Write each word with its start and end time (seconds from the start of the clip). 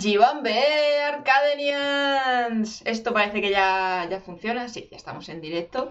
Givambe, 0.00 1.00
Arcadenians. 1.02 2.82
Esto 2.84 3.12
parece 3.12 3.40
que 3.40 3.50
ya, 3.50 4.06
ya 4.10 4.20
funciona. 4.20 4.68
Sí, 4.68 4.88
ya 4.90 4.96
estamos 4.96 5.28
en 5.28 5.40
directo. 5.40 5.90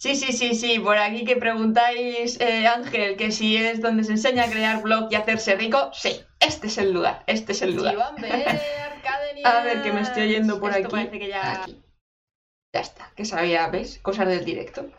Sí, 0.00 0.16
sí, 0.16 0.32
sí, 0.32 0.54
sí. 0.54 0.78
Por 0.80 0.98
aquí 0.98 1.24
que 1.24 1.36
preguntáis, 1.36 2.40
eh, 2.40 2.66
Ángel, 2.66 3.16
que 3.16 3.30
si 3.30 3.56
es 3.56 3.80
donde 3.80 4.04
se 4.04 4.12
enseña 4.12 4.44
a 4.44 4.50
crear 4.50 4.82
blog 4.82 5.08
y 5.10 5.14
hacerse 5.14 5.54
rico. 5.56 5.90
Sí, 5.94 6.20
este 6.40 6.66
es 6.66 6.78
el 6.78 6.92
lugar. 6.92 7.22
Este 7.26 7.52
es 7.52 7.62
el 7.62 7.74
lugar. 7.76 7.96
a 9.44 9.60
ver, 9.62 9.82
que 9.82 9.92
me 9.92 10.00
estoy 10.02 10.24
oyendo 10.24 10.60
por 10.60 10.70
Esto 10.72 10.86
aquí. 10.88 10.96
parece 10.96 11.18
que 11.18 11.28
ya- 11.28 11.62
Aquí. 11.62 11.80
Ya 12.74 12.80
está, 12.80 13.12
que 13.14 13.24
sabía, 13.26 13.68
¿ves? 13.68 13.98
Cosas 14.02 14.26
del 14.28 14.44
directo. 14.44 14.90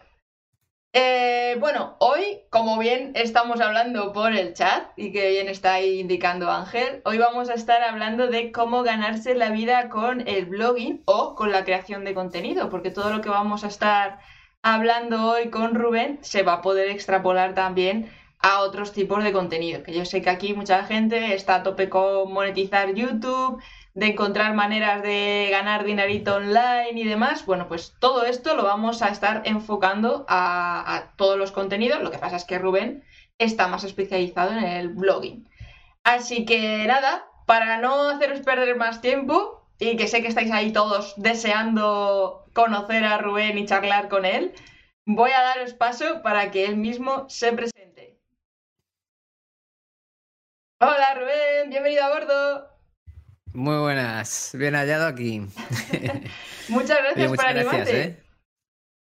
Eh, 0.96 1.58
bueno, 1.60 1.96
hoy, 1.98 2.42
como 2.52 2.78
bien 2.78 3.14
estamos 3.16 3.60
hablando 3.62 4.14
por 4.14 4.32
el 4.32 4.54
chat 4.54 4.92
y 4.96 5.12
que 5.12 5.32
bien 5.32 5.50
está 5.50 5.82
indicando 5.82 6.52
Ángel, 6.52 7.02
hoy 7.04 7.18
vamos 7.18 7.50
a 7.50 7.56
estar 7.56 7.82
hablando 7.82 8.28
de 8.28 8.52
cómo 8.52 8.84
ganarse 8.84 9.34
la 9.34 9.50
vida 9.50 9.90
con 9.90 10.28
el 10.28 10.46
blogging 10.46 11.02
o 11.06 11.34
con 11.34 11.52
la 11.52 11.64
creación 11.64 12.04
de 12.06 12.14
contenido, 12.14 12.70
porque 12.70 12.92
todo 12.92 13.10
lo 13.10 13.22
que 13.22 13.30
vamos 13.30 13.64
a 13.64 13.70
estar 13.70 14.20
hablando 14.62 15.32
hoy 15.32 15.50
con 15.50 15.74
Rubén 15.74 16.20
se 16.22 16.44
va 16.44 16.54
a 16.54 16.62
poder 16.62 16.92
extrapolar 16.92 17.56
también 17.56 18.12
a 18.38 18.60
otros 18.60 18.92
tipos 18.92 19.24
de 19.24 19.32
contenido, 19.32 19.82
que 19.82 19.94
yo 19.94 20.06
sé 20.06 20.22
que 20.22 20.30
aquí 20.30 20.54
mucha 20.54 20.84
gente 20.84 21.34
está 21.34 21.56
a 21.56 21.64
tope 21.64 21.90
con 21.90 22.32
monetizar 22.32 22.94
YouTube, 22.94 23.60
de 23.94 24.08
encontrar 24.08 24.54
maneras 24.56 25.04
de 25.04 25.50
ganar 25.52 25.84
dinerito 25.84 26.36
online 26.36 26.94
y 27.00 27.08
demás, 27.08 27.46
bueno, 27.46 27.68
pues 27.68 27.96
todo 28.00 28.26
esto 28.26 28.56
lo 28.56 28.64
vamos 28.64 29.02
a 29.02 29.10
estar 29.10 29.44
enfocando 29.46 30.26
a, 30.28 30.96
a 30.96 31.16
todos 31.16 31.38
los 31.38 31.52
contenidos. 31.52 32.02
Lo 32.02 32.12
que 32.12 32.18
pasa 32.18 32.36
es 32.36 32.46
que 32.46 32.58
Rubén 32.58 33.04
está 33.38 33.68
más 33.68 33.84
especializado 33.84 34.52
en 34.52 34.64
el 34.64 34.90
blogging. 34.90 35.48
Así 36.04 36.46
que 36.46 36.86
nada, 36.88 37.26
para 37.46 37.78
no 37.78 38.10
haceros 38.10 38.42
perder 38.42 38.76
más 38.76 39.02
tiempo 39.02 39.68
y 39.80 39.96
que 39.96 40.08
sé 40.08 40.22
que 40.22 40.28
estáis 40.28 40.52
ahí 40.52 40.74
todos 40.74 41.14
deseando 41.18 42.46
conocer 42.54 43.04
a 43.06 43.18
Rubén 43.18 43.58
y 43.58 43.66
charlar 43.66 44.10
con 44.10 44.26
él, 44.26 44.54
voy 45.06 45.32
a 45.32 45.42
daros 45.42 45.74
paso 45.74 46.22
para 46.22 46.52
que 46.52 46.66
él 46.66 46.78
mismo 46.78 47.28
se 47.30 47.54
presente. 47.54 48.20
Hola 50.80 51.16
Rubén, 51.16 51.70
bienvenido 51.70 52.04
a 52.04 52.10
bordo. 52.10 52.73
Muy 53.54 53.78
buenas, 53.78 54.52
bien 54.54 54.74
hallado 54.74 55.06
aquí. 55.06 55.40
Muchas 56.70 56.98
gracias 56.98 57.16
Oye, 57.16 57.28
por 57.28 57.30
muchas 57.30 57.54
gracias, 57.54 57.68
animarte. 57.68 58.02
¿eh? 58.02 58.24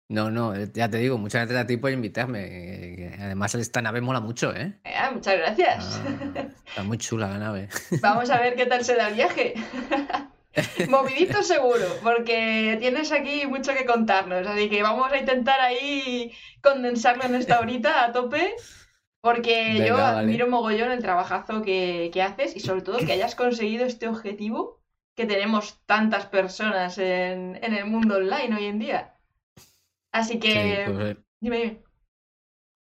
No, 0.10 0.30
no, 0.30 0.54
ya 0.66 0.90
te 0.90 0.98
digo, 0.98 1.18
muchas 1.18 1.44
gracias 1.44 1.64
a 1.64 1.66
ti 1.66 1.78
por 1.78 1.92
invitarme. 1.92 3.16
Además, 3.20 3.56
esta 3.56 3.82
nave 3.82 4.02
mola 4.02 4.20
mucho, 4.20 4.54
¿eh? 4.54 4.74
Ah, 4.84 5.12
muchas 5.14 5.38
gracias. 5.38 6.02
Ah, 6.36 6.46
está 6.68 6.84
muy 6.84 6.98
chula 6.98 7.30
la 7.30 7.40
nave. 7.40 7.70
Vamos 8.02 8.30
a 8.30 8.40
ver 8.40 8.56
qué 8.56 8.66
tal 8.66 8.84
se 8.84 8.96
da 8.96 9.08
el 9.08 9.16
viaje. 9.16 9.54
Movidito 10.90 11.42
seguro, 11.42 11.86
porque 12.04 12.78
tienes 12.80 13.12
aquí 13.12 13.48
mucho 13.48 13.74
que 13.74 13.86
contarnos, 13.86 14.46
así 14.46 14.70
que 14.70 14.84
vamos 14.84 15.12
a 15.12 15.18
intentar 15.18 15.60
ahí 15.60 16.32
condensarlo 16.62 17.24
en 17.24 17.36
esta 17.36 17.60
horita 17.60 18.06
a 18.06 18.12
tope, 18.12 18.54
porque 19.24 19.78
yo 19.88 19.96
vale. 19.96 20.20
admiro 20.20 20.50
mogollón 20.50 20.92
el 20.92 21.02
trabajazo 21.02 21.62
que, 21.64 22.12
que 22.14 22.22
haces 22.22 22.56
y 22.56 22.60
sobre 22.60 22.82
todo 22.84 23.00
que 23.00 23.14
hayas 23.14 23.36
conseguido 23.36 23.86
este 23.86 24.08
objetivo 24.08 24.82
que 25.16 25.26
tenemos 25.26 25.80
tantas 25.86 26.26
personas 26.28 26.98
en, 26.98 27.60
en 27.64 27.74
el 27.74 27.86
mundo 27.86 28.18
online 28.18 28.56
hoy 28.56 28.66
en 28.66 28.80
día. 28.80 29.14
Así 30.12 30.40
que, 30.40 30.52
Sí, 30.52 30.92
pues, 30.92 31.18
eh, 31.18 31.18
dime, 31.42 31.58
dime. 31.58 31.84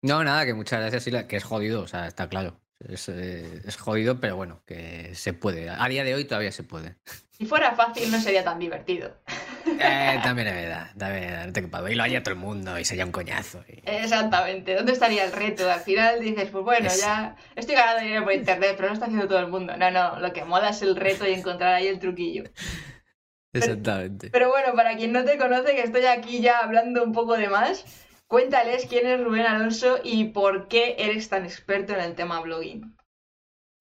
No, 0.02 0.24
nada, 0.24 0.46
que 0.46 0.54
muchas 0.54 0.80
gracias, 0.80 1.04
Sila, 1.04 1.28
que 1.28 1.36
es 1.36 1.44
jodido, 1.44 1.82
o 1.82 1.86
sea, 1.86 2.06
está 2.06 2.28
claro. 2.28 2.60
Es, 2.78 3.08
eh, 3.10 3.60
es 3.66 3.76
jodido, 3.76 4.18
pero 4.20 4.36
bueno, 4.36 4.62
que 4.66 5.14
se 5.14 5.34
puede. 5.34 5.68
A 5.68 5.86
día 5.88 6.04
de 6.04 6.14
hoy 6.14 6.24
todavía 6.24 6.52
se 6.52 6.62
puede. 6.64 6.96
Si 7.30 7.44
fuera 7.46 7.74
fácil 7.74 8.10
no 8.10 8.20
sería 8.20 8.44
tan 8.44 8.58
divertido. 8.58 9.16
Eh, 9.82 10.20
también 10.22 10.48
es 10.48 10.54
verdad, 10.54 10.90
también 10.98 11.24
es 11.24 11.30
verdad, 11.30 11.46
no 11.46 11.52
te 11.52 11.62
quepa- 11.62 11.90
Y 11.90 11.94
lo 11.94 12.02
haría 12.02 12.22
todo 12.22 12.34
el 12.34 12.40
mundo 12.40 12.78
y 12.78 12.84
sería 12.84 13.04
un 13.04 13.12
coñazo. 13.12 13.64
y- 13.68 13.80
Exactamente. 13.84 14.74
¿Dónde 14.74 14.92
estaría 14.92 15.24
el 15.24 15.32
reto? 15.32 15.70
Al 15.70 15.80
final 15.80 16.20
dices, 16.20 16.50
pues 16.50 16.64
bueno, 16.64 16.86
Es- 16.88 17.00
ya 17.00 17.36
estoy 17.56 17.74
ganando 17.74 18.02
dinero 18.02 18.24
por 18.24 18.32
internet, 18.34 18.74
pero 18.76 18.88
no 18.88 18.94
está 18.94 19.06
haciendo 19.06 19.26
todo 19.28 19.38
el 19.40 19.48
mundo. 19.48 19.76
No, 19.76 19.90
no, 19.90 20.20
lo 20.20 20.32
que 20.32 20.44
mola 20.44 20.70
es 20.70 20.82
el 20.82 20.96
reto 20.96 21.26
y 21.26 21.32
encontrar 21.32 21.74
ahí 21.74 21.86
el 21.86 21.98
truquillo. 21.98 22.44
Exactamente. 23.52 24.30
Pero 24.30 24.48
bueno, 24.50 24.74
para 24.74 24.96
quien 24.96 25.12
no 25.12 25.24
te 25.24 25.36
conoce, 25.38 25.74
que 25.74 25.82
estoy 25.82 26.04
aquí 26.06 26.40
ya 26.40 26.58
hablando 26.58 27.02
un 27.02 27.12
poco 27.12 27.36
de 27.36 27.48
más, 27.48 27.84
cuéntales 28.28 28.86
quién 28.88 29.06
es 29.06 29.20
Rubén 29.20 29.46
Alonso 29.46 29.98
y 30.04 30.26
por 30.26 30.68
qué 30.68 30.94
eres 30.98 31.28
tan 31.28 31.44
experto 31.44 31.92
en 31.94 32.00
el 32.00 32.14
tema 32.14 32.40
blogging. 32.40 32.96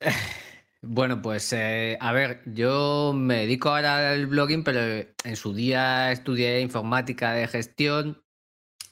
Bueno, 0.82 1.22
pues 1.22 1.52
eh, 1.52 1.98
a 2.00 2.14
ver, 2.14 2.42
yo 2.46 3.12
me 3.14 3.40
dedico 3.40 3.70
ahora 3.70 4.12
al 4.12 4.28
blogging, 4.28 4.64
pero 4.64 4.80
en 5.26 5.36
su 5.36 5.54
día 5.54 6.12
estudié 6.14 6.62
informática 6.62 7.34
de 7.34 7.48
gestión, 7.50 8.24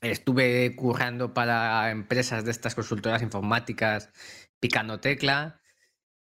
estuve 0.01 0.75
currando 0.75 1.33
para 1.33 1.89
empresas 1.91 2.43
de 2.43 2.51
estas 2.51 2.75
consultoras 2.75 3.21
informáticas, 3.21 4.11
picando 4.59 4.99
tecla, 4.99 5.61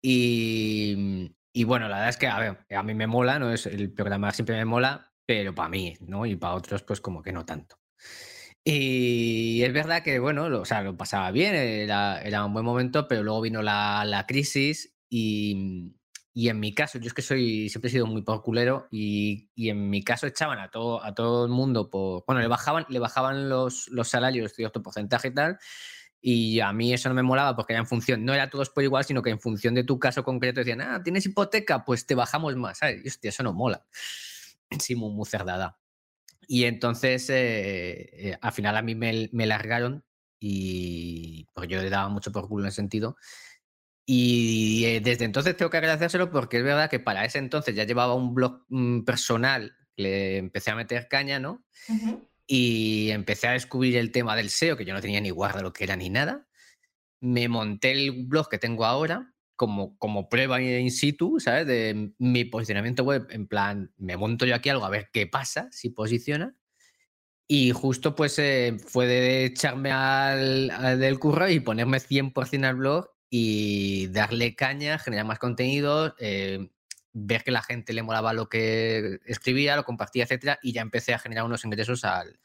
y, 0.02 1.36
y 1.54 1.64
bueno, 1.66 1.90
la 1.90 1.98
verdad 1.98 2.10
es 2.10 2.18
que, 2.18 2.28
a 2.28 2.40
ver, 2.40 2.66
a 2.70 2.84
mí 2.84 2.94
me 2.94 3.08
mola, 3.08 3.38
¿no? 3.40 3.52
Es, 3.52 3.66
el 3.66 3.92
programar 3.94 4.34
siempre 4.34 4.56
me 4.56 4.66
mola, 4.66 5.14
pero 5.26 5.54
para 5.54 5.70
mí, 5.70 5.98
¿no? 6.02 6.26
Y 6.26 6.38
para 6.38 6.56
otros, 6.56 6.84
pues 6.84 7.02
como 7.02 7.22
que 7.22 7.34
no 7.34 7.46
tanto. 7.46 7.80
Y 8.64 9.62
es 9.64 9.74
verdad 9.74 10.04
que, 10.04 10.20
bueno, 10.20 10.50
lo, 10.50 10.62
o 10.62 10.66
sea, 10.66 10.82
lo 10.84 10.96
pasaba 10.98 11.32
bien, 11.32 11.56
era, 11.56 12.22
era 12.22 12.46
un 12.46 12.54
buen 12.54 12.66
momento, 12.66 13.08
pero 13.08 13.24
luego 13.24 13.42
vino 13.42 13.62
la, 13.62 14.06
la 14.06 14.26
crisis 14.26 14.99
y, 15.10 15.96
y 16.34 16.50
en 16.50 16.60
mi 16.60 16.74
caso, 16.74 17.00
yo 17.00 17.08
es 17.08 17.14
que 17.14 17.22
soy, 17.22 17.70
siempre 17.70 17.90
he 17.90 17.92
sido 17.92 18.06
muy 18.06 18.22
por 18.22 18.42
culero 18.44 18.88
y, 18.92 19.50
y 19.56 19.70
en 19.70 19.90
mi 19.90 20.04
caso 20.04 20.28
echaban 20.28 20.60
a 20.60 20.70
todo, 20.70 21.04
a 21.04 21.14
todo 21.14 21.46
el 21.46 21.52
mundo 21.52 21.90
por, 21.90 22.24
bueno, 22.26 22.42
le 22.42 22.48
bajaban, 22.48 22.86
le 22.90 23.00
bajaban 23.00 23.50
los, 23.50 23.88
los 23.90 24.08
salarios, 24.10 24.54
cierto 24.54 24.82
porcentaje 24.82 25.30
y 25.30 25.34
tal, 25.34 25.58
y 26.22 26.60
a 26.60 26.74
mí 26.74 26.94
eso 26.94 27.10
no 27.10 27.16
me 27.16 27.24
molaba 27.24 27.56
porque 27.56 27.74
era 27.74 27.80
en 27.80 27.88
función, 27.88 28.26
no 28.26 28.34
era 28.34 28.50
todos 28.50 28.70
por 28.70 28.84
igual, 28.84 29.06
sino 29.06 29.22
que 29.22 29.30
en 29.30 29.40
función 29.40 29.74
de 29.74 29.84
tu 29.84 30.00
caso 30.00 30.24
concreto 30.24 30.60
decían, 30.60 30.82
ah, 30.82 31.02
tienes 31.04 31.26
hipoteca, 31.26 31.86
pues 31.86 32.06
te 32.06 32.16
bajamos 32.16 32.56
más, 32.56 32.80
¿sabes? 32.80 33.02
Y 33.04 33.08
hostia, 33.08 33.30
eso 33.30 33.44
no 33.44 33.54
mola. 33.54 33.86
Sí, 34.80 34.96
muy, 34.96 35.12
muy 35.12 35.26
cerdada. 35.26 35.80
Y 36.48 36.66
entonces, 36.66 37.28
eh, 37.32 38.30
eh, 38.32 38.38
al 38.40 38.52
final 38.52 38.78
a 38.78 38.84
mí 38.84 38.94
me, 38.94 39.30
me 39.32 39.48
largaron 39.48 40.06
y 40.40 41.46
porque 41.54 41.70
yo 41.70 41.82
le 41.82 41.90
daba 41.90 42.10
mucho 42.10 42.32
por 42.32 42.48
culo 42.48 42.66
en 42.66 42.68
ese 42.70 42.78
sentido. 42.78 43.18
Y 44.12 44.86
eh, 44.86 45.02
desde 45.02 45.24
entonces 45.24 45.56
tengo 45.56 45.70
que 45.70 45.78
agradecérselo 45.78 46.32
porque 46.32 46.58
es 46.58 46.64
verdad 46.64 46.90
que 46.90 47.00
para 47.00 47.26
ese 47.26 47.38
entonces 47.38 47.76
ya 47.76 47.84
llevaba 47.84 48.16
un 48.16 48.34
blog 48.34 48.66
mm, 48.68 49.02
personal, 49.02 49.78
le 49.98 50.38
empecé 50.38 50.72
a 50.72 50.76
meter 50.76 51.08
caña, 51.08 51.38
¿no? 51.38 51.64
Y 52.48 53.12
empecé 53.12 53.50
a 53.50 53.52
descubrir 53.52 53.98
el 53.98 54.12
tema 54.12 54.36
del 54.36 54.50
SEO, 54.50 54.78
que 54.78 54.84
yo 54.84 54.96
no 54.96 55.02
tenía 55.02 55.22
ni 55.22 55.30
guarda 55.30 55.62
lo 55.62 55.74
que 55.74 55.84
era 55.84 55.96
ni 55.96 56.10
nada. 56.10 56.48
Me 57.20 57.48
monté 57.50 57.92
el 57.92 58.26
blog 58.26 58.50
que 58.50 58.58
tengo 58.58 58.84
ahora 58.84 59.32
como, 59.56 59.96
como 60.00 60.28
prueba 60.28 60.60
in 60.60 60.90
situ, 60.90 61.40
¿sabes? 61.40 61.68
De 61.68 62.12
mi 62.18 62.46
posicionamiento 62.46 63.04
web, 63.04 63.28
en 63.30 63.46
plan, 63.46 63.94
me 63.98 64.18
monto 64.18 64.48
yo 64.48 64.56
aquí 64.56 64.70
algo 64.70 64.86
a 64.86 64.90
ver 64.90 65.12
qué 65.14 65.28
pasa, 65.28 65.68
si 65.72 65.92
posiciona. 65.92 66.56
Y 67.48 67.74
justo 67.74 68.16
pues 68.16 68.40
eh, 68.40 68.76
fue 68.84 69.06
de 69.06 69.46
echarme 69.46 69.92
al, 69.92 70.72
al 70.72 71.00
del 71.00 71.20
curro 71.20 71.48
y 71.48 71.60
ponerme 71.60 72.00
100% 72.00 72.66
al 72.66 72.76
blog 72.76 73.19
y 73.30 74.08
darle 74.08 74.56
caña, 74.56 74.98
generar 74.98 75.26
más 75.26 75.40
contenido, 75.40 76.16
eh, 76.20 76.70
ver 77.14 77.44
que 77.44 77.52
la 77.52 77.62
gente 77.62 77.94
le 77.94 78.04
molaba 78.04 78.34
lo 78.34 78.50
que 78.50 79.20
escribía, 79.26 79.76
lo 79.76 79.84
compartía, 79.84 80.24
etcétera, 80.24 80.60
y 80.62 80.74
ya 80.74 80.82
empecé 80.82 81.14
a 81.14 81.20
generar 81.20 81.46
unos 81.46 81.66
ingresos 81.66 82.04
al, 82.06 82.40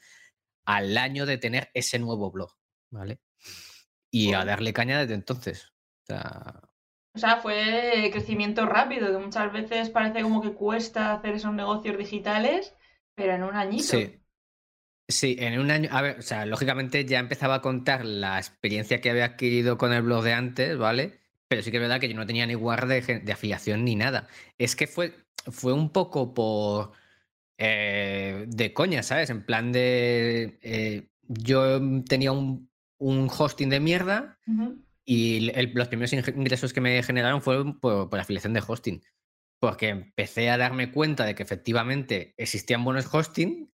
al 0.65 0.97
año 0.97 1.25
de 1.25 1.37
tener 1.37 1.69
ese 1.73 1.99
nuevo 1.99 2.31
blog, 2.31 2.55
¿vale? 2.91 3.19
Y 4.11 4.33
a 4.33 4.45
darle 4.45 4.73
caña 4.73 4.99
desde 4.99 5.15
entonces. 5.15 5.73
O 6.03 6.05
sea, 6.07 6.61
O 7.15 7.19
sea, 7.19 7.37
fue 7.37 8.09
crecimiento 8.11 8.65
rápido, 8.65 9.11
que 9.11 9.23
muchas 9.23 9.51
veces 9.51 9.89
parece 9.89 10.21
como 10.21 10.41
que 10.41 10.53
cuesta 10.53 11.13
hacer 11.13 11.35
esos 11.35 11.53
negocios 11.53 11.97
digitales, 11.97 12.75
pero 13.15 13.33
en 13.33 13.43
un 13.43 13.55
añito. 13.55 13.83
Sí. 13.83 14.19
Sí, 15.07 15.35
en 15.39 15.59
un 15.59 15.69
año, 15.69 15.89
a 15.91 16.01
ver, 16.01 16.17
o 16.19 16.21
sea, 16.23 16.45
lógicamente 16.47 17.05
ya 17.05 17.19
empezaba 17.19 17.55
a 17.55 17.61
contar 17.61 18.03
la 18.05 18.39
experiencia 18.39 19.01
que 19.01 19.11
había 19.11 19.25
adquirido 19.25 19.77
con 19.77 19.93
el 19.93 20.01
blog 20.01 20.23
de 20.23 20.33
antes, 20.33 20.77
¿vale? 20.77 21.19
Pero 21.47 21.61
sí 21.61 21.69
que 21.69 21.77
es 21.77 21.81
verdad 21.81 21.99
que 21.99 22.09
yo 22.09 22.15
no 22.15 22.25
tenía 22.25 22.47
ni 22.47 22.55
guarda 22.55 22.95
de, 22.95 23.31
afiliación 23.31 23.85
ni 23.85 23.95
nada. 23.95 24.27
Es 24.57 24.75
que 24.75 24.87
fue, 24.87 25.13
fue 25.51 25.73
un 25.73 25.91
poco 25.91 26.33
por 26.33 26.93
eh, 27.57 28.45
de 28.47 28.73
coña, 28.73 29.03
¿sabes? 29.03 29.29
En 29.29 29.45
plan 29.45 29.71
de 29.71 30.59
eh, 30.63 31.09
yo 31.27 31.79
tenía 32.05 32.31
un, 32.31 32.71
un 32.97 33.29
hosting 33.35 33.69
de 33.69 33.79
mierda 33.79 34.39
y 35.05 35.49
el- 35.51 35.71
los 35.75 35.87
primeros 35.89 36.13
ing- 36.13 36.35
ingresos 36.37 36.73
que 36.73 36.81
me 36.81 37.03
generaron 37.03 37.41
fueron 37.41 37.79
por, 37.79 38.09
por 38.09 38.19
afiliación 38.19 38.53
de 38.53 38.63
hosting. 38.67 39.03
Porque 39.59 39.89
empecé 39.89 40.49
a 40.49 40.57
darme 40.57 40.91
cuenta 40.91 41.25
de 41.25 41.35
que 41.35 41.43
efectivamente 41.43 42.33
existían 42.37 42.83
buenos 42.83 43.07
hosting. 43.13 43.71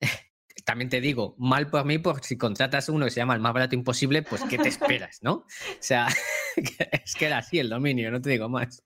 También 0.70 0.90
te 0.90 1.02
digo, 1.02 1.34
mal 1.40 1.68
por 1.68 1.84
mí, 1.84 1.98
por 1.98 2.24
si 2.24 2.38
contratas 2.38 2.90
uno 2.90 3.06
que 3.06 3.10
se 3.10 3.22
llama 3.22 3.34
el 3.34 3.40
más 3.40 3.54
barato 3.54 3.74
imposible, 3.74 4.22
pues 4.22 4.44
¿qué 4.44 4.60
te 4.60 4.68
esperas, 4.70 5.18
no? 5.24 5.34
O 5.34 5.48
sea, 5.80 6.08
es 6.56 7.16
que 7.16 7.26
era 7.26 7.40
así 7.40 7.58
el 7.58 7.70
dominio, 7.70 8.12
no 8.12 8.22
te 8.22 8.30
digo 8.30 8.50
más. 8.50 8.84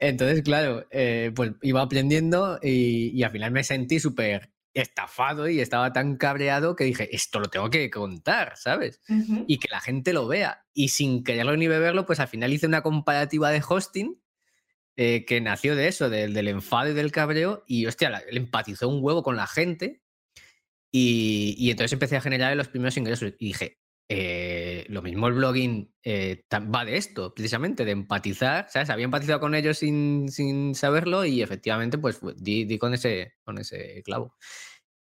Entonces, 0.00 0.42
claro, 0.42 0.84
eh, 0.90 1.30
pues 1.32 1.52
iba 1.62 1.80
aprendiendo 1.80 2.58
y, 2.60 3.22
al 3.22 3.30
final 3.30 3.52
me 3.52 3.62
sentí 3.62 4.00
súper 4.00 4.50
estafado 4.72 5.48
y 5.48 5.60
estaba 5.60 5.92
tan 5.92 6.16
cabreado 6.16 6.74
que 6.74 6.82
dije, 6.82 7.14
esto 7.14 7.38
lo 7.38 7.46
tengo 7.46 7.70
que 7.70 7.88
contar, 7.88 8.56
¿sabes? 8.56 9.00
Y 9.46 9.58
que 9.58 9.68
la 9.70 9.80
gente 9.80 10.12
lo 10.12 10.26
vea. 10.26 10.66
Y 10.72 10.88
sin 10.88 11.22
quererlo 11.22 11.56
ni 11.56 11.68
beberlo, 11.68 12.04
pues 12.04 12.18
al 12.18 12.26
final 12.26 12.52
hice 12.52 12.66
una 12.66 12.82
comparativa 12.82 13.52
de 13.52 13.62
hosting 13.66 14.20
eh, 14.96 15.24
que 15.24 15.40
nació 15.40 15.76
de 15.76 15.86
eso, 15.86 16.10
del 16.10 16.48
enfado 16.48 16.90
y 16.90 16.94
del 16.94 17.12
cabreo. 17.12 17.62
Y 17.68 17.86
hostia, 17.86 18.24
él 18.28 18.38
empatizó 18.38 18.88
un 18.88 18.98
huevo 19.04 19.22
con 19.22 19.36
la 19.36 19.46
gente. 19.46 20.00
Y, 20.96 21.56
y 21.58 21.72
entonces 21.72 21.92
empecé 21.92 22.16
a 22.16 22.20
generar 22.20 22.56
los 22.56 22.68
primeros 22.68 22.96
ingresos. 22.96 23.32
Y 23.40 23.46
dije, 23.48 23.80
eh, 24.08 24.86
lo 24.90 25.02
mismo 25.02 25.26
el 25.26 25.34
blogging 25.34 25.92
eh, 26.04 26.44
va 26.52 26.84
de 26.84 26.96
esto, 26.96 27.34
precisamente, 27.34 27.84
de 27.84 27.90
empatizar, 27.90 28.68
¿sabes? 28.70 28.90
Había 28.90 29.06
empatizado 29.06 29.40
con 29.40 29.56
ellos 29.56 29.78
sin, 29.78 30.28
sin 30.28 30.76
saberlo 30.76 31.24
y 31.24 31.42
efectivamente, 31.42 31.98
pues 31.98 32.20
di, 32.36 32.78
con, 32.78 32.94
ese, 32.94 33.34
con 33.42 33.58
ese 33.58 34.02
clavo. 34.04 34.36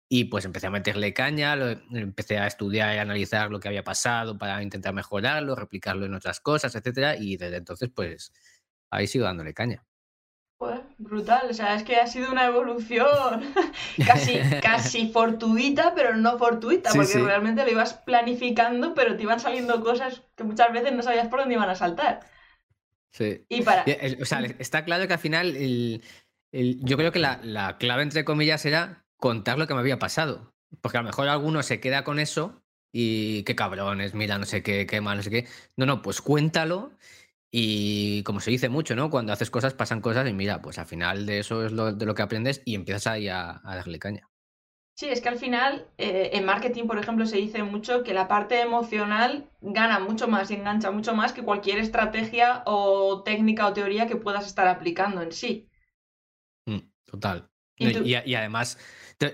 Y 0.10 0.26
pues 0.26 0.46
empecé 0.46 0.68
a 0.68 0.72
meterle 0.72 1.14
caña, 1.14 1.56
empecé 1.92 2.38
a 2.40 2.48
estudiar 2.48 2.96
y 2.96 3.00
analizar 3.00 3.52
lo 3.52 3.60
que 3.60 3.70
había 3.70 3.84
pasado 3.84 4.38
para 4.38 4.62
intentar 4.64 4.94
mejorarlo, 4.94 5.56
replicarlo 5.56 6.06
en 6.06 6.16
otras 6.16 6.40
cosas, 6.40 6.76
etcétera. 6.76 7.16
Y 7.18 7.38
desde 7.38 7.58
entonces, 7.58 7.90
pues 7.96 8.32
ahí 8.92 9.08
sigo 9.08 9.26
dándole 9.26 9.54
caña 9.56 9.89
brutal, 11.00 11.48
o 11.50 11.54
sea, 11.54 11.76
es 11.76 11.84
que 11.84 11.96
ha 11.96 12.06
sido 12.08 12.32
una 12.32 12.46
evolución 12.46 13.54
casi, 14.06 14.40
casi 14.62 15.12
fortuita, 15.12 15.96
pero 15.96 16.16
no 16.16 16.38
fortuita, 16.38 16.92
porque 16.94 17.18
realmente 17.20 17.64
lo 17.64 17.72
ibas 17.72 17.94
planificando, 17.94 18.94
pero 18.94 19.16
te 19.16 19.24
iban 19.24 19.40
saliendo 19.40 19.82
cosas 19.82 20.22
que 20.36 20.44
muchas 20.44 20.72
veces 20.72 20.92
no 20.92 21.02
sabías 21.02 21.30
por 21.30 21.40
dónde 21.40 21.56
iban 21.56 21.70
a 21.70 21.76
saltar. 21.76 22.20
Sí. 23.12 23.46
Y 23.48 23.62
para... 23.64 23.86
O 24.22 24.26
sea, 24.26 24.42
está 24.60 24.84
claro 24.84 25.08
que 25.08 25.14
al 25.14 25.20
final 25.20 25.56
yo 26.52 26.98
creo 26.98 27.12
que 27.12 27.20
la, 27.20 27.78
clave, 27.80 28.04
entre 28.04 28.26
comillas, 28.26 28.66
era 28.66 29.06
contar 29.18 29.58
lo 29.58 29.68
que 29.68 29.74
me 29.74 29.80
había 29.80 30.00
pasado. 30.00 30.54
Porque 30.82 30.98
a 30.98 31.02
lo 31.02 31.08
mejor 31.08 31.30
alguno 31.30 31.64
se 31.64 31.80
queda 31.80 32.04
con 32.04 32.20
eso 32.20 32.62
y 32.92 33.44
qué 33.44 33.56
cabrones, 33.56 34.14
mira, 34.14 34.38
no 34.38 34.46
sé 34.46 34.62
qué, 34.62 34.86
qué 34.86 35.02
mal, 35.02 35.18
no 35.18 35.24
sé 35.24 35.30
qué. 35.30 35.48
No, 35.78 35.86
no, 35.86 36.02
pues 36.02 36.22
cuéntalo 36.22 36.92
y 37.52 38.22
como 38.24 38.40
se 38.40 38.52
dice 38.52 38.70
mucho, 38.70 38.96
¿no? 38.96 39.10
Cuando 39.10 39.34
haces 39.34 39.50
cosas 39.50 39.74
pasan 39.74 40.02
cosas 40.02 40.28
y 40.30 40.34
mira, 40.34 40.62
pues 40.62 40.78
al 40.78 40.86
final 40.86 41.26
de 41.26 41.40
eso 41.40 41.66
es 41.66 41.72
lo, 41.72 41.94
de 41.94 42.06
lo 42.06 42.14
que 42.14 42.22
aprendes 42.22 42.62
y 42.66 42.76
empiezas 42.76 43.08
ahí 43.08 43.28
a, 43.28 43.62
darle 43.64 44.00
caña. 44.00 44.28
Sí, 44.96 45.08
es 45.08 45.22
que 45.22 45.30
al 45.30 45.38
final 45.38 45.88
eh, 45.98 46.32
en 46.34 46.46
marketing, 46.46 46.86
por 46.86 47.00
ejemplo, 47.00 47.26
se 47.26 47.38
dice 47.38 47.64
mucho 47.64 48.04
que 48.04 48.14
la 48.14 48.28
parte 48.28 48.60
emocional 48.60 49.50
gana 49.62 50.00
mucho 50.00 50.28
más 50.28 50.52
y 50.52 50.56
engancha 50.56 50.92
mucho 50.92 51.16
más 51.16 51.32
que 51.32 51.42
cualquier 51.42 51.80
estrategia 51.80 52.64
o 52.66 53.24
técnica 53.24 53.66
o 53.66 53.74
teoría 53.74 54.08
que 54.08 54.18
puedas 54.18 54.46
estar 54.46 54.68
aplicando 54.68 55.22
en 55.22 55.32
sí. 55.32 55.70
Mm, 56.66 56.80
total. 57.06 57.50
y, 57.78 58.36
además, 58.36 58.78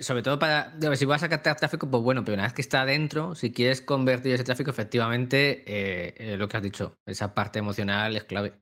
sobre 0.01 0.23
todo 0.23 0.39
para, 0.39 0.73
si 0.95 1.05
vas 1.05 1.23
a 1.23 1.29
captar 1.29 1.57
tráfico, 1.57 1.89
pues 1.89 2.01
bueno, 2.01 2.23
pero 2.23 2.35
una 2.35 2.43
vez 2.43 2.53
que 2.53 2.61
está 2.61 2.81
adentro, 2.81 3.35
si 3.35 3.51
quieres 3.51 3.81
convertir 3.81 4.33
ese 4.33 4.43
tráfico, 4.43 4.71
efectivamente, 4.71 5.63
eh, 5.67 6.15
eh, 6.17 6.37
lo 6.37 6.47
que 6.47 6.57
has 6.57 6.63
dicho, 6.63 6.97
esa 7.05 7.33
parte 7.33 7.59
emocional 7.59 8.15
es 8.15 8.23
clave. 8.23 8.53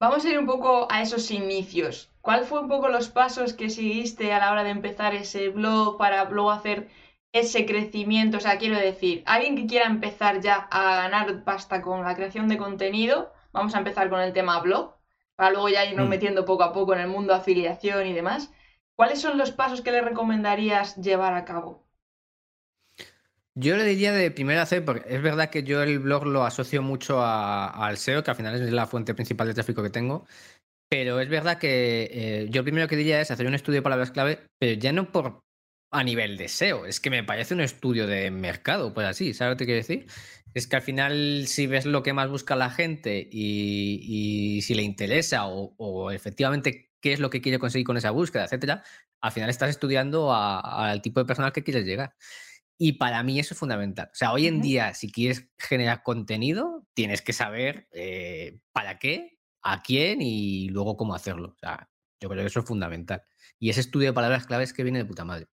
Vamos 0.00 0.24
a 0.24 0.28
ir 0.28 0.38
un 0.38 0.46
poco 0.46 0.88
a 0.90 1.02
esos 1.02 1.30
inicios. 1.30 2.10
¿Cuál 2.20 2.44
fue 2.44 2.60
un 2.60 2.68
poco 2.68 2.88
los 2.88 3.08
pasos 3.08 3.52
que 3.52 3.70
seguiste 3.70 4.32
a 4.32 4.38
la 4.38 4.52
hora 4.52 4.64
de 4.64 4.70
empezar 4.70 5.14
ese 5.14 5.48
blog 5.48 5.98
para 5.98 6.24
luego 6.28 6.52
hacer 6.52 6.88
ese 7.32 7.66
crecimiento? 7.66 8.36
O 8.36 8.40
sea, 8.40 8.58
quiero 8.58 8.78
decir, 8.78 9.22
alguien 9.26 9.56
que 9.56 9.66
quiera 9.66 9.86
empezar 9.86 10.40
ya 10.40 10.68
a 10.70 10.96
ganar 10.96 11.44
pasta 11.44 11.82
con 11.82 12.04
la 12.04 12.14
creación 12.14 12.48
de 12.48 12.58
contenido, 12.58 13.32
vamos 13.52 13.74
a 13.74 13.78
empezar 13.78 14.08
con 14.08 14.20
el 14.20 14.32
tema 14.32 14.60
blog, 14.60 14.94
para 15.34 15.50
luego 15.50 15.68
ya 15.68 15.84
irnos 15.84 16.06
mm. 16.06 16.10
metiendo 16.10 16.44
poco 16.44 16.62
a 16.62 16.72
poco 16.72 16.94
en 16.94 17.00
el 17.00 17.08
mundo 17.08 17.34
afiliación 17.34 18.06
y 18.06 18.12
demás. 18.12 18.52
¿Cuáles 18.96 19.20
son 19.20 19.38
los 19.38 19.52
pasos 19.52 19.80
que 19.80 19.92
le 19.92 20.00
recomendarías 20.00 20.96
llevar 20.96 21.34
a 21.34 21.44
cabo? 21.44 21.82
Yo 23.54 23.76
le 23.76 23.84
diría 23.84 24.12
de 24.12 24.30
primero 24.30 24.60
hacer, 24.60 24.84
porque 24.84 25.14
es 25.14 25.20
verdad 25.20 25.50
que 25.50 25.62
yo 25.62 25.82
el 25.82 25.98
blog 25.98 26.24
lo 26.26 26.44
asocio 26.44 26.80
mucho 26.80 27.22
al 27.22 27.98
SEO, 27.98 28.22
que 28.22 28.30
al 28.30 28.36
final 28.36 28.54
es 28.54 28.72
la 28.72 28.86
fuente 28.86 29.14
principal 29.14 29.46
de 29.46 29.54
tráfico 29.54 29.82
que 29.82 29.90
tengo, 29.90 30.26
pero 30.88 31.20
es 31.20 31.28
verdad 31.28 31.58
que 31.58 32.08
eh, 32.10 32.46
yo 32.50 32.62
primero 32.62 32.88
que 32.88 32.96
diría 32.96 33.20
es 33.20 33.30
hacer 33.30 33.46
un 33.46 33.54
estudio 33.54 33.78
de 33.78 33.82
palabras 33.82 34.10
clave, 34.10 34.46
pero 34.58 34.78
ya 34.80 34.92
no 34.92 35.12
por 35.12 35.40
a 35.90 36.02
nivel 36.02 36.38
de 36.38 36.48
SEO, 36.48 36.86
es 36.86 37.00
que 37.00 37.10
me 37.10 37.24
parece 37.24 37.52
un 37.52 37.60
estudio 37.60 38.06
de 38.06 38.30
mercado, 38.30 38.94
pues 38.94 39.06
así, 39.06 39.34
¿sabes 39.34 39.54
lo 39.54 39.58
que 39.58 39.66
quiero 39.66 39.78
decir? 39.78 40.06
Es 40.54 40.66
que 40.66 40.76
al 40.76 40.82
final 40.82 41.46
si 41.46 41.66
ves 41.66 41.84
lo 41.84 42.02
que 42.02 42.14
más 42.14 42.30
busca 42.30 42.56
la 42.56 42.70
gente 42.70 43.28
y, 43.30 44.60
si 44.62 44.74
le 44.74 44.82
interesa 44.82 45.46
o 45.46 46.10
efectivamente 46.10 46.91
qué 47.02 47.12
es 47.12 47.20
lo 47.20 47.28
que 47.28 47.42
quiere 47.42 47.58
conseguir 47.58 47.86
con 47.86 47.98
esa 47.98 48.12
búsqueda, 48.12 48.44
etcétera, 48.44 48.82
al 49.20 49.32
final 49.32 49.50
estás 49.50 49.68
estudiando 49.68 50.32
al 50.32 51.02
tipo 51.02 51.20
de 51.20 51.26
personal 51.26 51.52
que 51.52 51.64
quieres 51.64 51.84
llegar. 51.84 52.14
Y 52.78 52.94
para 52.94 53.22
mí 53.22 53.38
eso 53.38 53.54
es 53.54 53.60
fundamental. 53.60 54.08
O 54.10 54.14
sea, 54.14 54.32
hoy 54.32 54.46
en 54.46 54.60
día, 54.62 54.94
si 54.94 55.12
quieres 55.12 55.48
generar 55.58 56.02
contenido, 56.02 56.86
tienes 56.94 57.20
que 57.22 57.32
saber 57.32 57.88
eh, 57.92 58.60
para 58.72 58.98
qué, 58.98 59.38
a 59.62 59.82
quién 59.82 60.22
y 60.22 60.68
luego 60.70 60.96
cómo 60.96 61.14
hacerlo. 61.14 61.50
O 61.50 61.58
sea, 61.58 61.90
yo 62.20 62.28
creo 62.28 62.42
que 62.42 62.48
eso 62.48 62.60
es 62.60 62.66
fundamental. 62.66 63.22
Y 63.58 63.70
ese 63.70 63.80
estudio 63.80 64.08
de 64.08 64.14
palabras 64.14 64.46
claves 64.46 64.72
que 64.72 64.82
viene 64.82 65.00
de 65.00 65.04
puta 65.04 65.24
madre. 65.24 65.46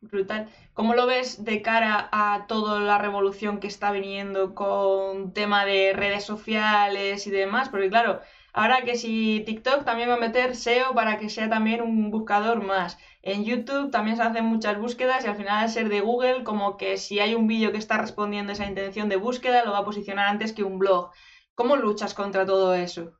brutal. 0.00 0.48
¿Cómo 0.72 0.94
lo 0.94 1.06
ves 1.06 1.44
de 1.44 1.60
cara 1.60 2.08
a 2.12 2.46
toda 2.46 2.80
la 2.80 2.98
revolución 2.98 3.58
que 3.58 3.66
está 3.66 3.90
viniendo 3.90 4.54
con 4.54 5.34
tema 5.34 5.64
de 5.64 5.92
redes 5.92 6.24
sociales 6.24 7.26
y 7.26 7.30
demás? 7.30 7.68
Porque 7.68 7.90
claro, 7.90 8.22
Ahora 8.58 8.82
que 8.82 8.96
si 8.96 9.44
TikTok 9.46 9.84
también 9.84 10.08
va 10.08 10.14
a 10.14 10.18
meter 10.18 10.56
SEO 10.56 10.92
para 10.92 11.16
que 11.16 11.30
sea 11.30 11.48
también 11.48 11.80
un 11.80 12.10
buscador 12.10 12.60
más. 12.60 12.98
En 13.22 13.44
YouTube 13.44 13.92
también 13.92 14.16
se 14.16 14.24
hacen 14.24 14.46
muchas 14.46 14.80
búsquedas 14.80 15.24
y 15.24 15.28
al 15.28 15.36
final 15.36 15.62
al 15.62 15.70
ser 15.70 15.88
de 15.88 16.00
Google, 16.00 16.42
como 16.42 16.76
que 16.76 16.96
si 16.96 17.20
hay 17.20 17.36
un 17.36 17.46
vídeo 17.46 17.70
que 17.70 17.78
está 17.78 17.98
respondiendo 17.98 18.50
a 18.50 18.54
esa 18.54 18.66
intención 18.66 19.08
de 19.08 19.14
búsqueda, 19.14 19.64
lo 19.64 19.70
va 19.70 19.78
a 19.78 19.84
posicionar 19.84 20.26
antes 20.26 20.52
que 20.52 20.64
un 20.64 20.80
blog. 20.80 21.12
¿Cómo 21.54 21.76
luchas 21.76 22.14
contra 22.14 22.44
todo 22.44 22.74
eso? 22.74 23.12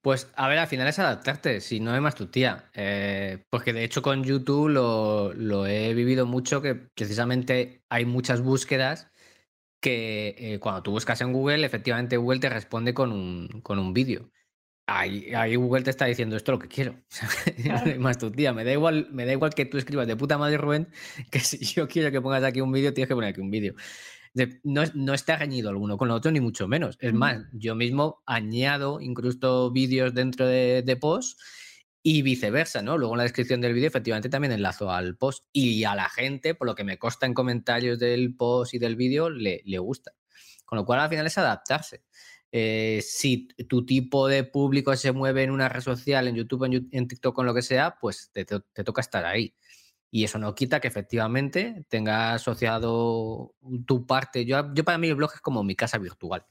Pues 0.00 0.30
a 0.34 0.48
ver, 0.48 0.60
al 0.60 0.66
final 0.66 0.88
es 0.88 0.98
adaptarte, 0.98 1.60
si 1.60 1.78
no 1.80 1.92
hay 1.92 2.00
más 2.00 2.14
tu 2.14 2.28
tía. 2.28 2.70
Eh, 2.72 3.44
porque 3.50 3.74
de 3.74 3.84
hecho 3.84 4.00
con 4.00 4.24
YouTube 4.24 4.70
lo, 4.70 5.66
he 5.66 5.92
vivido 5.92 6.24
mucho, 6.24 6.62
que 6.62 6.74
precisamente 6.74 7.84
hay 7.90 8.06
muchas 8.06 8.40
búsquedas 8.40 9.10
que 9.84 10.34
eh, 10.38 10.58
cuando 10.60 10.82
tú 10.82 10.92
buscas 10.92 11.20
en 11.20 11.30
Google, 11.30 11.66
efectivamente 11.66 12.16
Google 12.16 12.40
te 12.40 12.48
responde 12.48 12.94
con 12.94 13.12
un, 13.12 13.60
con 13.62 13.78
un 13.78 13.92
vídeo. 13.92 14.30
Ahí, 14.86 15.34
ahí, 15.34 15.56
Google 15.56 15.82
te 15.82 15.90
está 15.90 16.06
diciendo 16.06 16.36
esto 16.36 16.52
es 16.52 16.54
lo 16.54 16.58
que 16.58 16.68
quiero. 16.68 16.96
más 17.98 18.16
tu 18.16 18.30
tía. 18.30 18.54
Me 18.54 18.64
da 18.64 18.72
igual, 18.72 19.08
me 19.12 19.26
da 19.26 19.32
igual 19.32 19.52
que 19.52 19.66
tú 19.66 19.76
escribas 19.76 20.06
de 20.06 20.16
puta 20.16 20.38
madre, 20.38 20.56
Rubén, 20.56 20.88
que 21.30 21.40
si 21.40 21.58
yo 21.58 21.86
quiero 21.86 22.10
que 22.10 22.22
pongas 22.22 22.42
aquí 22.44 22.62
un 22.62 22.72
vídeo, 22.72 22.94
tienes 22.94 23.08
que 23.08 23.14
poner 23.14 23.28
aquí 23.28 23.42
un 23.42 23.50
vídeo. 23.50 23.74
No, 24.62 24.84
no 24.94 25.12
está 25.12 25.36
reñido 25.36 25.68
alguno 25.68 25.98
con 25.98 26.08
el 26.08 26.14
otro, 26.14 26.32
ni 26.32 26.40
mucho 26.40 26.66
menos. 26.66 26.96
Es 27.00 27.12
más, 27.12 27.44
yo 27.52 27.74
mismo 27.74 28.22
añado 28.24 29.02
incluso 29.02 29.70
vídeos 29.70 30.14
dentro 30.14 30.46
de, 30.46 30.82
de 30.82 30.96
post 30.96 31.38
y 32.06 32.20
viceversa, 32.20 32.82
¿no? 32.82 32.98
Luego 32.98 33.14
en 33.14 33.18
la 33.18 33.24
descripción 33.24 33.62
del 33.62 33.72
vídeo 33.72 33.88
efectivamente 33.88 34.28
también 34.28 34.52
enlazo 34.52 34.90
al 34.90 35.16
post 35.16 35.46
y 35.52 35.84
a 35.84 35.94
la 35.94 36.10
gente, 36.10 36.54
por 36.54 36.66
lo 36.66 36.74
que 36.74 36.84
me 36.84 36.98
consta 36.98 37.24
en 37.24 37.32
comentarios 37.32 37.98
del 37.98 38.36
post 38.36 38.74
y 38.74 38.78
del 38.78 38.94
vídeo, 38.94 39.30
le, 39.30 39.62
le 39.64 39.78
gusta. 39.78 40.12
Con 40.66 40.76
lo 40.76 40.84
cual 40.84 41.00
al 41.00 41.08
final 41.08 41.26
es 41.26 41.38
adaptarse. 41.38 42.04
Eh, 42.52 43.00
si 43.02 43.48
tu 43.68 43.86
tipo 43.86 44.28
de 44.28 44.44
público 44.44 44.94
se 44.96 45.12
mueve 45.12 45.44
en 45.44 45.50
una 45.50 45.70
red 45.70 45.80
social, 45.80 46.28
en 46.28 46.36
YouTube, 46.36 46.64
en, 46.92 47.08
TikTok, 47.08 47.34
con 47.34 47.46
lo 47.46 47.54
que 47.54 47.62
sea, 47.62 47.96
pues 47.98 48.30
te, 48.34 48.44
toca 48.44 49.00
estar 49.00 49.24
ahí. 49.24 49.54
Y 50.10 50.24
eso 50.24 50.38
no 50.38 50.54
quita 50.54 50.80
que 50.80 50.88
efectivamente 50.88 51.86
tenga 51.88 52.34
asociado 52.34 53.54
tu 53.86 54.06
parte. 54.06 54.44
Yo, 54.44 54.74
yo 54.74 54.84
para 54.84 54.98
mí 54.98 55.08
el 55.08 55.14
blog 55.14 55.32
es 55.34 55.40
como 55.40 55.64
mi 55.64 55.74
casa 55.74 55.96
virtual. 55.96 56.44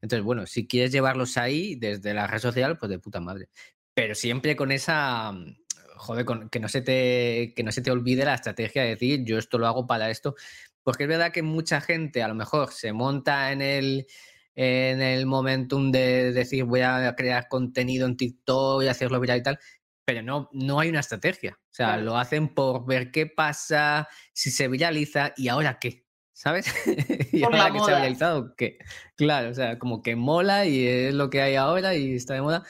Entonces, 0.00 0.24
bueno, 0.24 0.46
si 0.46 0.66
quieres 0.66 0.90
llevarlos 0.90 1.36
ahí 1.36 1.76
desde 1.76 2.14
la 2.14 2.26
red 2.26 2.38
social, 2.38 2.78
pues 2.78 2.88
de 2.90 2.98
puta 2.98 3.20
madre 3.20 3.50
pero 3.96 4.14
siempre 4.14 4.56
con 4.56 4.72
esa, 4.72 5.32
mm, 5.32 5.56
joder, 5.96 6.26
con, 6.26 6.50
que, 6.50 6.60
no 6.60 6.68
se 6.68 6.82
te, 6.82 7.54
que 7.56 7.62
no 7.62 7.72
se 7.72 7.80
te 7.80 7.90
olvide 7.90 8.26
la 8.26 8.34
estrategia 8.34 8.82
de 8.82 8.90
decir, 8.90 9.24
yo 9.24 9.38
esto 9.38 9.56
lo 9.56 9.66
hago 9.66 9.86
para 9.86 10.10
esto, 10.10 10.34
porque 10.82 11.04
es 11.04 11.08
verdad 11.08 11.32
que 11.32 11.42
mucha 11.42 11.80
gente 11.80 12.22
a 12.22 12.28
lo 12.28 12.34
mejor 12.34 12.72
se 12.72 12.92
monta 12.92 13.52
en 13.52 13.62
el, 13.62 14.06
en 14.54 15.00
el 15.00 15.24
momentum 15.24 15.90
de 15.92 16.32
decir 16.32 16.64
voy 16.64 16.82
a 16.82 17.14
crear 17.16 17.48
contenido 17.48 18.06
en 18.06 18.18
TikTok 18.18 18.82
y 18.82 18.88
hacerlo 18.88 19.18
viral 19.18 19.38
y 19.38 19.42
tal, 19.42 19.58
pero 20.04 20.22
no, 20.22 20.50
no 20.52 20.78
hay 20.78 20.90
una 20.90 21.00
estrategia. 21.00 21.58
O 21.58 21.74
sea, 21.74 21.96
lo 21.96 22.18
hacen 22.18 22.54
por 22.54 22.84
ver 22.86 23.10
qué 23.10 23.26
pasa, 23.26 24.08
si 24.34 24.50
se 24.50 24.68
viraliza 24.68 25.32
y 25.38 25.48
ahora 25.48 25.78
qué. 25.80 26.04
¿Sabes? 26.34 26.66
y 27.32 27.42
ahora 27.42 27.72
que 27.72 27.78
se 27.78 27.92
ha 27.92 27.96
viralizado, 27.96 28.54
¿qué? 28.56 28.76
Claro, 29.16 29.48
o 29.48 29.54
sea, 29.54 29.78
como 29.78 30.02
que 30.02 30.16
mola 30.16 30.66
y 30.66 30.86
es 30.86 31.14
lo 31.14 31.30
que 31.30 31.40
hay 31.40 31.54
ahora 31.54 31.94
y 31.94 32.14
está 32.14 32.34
de 32.34 32.42
moda, 32.42 32.62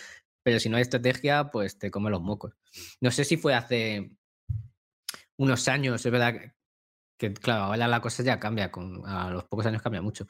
pero 0.47 0.61
si 0.61 0.69
no 0.69 0.77
hay 0.77 0.83
estrategia, 0.83 1.51
pues 1.51 1.77
te 1.77 1.91
come 1.91 2.09
los 2.09 2.23
mocos. 2.23 2.55
No 3.01 3.11
sé 3.11 3.25
si 3.25 3.37
fue 3.37 3.53
hace 3.53 4.13
unos 5.37 5.67
años, 5.67 6.07
es 6.07 6.13
verdad 6.13 6.37
que, 7.19 7.35
claro, 7.35 7.65
ahora 7.65 7.89
la 7.89 8.01
cosa 8.01 8.23
ya 8.23 8.39
cambia, 8.39 8.71
con, 8.71 9.05
a 9.09 9.29
los 9.31 9.43
pocos 9.43 9.67
años 9.67 9.83
cambia 9.83 10.03
mucho. 10.03 10.29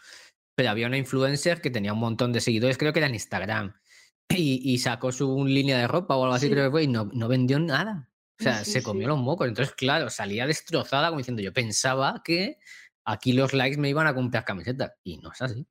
Pero 0.55 0.71
había 0.71 0.87
una 0.87 0.97
influencer 0.97 1.61
que 1.61 1.69
tenía 1.69 1.93
un 1.93 1.99
montón 1.99 2.33
de 2.33 2.41
seguidores, 2.41 2.79
creo 2.79 2.95
que 2.95 3.01
era 3.01 3.09
en 3.09 3.15
Instagram, 3.15 3.75
y, 4.31 4.79
sacó 4.79 5.13
su 5.13 5.45
línea 5.45 5.77
de 5.77 5.87
ropa 5.87 6.17
o 6.17 6.23
algo 6.23 6.35
así, 6.35 6.49
creo 6.49 6.65
que 6.65 6.71
fue, 6.71 6.85
y 6.85 6.89
no, 6.89 7.11
no 7.13 7.29
vendió 7.29 7.61
nada. 7.61 8.09
O 8.41 8.43
sea, 8.43 8.65
se 8.65 8.83
comió 8.83 9.09
los 9.09 9.19
mocos. 9.19 9.47
Entonces, 9.49 9.75
claro, 9.75 10.09
salía 10.09 10.47
destrozada 10.47 11.09
como 11.09 11.19
diciendo, 11.19 11.43
yo 11.43 11.53
pensaba 11.53 12.23
que 12.25 12.57
aquí 13.05 13.35
los 13.35 13.53
likes 13.53 13.77
me 13.77 13.91
iban 13.91 14.07
a 14.07 14.15
comprar 14.15 14.47
camisetas. 14.47 14.93
Y 15.05 15.19
no 15.19 15.31
es 15.31 15.43
así. 15.43 15.67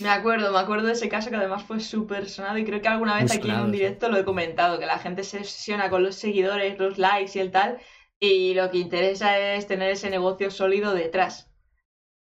Me 0.00 0.08
acuerdo, 0.08 0.52
me 0.52 0.58
acuerdo 0.58 0.86
de 0.86 0.92
ese 0.92 1.08
caso 1.08 1.30
que 1.30 1.36
además 1.36 1.62
fue 1.62 1.80
súper 1.80 2.28
sonado 2.28 2.58
y 2.58 2.64
creo 2.64 2.80
que 2.80 2.88
alguna 2.88 3.16
vez 3.16 3.32
aquí 3.32 3.50
en 3.50 3.60
un 3.60 3.72
directo 3.72 4.08
lo 4.08 4.18
he 4.18 4.24
comentado, 4.24 4.78
que 4.78 4.86
la 4.86 4.98
gente 4.98 5.24
se 5.24 5.38
obsesiona 5.38 5.90
con 5.90 6.02
los 6.02 6.16
seguidores, 6.16 6.78
los 6.78 6.98
likes 6.98 7.32
y 7.34 7.40
el 7.40 7.50
tal, 7.50 7.78
y 8.18 8.54
lo 8.54 8.70
que 8.70 8.78
interesa 8.78 9.38
es 9.38 9.66
tener 9.66 9.90
ese 9.90 10.10
negocio 10.10 10.50
sólido 10.50 10.94
detrás. 10.94 11.50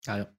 Claro. 0.03 0.31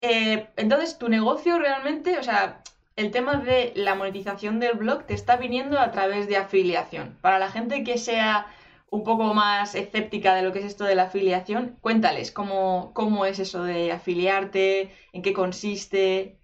Eh, 0.00 0.48
entonces, 0.56 0.98
tu 0.98 1.08
negocio 1.08 1.58
realmente, 1.58 2.18
o 2.18 2.22
sea, 2.22 2.62
el 2.96 3.10
tema 3.10 3.36
de 3.36 3.72
la 3.76 3.94
monetización 3.94 4.60
del 4.60 4.76
blog 4.76 5.06
te 5.06 5.14
está 5.14 5.36
viniendo 5.36 5.78
a 5.78 5.90
través 5.92 6.28
de 6.28 6.36
afiliación. 6.36 7.18
Para 7.20 7.38
la 7.38 7.50
gente 7.50 7.84
que 7.84 7.98
sea 7.98 8.46
un 8.92 9.04
poco 9.04 9.32
más 9.32 9.74
escéptica 9.74 10.34
de 10.34 10.42
lo 10.42 10.52
que 10.52 10.58
es 10.58 10.66
esto 10.66 10.84
de 10.84 10.94
la 10.94 11.04
afiliación, 11.04 11.78
cuéntales 11.80 12.30
cómo, 12.30 12.92
cómo 12.94 13.24
es 13.24 13.38
eso 13.38 13.64
de 13.64 13.90
afiliarte, 13.90 14.90
en 15.14 15.22
qué 15.22 15.32
consiste. 15.32 16.38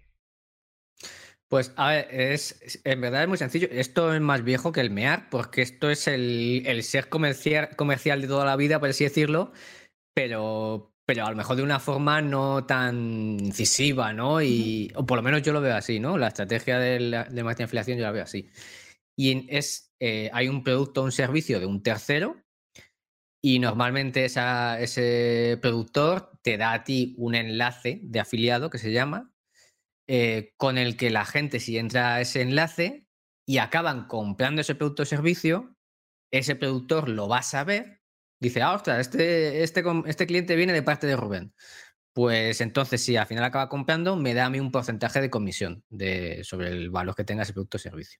Pues 1.47 1.73
a 1.75 1.89
ver, 1.89 2.07
es, 2.09 2.81
en 2.83 3.01
verdad 3.01 3.21
es 3.21 3.27
muy 3.27 3.37
sencillo. 3.37 3.67
Esto 3.71 4.13
es 4.15 4.21
más 4.21 4.43
viejo 4.43 4.71
que 4.71 4.81
el 4.81 4.89
MEAR, 4.89 5.29
porque 5.29 5.61
esto 5.61 5.91
es 5.91 6.07
el, 6.07 6.63
el 6.65 6.83
ser 6.83 7.07
comercial, 7.07 7.75
comercial 7.75 8.19
de 8.21 8.27
toda 8.27 8.45
la 8.45 8.55
vida, 8.55 8.79
por 8.79 8.89
así 8.89 9.03
decirlo, 9.03 9.51
pero, 10.15 10.95
pero 11.05 11.25
a 11.27 11.29
lo 11.31 11.37
mejor 11.37 11.55
de 11.57 11.63
una 11.63 11.79
forma 11.79 12.21
no 12.21 12.65
tan 12.65 13.39
incisiva, 13.39 14.11
¿no? 14.11 14.41
Y, 14.41 14.91
o 14.95 15.05
por 15.05 15.17
lo 15.17 15.23
menos 15.23 15.43
yo 15.43 15.53
lo 15.53 15.61
veo 15.61 15.75
así, 15.75 15.99
¿no? 15.99 16.17
La 16.17 16.29
estrategia 16.29 16.79
de, 16.79 16.99
la, 16.99 17.25
de 17.25 17.43
marketing 17.43 17.65
afiliación 17.65 17.97
yo 17.99 18.05
la 18.05 18.11
veo 18.11 18.23
así. 18.23 18.49
Y 19.15 19.47
es, 19.55 19.88
eh, 19.99 20.29
hay 20.33 20.47
un 20.47 20.63
producto 20.63 21.01
o 21.01 21.05
un 21.05 21.11
servicio 21.11 21.59
de 21.59 21.65
un 21.65 21.83
tercero 21.83 22.43
y 23.41 23.59
normalmente 23.59 24.25
ese 24.25 25.57
productor 25.61 26.31
te 26.41 26.57
da 26.57 26.73
a 26.73 26.83
ti 26.83 27.15
un 27.17 27.35
enlace 27.35 27.99
de 28.03 28.19
afiliado 28.19 28.69
que 28.69 28.77
se 28.77 28.91
llama, 28.91 29.33
eh, 30.07 30.53
con 30.57 30.77
el 30.77 30.97
que 30.97 31.09
la 31.09 31.25
gente 31.25 31.59
si 31.59 31.77
entra 31.77 32.15
a 32.15 32.21
ese 32.21 32.41
enlace 32.41 33.07
y 33.47 33.59
acaban 33.59 34.07
comprando 34.07 34.61
ese 34.61 34.75
producto 34.75 35.03
o 35.03 35.05
servicio, 35.05 35.75
ese 36.31 36.55
productor 36.55 37.09
lo 37.09 37.27
va 37.27 37.39
a 37.39 37.43
saber 37.43 37.99
dice, 38.39 38.61
ah, 38.61 38.73
ostras, 38.73 38.99
este, 38.99 39.63
este, 39.63 39.83
este 40.05 40.27
cliente 40.27 40.55
viene 40.55 40.73
de 40.73 40.83
parte 40.83 41.07
de 41.07 41.15
Rubén. 41.15 41.53
Pues 42.13 42.61
entonces, 42.61 43.03
si 43.03 43.15
al 43.17 43.27
final 43.27 43.43
acaba 43.43 43.69
comprando, 43.69 44.15
me 44.15 44.33
da 44.33 44.45
a 44.45 44.49
mí 44.49 44.59
un 44.59 44.71
porcentaje 44.71 45.21
de 45.21 45.29
comisión 45.29 45.83
de, 45.89 46.43
sobre 46.43 46.69
el 46.69 46.89
valor 46.89 47.15
que 47.15 47.23
tenga 47.23 47.43
ese 47.43 47.53
producto 47.53 47.77
o 47.77 47.79
servicio. 47.79 48.19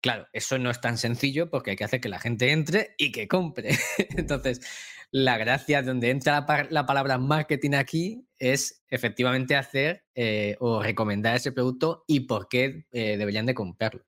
Claro, 0.00 0.28
eso 0.32 0.58
no 0.58 0.70
es 0.70 0.80
tan 0.80 0.96
sencillo 0.96 1.50
porque 1.50 1.70
hay 1.70 1.76
que 1.76 1.84
hacer 1.84 2.00
que 2.00 2.08
la 2.08 2.20
gente 2.20 2.52
entre 2.52 2.94
y 2.98 3.10
que 3.10 3.26
compre. 3.26 3.76
Entonces, 4.16 4.60
la 5.10 5.38
gracia 5.38 5.82
donde 5.82 6.10
entra 6.10 6.46
la, 6.70 6.86
palabra 6.86 7.18
marketing 7.18 7.72
aquí 7.72 8.28
es 8.38 8.84
efectivamente 8.88 9.56
hacer 9.56 10.04
eh, 10.14 10.56
o 10.60 10.82
recomendar 10.82 11.36
ese 11.36 11.52
producto 11.52 12.04
y 12.06 12.20
por 12.20 12.48
qué 12.48 12.86
eh, 12.92 13.16
deberían 13.16 13.46
de 13.46 13.54
comprarlo. 13.54 14.04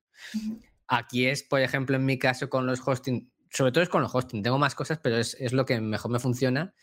Aquí 0.87 1.25
es, 1.25 1.43
por 1.43 1.61
ejemplo, 1.61 1.95
en 1.95 2.05
mi 2.05 2.19
caso 2.19 2.49
con 2.49 2.65
los 2.65 2.85
hosting, 2.85 3.31
sobre 3.49 3.71
todo 3.71 3.83
es 3.83 3.89
con 3.89 4.01
los 4.01 4.13
hosting. 4.13 4.43
Tengo 4.43 4.59
más 4.59 4.75
cosas, 4.75 4.99
pero 5.01 5.17
es, 5.17 5.53
lo 5.53 5.65
que 5.65 5.81
mejor 5.81 6.11
me 6.11 6.19
funciona. 6.19 6.73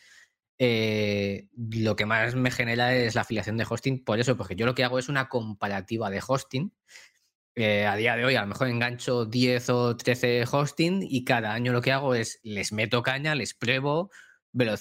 Eh, 0.59 1.49
lo 1.57 1.95
que 1.95 2.05
más 2.05 2.35
me 2.35 2.51
genera 2.51 2.95
es 2.95 3.15
la 3.15 3.21
afiliación 3.21 3.57
de 3.57 3.67
hosting, 3.69 4.03
por 4.05 4.19
eso, 4.19 4.37
porque 4.37 4.57
yo 4.57 4.67
lo 4.67 4.75
que 4.75 4.83
hago 4.83 4.99
es 4.99 5.09
una 5.09 5.29
comparativa 5.29 6.11
de 6.11 6.23
hosting. 6.27 6.73
Eh, 7.61 7.87
a 7.87 7.97
día 7.97 8.15
de 8.15 8.25
hoy 8.25 8.37
a 8.37 8.43
lo 8.43 8.47
mejor 8.47 8.69
engancho 8.69 9.25
10 9.25 9.71
o 9.71 9.97
13 9.97 10.45
hosting 10.49 11.01
y 11.03 11.25
cada 11.25 11.53
año 11.53 11.73
lo 11.73 11.83
que 11.83 11.91
hago 11.91 12.15
es 12.15 12.39
les 12.45 12.71
meto 12.73 13.03
caña, 13.03 13.35
les 13.35 13.53
pruebo, 13.53 14.13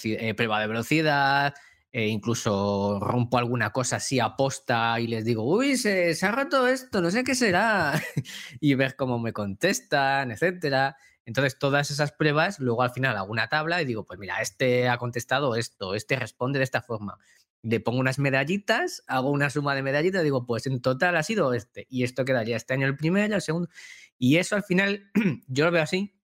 eh, 0.04 0.36
prueba 0.36 0.62
de 0.62 0.68
velocidad, 0.68 1.56
incluso 1.92 3.00
rompo 3.02 3.40
alguna 3.40 3.72
cosa 3.72 3.96
así 3.96 4.20
aposta 4.20 5.00
y 5.00 5.08
les 5.08 5.26
digo, 5.26 5.42
uy, 5.44 5.76
se, 5.76 6.14
se 6.14 6.26
ha 6.28 6.32
roto 6.32 6.68
esto, 6.68 7.02
no 7.02 7.10
sé 7.10 7.24
qué 7.24 7.34
será, 7.34 8.00
y 8.60 8.76
ver 8.76 8.96
cómo 8.96 9.18
me 9.18 9.34
contestan, 9.34 10.30
etcétera. 10.30 10.98
Entonces, 11.26 11.58
todas 11.58 11.90
esas 11.90 12.12
pruebas, 12.12 12.60
luego 12.60 12.84
al 12.84 12.92
final 12.92 13.18
hago 13.18 13.32
una 13.32 13.50
tabla 13.50 13.82
y 13.82 13.86
digo, 13.86 14.06
pues 14.06 14.20
mira, 14.20 14.40
este 14.40 14.88
ha 14.88 15.00
contestado 15.00 15.56
esto, 15.56 15.96
este 15.96 16.16
responde 16.16 16.60
de 16.60 16.64
esta 16.64 16.84
forma. 16.84 17.18
Le 17.64 17.80
pongo 17.80 18.00
unas 18.00 18.20
medallitas, 18.20 19.04
hago 19.08 19.32
una 19.32 19.50
suma 19.50 19.76
de 19.76 19.84
medallitas 19.84 20.24
digo, 20.24 20.46
pues 20.46 20.68
en 20.68 20.82
total 20.82 21.16
ha 21.18 21.24
sido 21.24 21.54
este. 21.54 21.88
Y 21.90 22.04
esto 22.04 22.26
quedaría 22.26 22.56
este 22.56 22.74
año 22.74 22.88
el 22.88 22.96
primero, 22.96 23.36
el 23.36 23.42
segundo. 23.42 23.70
Y 24.18 24.38
eso 24.38 24.56
al 24.56 24.64
final, 24.64 25.10
yo 25.48 25.66
lo 25.66 25.72
veo 25.72 25.84
así, 25.84 26.18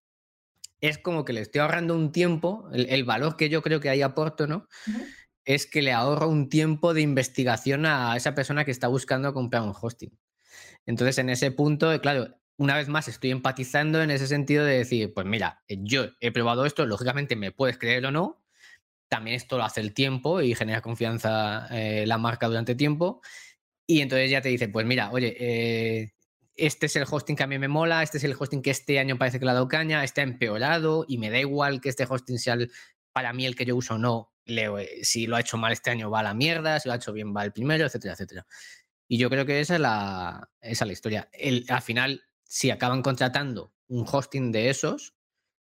es 0.82 0.98
como 0.98 1.24
que 1.24 1.32
le 1.32 1.42
estoy 1.42 1.62
ahorrando 1.62 1.96
un 1.96 2.12
tiempo, 2.12 2.68
el, 2.74 3.06
valor 3.06 3.38
que 3.38 3.50
yo 3.50 3.62
creo 3.62 3.80
que 3.80 3.90
ahí 3.90 4.02
aporto, 4.02 4.48
¿no? 4.48 4.68
Es 5.46 5.66
que 5.66 5.82
le 5.82 5.94
ahorro 5.94 6.28
un 6.28 6.50
tiempo 6.50 6.94
de 6.94 7.02
investigación 7.02 7.86
a 7.86 8.18
esa 8.18 8.36
persona 8.36 8.66
que 8.66 8.72
está 8.72 8.90
buscando 8.90 9.34
comprar 9.34 9.63
un 9.63 9.74
hosting. 9.80 10.18
Entonces, 10.86 11.18
en 11.20 11.30
ese 11.30 11.52
punto, 11.52 12.00
claro, 12.02 12.36
una 12.58 12.75
vez 12.75 12.90
más 12.90 13.08
estoy 13.08 13.32
empatizando 13.32 14.02
en 14.02 14.12
ese 14.12 14.28
sentido 14.28 14.66
de 14.66 14.80
decir, 14.80 15.13
pues 15.13 15.25
mira, 15.25 15.63
eh, 15.70 15.78
yo 15.80 16.08
he 16.20 16.32
probado 16.32 16.66
esto, 16.66 16.86
lógicamente 16.86 17.38
me 17.38 17.52
puedes 17.52 17.78
creer 17.78 18.06
o 18.06 18.12
no, 18.12 18.42
también 19.13 19.36
esto 19.36 19.58
lo 19.58 19.63
hace 19.63 19.79
el 19.79 19.93
tiempo 19.93 20.41
y 20.41 20.55
genera 20.55 20.82
confianza 20.82 21.67
eh, 21.70 22.05
la 22.08 22.17
marca 22.17 22.48
durante 22.48 22.74
tiempo, 22.74 23.22
y 23.86 24.01
entonces 24.01 24.32
ya 24.32 24.41
te 24.41 24.50
dice, 24.50 24.70
pues 24.70 24.88
mira, 24.88 25.12
oye, 25.12 25.36
eh, 25.39 26.13
este 26.55 26.88
es 26.88 26.96
el 26.96 27.05
hosting 27.08 27.36
que 27.36 27.43
a 27.43 27.48
mí 27.48 27.60
me 27.60 27.67
mola, 27.67 28.01
este 28.01 28.17
es 28.17 28.24
el 28.24 28.36
hosting 28.38 28.63
que 28.63 28.72
este 28.72 28.98
año 28.98 29.20
parece 29.20 29.38
que 29.38 29.46
le 29.46 29.51
ha 29.51 29.53
dado 29.53 29.67
caña, 29.67 30.01
ha 30.01 30.22
empeorado 30.22 31.05
y 31.08 31.20
me 31.20 31.29
da 31.29 31.39
igual 31.39 31.79
que 31.79 31.89
este 31.89 32.08
hosting 32.10 32.39
sea 32.39 32.58
para 33.12 33.34
mí 33.34 33.46
el 33.46 33.55
que 33.55 33.65
yo 33.65 33.75
uso 33.75 33.96
o 33.96 33.98
no, 34.00 34.34
si 35.03 35.27
lo 35.27 35.36
ha 35.36 35.41
hecho 35.41 35.58
mal 35.58 35.74
este 35.74 35.91
año 35.91 36.10
va 36.10 36.22
a 36.22 36.24
la 36.24 36.34
mierda, 36.34 36.79
si 36.79 36.89
lo 36.89 36.93
ha 36.93 36.96
hecho 36.96 37.13
bien 37.13 37.36
va 37.36 37.43
el 37.43 37.53
primero, 37.53 37.86
etcétera, 37.86 38.13
etcétera. 38.13 38.48
Y 39.08 39.20
yo 39.20 39.29
creo 39.29 39.46
que 39.46 39.60
esa 39.60 39.75
es 39.75 39.82
la, 39.82 40.50
esa 40.60 40.86
es 40.86 40.88
la 40.88 40.93
historia. 40.93 41.29
El, 41.34 41.65
al 41.70 41.84
final, 41.84 42.24
si 42.43 42.72
acaban 42.72 43.03
contratando 43.03 43.75
un 43.88 44.08
hosting 44.12 44.51
de 44.51 44.72
esos, 44.72 45.13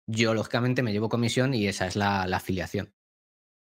yo 0.06 0.34
lógicamente 0.34 0.82
me 0.82 0.92
llevo 0.92 1.08
comisión 1.08 1.52
y 1.54 1.66
esa 1.66 1.86
es 1.86 1.96
la, 1.96 2.22
afiliación. 2.22 2.94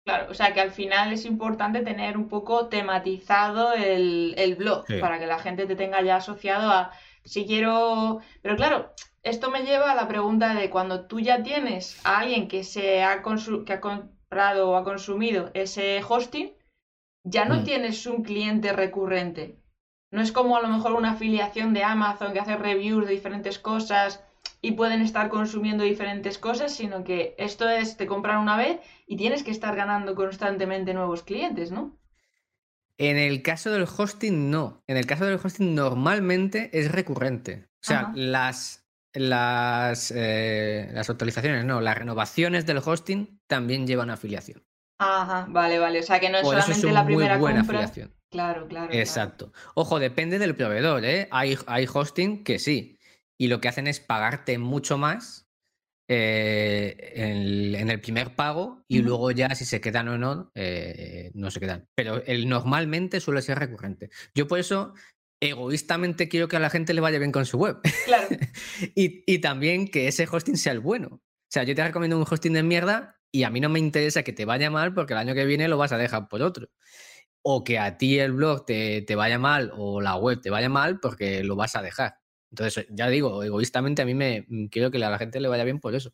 Claro, 0.06 0.30
o 0.30 0.34
sea 0.34 0.54
que 0.54 0.60
al 0.60 0.72
final 0.72 1.14
es 1.14 1.24
importante 1.24 1.82
tener 1.82 2.18
un 2.18 2.28
poco 2.28 2.68
tematizado 2.68 3.74
el, 3.74 4.56
blog 4.58 4.86
para 5.00 5.18
que 5.18 5.28
la 5.28 5.40
gente 5.40 5.66
te 5.66 5.78
tenga 5.78 6.02
ya 6.02 6.18
asociado 6.18 6.70
a 6.70 6.92
si 7.24 7.46
quiero. 7.46 8.20
Pero 8.42 8.58
claro, 8.58 8.94
esto 9.22 9.50
me 9.50 9.64
lleva 9.64 9.92
a 9.92 9.96
la 9.96 10.10
pregunta 10.10 10.56
de 10.56 10.70
cuando 10.70 11.08
tú 11.08 11.22
ya 11.22 11.42
tienes 11.42 12.06
a 12.06 12.20
alguien 12.20 12.50
que 12.50 12.66
se 12.66 13.02
ha, 13.02 13.24
que 13.66 13.74
ha 13.74 13.80
comprado 13.80 14.72
o 14.72 14.76
ha 14.76 14.84
consumido 14.84 15.52
ese 15.54 16.02
hosting, 16.08 16.54
ya 17.24 17.46
no 17.46 17.62
mm. 17.62 17.64
tienes 17.64 18.06
un 18.06 18.24
cliente 18.24 18.74
recurrente. 18.74 19.58
No 20.12 20.22
es 20.22 20.34
como 20.34 20.58
a 20.58 20.62
lo 20.62 20.68
mejor 20.68 20.94
una 20.94 21.12
afiliación 21.12 21.74
de 21.74 21.86
Amazon 21.86 22.34
que 22.34 22.40
hace 22.42 22.58
reviews 22.58 23.06
de 23.06 23.14
diferentes 23.14 23.58
cosas 23.58 24.22
y 24.62 24.72
pueden 24.72 25.02
estar 25.02 25.30
consumiendo 25.30 25.84
diferentes 25.84 26.38
cosas, 26.38 26.74
sino 26.74 27.04
que 27.04 27.36
esto 27.38 27.68
es, 27.70 27.98
te 27.98 28.08
compran 28.08 28.40
una 28.40 28.58
vez 28.58 28.80
y 29.06 29.18
tienes 29.18 29.44
que 29.44 29.52
estar 29.52 29.76
ganando 29.76 30.16
constantemente 30.16 30.94
nuevos 30.94 31.24
clientes, 31.24 31.72
¿no? 31.72 32.00
En 32.98 33.18
el 33.18 33.42
caso 33.42 33.72
del 33.72 33.84
hosting, 33.86 34.50
no. 34.50 34.84
En 34.88 34.98
el 34.98 35.06
caso 35.06 35.26
del 35.26 35.40
hosting, 35.44 35.76
normalmente 35.76 36.70
es 36.72 36.92
recurrente. 36.92 37.68
O 37.82 37.86
sea, 37.86 38.12
las, 38.16 38.86
las, 39.14 40.14
eh, 40.16 40.90
las 40.94 41.10
actualizaciones, 41.10 41.66
no, 41.66 41.82
las 41.82 41.98
renovaciones 41.98 42.66
del 42.66 42.78
hosting 42.78 43.42
también 43.48 43.86
llevan 43.86 44.10
afiliación. 44.10 44.64
Ajá, 45.00 45.46
vale, 45.50 45.80
vale. 45.80 46.00
O 46.00 46.04
sea 46.04 46.20
que 46.20 46.30
no 46.30 46.38
es 46.38 46.48
solamente 46.48 46.92
la 46.92 47.06
primera 47.06 47.38
buena 47.38 47.62
Afiliación. 47.62 48.14
Claro, 48.30 48.68
claro. 48.68 48.94
Exacto. 48.94 49.52
Ojo, 49.76 50.00
depende 50.00 50.40
del 50.40 50.56
proveedor, 50.56 51.04
¿eh? 51.04 51.28
Hay, 51.32 51.58
hay 51.68 51.88
hosting 51.92 52.44
que 52.44 52.58
sí. 52.58 52.98
Y 53.38 53.48
lo 53.48 53.60
que 53.60 53.68
hacen 53.68 53.88
es 53.88 54.00
pagarte 54.00 54.58
mucho 54.58 54.98
más 54.98 55.50
eh, 56.10 57.13
en, 57.16 57.90
el 57.90 58.02
primer 58.02 58.36
pago 58.36 58.84
y 58.88 59.00
luego 59.00 59.32
ya 59.32 59.56
si 59.56 59.66
se 59.66 59.82
quedan 59.82 60.08
o 60.08 60.18
no, 60.18 60.52
eh, 60.56 61.32
no 61.34 61.52
se 61.52 61.60
quedan. 61.60 61.88
Pero 61.96 62.24
el, 62.25 62.48
normalmente 62.48 63.20
suele 63.20 63.42
ser 63.42 63.60
recurrente. 63.60 64.10
Yo 64.36 64.48
por 64.48 64.60
eso 64.60 64.94
egoístamente 65.42 66.30
quiero 66.30 66.48
que 66.48 66.56
a 66.56 66.60
la 66.60 66.70
gente 66.70 66.94
le 66.94 67.02
vaya 67.02 67.20
bien 67.20 67.32
con 67.32 67.46
su 67.46 67.58
web. 67.58 67.80
Claro. 68.06 68.28
y, 68.96 69.24
y, 69.25 69.40
también 69.40 69.88
que 69.88 70.08
ese 70.08 70.28
hosting 70.30 70.58
sea 70.58 70.74
el 70.74 70.80
bueno. 70.80 71.08
O 71.16 71.52
sea, 71.52 71.63
yo 71.63 71.75
te 71.75 71.84
recomiendo 71.84 72.18
un 72.18 72.25
hosting 72.30 72.54
de 72.54 72.63
mierda 72.63 73.20
y 73.32 73.44
a 73.44 73.50
mí 73.50 73.60
no 73.60 73.70
me 73.70 73.80
interesa 73.80 74.24
que 74.24 74.34
te 74.34 74.46
vaya 74.46 74.70
mal 74.70 74.94
porque 74.94 75.13
el 75.13 75.20
año 75.20 75.34
que 75.34 75.46
viene 75.46 75.68
lo 75.68 75.78
vas 75.78 75.92
a 75.92 75.98
dejar 75.98 76.28
por 76.28 76.42
otro 76.42 76.70
o 77.44 77.63
que 77.63 77.78
a 77.78 77.98
ti 77.98 78.20
el 78.20 78.32
blog 78.32 78.66
te, 78.66 79.06
vaya 79.16 79.38
mal 79.38 79.72
o 79.75 80.02
la 80.02 80.16
web 80.16 80.42
te 80.42 80.50
vaya 80.50 80.70
mal 80.70 81.00
porque 81.00 81.44
lo 81.44 81.56
vas 81.56 81.75
a 81.75 81.82
dejar. 81.82 82.20
Entonces, 82.54 82.86
ya 82.92 83.10
digo, 83.10 83.42
egoístamente 83.42 84.04
a 84.04 84.06
mí 84.06 84.14
me 84.14 84.46
mm, 84.48 84.66
quiero 84.68 84.92
que 84.92 85.04
a 85.04 85.10
la 85.10 85.18
gente 85.18 85.42
le 85.42 85.48
vaya 85.48 85.64
bien 85.64 85.80
por 85.80 85.96
eso. 85.96 86.12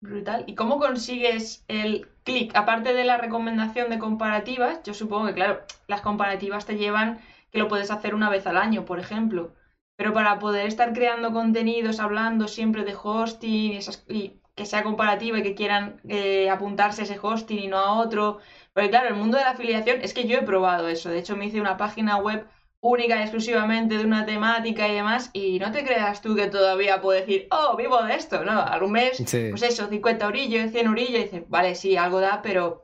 Brutal. 0.00 0.44
¿Y 0.46 0.54
cómo 0.54 0.78
consigues 0.78 1.62
el 1.68 2.08
clic? 2.24 2.56
Aparte 2.56 2.94
de 2.94 3.04
la 3.04 3.18
recomendación 3.18 3.90
de 3.90 3.98
comparativas, 3.98 4.80
yo 4.82 4.94
supongo 4.94 5.26
que, 5.26 5.34
claro, 5.34 5.60
las 5.88 6.00
comparativas 6.00 6.64
te 6.64 6.78
llevan 6.78 7.20
que 7.50 7.58
lo 7.58 7.68
puedes 7.68 7.90
hacer 7.90 8.14
una 8.14 8.30
vez 8.30 8.46
al 8.46 8.56
año, 8.56 8.86
por 8.86 8.98
ejemplo. 8.98 9.52
pero 9.98 10.12
para 10.12 10.38
poder 10.38 10.66
estar 10.66 10.92
creando 10.92 11.32
contenidos, 11.32 12.00
hablando 12.00 12.48
siempre 12.48 12.84
de 12.84 12.94
hosting 13.02 13.72
y, 13.72 13.76
esas, 13.76 14.04
y 14.08 14.40
que 14.54 14.66
sea 14.66 14.82
comparativa 14.82 15.38
y 15.38 15.42
que 15.42 15.54
quieran 15.54 16.00
eh, 16.08 16.50
apuntarse 16.50 17.02
a 17.02 17.04
ese 17.04 17.18
hosting 17.20 17.58
y 17.58 17.68
no 17.68 17.78
a 17.78 18.00
otro. 18.00 18.38
Porque 18.72 18.90
claro, 18.90 19.08
el 19.08 19.14
mundo 19.16 19.36
de 19.38 19.44
la 19.44 19.50
afiliación 19.50 20.00
es 20.02 20.14
que 20.14 20.26
yo 20.28 20.38
he 20.38 20.42
probado 20.42 20.88
eso. 20.88 21.10
De 21.10 21.18
hecho, 21.18 21.36
me 21.36 21.46
hice 21.46 21.60
una 21.60 21.76
página 21.76 22.16
web 22.18 22.46
única 22.80 23.18
y 23.18 23.22
exclusivamente 23.22 23.98
de 23.98 24.04
una 24.04 24.26
temática 24.26 24.88
y 24.88 24.94
demás, 24.94 25.30
y 25.32 25.58
no 25.58 25.72
te 25.72 25.84
creas 25.84 26.22
tú 26.22 26.36
que 26.36 26.46
todavía 26.46 27.00
puedo 27.00 27.18
decir, 27.18 27.48
oh, 27.50 27.76
vivo 27.76 28.02
de 28.02 28.14
esto, 28.14 28.44
¿no? 28.44 28.60
Algún 28.60 28.92
mes, 28.92 29.16
pues 29.18 29.62
eso, 29.62 29.88
50 29.88 30.26
orillos, 30.26 30.70
100 30.70 30.88
orillos, 30.88 31.20
y 31.20 31.22
dices, 31.24 31.44
vale, 31.48 31.74
sí, 31.74 31.96
algo 31.96 32.20
da, 32.20 32.42
pero 32.42 32.82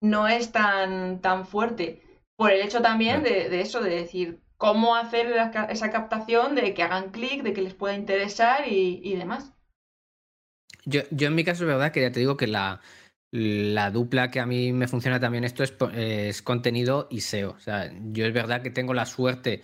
no 0.00 0.28
es 0.28 0.52
tan, 0.52 1.20
tan 1.20 1.46
fuerte. 1.46 2.02
Por 2.36 2.50
el 2.50 2.62
hecho 2.62 2.80
también 2.80 3.22
de, 3.22 3.60
eso, 3.60 3.80
de 3.80 3.90
decir, 3.90 4.40
cómo 4.56 4.96
hacer 4.96 5.34
esa 5.68 5.90
captación, 5.90 6.54
de 6.54 6.72
que 6.74 6.82
hagan 6.82 7.10
clic, 7.10 7.42
de 7.42 7.52
que 7.52 7.62
les 7.62 7.74
pueda 7.74 7.94
interesar 7.94 8.66
y 8.66 9.14
demás. 9.16 9.52
Yo, 10.84 11.02
yo 11.10 11.28
en 11.28 11.34
mi 11.34 11.44
caso 11.44 11.64
es 11.64 11.68
verdad 11.68 11.92
que 11.92 12.00
ya 12.00 12.10
te 12.10 12.20
digo 12.20 12.36
que 12.36 12.46
la, 12.46 12.80
la 13.32 13.90
dupla 13.90 14.30
que 14.30 14.40
a 14.40 14.46
mí 14.46 14.72
me 14.72 14.86
funciona 14.86 15.18
también 15.18 15.44
esto 15.44 15.64
es, 15.64 15.74
es, 15.94 16.42
contenido 16.42 17.08
y 17.10 17.22
SEO. 17.22 17.52
O 17.52 17.60
sea, 17.60 17.90
yo 18.12 18.26
es 18.26 18.32
verdad 18.32 18.62
que 18.62 18.70
tengo 18.70 18.92
la 18.92 19.06
suerte, 19.06 19.62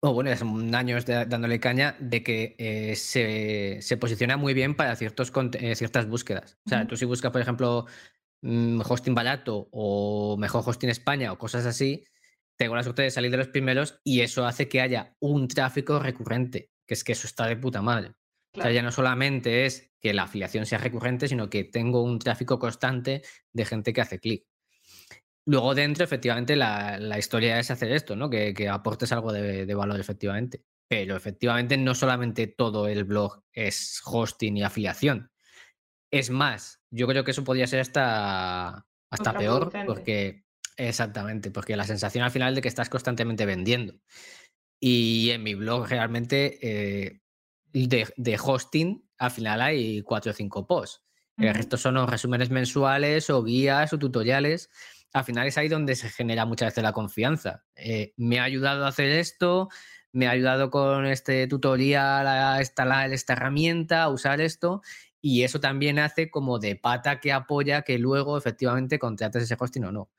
o 0.00 0.14
bueno, 0.14 0.30
es 0.30 0.40
un 0.40 0.74
año 0.74 0.98
dándole 1.28 1.60
caña, 1.60 1.94
de 2.00 2.22
que 2.22 2.56
eh, 2.58 2.96
se, 2.96 3.78
se, 3.82 3.96
posiciona 3.98 4.38
muy 4.38 4.54
bien 4.54 4.74
para 4.74 4.96
ciertos, 4.96 5.30
eh, 5.58 5.76
ciertas 5.76 6.08
búsquedas. 6.08 6.58
O 6.64 6.70
sea, 6.70 6.86
tú 6.86 6.96
si 6.96 7.04
buscas, 7.04 7.32
por 7.32 7.42
ejemplo, 7.42 7.84
mm, 8.40 8.80
hosting 8.88 9.14
barato 9.14 9.68
o 9.70 10.36
mejor 10.38 10.62
hosting 10.66 10.88
España 10.88 11.32
o 11.32 11.38
cosas 11.38 11.66
así, 11.66 12.04
tengo 12.56 12.76
la 12.76 12.82
suerte 12.82 13.02
de 13.02 13.10
salir 13.10 13.30
de 13.30 13.36
los 13.36 13.48
primeros 13.48 14.00
y 14.04 14.20
eso 14.20 14.46
hace 14.46 14.68
que 14.68 14.80
haya 14.80 15.14
un 15.20 15.48
tráfico 15.48 15.98
recurrente, 15.98 16.70
que 16.86 16.94
es 16.94 17.04
que 17.04 17.12
eso 17.12 17.26
está 17.26 17.46
de 17.46 17.56
puta 17.56 17.82
madre. 17.82 18.14
O 18.56 18.62
sea, 18.62 18.70
ya 18.70 18.82
no 18.82 18.92
solamente 18.92 19.66
es 19.66 19.93
que 20.04 20.12
la 20.12 20.24
afiliación 20.24 20.66
sea 20.66 20.76
recurrente, 20.76 21.28
sino 21.28 21.48
que 21.48 21.64
tengo 21.64 22.02
un 22.02 22.18
tráfico 22.18 22.58
constante 22.58 23.22
de 23.54 23.64
gente 23.64 23.94
que 23.94 24.02
hace 24.02 24.20
clic. 24.20 24.44
Luego 25.46 25.74
dentro, 25.74 26.04
efectivamente, 26.04 26.56
la, 26.56 27.18
historia 27.18 27.58
es 27.58 27.70
hacer 27.70 27.90
esto, 27.90 28.14
¿no? 28.14 28.28
Que, 28.28 28.68
aportes 28.68 29.12
algo 29.12 29.32
de, 29.32 29.74
valor, 29.74 29.98
efectivamente. 29.98 30.62
Pero 30.90 31.16
efectivamente 31.16 31.78
no 31.78 31.94
solamente 31.94 32.46
todo 32.46 32.86
el 32.86 33.04
blog 33.04 33.44
es 33.54 34.02
hosting 34.04 34.58
y 34.58 34.62
afiliación. 34.62 35.30
Es 36.12 36.28
más, 36.28 36.82
yo 36.90 37.06
creo 37.06 37.24
que 37.24 37.30
eso 37.30 37.42
podría 37.42 37.66
ser 37.66 37.80
hasta, 37.80 38.86
hasta 39.10 39.38
peor, 39.38 39.72
porque 39.86 40.44
exactamente, 40.76 41.50
porque 41.50 41.78
la 41.78 41.84
sensación 41.84 42.24
al 42.24 42.30
final 42.30 42.54
de 42.54 42.60
que 42.60 42.68
estás 42.68 42.90
constantemente 42.90 43.46
vendiendo. 43.46 43.94
Y 44.78 45.30
en 45.30 45.42
mi 45.42 45.54
blog 45.54 45.88
realmente 45.88 46.58
eh, 46.60 47.22
de, 47.72 48.38
hosting, 48.42 49.03
al 49.18 49.30
final 49.30 49.60
hay 49.60 50.02
cuatro 50.02 50.32
o 50.32 50.34
cinco 50.34 50.66
posts. 50.66 51.02
El 51.36 51.52
resto 51.52 51.76
son 51.76 51.94
los 51.94 52.08
resúmenes 52.08 52.50
mensuales 52.50 53.28
o 53.28 53.42
guías 53.42 53.92
o 53.92 53.98
tutoriales. 53.98 54.70
Al 55.12 55.24
final 55.24 55.46
es 55.46 55.58
ahí 55.58 55.68
donde 55.68 55.96
se 55.96 56.08
genera 56.08 56.44
muchas 56.44 56.68
veces 56.68 56.84
la 56.84 56.92
confianza. 56.92 57.64
Eh, 57.74 58.12
me 58.16 58.38
ha 58.38 58.44
ayudado 58.44 58.84
a 58.84 58.88
hacer 58.88 59.10
esto, 59.10 59.68
me 60.12 60.28
ha 60.28 60.30
ayudado 60.30 60.70
con 60.70 61.06
este 61.06 61.46
tutorial 61.48 62.26
a 62.26 62.60
instalar 62.60 63.12
esta 63.12 63.32
herramienta, 63.32 64.04
a 64.04 64.10
usar 64.10 64.40
esto, 64.40 64.82
y 65.20 65.42
eso 65.42 65.58
también 65.58 65.98
hace 65.98 66.30
como 66.30 66.58
de 66.58 66.76
pata 66.76 67.18
que 67.18 67.32
apoya 67.32 67.82
que 67.82 67.98
luego 67.98 68.38
efectivamente 68.38 68.98
contrates 68.98 69.42
ese 69.42 69.56
hosting 69.58 69.84
o 69.84 69.92
no. 69.92 70.10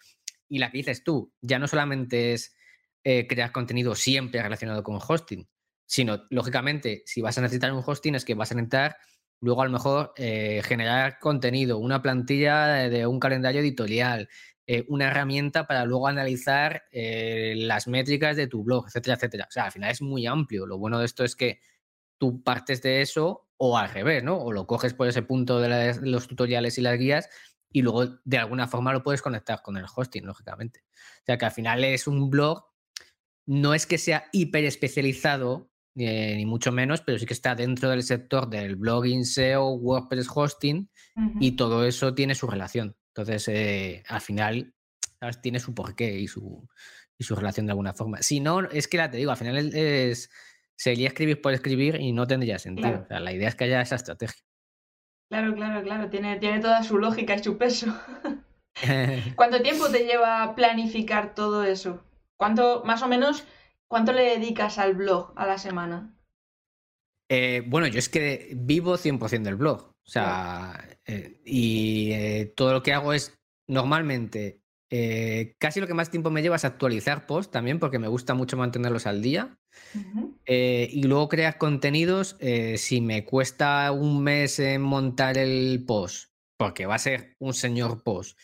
Y 0.50 0.60
la 0.60 0.70
que 0.70 0.80
dices 0.80 1.04
tú, 1.04 1.32
ya 1.42 1.60
no 1.60 1.68
solamente 1.68 2.34
es 2.34 2.56
eh, 3.04 3.28
crear 3.28 3.52
contenido 3.52 3.96
siempre 3.96 4.42
relacionado 4.42 4.84
con 4.84 5.00
hosting, 5.06 5.48
sino, 5.86 6.24
lógicamente, 6.30 7.04
si 7.06 7.22
vas 7.22 7.38
a 7.38 7.42
necesitar 7.42 7.72
un 7.74 7.84
hosting 7.86 8.16
es 8.16 8.26
que 8.26 8.34
vas 8.34 8.52
a 8.52 8.56
necesitar 8.56 8.98
luego 9.42 9.62
a 9.62 9.66
lo 9.66 9.72
mejor 9.72 10.14
eh, 10.18 10.62
generar 10.64 11.20
contenido, 11.20 11.78
una 11.78 12.02
plantilla 12.02 12.90
de, 12.90 13.06
un 13.06 13.20
calendario 13.20 13.62
editorial, 13.62 14.30
eh, 14.68 14.86
una 14.88 15.08
herramienta 15.08 15.68
para 15.68 15.86
luego 15.86 16.08
analizar 16.08 16.84
eh, 16.92 17.54
las 17.58 17.88
métricas 17.88 18.36
de 18.36 18.48
tu 18.48 18.64
blog, 18.64 18.88
etcétera, 18.88 19.16
etcétera. 19.16 19.46
O 19.48 19.52
sea, 19.52 19.66
al 19.66 19.72
final 19.72 19.92
es 19.92 20.02
muy 20.02 20.26
amplio. 20.26 20.66
Lo 20.66 20.78
bueno 20.78 21.00
de 21.00 21.06
esto 21.06 21.24
es 21.24 21.36
que 21.36 21.60
tú 22.18 22.42
partes 22.44 22.82
de 22.82 23.02
eso 23.02 23.48
o 23.58 23.78
al 23.78 23.90
revés, 23.90 24.24
¿no? 24.24 24.38
O 24.38 24.52
lo 24.52 24.66
coges 24.66 24.94
por 24.94 25.08
ese 25.08 25.22
punto 25.22 25.60
de 25.60 25.96
los 26.02 26.28
tutoriales 26.28 26.78
y 26.78 26.82
las 26.82 26.98
guías 26.98 27.30
y 27.70 27.82
luego 27.82 28.20
de 28.24 28.38
alguna 28.38 28.68
forma 28.68 28.94
lo 28.94 29.04
puedes 29.04 29.22
conectar 29.22 29.62
con 29.62 29.78
el 29.78 29.86
hosting, 29.94 30.26
lógicamente. 30.26 30.84
O 31.22 31.26
sea 31.26 31.38
que 31.38 31.46
al 31.46 31.52
final 31.52 31.84
es 31.84 32.08
un 32.08 32.30
blog, 32.30 32.66
no 33.46 33.74
es 33.74 33.86
que 33.86 33.98
sea 33.98 34.30
hiper 34.32 34.66
especializado 34.66 35.72
eh, 35.96 36.36
ni 36.36 36.46
mucho 36.46 36.72
menos, 36.72 37.02
pero 37.02 37.18
sí 37.18 37.26
que 37.26 37.34
está 37.34 37.56
dentro 37.56 37.90
del 37.90 38.04
sector 38.04 38.50
del 38.50 38.76
blogging, 38.76 39.26
SEO, 39.26 39.76
WordPress 39.76 40.28
hosting 40.34 40.90
y 41.40 41.54
todo 41.54 41.86
eso 41.86 42.14
tiene 42.14 42.36
su 42.36 42.48
relación. 42.48 42.96
Entonces, 43.10 43.48
eh, 43.48 44.04
al 44.10 44.20
final, 44.20 44.74
tiene 45.42 45.60
su 45.60 45.74
porqué 45.74 46.20
y 46.20 46.28
su, 46.28 46.68
y 47.18 47.24
su 47.24 47.36
relación 47.36 47.66
de 47.66 47.72
alguna 47.72 47.94
forma. 47.94 48.22
Si 48.22 48.40
no, 48.40 48.62
es 48.70 48.88
que 48.88 48.98
la 48.98 49.10
te 49.10 49.18
digo, 49.18 49.32
al 49.32 49.38
final 49.38 49.58
es, 49.74 50.30
sería 50.76 51.08
escribir 51.08 51.42
por 51.42 51.54
escribir 51.54 51.96
y 52.00 52.12
no 52.12 52.28
tendría 52.28 52.60
sentido. 52.60 53.08
la 53.10 53.32
idea 53.32 53.48
es 53.48 53.56
que 53.56 53.64
haya 53.64 53.82
esa 53.82 53.96
estrategia. 53.96 54.44
Claro, 55.30 55.56
claro, 55.56 55.82
claro, 55.82 56.10
tiene, 56.10 56.38
tiene 56.40 56.60
toda 56.60 56.84
su 56.84 56.98
lógica 56.98 57.36
y 57.36 57.44
su 57.44 57.58
peso. 57.58 57.88
¿Cuánto 59.36 59.62
tiempo 59.62 59.90
te 59.90 60.06
lleva 60.06 60.54
planificar 60.56 61.34
todo 61.34 61.64
eso? 61.64 62.04
¿Cuánto, 62.36 62.84
más 62.84 63.02
o 63.02 63.08
menos, 63.08 63.46
¿Cuánto 63.88 64.14
le 64.14 64.24
dedicas 64.24 64.78
al 64.78 64.96
blog 64.96 65.34
a 65.36 65.46
la 65.46 65.58
semana? 65.58 66.16
Eh, 67.30 67.64
bueno, 67.66 67.88
yo 67.88 68.00
es 68.00 68.10
que 68.10 68.52
vivo 68.56 68.98
100% 68.98 69.44
del 69.44 69.56
blog. 69.56 69.92
O 70.06 70.08
sea, 70.08 70.88
eh, 71.06 71.42
y 71.46 72.12
eh, 72.12 72.54
todo 72.56 72.74
lo 72.74 72.84
que 72.84 72.94
hago 72.94 73.14
es 73.14 73.36
normalmente, 73.68 74.62
casi 75.58 75.82
lo 75.82 75.88
que 75.88 75.96
más 75.96 76.12
tiempo 76.12 76.30
me 76.30 76.42
lleva 76.42 76.56
es 76.56 76.64
actualizar 76.64 77.26
posts 77.26 77.52
también, 77.52 77.80
porque 77.80 78.00
me 78.00 78.08
gusta 78.08 78.34
mucho 78.36 78.56
mantenerlos 78.56 79.08
al 79.08 79.22
día. 79.22 79.58
y 80.48 81.04
luego 81.04 81.28
crear 81.28 81.58
contenidos, 81.58 82.38
si 82.78 83.02
me 83.02 83.26
cuesta 83.26 83.92
un 83.92 84.24
mes 84.24 84.62
montar 84.80 85.38
el 85.40 85.84
post, 85.86 86.30
porque 86.58 86.86
va 86.86 86.96
a 86.96 87.00
ser 87.00 87.36
un 87.40 87.54
señor 87.56 88.04
post, 88.04 88.40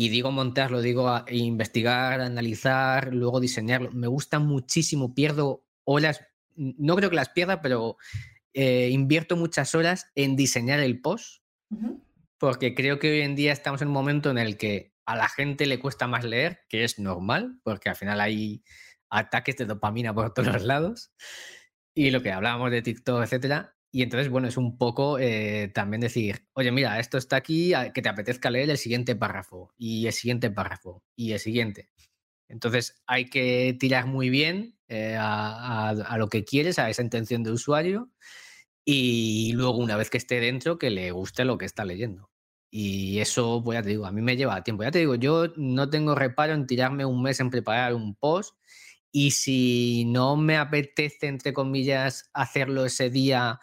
y 0.00 0.10
digo 0.10 0.30
montarlo, 0.30 0.80
digo 0.80 1.24
investigar, 1.28 2.20
analizar, 2.20 3.12
luego 3.12 3.40
diseñarlo. 3.40 3.90
Me 3.90 4.06
gusta 4.06 4.38
muchísimo, 4.38 5.12
pierdo 5.12 5.64
horas, 5.82 6.24
no 6.54 6.94
creo 6.94 7.10
que 7.10 7.16
las 7.16 7.30
pierda, 7.30 7.60
pero 7.62 7.96
eh, 8.54 8.90
invierto 8.92 9.36
muchas 9.36 9.74
horas 9.74 10.06
en 10.14 10.36
diseñar 10.36 10.78
el 10.78 11.00
post, 11.00 11.42
porque 12.38 12.76
creo 12.76 13.00
que 13.00 13.10
hoy 13.10 13.20
en 13.22 13.34
día 13.34 13.50
estamos 13.50 13.82
en 13.82 13.88
un 13.88 13.94
momento 13.94 14.30
en 14.30 14.38
el 14.38 14.56
que 14.56 14.94
a 15.04 15.16
la 15.16 15.28
gente 15.28 15.66
le 15.66 15.80
cuesta 15.80 16.06
más 16.06 16.22
leer, 16.22 16.60
que 16.68 16.84
es 16.84 17.00
normal, 17.00 17.58
porque 17.64 17.88
al 17.88 17.96
final 17.96 18.20
hay 18.20 18.62
ataques 19.10 19.56
de 19.56 19.64
dopamina 19.64 20.14
por 20.14 20.32
todos 20.32 20.62
lados. 20.62 21.12
Y 21.92 22.12
lo 22.12 22.22
que 22.22 22.30
hablábamos 22.30 22.70
de 22.70 22.82
TikTok, 22.82 23.24
etcétera, 23.24 23.76
y 23.90 24.02
entonces, 24.02 24.28
bueno, 24.28 24.48
es 24.48 24.56
un 24.56 24.76
poco 24.76 25.18
eh, 25.18 25.70
también 25.72 26.00
decir, 26.02 26.46
oye, 26.52 26.70
mira, 26.70 26.98
esto 27.00 27.16
está 27.16 27.36
aquí, 27.36 27.72
que 27.94 28.02
te 28.02 28.08
apetezca 28.08 28.50
leer 28.50 28.68
el 28.70 28.78
siguiente 28.78 29.16
párrafo 29.16 29.72
y 29.78 30.06
el 30.06 30.12
siguiente 30.12 30.50
párrafo 30.50 31.02
y 31.16 31.32
el 31.32 31.38
siguiente. 31.38 31.88
Entonces, 32.48 33.02
hay 33.06 33.30
que 33.30 33.76
tirar 33.78 34.06
muy 34.06 34.28
bien 34.30 34.78
eh, 34.88 35.16
a, 35.18 36.16
lo 36.18 36.28
que 36.28 36.44
quieres, 36.44 36.78
a 36.78 36.90
esa 36.90 37.02
intención 37.02 37.42
de 37.42 37.52
usuario 37.52 38.10
y 38.84 39.52
luego, 39.54 39.78
una 39.78 39.96
vez 39.96 40.10
que 40.10 40.18
esté 40.18 40.40
dentro, 40.40 40.78
que 40.78 40.90
le 40.90 41.10
guste 41.10 41.44
lo 41.44 41.58
que 41.58 41.66
está 41.66 41.84
leyendo. 41.84 42.30
Y 42.70 43.20
eso, 43.20 43.62
pues 43.64 43.78
ya 43.78 43.82
te 43.82 43.90
digo, 43.90 44.06
a 44.06 44.12
mí 44.12 44.20
me 44.22 44.36
lleva 44.36 44.62
tiempo. 44.64 44.82
Ya 44.82 44.90
te 44.90 44.98
digo, 44.98 45.14
yo 45.14 45.48
no 45.56 45.88
tengo 45.90 46.14
reparo 46.14 46.52
en 46.54 46.66
tirarme 46.66 47.06
un 47.06 47.22
mes 47.22 47.40
en 47.40 47.50
preparar 47.50 47.94
un 47.94 48.14
post 48.14 48.54
y 49.12 49.30
si 49.30 50.04
no 50.06 50.36
me 50.36 50.56
apetece, 50.58 51.26
entre 51.28 51.52
comillas, 51.52 52.30
hacerlo 52.34 52.84
ese 52.84 53.10
día 53.10 53.58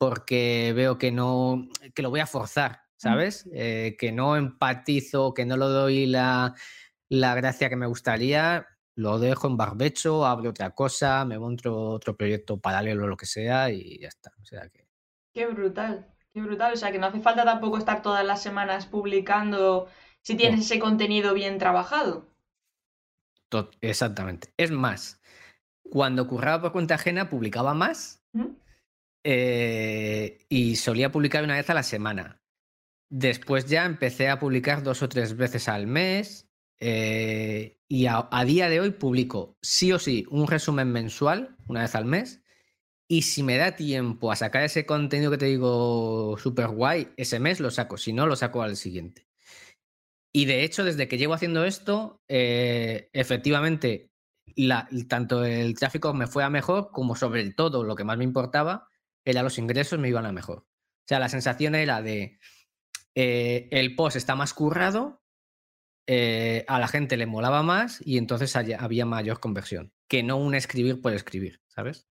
porque 0.00 0.72
veo 0.74 0.96
que 0.96 1.12
no, 1.12 1.68
que 1.94 2.00
lo 2.00 2.08
voy 2.08 2.20
a 2.20 2.26
forzar, 2.26 2.84
¿sabes? 2.96 3.46
Eh, 3.52 3.96
que 3.98 4.12
no 4.12 4.34
empatizo, 4.34 5.34
que 5.34 5.44
no 5.44 5.58
lo 5.58 5.68
doy 5.68 6.06
la, 6.06 6.54
gracia 7.10 7.68
que 7.68 7.76
me 7.76 7.86
gustaría, 7.86 8.66
lo 8.94 9.18
dejo 9.18 9.46
en 9.46 9.58
barbecho, 9.58 10.24
abro 10.24 10.50
otra 10.50 10.70
cosa, 10.70 11.26
me 11.26 11.38
monto 11.38 11.76
otro 11.76 12.16
proyecto 12.16 12.58
paralelo 12.58 13.04
o 13.04 13.08
lo 13.08 13.16
que 13.18 13.26
sea 13.26 13.70
y 13.70 13.98
ya 14.00 14.08
está. 14.08 14.32
O 14.40 14.44
sea 14.46 14.70
que... 14.70 14.88
Qué 15.34 15.46
brutal, 15.46 16.08
qué 16.32 16.40
brutal. 16.40 16.72
O 16.72 16.76
sea 16.76 16.90
que 16.90 16.98
no 16.98 17.08
hace 17.08 17.20
falta 17.20 17.44
tampoco 17.44 17.76
estar 17.76 18.00
todas 18.00 18.24
las 18.24 18.42
semanas 18.42 18.86
publicando 18.86 19.86
si 20.22 20.34
tienes 20.34 20.60
ese 20.60 20.78
contenido 20.78 21.34
bien 21.34 21.58
trabajado. 21.58 22.26
Exactamente. 23.82 24.54
Es 24.56 24.70
más, 24.70 25.20
cuando 25.82 26.26
curraba 26.26 26.62
por 26.62 26.72
cuenta 26.72 26.94
ajena 26.94 27.28
publicaba 27.28 27.74
más 27.74 28.24
eh, 29.24 30.38
y 30.48 30.76
solía 30.76 31.12
publicar 31.12 31.44
una 31.44 31.56
vez 31.56 31.70
a 31.70 31.74
la 31.74 31.82
semana. 31.82 32.42
Después 33.10 33.66
ya 33.66 33.84
empecé 33.84 34.28
a 34.28 34.38
publicar 34.38 34.82
dos 34.82 35.02
o 35.02 35.08
tres 35.08 35.36
veces 35.36 35.68
al 35.68 35.86
mes. 35.86 36.48
Eh, 36.78 37.78
y 37.88 38.06
a, 38.06 38.28
día 38.46 38.70
de 38.70 38.80
hoy 38.80 38.92
publico 38.92 39.58
sí 39.60 39.92
o 39.92 39.98
sí 39.98 40.24
un 40.30 40.46
resumen 40.46 40.90
mensual, 40.92 41.56
una 41.68 41.82
vez 41.82 41.94
al 41.94 42.04
mes. 42.04 42.42
Y 43.08 43.22
si 43.22 43.42
me 43.42 43.56
da 43.56 43.74
tiempo 43.74 44.30
a 44.30 44.36
sacar 44.36 44.62
ese 44.62 44.86
contenido 44.86 45.32
que 45.32 45.38
te 45.38 45.46
digo 45.46 46.36
súper 46.38 46.68
guay, 46.68 47.08
ese 47.16 47.40
mes 47.40 47.58
lo 47.60 47.70
saco. 47.70 47.96
Si 47.96 48.12
no, 48.12 48.26
lo 48.26 48.36
saco 48.36 48.62
al 48.62 48.76
siguiente. 48.76 49.26
Y 50.32 50.44
de 50.44 50.62
hecho, 50.62 50.84
desde 50.84 51.08
que 51.08 51.18
llevo 51.18 51.34
haciendo 51.34 51.64
esto, 51.64 52.22
eh, 52.28 53.10
efectivamente, 53.12 54.12
tanto 55.08 55.44
el 55.44 55.74
tráfico 55.74 56.14
me 56.14 56.28
fue 56.28 56.44
a 56.44 56.50
mejor, 56.50 56.92
como 56.92 57.16
sobre 57.16 57.50
todo 57.50 57.82
lo 57.82 57.96
que 57.96 58.04
más 58.04 58.16
me 58.16 58.24
importaba, 58.24 58.89
los 59.34 59.58
ingresos 59.58 59.98
me 59.98 60.08
iban 60.08 60.26
a 60.26 60.32
mejor. 60.32 60.58
O 60.58 61.06
sea, 61.06 61.18
la 61.18 61.28
sensación 61.28 61.74
era 61.74 62.02
de 62.02 62.38
eh, 63.14 63.68
el 63.70 63.96
post 63.96 64.16
está 64.16 64.36
más 64.36 64.54
currado, 64.54 65.22
eh, 66.06 66.64
a 66.68 66.78
la 66.78 66.88
gente 66.88 67.16
le 67.16 67.26
molaba 67.26 67.62
más 67.62 68.00
y 68.04 68.18
entonces 68.18 68.56
había 68.56 69.06
mayor 69.06 69.40
conversión, 69.40 69.92
que 70.08 70.22
no 70.22 70.38
un 70.38 70.54
escribir 70.54 71.00
por 71.00 71.12
escribir, 71.12 71.60
¿sabes? 71.68 72.08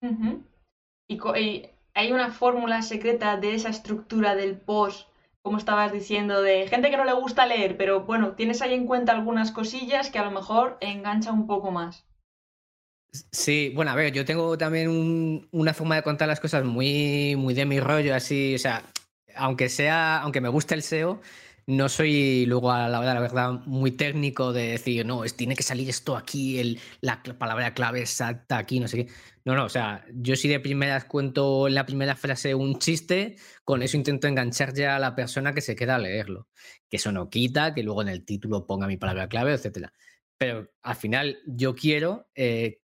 y, 1.07 1.69
hay 1.95 2.11
una 2.13 2.31
fórmula 2.31 2.81
secreta 2.81 3.35
de 3.35 3.55
esa 3.55 3.69
estructura 3.69 4.35
del 4.35 4.57
post, 4.57 5.09
como 5.41 5.57
estabas 5.57 5.91
diciendo, 5.91 6.41
de 6.41 6.67
gente 6.67 6.91
que 6.91 6.97
no 6.97 7.03
le 7.03 7.13
gusta 7.13 7.45
leer, 7.45 7.75
pero 7.75 8.05
bueno, 8.05 8.35
tienes 8.35 8.61
ahí 8.61 8.73
en 8.73 8.85
cuenta 8.85 9.11
algunas 9.11 9.51
cosillas 9.51 10.09
que 10.09 10.19
a 10.19 10.23
lo 10.23 10.31
mejor 10.31 10.77
engancha 10.79 11.33
un 11.33 11.47
poco 11.47 11.71
más. 11.71 12.05
Sí, 13.11 13.71
bueno, 13.73 13.89
a 13.91 13.95
ver, 13.95 14.13
yo 14.13 14.23
tengo 14.23 14.55
también 14.57 15.47
una 15.51 15.73
forma 15.73 15.95
de 15.95 16.03
contar 16.03 16.27
las 16.27 16.39
cosas 16.39 16.63
muy, 16.63 17.35
muy 17.35 17.55
de 17.55 17.65
mi 17.65 17.79
rollo, 17.79 18.13
así, 18.13 18.53
o 18.53 18.59
sea, 18.59 18.83
aunque 19.35 19.67
sea, 19.67 20.19
aunque 20.21 20.41
me 20.41 20.49
guste 20.49 20.75
el 20.75 20.81
SEO, 20.81 21.19
no 21.65 21.89
soy 21.89 22.45
luego 22.45 22.71
a 22.71 22.87
la 22.87 23.01
la 23.01 23.19
verdad 23.19 23.51
muy 23.65 23.91
técnico 23.91 24.53
de 24.53 24.69
decir, 24.71 25.05
no, 25.07 25.23
es, 25.23 25.35
tiene 25.35 25.55
que 25.55 25.63
salir 25.63 25.89
esto 25.89 26.15
aquí, 26.15 26.59
el, 26.59 26.79
la 27.01 27.21
palabra 27.23 27.73
clave 27.73 28.01
exacta 28.01 28.57
aquí, 28.59 28.79
no 28.79 28.87
sé 28.87 29.05
qué. 29.05 29.13
No, 29.43 29.55
no, 29.55 29.65
o 29.65 29.69
sea, 29.69 30.05
yo 30.13 30.35
sí 30.35 30.47
de 30.47 30.59
primeras 30.59 31.05
cuento 31.05 31.67
en 31.67 31.73
la 31.75 31.85
primera 31.87 32.15
frase 32.15 32.53
un 32.53 32.77
chiste, 32.77 33.37
con 33.63 33.81
eso 33.81 33.97
intento 33.97 34.27
enganchar 34.27 34.73
ya 34.73 34.95
a 34.95 34.99
la 34.99 35.15
persona 35.15 35.53
que 35.53 35.61
se 35.61 35.75
queda 35.75 35.95
a 35.95 35.99
leerlo. 35.99 36.47
Que 36.89 36.97
eso 36.97 37.11
no 37.11 37.29
quita, 37.29 37.73
que 37.73 37.83
luego 37.83 38.01
en 38.03 38.09
el 38.09 38.25
título 38.25 38.65
ponga 38.67 38.87
mi 38.87 38.97
palabra 38.97 39.27
clave, 39.29 39.53
etcétera. 39.53 39.93
Pero 40.37 40.71
al 40.83 40.95
final 40.95 41.39
yo 41.45 41.75
quiero 41.75 42.29
eh, 42.35 42.79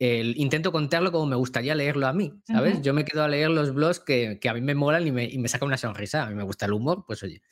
intento 0.00 0.70
contarlo 0.70 1.10
como 1.10 1.26
me 1.26 1.36
gustaría 1.36 1.74
leerlo 1.74 2.06
a 2.06 2.12
mí, 2.12 2.32
¿sabes? 2.44 2.82
Yo 2.82 2.94
me 2.94 3.04
quedo 3.04 3.24
a 3.24 3.28
leer 3.28 3.50
los 3.50 3.74
blogs 3.74 4.00
que, 4.00 4.38
a 4.48 4.54
mí 4.54 4.60
me 4.60 4.74
molan 4.74 5.06
y 5.06 5.12
me, 5.12 5.24
y 5.24 5.48
saca 5.48 5.64
una 5.64 5.76
sonrisa. 5.76 6.22
A 6.22 6.28
mí 6.28 6.34
me 6.34 6.44
gusta 6.44 6.66
el 6.66 6.72
humor, 6.72 7.04
pues 7.06 7.22
oye. 7.22 7.42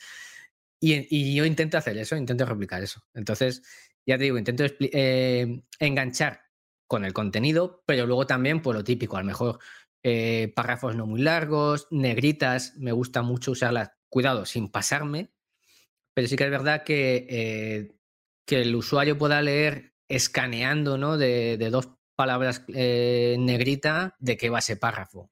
Y, 0.80 1.35
yo 1.35 1.44
intento 1.44 1.78
hacer 1.78 1.96
eso, 1.98 2.16
intento 2.16 2.44
replicar 2.44 2.82
eso. 2.82 3.02
Entonces, 3.14 3.62
ya 4.06 4.16
te 4.18 4.24
digo, 4.24 4.38
intento 4.38 4.64
eh, 4.80 5.62
enganchar 5.80 6.42
con 6.87 7.04
el 7.04 7.12
contenido, 7.12 7.82
pero 7.87 8.06
luego 8.06 8.26
también, 8.26 8.59
por 8.59 8.74
pues, 8.74 8.76
lo 8.76 8.85
típico, 8.85 9.16
a 9.16 9.20
lo 9.20 9.26
mejor 9.26 9.59
eh, 10.02 10.52
párrafos 10.54 10.94
no 10.94 11.06
muy 11.06 11.20
largos, 11.20 11.88
negritas, 11.90 12.74
me 12.76 12.92
gusta 12.92 13.22
mucho 13.22 13.52
usarlas, 13.52 13.90
cuidado, 14.09 14.44
sin 14.44 14.68
pasarme, 14.70 15.32
pero 16.14 16.28
sí 16.28 16.37
que 16.37 16.44
es 16.44 16.50
verdad 16.50 16.85
que, 16.85 17.26
eh, 17.28 17.96
que 18.46 18.62
el 18.62 18.74
usuario 18.76 19.18
pueda 19.18 19.42
leer 19.42 19.94
escaneando 20.09 20.96
¿no? 20.98 21.18
de, 21.18 21.56
de 21.59 21.70
dos 21.70 21.95
palabras 22.16 22.64
eh, 22.74 23.37
negrita 23.38 24.16
de 24.18 24.37
qué 24.37 24.50
va 24.50 24.59
ese 24.59 24.76
párrafo. 24.76 25.31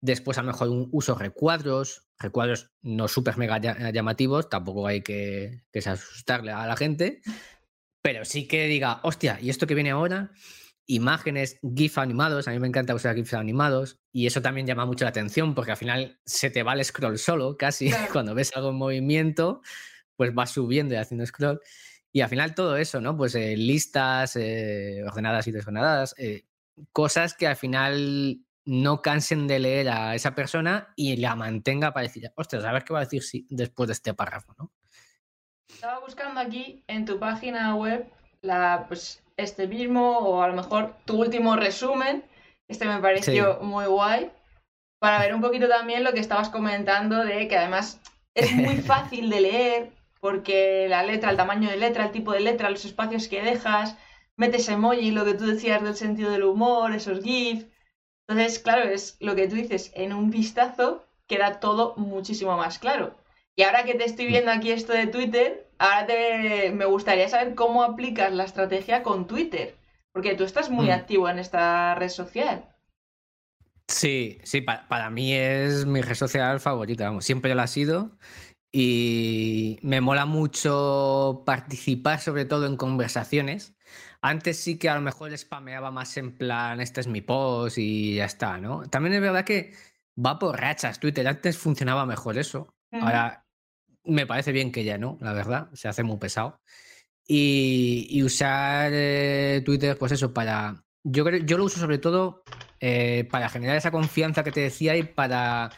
Después, 0.00 0.38
a 0.38 0.42
lo 0.42 0.48
mejor, 0.48 0.68
un 0.68 0.88
uso 0.90 1.14
recuadros, 1.14 2.08
recuadros 2.18 2.70
no 2.80 3.06
súper 3.06 3.36
mega 3.36 3.58
llamativos, 3.92 4.48
tampoco 4.48 4.86
hay 4.86 5.02
que, 5.02 5.62
que 5.72 5.78
asustarle 5.78 6.50
a 6.50 6.66
la 6.66 6.76
gente, 6.76 7.20
pero 8.02 8.24
sí 8.24 8.48
que 8.48 8.66
diga, 8.66 9.00
hostia, 9.04 9.38
¿y 9.40 9.48
esto 9.48 9.66
que 9.66 9.76
viene 9.76 9.92
ahora? 9.92 10.32
Imágenes, 10.86 11.58
GIF 11.62 11.98
animados, 11.98 12.48
a 12.48 12.50
mí 12.50 12.58
me 12.58 12.66
encanta 12.66 12.96
usar 12.96 13.14
GIFs 13.14 13.34
animados, 13.34 14.00
y 14.10 14.26
eso 14.26 14.42
también 14.42 14.66
llama 14.66 14.86
mucho 14.86 15.04
la 15.04 15.10
atención 15.10 15.54
porque 15.54 15.70
al 15.70 15.76
final 15.76 16.18
se 16.26 16.50
te 16.50 16.64
va 16.64 16.72
el 16.72 16.84
scroll 16.84 17.18
solo, 17.18 17.56
casi, 17.56 17.90
cuando 18.12 18.34
ves 18.34 18.50
algo 18.56 18.70
en 18.70 18.76
movimiento, 18.76 19.62
pues 20.16 20.34
vas 20.34 20.50
subiendo 20.50 20.94
y 20.94 20.96
haciendo 20.96 21.24
scroll. 21.26 21.60
Y 22.12 22.20
al 22.20 22.28
final 22.28 22.54
todo 22.54 22.76
eso, 22.76 23.00
¿no? 23.00 23.16
Pues 23.16 23.34
eh, 23.34 23.56
listas 23.56 24.36
eh, 24.36 25.02
ordenadas 25.06 25.46
y 25.46 25.52
desordenadas, 25.52 26.14
eh, 26.18 26.44
cosas 26.92 27.34
que 27.34 27.46
al 27.46 27.56
final 27.56 28.40
no 28.64 29.02
cansen 29.02 29.48
de 29.48 29.58
leer 29.58 29.88
a 29.88 30.14
esa 30.14 30.34
persona 30.34 30.92
y 30.94 31.16
la 31.16 31.34
mantenga 31.34 31.92
para 31.92 32.06
decir, 32.06 32.30
ostras, 32.36 32.64
a 32.64 32.72
ver 32.72 32.84
qué 32.84 32.92
va 32.92 33.00
a 33.00 33.04
decir 33.04 33.22
si, 33.22 33.46
después 33.50 33.88
de 33.88 33.94
este 33.94 34.14
párrafo, 34.14 34.54
¿no? 34.58 34.70
Estaba 35.68 36.00
buscando 36.00 36.38
aquí 36.38 36.84
en 36.86 37.06
tu 37.06 37.18
página 37.18 37.74
web 37.74 38.06
la, 38.42 38.84
pues, 38.88 39.22
este 39.36 39.66
mismo 39.66 40.18
o 40.18 40.42
a 40.42 40.48
lo 40.48 40.54
mejor 40.54 40.96
tu 41.06 41.20
último 41.20 41.56
resumen. 41.56 42.24
Este 42.68 42.84
me 42.86 43.00
pareció 43.00 43.60
muy 43.60 43.86
guay. 43.86 44.30
Para 45.00 45.18
ver 45.18 45.34
un 45.34 45.40
poquito 45.40 45.68
también 45.68 46.04
lo 46.04 46.12
que 46.12 46.20
estabas 46.20 46.50
comentando 46.50 47.24
de 47.24 47.48
que 47.48 47.56
además 47.56 48.00
es 48.34 48.52
muy 48.52 48.76
fácil 48.82 49.30
de 49.30 49.40
leer, 49.40 49.92
porque 50.22 50.86
la 50.88 51.02
letra, 51.02 51.32
el 51.32 51.36
tamaño 51.36 51.68
de 51.68 51.76
letra, 51.76 52.04
el 52.04 52.12
tipo 52.12 52.30
de 52.30 52.38
letra, 52.38 52.70
los 52.70 52.84
espacios 52.84 53.26
que 53.26 53.42
dejas, 53.42 53.96
metes 54.36 54.68
emoji, 54.68 55.10
lo 55.10 55.24
que 55.24 55.34
tú 55.34 55.46
decías 55.46 55.82
del 55.82 55.96
sentido 55.96 56.30
del 56.30 56.44
humor, 56.44 56.92
esos 56.92 57.24
GIF. 57.24 57.66
Entonces, 58.28 58.60
claro, 58.60 58.88
es 58.88 59.16
lo 59.18 59.34
que 59.34 59.48
tú 59.48 59.56
dices, 59.56 59.90
en 59.96 60.12
un 60.12 60.30
vistazo 60.30 61.04
queda 61.26 61.58
todo 61.58 61.94
muchísimo 61.96 62.56
más 62.56 62.78
claro. 62.78 63.16
Y 63.56 63.64
ahora 63.64 63.82
que 63.82 63.94
te 63.94 64.04
estoy 64.04 64.26
viendo 64.26 64.52
aquí 64.52 64.70
esto 64.70 64.92
de 64.92 65.08
Twitter, 65.08 65.68
ahora 65.78 66.06
te, 66.06 66.70
me 66.70 66.84
gustaría 66.84 67.28
saber 67.28 67.56
cómo 67.56 67.82
aplicas 67.82 68.32
la 68.32 68.44
estrategia 68.44 69.02
con 69.02 69.26
Twitter, 69.26 69.74
porque 70.12 70.36
tú 70.36 70.44
estás 70.44 70.70
muy 70.70 70.86
mm. 70.86 70.92
activo 70.92 71.28
en 71.28 71.40
esta 71.40 71.96
red 71.96 72.10
social. 72.10 72.68
Sí, 73.88 74.38
sí, 74.44 74.60
para, 74.60 75.10
mí 75.10 75.34
es 75.34 75.84
mi 75.84 76.00
red 76.00 76.14
social 76.14 76.60
favorita, 76.60 77.06
vamos, 77.06 77.24
siempre 77.24 77.56
lo 77.56 77.62
ha 77.62 77.66
sido 77.66 78.12
y 78.72 79.78
me 79.82 80.00
mola 80.00 80.24
mucho 80.24 81.42
participar 81.44 82.20
sobre 82.20 82.46
todo 82.46 82.66
en 82.66 82.76
conversaciones. 82.76 83.74
Antes 84.22 84.58
sí 84.58 84.78
que 84.78 84.88
a 84.88 84.94
lo 84.94 85.02
mejor 85.02 85.36
spameaba 85.36 85.90
más 85.90 86.16
en 86.16 86.36
plan, 86.36 86.80
este 86.80 87.02
es 87.02 87.06
mi 87.06 87.20
post 87.20 87.76
y 87.76 88.16
ya 88.16 88.24
está, 88.24 88.58
¿no? 88.58 88.88
También 88.88 89.14
es 89.14 89.20
verdad 89.20 89.44
que 89.44 89.74
va 90.24 90.38
por 90.38 90.58
rachas 90.58 91.00
Twitter. 91.00 91.26
Antes 91.28 91.58
funcionaba 91.58 92.06
mejor 92.06 92.38
eso. 92.38 92.74
Ahora 92.92 93.46
me 94.04 94.26
parece 94.26 94.52
bien 94.52 94.72
que 94.72 94.84
ya 94.84 94.96
no, 94.96 95.18
la 95.20 95.32
verdad. 95.34 95.68
Se 95.74 95.88
hace 95.88 96.02
muy 96.02 96.16
pesado. 96.16 96.60
Y, 97.26 98.22
usar 98.22 98.90
eh, 98.94 99.62
Twitter, 99.64 99.96
pues 99.98 100.12
eso, 100.12 100.32
para... 100.32 100.84
Yo, 101.04 101.28
yo 101.28 101.58
lo 101.58 101.64
uso 101.64 101.80
sobre 101.80 101.98
todo 101.98 102.44
eh, 102.80 103.26
para 103.30 103.48
generar 103.48 103.76
esa 103.76 103.90
confianza 103.90 104.44
que 104.44 104.52
te 104.52 104.60
decía 104.60 104.96
y 104.96 105.02
para 105.02 105.70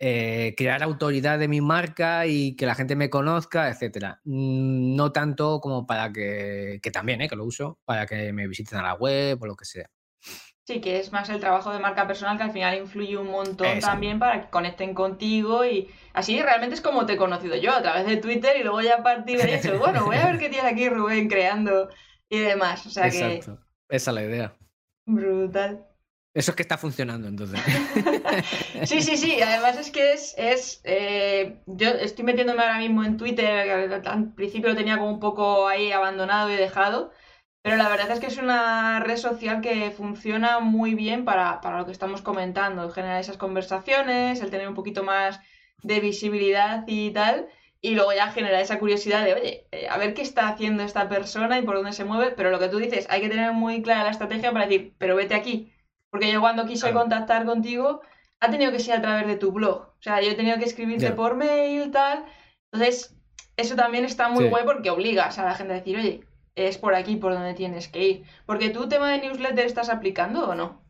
eh, 0.00 0.54
crear 0.56 0.82
autoridad 0.82 1.38
de 1.38 1.48
mi 1.48 1.60
marca 1.60 2.26
y 2.26 2.54
que 2.54 2.66
la 2.66 2.76
gente 2.76 2.94
me 2.94 3.10
conozca, 3.10 3.68
etcétera. 3.68 4.20
Mm, 4.24 4.94
no 4.94 5.10
tanto 5.10 5.60
como 5.60 5.86
para 5.86 6.12
que, 6.12 6.78
que 6.82 6.90
también, 6.90 7.20
eh, 7.20 7.28
que 7.28 7.36
lo 7.36 7.44
uso, 7.44 7.80
para 7.84 8.06
que 8.06 8.32
me 8.32 8.46
visiten 8.46 8.78
a 8.78 8.82
la 8.82 8.94
web 8.94 9.42
o 9.42 9.46
lo 9.46 9.56
que 9.56 9.64
sea. 9.64 9.90
Sí, 10.68 10.80
que 10.80 11.00
es 11.00 11.10
más 11.12 11.30
el 11.30 11.40
trabajo 11.40 11.72
de 11.72 11.78
marca 11.78 12.06
personal 12.06 12.36
que 12.36 12.42
al 12.42 12.52
final 12.52 12.76
influye 12.76 13.16
un 13.16 13.30
montón 13.30 13.80
también 13.80 14.18
para 14.18 14.42
que 14.42 14.50
conecten 14.50 14.92
contigo 14.92 15.64
y 15.64 15.88
así 16.12 16.42
realmente 16.42 16.74
es 16.74 16.82
como 16.82 17.06
te 17.06 17.14
he 17.14 17.16
conocido 17.16 17.56
yo 17.56 17.72
a 17.72 17.80
través 17.80 18.04
de 18.06 18.18
Twitter 18.18 18.54
y 18.60 18.62
luego 18.62 18.82
ya 18.82 18.96
a 18.96 19.02
partir 19.02 19.40
de 19.40 19.54
eso, 19.54 19.78
bueno, 19.78 20.04
voy 20.04 20.16
a 20.16 20.26
ver 20.26 20.38
qué 20.38 20.50
tiene 20.50 20.68
aquí 20.68 20.90
Rubén 20.90 21.28
creando 21.28 21.88
y 22.28 22.38
demás. 22.40 22.84
O 22.86 22.90
sea 22.90 23.06
Exacto. 23.06 23.58
Esa 23.88 24.10
es 24.10 24.14
la 24.14 24.22
idea. 24.22 24.56
Brutal. 25.06 25.87
Eso 26.34 26.52
es 26.52 26.56
que 26.56 26.62
está 26.62 26.76
funcionando, 26.78 27.26
entonces. 27.26 27.58
sí, 28.84 29.02
sí, 29.02 29.16
sí. 29.16 29.40
Además 29.40 29.78
es 29.78 29.90
que 29.90 30.12
es... 30.12 30.34
es 30.36 30.80
eh, 30.84 31.60
yo 31.66 31.88
estoy 31.88 32.24
metiéndome 32.24 32.62
ahora 32.62 32.78
mismo 32.78 33.02
en 33.02 33.16
Twitter, 33.16 33.90
al 34.06 34.34
principio 34.34 34.70
lo 34.70 34.76
tenía 34.76 34.98
como 34.98 35.10
un 35.10 35.20
poco 35.20 35.66
ahí 35.66 35.90
abandonado 35.90 36.50
y 36.50 36.56
dejado, 36.56 37.10
pero 37.62 37.76
la 37.76 37.88
verdad 37.88 38.10
es 38.10 38.20
que 38.20 38.26
es 38.26 38.38
una 38.38 39.00
red 39.00 39.16
social 39.16 39.60
que 39.60 39.90
funciona 39.90 40.60
muy 40.60 40.94
bien 40.94 41.24
para, 41.24 41.60
para 41.60 41.78
lo 41.78 41.86
que 41.86 41.92
estamos 41.92 42.22
comentando, 42.22 42.90
generar 42.90 43.20
esas 43.20 43.36
conversaciones, 43.36 44.40
el 44.40 44.50
tener 44.50 44.68
un 44.68 44.74
poquito 44.74 45.02
más 45.02 45.40
de 45.82 46.00
visibilidad 46.00 46.84
y 46.86 47.10
tal, 47.10 47.48
y 47.80 47.94
luego 47.94 48.12
ya 48.12 48.30
generar 48.30 48.60
esa 48.60 48.78
curiosidad 48.78 49.24
de, 49.24 49.34
oye, 49.34 49.66
eh, 49.72 49.88
a 49.88 49.98
ver 49.98 50.14
qué 50.14 50.22
está 50.22 50.48
haciendo 50.48 50.82
esta 50.82 51.08
persona 51.08 51.58
y 51.58 51.62
por 51.62 51.76
dónde 51.76 51.92
se 51.92 52.04
mueve, 52.04 52.32
pero 52.36 52.50
lo 52.50 52.58
que 52.58 52.68
tú 52.68 52.78
dices, 52.78 53.06
hay 53.10 53.22
que 53.22 53.28
tener 53.28 53.52
muy 53.52 53.82
clara 53.82 54.04
la 54.04 54.10
estrategia 54.10 54.52
para 54.52 54.66
decir, 54.66 54.94
pero 54.98 55.16
vete 55.16 55.34
aquí 55.34 55.72
porque 56.10 56.32
yo 56.32 56.40
cuando 56.40 56.66
quise 56.66 56.92
contactar 56.92 57.44
contigo, 57.44 58.02
ha 58.40 58.50
tenido 58.50 58.72
que 58.72 58.80
ser 58.80 58.98
a 58.98 59.02
través 59.02 59.26
de 59.26 59.36
tu 59.36 59.52
blog. 59.52 59.80
O 59.98 60.02
sea, 60.02 60.20
yo 60.20 60.30
he 60.30 60.34
tenido 60.34 60.58
que 60.58 60.64
escribirte 60.64 61.10
por 61.12 61.36
mail, 61.36 61.90
tal. 61.90 62.24
Entonces, 62.72 63.16
eso 63.56 63.74
también 63.74 64.04
está 64.04 64.28
muy 64.28 64.48
guay 64.48 64.64
porque 64.64 64.90
obligas 64.90 65.38
a 65.38 65.44
la 65.44 65.54
gente 65.54 65.72
a 65.72 65.76
decir, 65.76 65.96
oye, 65.96 66.24
es 66.54 66.78
por 66.78 66.94
aquí 66.94 67.16
por 67.16 67.32
donde 67.32 67.54
tienes 67.54 67.88
que 67.88 68.08
ir. 68.08 68.24
Porque 68.46 68.70
tú, 68.70 68.88
tema 68.88 69.10
de 69.10 69.20
newsletter, 69.20 69.66
¿estás 69.66 69.88
aplicando 69.88 70.48
o 70.48 70.54
no? 70.54 70.82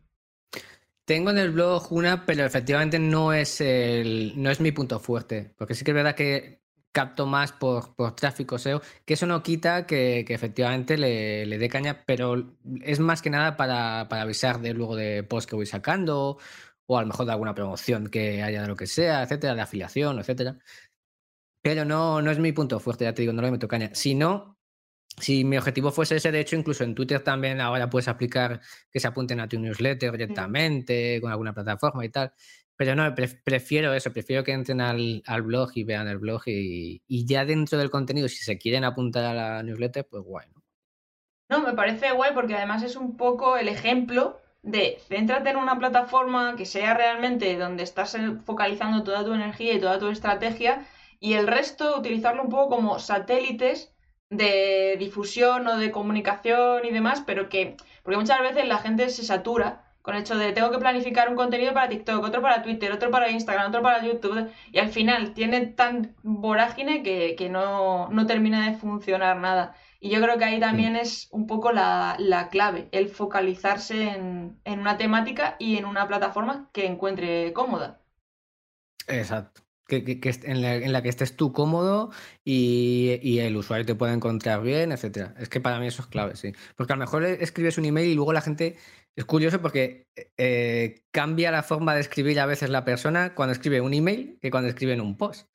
Tengo 1.04 1.30
en 1.30 1.38
el 1.38 1.50
blog 1.50 1.90
una, 1.90 2.26
pero 2.26 2.44
efectivamente 2.44 2.98
no 2.98 3.32
es 3.32 3.62
el, 3.62 4.34
no 4.36 4.50
es 4.50 4.60
mi 4.60 4.72
punto 4.72 5.00
fuerte. 5.00 5.54
Porque 5.56 5.74
sí 5.74 5.84
que 5.84 5.92
es 5.92 5.94
verdad 5.94 6.14
que 6.14 6.57
capto 6.92 7.26
más 7.26 7.52
por, 7.52 7.94
por 7.94 8.14
tráfico 8.16 8.58
SEO, 8.58 8.82
que 9.04 9.14
eso 9.14 9.26
no 9.26 9.42
quita 9.42 9.86
que, 9.86 10.20
efectivamente 10.28 10.96
le, 10.96 11.46
le, 11.46 11.58
dé 11.58 11.68
caña, 11.68 12.04
pero 12.06 12.56
es 12.82 12.98
más 13.00 13.22
que 13.22 13.30
nada 13.30 13.56
para, 13.56 14.08
para 14.08 14.22
avisar 14.22 14.60
de 14.60 14.74
luego 14.74 14.96
de 14.96 15.22
post 15.22 15.48
que 15.48 15.56
voy 15.56 15.66
sacando 15.66 16.38
o 16.86 16.98
a 16.98 17.02
lo 17.02 17.08
mejor 17.08 17.26
de 17.26 17.32
alguna 17.32 17.54
promoción 17.54 18.08
que 18.08 18.42
haya 18.42 18.62
de 18.62 18.68
lo 18.68 18.76
que 18.76 18.86
sea, 18.86 19.22
etcétera, 19.22 19.54
de 19.54 19.60
afiliación, 19.60 20.18
etcétera. 20.18 20.58
Pero 21.62 21.84
no, 21.84 22.22
no 22.22 22.30
es 22.30 22.38
mi 22.38 22.52
punto 22.52 22.80
fuerte, 22.80 23.04
ya 23.04 23.14
te 23.14 23.22
digo, 23.22 23.32
no 23.32 23.42
le 23.42 23.50
meto 23.50 23.68
caña. 23.68 23.90
Si 23.94 24.14
no, 24.14 24.58
si 25.20 25.44
mi 25.44 25.58
objetivo 25.58 25.90
fuese 25.90 26.16
ese, 26.16 26.32
de 26.32 26.40
hecho, 26.40 26.56
incluso 26.56 26.84
en 26.84 26.94
Twitter 26.94 27.20
también 27.20 27.60
ahora 27.60 27.90
puedes 27.90 28.08
aplicar 28.08 28.60
que 28.90 29.00
se 29.00 29.08
apunten 29.08 29.40
a 29.40 29.48
tu 29.48 29.58
newsletter 29.58 30.12
directamente 30.12 31.20
con 31.20 31.30
alguna 31.30 31.52
plataforma 31.52 32.04
y 32.04 32.08
tal. 32.08 32.32
Pero 32.78 32.94
no, 32.94 33.12
prefiero 33.44 33.92
eso, 33.92 34.12
prefiero 34.12 34.44
que 34.44 34.52
entren 34.52 34.80
al, 34.80 35.42
blog 35.42 35.72
y 35.74 35.82
vean 35.82 36.06
el 36.06 36.18
blog 36.18 36.42
y, 36.46 37.02
ya 37.26 37.44
dentro 37.44 37.76
del 37.76 37.90
contenido, 37.90 38.28
si 38.28 38.36
se 38.36 38.56
quieren 38.56 38.84
apuntar 38.84 39.24
a 39.24 39.34
la 39.34 39.62
newsletter, 39.64 40.06
pues 40.06 40.22
guay. 40.22 40.46
¿no? 41.50 41.60
me 41.60 41.72
parece 41.72 42.12
guay 42.12 42.32
porque 42.34 42.54
además 42.54 42.84
es 42.84 42.94
un 42.94 43.16
poco 43.16 43.56
el 43.56 43.66
ejemplo 43.66 44.40
de 44.62 45.00
céntrate 45.08 45.50
en 45.50 45.56
una 45.56 45.76
plataforma 45.76 46.54
que 46.54 46.66
sea 46.66 46.94
realmente 46.94 47.56
donde 47.58 47.82
estás 47.82 48.16
focalizando 48.44 49.02
toda 49.02 49.24
tu 49.24 49.34
energía 49.34 49.74
y 49.74 49.80
toda 49.80 49.98
tu 49.98 50.08
estrategia 50.08 50.86
y 51.18 51.32
el 51.32 51.48
resto 51.48 51.98
utilizarlo 51.98 52.44
un 52.44 52.48
poco 52.48 52.76
como 52.76 53.00
satélites 53.00 53.92
de 54.30 54.94
difusión 55.00 55.66
o 55.66 55.78
de 55.78 55.90
comunicación 55.90 56.84
y 56.84 56.92
demás, 56.92 57.24
pero 57.26 57.48
que, 57.48 57.76
porque 58.04 58.18
muchas 58.18 58.40
veces 58.40 58.68
la 58.68 58.78
gente 58.78 59.08
se 59.08 59.24
satura 59.24 59.87
con 60.08 60.16
el 60.16 60.22
hecho 60.22 60.38
de 60.38 60.54
tengo 60.54 60.70
que 60.70 60.78
planificar 60.78 61.28
un 61.28 61.36
contenido 61.36 61.74
para 61.74 61.90
TikTok, 61.90 62.24
otro 62.24 62.40
para 62.40 62.62
Twitter, 62.62 62.90
otro 62.92 63.10
para 63.10 63.30
Instagram, 63.30 63.68
otro 63.68 63.82
para 63.82 64.02
YouTube, 64.02 64.50
y 64.72 64.78
al 64.78 64.88
final 64.88 65.34
tiene 65.34 65.66
tan 65.66 66.16
vorágine 66.22 67.02
que, 67.02 67.34
que 67.36 67.50
no, 67.50 68.08
no, 68.08 68.26
termina 68.26 68.70
de 68.70 68.78
funcionar 68.78 69.36
nada. 69.36 69.76
Y 70.00 70.08
yo 70.08 70.22
creo 70.22 70.38
que 70.38 70.46
ahí 70.46 70.60
también 70.60 70.96
es 70.96 71.28
un 71.30 71.46
poco 71.46 71.72
la, 71.72 72.16
la 72.18 72.48
clave, 72.48 72.88
el 72.92 73.10
focalizarse 73.10 74.08
en, 74.08 74.58
en 74.64 74.80
una 74.80 74.96
temática 74.96 75.56
y 75.58 75.76
en 75.76 75.84
una 75.84 76.08
plataforma 76.08 76.70
que 76.72 76.86
encuentre 76.86 77.52
cómoda. 77.52 78.00
Exacto 79.08 79.67
que, 79.88 80.20
en, 80.44 80.92
la, 80.92 81.02
que 81.02 81.08
estés 81.08 81.34
tú 81.36 81.52
cómodo 81.52 82.10
y, 82.44 83.38
el 83.40 83.56
usuario 83.56 83.86
te 83.86 83.94
pueda 83.94 84.12
encontrar 84.12 84.62
bien, 84.62 84.92
etcétera. 84.92 85.34
Es 85.38 85.48
que 85.48 85.60
para 85.60 85.80
mí 85.80 85.86
eso 85.86 86.02
es 86.02 86.08
clave, 86.08 86.36
sí. 86.36 86.52
Porque 86.76 86.92
a 86.92 86.96
lo 86.96 87.00
mejor 87.00 87.24
escribes 87.24 87.78
un 87.78 87.86
email 87.86 88.08
y 88.10 88.14
luego 88.14 88.32
la 88.32 88.42
gente 88.42 88.76
es 89.16 89.24
curioso 89.24 89.60
porque 89.62 90.06
eh, 90.36 91.02
cambia 91.10 91.50
la 91.50 91.62
forma 91.62 91.94
de 91.94 92.02
escribir 92.02 92.38
a 92.40 92.46
veces 92.46 92.70
la 92.70 92.84
persona 92.84 93.34
cuando 93.34 93.52
escribe 93.52 93.80
un 93.80 93.94
email 93.94 94.38
que 94.40 94.50
cuando 94.50 94.68
escribe 94.68 94.92
en 94.92 95.00
un 95.00 95.16
post. 95.16 95.48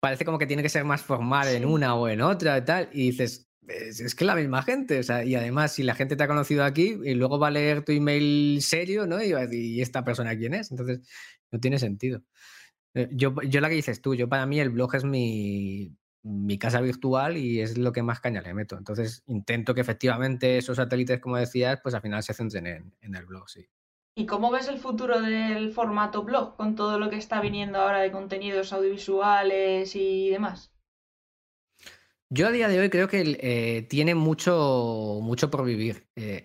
Parece 0.00 0.24
como 0.24 0.38
que 0.38 0.46
tiene 0.46 0.62
que 0.62 0.68
ser 0.68 0.84
más 0.84 1.02
formal 1.02 1.48
en 1.48 1.64
una 1.64 1.94
o 1.94 2.08
en 2.08 2.20
otra 2.20 2.58
y 2.58 2.64
tal. 2.64 2.88
Y 2.92 3.10
dices, 3.10 3.48
es, 3.68 4.14
que 4.14 4.24
la 4.24 4.34
misma 4.34 4.62
gente. 4.62 4.98
O 4.98 5.02
sea, 5.02 5.24
y 5.24 5.34
además, 5.34 5.72
si 5.72 5.82
la 5.82 5.94
gente 5.94 6.16
te 6.16 6.24
ha 6.24 6.28
conocido 6.28 6.64
aquí 6.64 6.98
y 7.04 7.14
luego 7.14 7.38
va 7.38 7.48
a 7.48 7.50
leer 7.50 7.84
tu 7.84 7.92
email 7.92 8.60
serio, 8.62 9.06
¿no? 9.06 9.22
Y 9.22 9.32
va 9.32 9.40
a 9.40 9.46
decir, 9.46 9.64
¿y 9.64 9.80
esta 9.80 10.04
persona 10.04 10.36
quién 10.36 10.54
es? 10.54 10.70
Entonces, 10.70 11.00
no 11.50 11.60
tiene 11.60 11.78
sentido. 11.78 12.22
Eh, 12.94 13.08
yo, 13.12 13.34
yo 13.42 13.60
la 13.60 13.68
que 13.68 13.74
dices 13.74 14.02
tú, 14.02 14.14
yo 14.14 14.28
para 14.28 14.46
mí 14.46 14.60
el 14.60 14.70
blog 14.70 14.94
es 14.94 15.04
mi, 15.04 15.96
mi 16.22 16.58
casa 16.58 16.80
virtual 16.80 17.36
y 17.36 17.60
es 17.60 17.78
lo 17.78 17.92
que 17.92 18.02
más 18.02 18.20
caña 18.20 18.42
le 18.42 18.54
meto. 18.54 18.76
Entonces 18.76 19.22
intento 19.26 19.74
que 19.74 19.80
efectivamente 19.80 20.58
esos 20.58 20.76
satélites, 20.76 21.20
como 21.20 21.36
decías, 21.36 21.80
pues 21.82 21.94
al 21.94 22.02
final 22.02 22.22
se 22.22 22.34
centren 22.34 22.66
en, 22.66 22.94
en, 23.00 23.14
el 23.14 23.26
blog, 23.26 23.48
sí. 23.48 23.66
¿Y 24.14 24.26
cómo 24.26 24.50
ves 24.50 24.68
el 24.68 24.78
futuro 24.78 25.20
del 25.22 25.72
formato 25.72 26.22
blog 26.22 26.56
con 26.56 26.74
todo 26.74 26.98
lo 26.98 27.08
que 27.08 27.16
está 27.16 27.40
viniendo 27.40 27.78
ahora 27.78 28.00
de 28.00 28.12
contenidos 28.12 28.72
audiovisuales 28.72 29.96
y 29.96 30.28
demás? 30.30 30.72
Yo 32.34 32.46
a 32.46 32.50
día 32.50 32.68
de 32.68 32.80
hoy 32.80 32.88
creo 32.88 33.08
que 33.08 33.38
eh, 33.40 33.82
tiene 33.82 34.14
mucho, 34.14 35.18
mucho 35.22 35.50
por 35.50 35.64
vivir. 35.64 36.06
Eh, 36.16 36.42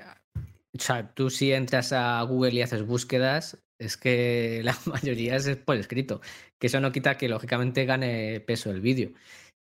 o 0.78 0.82
sea, 0.82 1.14
tú 1.14 1.30
si 1.30 1.54
entras 1.54 1.94
a 1.94 2.22
Google 2.24 2.56
y 2.56 2.62
haces 2.62 2.86
búsquedas, 2.86 3.58
es 3.80 3.98
que 3.98 4.62
la 4.64 4.78
mayoría 4.86 5.36
es 5.36 5.56
por 5.58 5.78
escrito, 5.78 6.22
que 6.60 6.68
eso 6.68 6.80
no 6.80 6.92
quita 6.92 7.18
que 7.18 7.30
lógicamente 7.30 7.86
gane 7.86 8.40
peso 8.42 8.72
el 8.72 8.82
vídeo, 8.82 9.12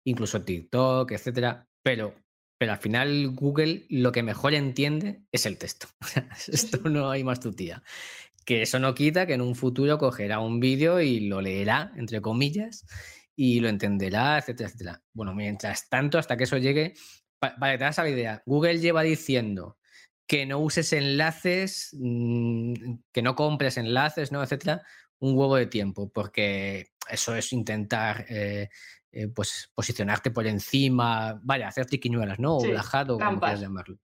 incluso 0.04 0.42
TikTok, 0.42 1.12
etcétera, 1.12 1.68
pero, 1.82 2.14
pero 2.58 2.72
al 2.72 2.78
final 2.78 3.30
Google 3.30 3.86
lo 3.88 4.12
que 4.12 4.22
mejor 4.22 4.54
entiende 4.54 5.22
es 5.32 5.46
el 5.46 5.58
texto. 5.58 5.88
Esto 6.48 6.78
no 6.88 7.10
hay 7.10 7.24
más 7.24 7.40
tutía. 7.40 7.82
Que 8.44 8.62
eso 8.62 8.78
no 8.78 8.94
quita 8.94 9.26
que 9.26 9.32
en 9.32 9.40
un 9.40 9.54
futuro 9.54 9.96
cogerá 9.96 10.38
un 10.38 10.60
vídeo 10.60 11.00
y 11.00 11.20
lo 11.20 11.40
leerá, 11.40 11.92
entre 11.96 12.20
comillas, 12.20 12.84
y 13.34 13.60
lo 13.60 13.68
entenderá, 13.68 14.38
etcétera, 14.38 14.68
etcétera. 14.68 15.02
Bueno, 15.14 15.34
mientras 15.34 15.88
tanto, 15.88 16.18
hasta 16.18 16.36
que 16.36 16.44
eso 16.44 16.58
llegue, 16.58 16.92
para 17.38 17.72
que 17.72 17.78
te 17.78 17.84
das 17.84 17.96
la 17.96 18.08
idea, 18.08 18.42
Google 18.44 18.78
lleva 18.78 19.02
diciendo 19.02 19.78
que 20.26 20.46
no 20.46 20.58
uses 20.58 20.92
enlaces, 20.92 21.90
mm, 21.98 22.94
que 23.12 23.22
no 23.22 23.34
compres 23.34 23.76
enlaces, 23.76 24.32
¿no? 24.32 24.42
etcétera, 24.42 24.82
un 25.18 25.36
huevo 25.36 25.56
de 25.56 25.66
tiempo, 25.66 26.10
porque 26.12 26.92
eso 27.08 27.34
es 27.34 27.52
intentar 27.52 28.26
eh, 28.28 28.68
eh, 29.12 29.28
pues 29.28 29.70
posicionarte 29.74 30.30
por 30.30 30.46
encima, 30.46 31.40
vaya, 31.42 31.68
hacer 31.68 31.86
tiquiñuelas, 31.86 32.38
¿no? 32.38 32.56
O 32.56 32.60
sí, 32.60 32.72
o 32.72 33.18
como 33.18 33.40
quieras 33.40 33.60
llamarlo. 33.60 33.98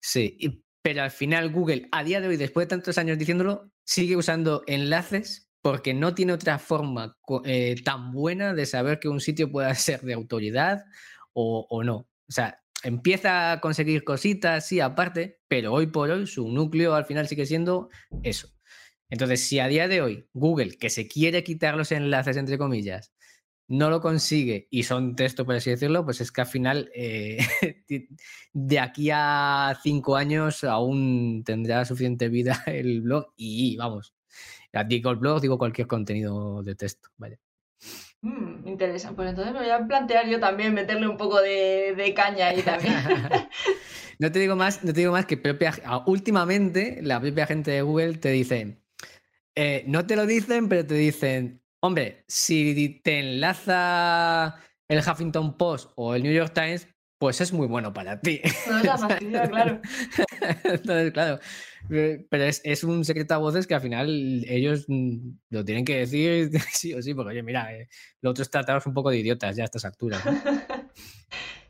Sí, 0.00 0.62
pero 0.82 1.02
al 1.02 1.10
final 1.10 1.50
Google, 1.50 1.88
a 1.92 2.04
día 2.04 2.20
de 2.20 2.28
hoy, 2.28 2.36
después 2.36 2.66
de 2.66 2.70
tantos 2.70 2.98
años 2.98 3.18
diciéndolo, 3.18 3.70
sigue 3.84 4.16
usando 4.16 4.62
enlaces 4.66 5.50
porque 5.62 5.94
no 5.94 6.14
tiene 6.14 6.34
otra 6.34 6.58
forma 6.58 7.16
eh, 7.44 7.76
tan 7.82 8.12
buena 8.12 8.52
de 8.52 8.66
saber 8.66 9.00
que 9.00 9.08
un 9.08 9.20
sitio 9.20 9.50
pueda 9.50 9.74
ser 9.74 10.02
de 10.02 10.12
autoridad 10.12 10.84
o, 11.32 11.66
o 11.70 11.82
no. 11.82 11.96
O 11.96 12.32
sea, 12.32 12.63
empieza 12.84 13.52
a 13.52 13.60
conseguir 13.60 14.04
cositas, 14.04 14.66
sí, 14.66 14.80
aparte, 14.80 15.40
pero 15.48 15.72
hoy 15.72 15.88
por 15.88 16.10
hoy 16.10 16.26
su 16.26 16.48
núcleo 16.48 16.94
al 16.94 17.06
final 17.06 17.26
sigue 17.28 17.46
siendo 17.46 17.88
eso. 18.22 18.48
Entonces, 19.10 19.46
si 19.46 19.58
a 19.58 19.68
día 19.68 19.88
de 19.88 20.00
hoy 20.02 20.28
Google, 20.32 20.76
que 20.78 20.90
se 20.90 21.08
quiere 21.08 21.44
quitar 21.44 21.76
los 21.76 21.92
enlaces, 21.92 22.36
entre 22.36 22.58
comillas, 22.58 23.12
no 23.68 23.90
lo 23.90 24.00
consigue 24.00 24.68
y 24.70 24.82
son 24.82 25.16
texto, 25.16 25.46
por 25.46 25.54
así 25.56 25.70
decirlo, 25.70 26.04
pues 26.04 26.20
es 26.20 26.30
que 26.30 26.42
al 26.42 26.46
final, 26.46 26.90
eh, 26.94 27.38
de 28.52 28.78
aquí 28.78 29.10
a 29.12 29.78
cinco 29.82 30.16
años, 30.16 30.64
aún 30.64 31.42
tendrá 31.44 31.84
suficiente 31.84 32.28
vida 32.28 32.62
el 32.66 33.02
blog 33.02 33.32
y 33.36 33.76
vamos, 33.76 34.14
digo 34.86 35.10
el 35.10 35.16
blog, 35.16 35.40
digo 35.40 35.58
cualquier 35.58 35.86
contenido 35.86 36.62
de 36.62 36.74
texto. 36.74 37.08
Mm. 38.24 38.78
Pues 38.78 39.04
entonces 39.04 39.52
me 39.52 39.60
voy 39.60 39.68
a 39.68 39.86
plantear 39.86 40.26
yo 40.26 40.40
también 40.40 40.72
meterle 40.72 41.06
un 41.06 41.18
poco 41.18 41.42
de, 41.42 42.12
caña 42.16 42.48
ahí 42.48 42.62
también. 42.62 42.94
no 44.18 44.32
te 44.32 44.38
digo 44.38 44.56
más, 44.56 44.82
no 44.82 44.94
te 44.94 45.00
digo 45.00 45.12
más 45.12 45.26
que 45.26 45.36
propia, 45.36 45.74
últimamente 46.06 47.00
la 47.02 47.20
propia 47.20 47.46
gente 47.46 47.70
de 47.70 47.82
Google 47.82 48.14
te 48.14 48.30
dice, 48.30 48.78
eh, 49.54 49.84
no 49.86 50.06
te 50.06 50.16
lo 50.16 50.24
dicen, 50.24 50.70
pero 50.70 50.86
te 50.86 50.94
dicen, 50.94 51.62
hombre, 51.80 52.24
si 52.26 53.00
te 53.04 53.18
enlaza 53.20 54.56
el 54.88 55.00
Huffington 55.00 55.58
Post 55.58 55.92
o 55.96 56.14
el 56.14 56.22
New 56.22 56.32
York 56.32 56.54
Times, 56.54 56.88
pues 57.24 57.40
es 57.40 57.54
muy 57.54 57.66
bueno 57.66 57.90
para 57.94 58.20
ti. 58.20 58.42
No 58.68 58.76
es 58.76 58.84
la 58.84 59.48
claro. 59.48 59.80
Entonces, 60.62 61.10
claro, 61.10 61.40
eh, 61.88 62.26
pero 62.28 62.44
es, 62.44 62.84
un 62.84 63.02
secreto 63.02 63.32
a 63.32 63.38
voces 63.38 63.66
que 63.66 63.74
al 63.74 63.80
final 63.80 64.44
ellos 64.46 64.84
mm, 64.88 65.30
lo 65.48 65.64
tienen 65.64 65.86
que 65.86 66.00
decir 66.00 66.50
sí 66.70 66.92
o 66.92 67.00
sí, 67.00 67.14
porque 67.14 67.30
oye, 67.30 67.42
mira, 67.42 67.72
eh, 67.72 67.88
lo 68.20 68.28
otro 68.28 68.42
es 68.42 68.50
trataros 68.50 68.84
un 68.84 68.92
poco 68.92 69.08
de 69.08 69.20
idiotas 69.20 69.56
ya 69.56 69.62
a 69.62 69.64
estas 69.64 69.86
alturas. 69.86 70.22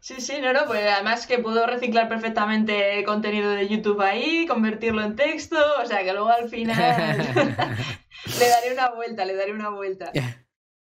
Sí, 0.00 0.16
sí, 0.20 0.34
no, 0.38 0.52
no, 0.52 0.66
pues 0.66 0.82
además 0.84 1.26
que 1.26 1.38
puedo 1.38 1.66
reciclar 1.66 2.10
perfectamente 2.10 3.02
contenido 3.04 3.50
de 3.52 3.66
YouTube 3.66 4.02
ahí, 4.02 4.44
convertirlo 4.46 5.02
en 5.02 5.16
texto, 5.16 5.56
o 5.82 5.86
sea 5.86 6.04
que 6.04 6.12
luego 6.12 6.28
al 6.28 6.50
final 6.50 7.16
le 8.38 8.48
daré 8.48 8.74
una 8.74 8.90
vuelta, 8.90 9.24
le 9.24 9.34
daré 9.34 9.54
una 9.54 9.70
vuelta. 9.70 10.12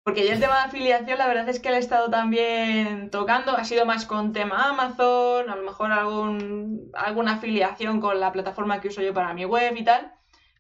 Porque 0.03 0.25
ya 0.25 0.33
el 0.33 0.41
tema 0.41 0.57
de 0.57 0.69
afiliación, 0.69 1.19
la 1.19 1.29
verdad 1.29 1.49
es 1.49 1.61
que 1.61 1.71
le 1.71 1.77
he 1.77 1.81
estado 1.81 2.09
también 2.09 3.11
tocando, 3.11 3.53
ha 3.53 3.65
sido 3.65 3.85
más 3.85 4.07
con 4.07 4.33
tema 4.33 4.71
Amazon, 4.71 5.51
a 5.51 5.57
lo 5.57 5.63
mejor 5.63 5.93
algún, 5.93 6.91
alguna 6.95 7.35
afiliación 7.35 8.01
con 8.01 8.19
la 8.19 8.33
plataforma 8.33 8.81
que 8.81 8.89
uso 8.89 9.03
yo 9.03 9.13
para 9.13 9.35
mi 9.35 9.45
web 9.45 9.77
y 9.77 9.85
tal, 9.85 10.13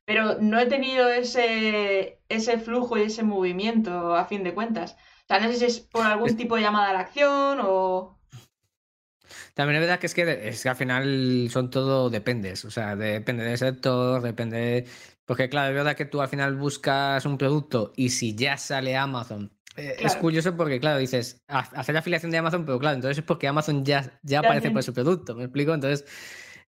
pero 0.05 0.37
no 0.41 0.59
he 0.59 0.67
tenido 0.67 1.09
ese, 1.09 2.21
ese 2.29 2.59
flujo 2.59 2.99
y 2.99 3.03
ese 3.03 3.23
movimiento 3.23 4.15
a 4.15 4.27
fin 4.27 4.45
de 4.45 4.53
cuentas. 4.55 4.97
O 5.25 5.27
sea, 5.29 5.41
no 5.41 5.49
sé 5.49 5.59
si 5.59 5.65
es 5.65 5.81
por 5.81 6.05
algún 6.05 6.37
tipo 6.37 6.57
de 6.57 6.63
llamada 6.63 6.91
a 6.91 6.93
la 6.93 7.01
acción 7.01 7.61
o... 7.63 8.19
También 9.55 9.77
es 9.77 9.83
verdad 9.83 10.01
que 10.01 10.07
es 10.07 10.15
que, 10.15 10.49
es 10.49 10.63
que 10.63 10.69
al 10.69 10.77
final 10.77 11.49
son 11.51 11.71
todo 11.71 12.11
dependes, 12.11 12.65
o 12.65 12.71
sea, 12.71 12.97
depende 12.97 13.45
del 13.45 13.59
sector, 13.59 14.23
depende 14.23 14.87
porque 15.31 15.49
claro, 15.49 15.69
es 15.69 15.77
verdad 15.77 15.95
que 15.95 16.07
tú 16.07 16.21
al 16.21 16.27
final 16.27 16.57
buscas 16.57 17.25
un 17.25 17.39
producto 17.39 17.93
y 17.95 18.09
si 18.09 18.35
ya 18.35 18.57
sale 18.57 18.97
Amazon, 18.97 19.57
eh, 19.77 19.95
es 20.01 20.17
curioso 20.17 20.57
porque, 20.57 20.81
claro, 20.81 20.99
dices, 20.99 21.45
hacer 21.47 21.93
la 21.93 22.01
afiliación 22.01 22.33
de 22.33 22.39
Amazon, 22.39 22.67
pero 22.67 22.81
claro, 22.81 22.97
entonces 22.97 23.19
es 23.19 23.25
porque 23.25 23.47
Amazon 23.47 23.85
ya, 23.85 24.19
ya 24.25 24.41
aparece 24.41 24.73
por 24.73 24.83
su 24.83 24.93
producto, 24.93 25.37
¿me 25.37 25.45
explico? 25.45 25.73
Entonces, 25.73 26.05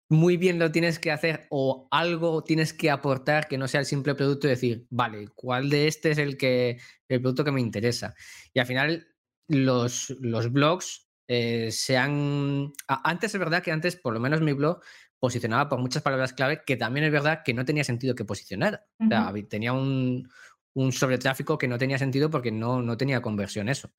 muy 0.09 0.37
bien 0.37 0.57
lo 0.57 0.71
tienes 0.71 0.97
que 0.97 1.11
hacer 1.11 1.45
o 1.51 1.87
algo 1.91 2.43
tienes 2.43 2.73
que 2.73 2.89
aportar 2.89 3.47
que 3.47 3.59
no 3.59 3.67
sea 3.67 3.81
el 3.81 3.85
simple 3.85 4.15
producto 4.15 4.47
y 4.47 4.49
decir, 4.49 4.87
vale, 4.89 5.27
¿cuál 5.35 5.69
de 5.69 5.85
este 5.85 6.09
es 6.09 6.17
el 6.17 6.35
que 6.35 6.79
el 7.09 7.21
producto 7.21 7.43
que 7.43 7.51
me 7.51 7.61
interesa? 7.61 8.15
Y 8.55 8.59
al 8.59 8.65
final 8.65 9.07
los, 9.47 10.17
los 10.19 10.51
blogs 10.51 11.07
eh, 11.27 11.69
se 11.71 11.95
han... 11.95 12.73
Antes 12.87 13.35
es 13.35 13.39
verdad 13.39 13.61
que 13.61 13.71
antes, 13.71 13.97
por 13.97 14.15
lo 14.15 14.19
menos 14.19 14.41
mi 14.41 14.53
blog, 14.53 14.81
posicionaba 15.19 15.69
por 15.69 15.79
muchas 15.79 16.03
palabras 16.03 16.33
clave 16.33 16.61
que 16.65 16.77
también 16.77 17.05
es 17.05 17.11
verdad 17.11 17.41
que 17.43 17.53
no 17.53 17.65
tenía 17.65 17.83
sentido 17.83 18.15
que 18.15 18.25
posicionara. 18.25 18.85
o 18.99 19.07
sea, 19.07 19.33
tenía 19.49 19.73
un, 19.73 20.29
un 20.73 20.91
sobretráfico 20.91 21.57
que 21.57 21.67
no 21.67 21.77
tenía 21.77 21.97
sentido 21.97 22.29
porque 22.29 22.51
no, 22.51 22.81
no 22.81 22.97
tenía 22.97 23.21
conversión 23.21 23.67
eso. 23.67 23.91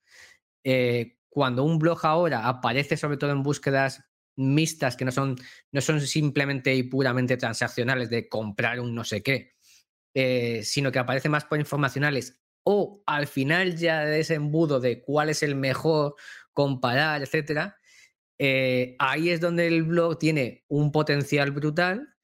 Eh, 0.62 1.18
cuando 1.28 1.64
un 1.64 1.78
blog 1.78 2.04
ahora 2.04 2.48
aparece 2.48 2.96
sobre 2.96 3.16
todo 3.16 3.32
en 3.32 3.42
búsquedas 3.42 4.04
mixtas 4.36 4.96
que 4.96 5.04
no 5.04 5.10
son, 5.10 5.36
no 5.72 5.80
son 5.80 6.00
simplemente 6.00 6.74
y 6.74 6.84
puramente 6.84 7.36
transaccionales 7.36 8.10
de 8.10 8.28
comprar 8.28 8.78
un 8.78 8.94
no 8.94 9.02
sé 9.02 9.22
qué, 9.22 9.56
eh, 10.14 10.62
sino 10.62 10.92
que 10.92 11.00
aparece 11.00 11.28
más 11.28 11.44
por 11.44 11.58
informacionales 11.58 12.40
o 12.62 13.02
al 13.06 13.26
final 13.26 13.76
ya 13.76 14.04
de 14.04 14.20
ese 14.20 14.34
embudo 14.34 14.78
de 14.78 15.02
cuál 15.02 15.30
es 15.30 15.42
el 15.42 15.56
mejor, 15.56 16.14
comparar, 16.52 17.22
etcétera, 17.22 17.77
eh, 18.38 18.96
ahí 18.98 19.30
es 19.30 19.40
donde 19.40 19.66
el 19.66 19.82
blog 19.82 20.18
tiene 20.18 20.64
un 20.68 20.92
potencial 20.92 21.50
brutal, 21.50 22.14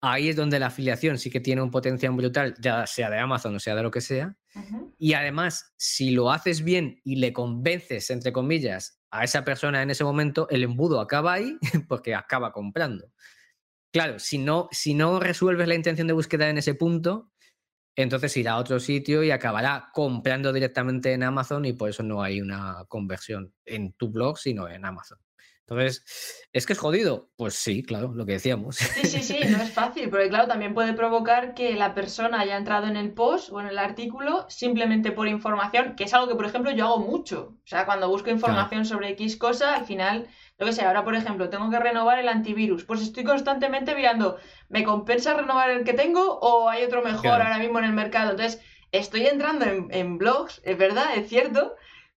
ahí 0.00 0.28
es 0.28 0.36
donde 0.36 0.58
la 0.58 0.66
afiliación 0.66 1.18
sí 1.18 1.30
que 1.30 1.40
tiene 1.40 1.62
un 1.62 1.70
potencial 1.70 2.12
brutal, 2.12 2.54
ya 2.60 2.86
sea 2.86 3.08
de 3.10 3.18
Amazon 3.18 3.56
o 3.56 3.60
sea 3.60 3.74
de 3.74 3.82
lo 3.82 3.90
que 3.90 4.00
sea, 4.00 4.36
y 4.98 5.14
además, 5.14 5.72
si 5.76 6.10
lo 6.10 6.30
haces 6.30 6.62
bien 6.62 7.00
y 7.04 7.16
le 7.16 7.32
convences, 7.32 8.10
entre 8.10 8.32
comillas, 8.32 9.00
a 9.10 9.24
esa 9.24 9.44
persona 9.44 9.82
en 9.82 9.90
ese 9.90 10.04
momento, 10.04 10.46
el 10.50 10.62
embudo 10.62 11.00
acaba 11.00 11.32
ahí 11.34 11.58
porque 11.88 12.14
acaba 12.14 12.52
comprando. 12.52 13.12
Claro, 13.92 14.18
si 14.18 14.38
no, 14.38 14.68
si 14.70 14.94
no 14.94 15.20
resuelves 15.20 15.68
la 15.68 15.74
intención 15.74 16.06
de 16.06 16.14
búsqueda 16.14 16.48
en 16.48 16.58
ese 16.58 16.74
punto, 16.74 17.30
entonces 17.94 18.34
irá 18.38 18.52
a 18.52 18.58
otro 18.58 18.80
sitio 18.80 19.22
y 19.22 19.30
acabará 19.30 19.90
comprando 19.92 20.52
directamente 20.52 21.12
en 21.12 21.22
Amazon 21.22 21.64
y 21.66 21.74
por 21.74 21.90
eso 21.90 22.02
no 22.02 22.22
hay 22.22 22.40
una 22.40 22.84
conversión 22.88 23.54
en 23.66 23.92
tu 23.92 24.10
blog, 24.10 24.38
sino 24.38 24.68
en 24.68 24.84
Amazon. 24.84 25.18
Entonces, 25.66 26.04
¿es 26.52 26.66
que 26.66 26.72
es 26.72 26.78
jodido? 26.78 27.30
Pues 27.36 27.54
sí, 27.54 27.82
claro, 27.82 28.12
lo 28.14 28.26
que 28.26 28.32
decíamos. 28.32 28.76
Sí, 28.76 29.06
sí, 29.06 29.22
sí, 29.22 29.38
no 29.48 29.62
es 29.62 29.70
fácil, 29.72 30.10
porque 30.10 30.28
claro, 30.28 30.48
también 30.48 30.74
puede 30.74 30.92
provocar 30.92 31.54
que 31.54 31.74
la 31.74 31.94
persona 31.94 32.40
haya 32.40 32.56
entrado 32.56 32.88
en 32.88 32.96
el 32.96 33.12
post 33.12 33.50
o 33.50 33.60
en 33.60 33.68
el 33.68 33.78
artículo 33.78 34.44
simplemente 34.48 35.12
por 35.12 35.28
información, 35.28 35.94
que 35.96 36.04
es 36.04 36.14
algo 36.14 36.28
que, 36.28 36.34
por 36.34 36.46
ejemplo, 36.46 36.72
yo 36.72 36.86
hago 36.86 36.98
mucho. 36.98 37.56
O 37.64 37.66
sea, 37.66 37.86
cuando 37.86 38.08
busco 38.08 38.30
información 38.30 38.84
sobre 38.84 39.10
X 39.10 39.36
cosa, 39.36 39.76
al 39.76 39.86
final, 39.86 40.28
lo 40.58 40.66
que 40.66 40.72
sé, 40.72 40.84
ahora, 40.84 41.04
por 41.04 41.14
ejemplo, 41.14 41.48
tengo 41.48 41.70
que 41.70 41.78
renovar 41.78 42.18
el 42.18 42.28
antivirus, 42.28 42.84
pues 42.84 43.00
estoy 43.00 43.24
constantemente 43.24 43.94
mirando, 43.94 44.38
¿me 44.68 44.84
compensa 44.84 45.34
renovar 45.34 45.70
el 45.70 45.84
que 45.84 45.94
tengo 45.94 46.38
o 46.40 46.68
hay 46.68 46.84
otro 46.84 47.02
mejor 47.02 47.40
ahora 47.40 47.58
mismo 47.58 47.78
en 47.78 47.86
el 47.86 47.92
mercado? 47.92 48.32
Entonces, 48.32 48.60
estoy 48.90 49.26
entrando 49.26 49.64
en, 49.64 49.86
en 49.90 50.18
blogs, 50.18 50.60
es 50.64 50.76
verdad, 50.76 51.16
es 51.16 51.28
cierto, 51.28 51.76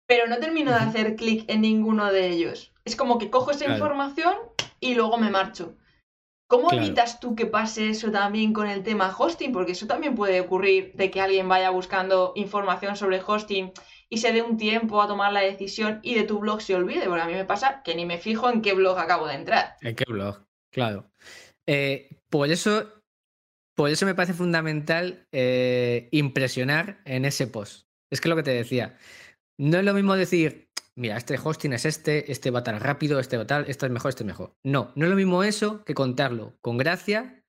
pero 0.08 0.28
no 0.28 0.38
termino 0.38 0.72
de 0.72 0.78
hacer 0.78 1.16
clic 1.16 1.46
en 1.50 1.62
ninguno 1.62 2.12
de 2.12 2.30
ellos. 2.30 2.73
Es 2.86 2.96
como 2.96 3.18
que 3.18 3.30
cojo 3.30 3.52
esa 3.52 3.66
información 3.66 4.34
y 4.80 4.96
luego 4.96 5.18
me 5.18 5.30
marcho. 5.30 5.76
¿Cómo 6.48 6.72
evitas 6.72 7.20
tú 7.20 7.36
que 7.36 7.48
pase 7.48 7.90
eso 7.90 8.12
también 8.12 8.54
con 8.54 8.68
el 8.70 8.84
tema 8.84 9.16
hosting? 9.18 9.52
Porque 9.52 9.72
eso 9.72 9.88
también 9.88 10.14
puede 10.14 10.42
ocurrir 10.42 10.94
de 10.94 11.10
que 11.10 11.22
alguien 11.22 11.50
vaya 11.50 11.72
buscando 11.72 12.34
información 12.36 12.96
sobre 12.96 13.22
hosting 13.26 13.72
y 14.10 14.18
se 14.20 14.32
dé 14.34 14.44
un 14.44 14.58
tiempo 14.58 15.02
a 15.02 15.08
tomar 15.08 15.34
la 15.34 15.40
decisión 15.40 16.00
y 16.04 16.14
de 16.14 16.26
tu 16.26 16.40
blog 16.40 16.62
se 16.62 16.76
olvide. 16.76 17.06
Porque 17.08 17.22
a 17.22 17.26
mí 17.26 17.34
me 17.34 17.46
pasa 17.46 17.82
que 17.84 17.96
ni 17.96 18.06
me 18.06 18.20
fijo 18.20 18.52
en 18.52 18.62
qué 18.62 18.74
blog 18.74 19.00
acabo 19.00 19.28
de 19.28 19.34
entrar. 19.34 19.78
¿En 19.82 19.96
qué 19.96 20.04
blog? 20.08 20.46
Claro. 20.72 21.10
Eh, 21.68 22.10
por 22.30 22.50
eso. 22.50 23.02
Por 23.76 23.90
eso 23.90 24.06
me 24.06 24.14
parece 24.14 24.34
fundamental 24.34 25.26
eh, 25.32 26.08
impresionar 26.12 27.02
en 27.06 27.26
ese 27.26 27.48
post. 27.48 27.88
Es 28.12 28.22
que 28.22 28.30
lo 28.30 28.36
que 28.36 28.44
te 28.44 28.52
decía. 28.52 28.96
No 29.58 29.80
es 29.80 29.86
lo 29.86 29.96
mismo 29.96 30.16
decir, 30.16 30.68
mira, 30.96 31.18
este 31.18 31.38
hosting 31.42 31.74
es 31.74 31.86
este, 31.86 32.32
este 32.32 32.52
va 32.52 32.64
tan 32.64 32.80
rápido, 32.80 33.20
este 33.20 33.38
va 33.38 33.46
tal, 33.46 33.66
este 33.68 33.86
es 33.86 33.92
mejor, 33.92 34.10
este 34.10 34.24
es 34.24 34.28
mejor. 34.28 34.56
No, 34.64 34.92
no 34.96 35.06
es 35.06 35.10
lo 35.10 35.16
mismo 35.16 35.44
eso 35.44 35.84
que 35.84 35.94
contarlo 35.94 36.58
con 36.62 36.78
gracia. 36.78 37.44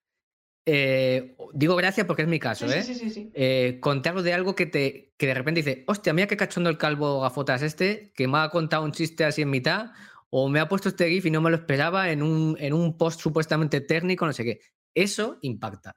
Eh, 0.66 1.36
digo 1.52 1.76
gracia 1.76 2.06
porque 2.06 2.22
es 2.22 2.28
mi 2.28 2.38
caso, 2.38 2.66
¿eh? 2.66 2.82
Sí, 2.82 2.94
sí, 2.94 3.10
sí, 3.10 3.30
eh, 3.34 3.78
contarlo 3.82 4.22
de 4.22 4.32
algo 4.32 4.54
que 4.54 4.64
te 4.64 5.12
que 5.18 5.26
de 5.26 5.34
repente 5.34 5.62
dice, 5.62 5.84
hostia, 5.86 6.14
mira 6.14 6.26
qué 6.26 6.36
cachondo 6.36 6.70
el 6.70 6.78
calvo 6.78 7.20
gafotas 7.20 7.60
este, 7.62 8.12
que 8.14 8.26
me 8.26 8.38
ha 8.38 8.48
contado 8.48 8.84
un 8.84 8.92
chiste 8.92 9.24
así 9.24 9.42
en 9.42 9.50
mitad, 9.50 9.92
o 10.30 10.48
me 10.48 10.60
ha 10.60 10.68
puesto 10.68 10.88
este 10.88 11.08
GIF 11.08 11.26
y 11.26 11.30
no 11.30 11.40
me 11.40 11.50
lo 11.50 11.56
esperaba 11.56 12.10
en 12.10 12.22
un, 12.22 12.56
en 12.58 12.72
un 12.72 12.96
post 12.96 13.20
supuestamente 13.20 13.80
técnico, 13.80 14.26
no 14.26 14.32
sé 14.32 14.42
qué. 14.42 14.60
Eso 14.94 15.38
impacta. 15.42 15.96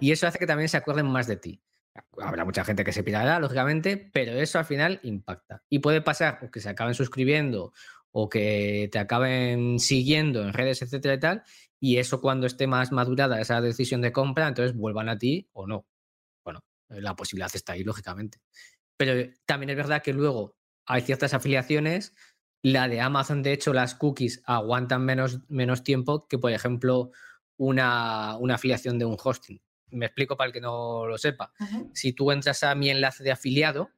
Y 0.00 0.12
eso 0.12 0.26
hace 0.26 0.38
que 0.38 0.46
también 0.46 0.68
se 0.68 0.76
acuerden 0.76 1.06
más 1.06 1.26
de 1.26 1.36
ti. 1.36 1.62
Habrá 2.18 2.44
mucha 2.44 2.64
gente 2.64 2.84
que 2.84 2.92
se 2.92 3.02
pirará, 3.02 3.38
lógicamente, 3.38 3.96
pero 3.96 4.32
eso 4.32 4.58
al 4.58 4.64
final 4.64 5.00
impacta. 5.02 5.62
Y 5.68 5.80
puede 5.80 6.00
pasar 6.00 6.38
o 6.42 6.50
que 6.50 6.60
se 6.60 6.70
acaben 6.70 6.94
suscribiendo 6.94 7.72
o 8.12 8.28
que 8.28 8.88
te 8.92 8.98
acaben 8.98 9.78
siguiendo 9.78 10.42
en 10.42 10.52
redes, 10.52 10.82
etcétera 10.82 11.14
y 11.14 11.20
tal, 11.20 11.42
y 11.80 11.98
eso 11.98 12.20
cuando 12.20 12.46
esté 12.46 12.66
más 12.66 12.92
madurada 12.92 13.40
esa 13.40 13.60
decisión 13.60 14.02
de 14.02 14.12
compra, 14.12 14.48
entonces 14.48 14.76
vuelvan 14.76 15.08
a 15.08 15.18
ti 15.18 15.48
o 15.52 15.66
no. 15.66 15.86
Bueno, 16.44 16.60
la 16.88 17.16
posibilidad 17.16 17.50
está 17.54 17.72
ahí, 17.72 17.84
lógicamente. 17.84 18.38
Pero 18.96 19.32
también 19.46 19.70
es 19.70 19.76
verdad 19.76 20.02
que 20.02 20.12
luego 20.12 20.56
hay 20.86 21.02
ciertas 21.02 21.34
afiliaciones. 21.34 22.14
La 22.62 22.86
de 22.88 23.00
Amazon, 23.00 23.42
de 23.42 23.52
hecho, 23.52 23.72
las 23.72 23.94
cookies 23.94 24.42
aguantan 24.46 25.04
menos, 25.04 25.40
menos 25.48 25.82
tiempo 25.82 26.28
que, 26.28 26.38
por 26.38 26.52
ejemplo, 26.52 27.10
una, 27.56 28.36
una 28.38 28.54
afiliación 28.54 28.98
de 28.98 29.06
un 29.06 29.16
hosting 29.22 29.60
me 29.92 30.06
explico 30.06 30.36
para 30.36 30.48
el 30.48 30.52
que 30.52 30.60
no 30.60 31.06
lo 31.06 31.18
sepa. 31.18 31.52
Si 31.92 32.12
tú 32.12 32.30
entras 32.32 32.62
a 32.62 32.74
mi 32.74 32.90
enlace 32.90 33.22
de 33.22 33.32
afiliado, 33.32 33.90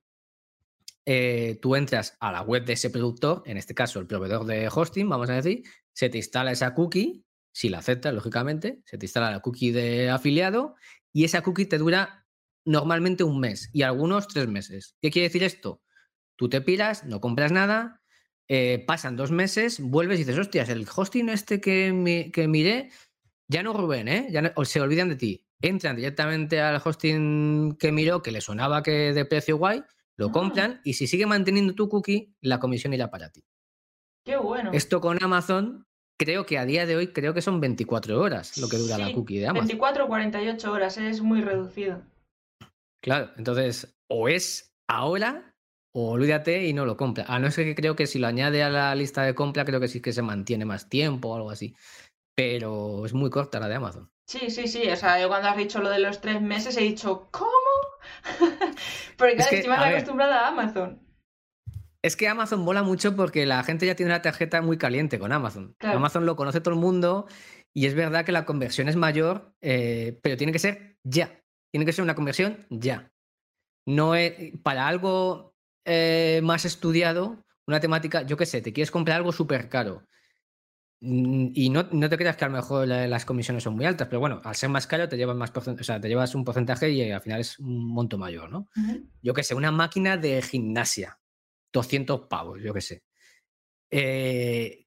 eh, 1.06 1.58
tú 1.60 1.76
entras 1.76 2.16
a 2.20 2.32
la 2.32 2.42
web 2.42 2.64
de 2.64 2.74
ese 2.74 2.90
productor, 2.90 3.42
en 3.46 3.56
este 3.56 3.74
caso 3.74 4.00
el 4.00 4.06
proveedor 4.06 4.46
de 4.46 4.68
hosting, 4.72 5.08
vamos 5.08 5.28
a 5.28 5.34
decir, 5.34 5.62
se 5.92 6.08
te 6.08 6.18
instala 6.18 6.52
esa 6.52 6.74
cookie, 6.74 7.24
si 7.52 7.68
la 7.68 7.78
aceptas, 7.78 8.14
lógicamente, 8.14 8.82
se 8.86 8.98
te 8.98 9.06
instala 9.06 9.30
la 9.30 9.40
cookie 9.40 9.70
de 9.70 10.10
afiliado 10.10 10.74
y 11.12 11.24
esa 11.24 11.42
cookie 11.42 11.66
te 11.66 11.78
dura 11.78 12.26
normalmente 12.64 13.22
un 13.22 13.38
mes 13.38 13.70
y 13.72 13.82
algunos 13.82 14.28
tres 14.28 14.48
meses. 14.48 14.96
¿Qué 15.00 15.10
quiere 15.10 15.28
decir 15.28 15.44
esto? 15.44 15.82
Tú 16.36 16.48
te 16.48 16.60
piras, 16.62 17.04
no 17.04 17.20
compras 17.20 17.52
nada, 17.52 18.02
eh, 18.48 18.82
pasan 18.86 19.16
dos 19.16 19.30
meses, 19.30 19.80
vuelves 19.80 20.18
y 20.18 20.24
dices, 20.24 20.38
hostias, 20.38 20.68
el 20.68 20.86
hosting 20.94 21.28
este 21.28 21.60
que, 21.60 22.30
que 22.32 22.48
miré, 22.48 22.90
ya 23.46 23.62
no 23.62 23.74
Rubén, 23.74 24.08
¿eh? 24.08 24.28
Ya 24.30 24.54
se 24.64 24.80
olvidan 24.80 25.10
de 25.10 25.16
ti 25.16 25.46
entran 25.68 25.96
directamente 25.96 26.60
al 26.60 26.80
hosting 26.84 27.76
que 27.78 27.92
miró, 27.92 28.22
que 28.22 28.30
le 28.30 28.40
sonaba 28.40 28.82
que 28.82 29.12
de 29.12 29.24
precio 29.24 29.56
guay, 29.56 29.82
lo 30.16 30.26
ah. 30.26 30.32
compran 30.32 30.80
y 30.84 30.94
si 30.94 31.06
sigue 31.06 31.26
manteniendo 31.26 31.74
tu 31.74 31.88
cookie, 31.88 32.34
la 32.40 32.60
comisión 32.60 32.92
irá 32.92 33.10
para 33.10 33.30
ti. 33.30 33.44
Qué 34.24 34.36
bueno. 34.36 34.70
Esto 34.72 35.00
con 35.00 35.22
Amazon, 35.22 35.86
creo 36.18 36.46
que 36.46 36.58
a 36.58 36.64
día 36.64 36.86
de 36.86 36.96
hoy, 36.96 37.12
creo 37.12 37.34
que 37.34 37.42
son 37.42 37.60
24 37.60 38.20
horas 38.20 38.56
lo 38.58 38.68
que 38.68 38.78
dura 38.78 38.98
la 38.98 39.12
cookie 39.12 39.38
de 39.38 39.48
Amazon. 39.48 39.68
24 39.68 40.04
o 40.04 40.08
48 40.08 40.72
horas, 40.72 40.98
es 40.98 41.20
muy 41.20 41.40
reducido. 41.40 42.02
Claro, 43.02 43.30
entonces, 43.36 43.96
o 44.08 44.28
es 44.28 44.72
ahora 44.88 45.54
o 45.96 46.10
olvídate 46.10 46.66
y 46.66 46.72
no 46.72 46.86
lo 46.86 46.96
compra. 46.96 47.24
A 47.28 47.38
no 47.38 47.50
ser 47.50 47.66
que 47.66 47.74
creo 47.74 47.94
que 47.94 48.06
si 48.06 48.18
lo 48.18 48.26
añade 48.26 48.62
a 48.62 48.70
la 48.70 48.94
lista 48.94 49.22
de 49.22 49.34
compra, 49.34 49.64
creo 49.64 49.78
que 49.78 49.88
sí 49.88 50.00
que 50.00 50.12
se 50.12 50.22
mantiene 50.22 50.64
más 50.64 50.88
tiempo 50.88 51.28
o 51.28 51.36
algo 51.36 51.50
así. 51.50 51.74
Pero 52.34 53.06
es 53.06 53.14
muy 53.14 53.30
corta 53.30 53.60
la 53.60 53.68
de 53.68 53.76
Amazon. 53.76 54.10
Sí, 54.26 54.50
sí, 54.50 54.68
sí. 54.68 54.88
O 54.90 54.96
sea, 54.96 55.20
yo 55.20 55.28
cuando 55.28 55.48
has 55.48 55.56
dicho 55.56 55.80
lo 55.80 55.90
de 55.90 55.98
los 55.98 56.20
tres 56.20 56.40
meses 56.40 56.76
he 56.76 56.82
dicho, 56.82 57.28
¿cómo? 57.30 57.50
porque 59.18 59.36
claro, 59.36 59.56
estoy 59.56 59.70
más 59.70 59.84
acostumbrada 59.84 60.40
a 60.40 60.48
Amazon. 60.48 61.00
Es 62.02 62.16
que 62.16 62.28
Amazon 62.28 62.60
mola 62.60 62.82
mucho 62.82 63.16
porque 63.16 63.46
la 63.46 63.62
gente 63.64 63.86
ya 63.86 63.94
tiene 63.94 64.12
una 64.12 64.22
tarjeta 64.22 64.60
muy 64.60 64.76
caliente 64.76 65.18
con 65.18 65.32
Amazon. 65.32 65.74
Amazon 65.80 66.26
lo 66.26 66.36
conoce 66.36 66.60
todo 66.60 66.74
el 66.74 66.80
mundo 66.80 67.26
y 67.72 67.86
es 67.86 67.94
verdad 67.94 68.24
que 68.24 68.32
la 68.32 68.44
conversión 68.44 68.88
es 68.88 68.96
mayor, 68.96 69.54
eh, 69.62 70.18
pero 70.22 70.36
tiene 70.36 70.52
que 70.52 70.58
ser 70.58 70.98
ya. 71.02 71.40
Tiene 71.70 71.86
que 71.86 71.92
ser 71.92 72.04
una 72.04 72.14
conversión 72.14 72.66
ya. 72.70 73.10
No 73.86 74.14
es, 74.14 74.34
para 74.62 74.86
algo 74.86 75.54
eh, 75.84 76.40
más 76.42 76.64
estudiado, 76.64 77.42
una 77.66 77.80
temática, 77.80 78.22
yo 78.22 78.36
qué 78.36 78.46
sé, 78.46 78.60
te 78.60 78.72
quieres 78.72 78.90
comprar 78.90 79.16
algo 79.16 79.32
súper 79.32 79.68
caro 79.68 80.06
y 81.06 81.68
no, 81.68 81.86
te 81.86 82.16
creas 82.16 82.36
que 82.36 82.44
a 82.46 82.48
lo 82.48 82.54
mejor 82.54 82.88
las 82.88 83.24
comisiones 83.26 83.62
son 83.62 83.76
muy 83.76 83.84
altas, 83.84 84.08
pero 84.08 84.20
bueno, 84.20 84.40
al 84.42 84.54
ser 84.54 84.70
más 84.70 84.86
caro 84.86 85.06
te 85.08 85.16
llevas 85.18 85.36
más 85.36 85.52
o 85.54 85.84
sea, 85.84 86.00
te 86.00 86.08
llevas 86.08 86.34
un 86.34 86.44
porcentaje 86.44 86.90
y 86.90 87.10
al 87.10 87.20
final 87.20 87.40
es 87.40 87.58
un 87.58 87.86
monto 87.86 88.16
mayor, 88.16 88.50
¿no? 88.50 88.68
Yo 89.20 89.34
qué 89.34 89.42
sé, 89.42 89.54
una 89.54 89.70
máquina 89.70 90.16
de 90.16 90.40
gimnasia, 90.40 91.20
200 91.72 92.22
pavos, 92.22 92.60
yo 92.62 92.72
qué 92.72 92.80
sé. 92.80 93.02
Eh, 93.90 94.86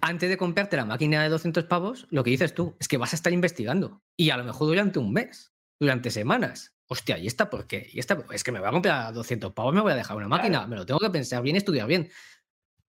antes 0.00 0.28
de 0.28 0.36
comprarte 0.36 0.76
la 0.76 0.84
máquina 0.84 1.22
de 1.24 1.28
200 1.28 1.64
pavos, 1.64 2.06
lo 2.10 2.22
que 2.22 2.30
dices 2.30 2.54
tú 2.54 2.76
es 2.78 2.86
que 2.86 2.96
vas 2.96 3.12
a 3.12 3.16
estar 3.16 3.32
investigando 3.32 4.02
y 4.16 4.30
a 4.30 4.36
lo 4.36 4.44
mejor 4.44 4.68
durante 4.68 5.00
un 5.00 5.12
mes, 5.12 5.52
durante 5.80 6.10
semanas. 6.10 6.74
Hostia, 6.86 7.18
¿y 7.18 7.26
esta 7.26 7.50
por 7.50 7.66
qué? 7.66 7.88
¿Y 7.92 8.00
esta? 8.00 8.24
Es 8.32 8.42
que 8.42 8.52
me 8.52 8.58
voy 8.58 8.68
a 8.68 8.72
comprar 8.72 9.12
200 9.12 9.52
pavos, 9.52 9.74
me 9.74 9.80
voy 9.80 9.92
a 9.92 9.96
dejar 9.96 10.16
una 10.16 10.28
máquina, 10.28 10.66
me 10.66 10.76
lo 10.76 10.86
tengo 10.86 11.00
que 11.00 11.10
pensar 11.10 11.42
bien, 11.42 11.56
estudiar 11.56 11.86
bien 11.86 12.10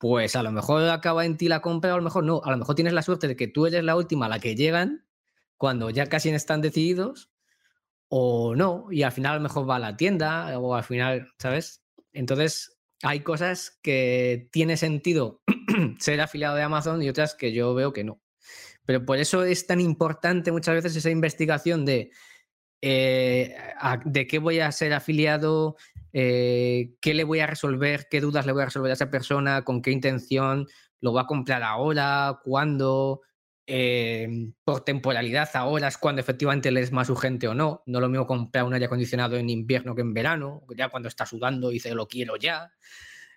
pues 0.02 0.36
a 0.36 0.42
lo 0.42 0.52
mejor 0.52 0.90
acaba 0.90 1.26
en 1.26 1.38
ti 1.38 1.48
la 1.48 1.62
compra 1.62 1.92
o 1.92 1.94
a 1.94 1.98
lo 1.98 2.04
mejor 2.04 2.24
no. 2.24 2.42
A 2.44 2.50
lo 2.50 2.58
mejor 2.58 2.74
tienes 2.74 2.94
la 2.94 3.04
suerte 3.04 3.28
de 3.28 3.36
que 3.36 3.48
tú 3.48 3.68
eres 3.68 3.84
la 3.84 3.96
última 3.96 4.26
a 4.26 4.30
la 4.30 4.40
que 4.40 4.56
llegan 4.56 5.06
cuando 5.58 5.92
ya 5.92 6.08
casi 6.08 6.30
están 6.30 6.60
decididos 6.60 7.30
o 8.10 8.56
no. 8.56 8.88
Y 8.90 9.04
al 9.04 9.12
final 9.12 9.34
a 9.34 9.36
lo 9.36 9.42
mejor 9.42 9.70
va 9.70 9.76
a 9.76 9.80
la 9.80 9.98
tienda 9.98 10.58
o 10.58 10.74
al 10.74 10.84
final, 10.84 11.32
¿sabes? 11.38 11.84
Entonces, 12.14 12.80
hay 13.04 13.20
cosas 13.20 13.78
que 13.84 14.50
tiene 14.52 14.76
sentido 14.76 15.44
ser 16.00 16.20
afiliado 16.20 16.56
de 16.56 16.64
Amazon 16.64 17.04
y 17.04 17.10
otras 17.10 17.36
que 17.36 17.54
yo 17.54 17.76
veo 17.76 17.94
que 17.94 18.04
no. 18.04 18.24
Pero 18.86 19.06
por 19.06 19.20
eso 19.20 19.44
es 19.44 19.68
tan 19.68 19.80
importante 19.80 20.52
muchas 20.52 20.74
veces 20.74 20.96
esa 20.96 21.12
investigación 21.12 21.86
de 21.86 22.10
eh, 22.82 23.56
de 24.06 24.26
qué 24.26 24.40
voy 24.40 24.60
a 24.60 24.72
ser 24.72 24.94
afiliado, 24.94 25.76
eh, 26.14 26.92
qué 27.02 27.14
le 27.14 27.24
voy 27.24 27.40
a 27.40 27.48
resolver, 27.48 28.08
qué 28.10 28.22
dudas 28.22 28.46
le 28.46 28.52
voy 28.52 28.64
a 28.64 28.66
resolver 28.66 28.92
a 28.92 28.94
esa 28.94 29.10
persona, 29.10 29.64
con 29.64 29.82
qué 29.82 29.92
intención, 29.92 30.68
lo 31.00 31.14
va 31.14 31.22
a 31.22 31.28
comprar 31.28 31.64
ahora, 31.64 32.40
cuándo, 32.44 33.22
eh, 33.68 34.52
por 34.64 34.82
temporalidad 34.82 35.50
ahora 35.54 35.88
es 35.88 35.98
cuando 35.98 36.20
efectivamente 36.20 36.72
le 36.72 36.82
es 36.82 36.92
más 36.92 37.10
urgente 37.10 37.48
o 37.48 37.54
no. 37.54 37.84
No 37.86 38.00
lo 38.00 38.10
mismo 38.10 38.28
comprar 38.28 38.66
un 38.66 38.74
aire 38.74 38.88
acondicionado 38.88 39.38
en 39.38 39.50
invierno 39.50 39.96
que 39.96 40.02
en 40.02 40.14
verano, 40.14 40.64
ya 40.76 40.90
cuando 40.90 41.08
está 41.08 41.26
sudando 41.26 41.72
y 41.72 41.76
dice 41.76 41.96
lo 41.96 42.08
quiero 42.08 42.36
ya. 42.36 42.72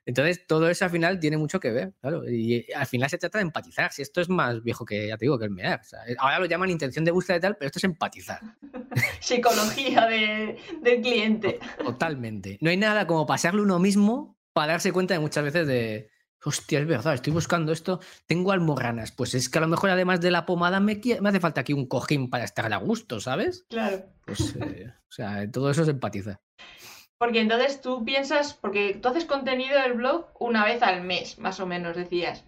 Entonces, 0.06 0.46
todo 0.46 0.68
eso 0.68 0.84
al 0.84 0.90
final 0.90 1.18
tiene 1.18 1.36
mucho 1.36 1.58
que 1.58 1.70
ver, 1.70 1.94
claro. 2.00 2.28
Y 2.28 2.54
eh, 2.56 2.66
al 2.76 2.86
final 2.86 3.08
se 3.08 3.18
trata 3.18 3.38
de 3.38 3.42
empatizar. 3.42 3.92
Si 3.92 4.02
esto 4.02 4.20
es 4.20 4.28
más 4.28 4.62
viejo 4.62 4.84
que, 4.84 5.08
ya 5.08 5.16
te 5.16 5.24
digo, 5.24 5.38
que 5.38 5.46
el 5.46 5.50
MEAR. 5.50 5.80
Eh, 6.06 6.16
ahora 6.18 6.38
lo 6.38 6.46
llaman 6.46 6.70
intención 6.70 7.04
de 7.04 7.10
búsqueda 7.10 7.36
y 7.38 7.40
tal, 7.40 7.56
pero 7.56 7.66
esto 7.66 7.78
es 7.78 7.84
empatizar. 7.84 8.40
Psicología 9.20 10.06
del 10.06 11.00
cliente. 11.00 11.58
Totalmente. 11.82 12.58
No 12.60 12.70
hay 12.70 12.76
nada 12.76 13.06
como 13.06 13.26
pasarle 13.26 13.62
uno 13.62 13.78
mismo 13.78 14.38
para 14.52 14.72
darse 14.72 14.92
cuenta 14.92 15.14
de 15.14 15.20
muchas 15.20 15.44
veces 15.44 15.66
de, 15.66 16.10
hostia, 16.44 16.80
es 16.80 16.86
verdad, 16.86 17.14
estoy 17.14 17.32
buscando 17.32 17.72
esto, 17.72 18.00
tengo 18.26 18.52
almorranas. 18.52 19.12
Pues 19.12 19.34
es 19.34 19.48
que 19.48 19.58
a 19.58 19.62
lo 19.62 19.68
mejor 19.68 19.90
además 19.90 20.20
de 20.20 20.30
la 20.30 20.46
pomada 20.46 20.80
me, 20.80 21.00
me 21.20 21.28
hace 21.28 21.40
falta 21.40 21.62
aquí 21.62 21.72
un 21.72 21.86
cojín 21.86 22.30
para 22.30 22.44
estar 22.44 22.72
a 22.72 22.76
gusto, 22.76 23.20
¿sabes? 23.20 23.64
Claro. 23.68 24.04
Pues, 24.24 24.54
eh, 24.56 24.92
o 25.08 25.12
sea, 25.12 25.50
todo 25.50 25.70
eso 25.70 25.82
es 25.82 25.88
empatizar. 25.88 26.40
Porque 27.24 27.40
entonces 27.40 27.80
tú 27.80 28.04
piensas, 28.04 28.52
porque 28.52 28.98
tú 29.00 29.08
haces 29.08 29.24
contenido 29.24 29.80
del 29.80 29.94
blog 29.94 30.26
una 30.38 30.62
vez 30.62 30.82
al 30.82 31.00
mes, 31.00 31.38
más 31.38 31.58
o 31.58 31.64
menos, 31.64 31.96
decías. 31.96 32.44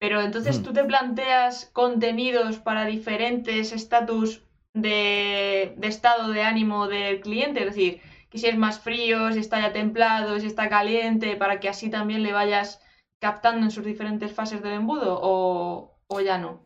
Pero 0.00 0.22
entonces 0.22 0.62
tú 0.62 0.72
te 0.72 0.82
planteas 0.82 1.66
contenidos 1.74 2.56
para 2.56 2.86
diferentes 2.86 3.70
estatus 3.72 4.42
de, 4.72 5.76
estado 5.82 6.30
de 6.30 6.42
ánimo 6.42 6.88
del 6.88 7.20
cliente, 7.20 7.60
es 7.60 7.66
decir, 7.66 8.00
que 8.30 8.38
si 8.38 8.46
es 8.46 8.56
más 8.56 8.80
frío, 8.80 9.30
si 9.30 9.40
está 9.40 9.60
ya 9.60 9.74
templado, 9.74 10.40
si 10.40 10.46
está 10.46 10.70
caliente, 10.70 11.36
para 11.36 11.60
que 11.60 11.68
así 11.68 11.90
también 11.90 12.22
le 12.22 12.32
vayas 12.32 12.80
captando 13.20 13.66
en 13.66 13.70
sus 13.70 13.84
diferentes 13.84 14.32
fases 14.32 14.62
del 14.62 14.72
embudo 14.72 15.20
o, 15.20 15.98
o 16.06 16.20
ya 16.22 16.38
no. 16.38 16.63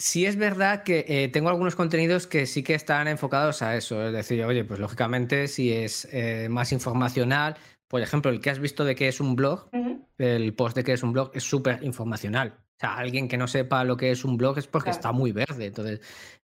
Sí 0.00 0.26
es 0.26 0.36
verdad 0.36 0.84
que 0.84 1.04
eh, 1.08 1.28
tengo 1.28 1.48
algunos 1.48 1.74
contenidos 1.74 2.28
que 2.28 2.46
sí 2.46 2.62
que 2.62 2.74
están 2.74 3.08
enfocados 3.08 3.62
a 3.62 3.76
eso. 3.76 4.06
Es 4.06 4.12
decir, 4.12 4.44
oye, 4.44 4.64
pues 4.64 4.78
lógicamente 4.78 5.48
si 5.48 5.72
es 5.72 6.06
eh, 6.12 6.46
más 6.48 6.70
informacional, 6.70 7.56
por 7.88 8.00
ejemplo, 8.00 8.30
el 8.30 8.40
que 8.40 8.50
has 8.50 8.60
visto 8.60 8.84
de 8.84 8.94
qué 8.94 9.08
es 9.08 9.18
un 9.18 9.34
blog, 9.34 9.68
el 10.18 10.54
post 10.54 10.76
de 10.76 10.84
qué 10.84 10.92
es 10.92 11.02
un 11.02 11.12
blog 11.12 11.32
es 11.34 11.42
súper 11.42 11.82
informacional. 11.82 12.60
O 12.76 12.80
sea, 12.80 12.96
alguien 12.96 13.26
que 13.26 13.36
no 13.36 13.48
sepa 13.48 13.82
lo 13.82 13.96
que 13.96 14.12
es 14.12 14.24
un 14.24 14.36
blog 14.36 14.58
es 14.58 14.68
porque 14.68 14.90
está 14.90 15.10
muy 15.10 15.32
verde. 15.32 15.66
Entonces, 15.66 16.00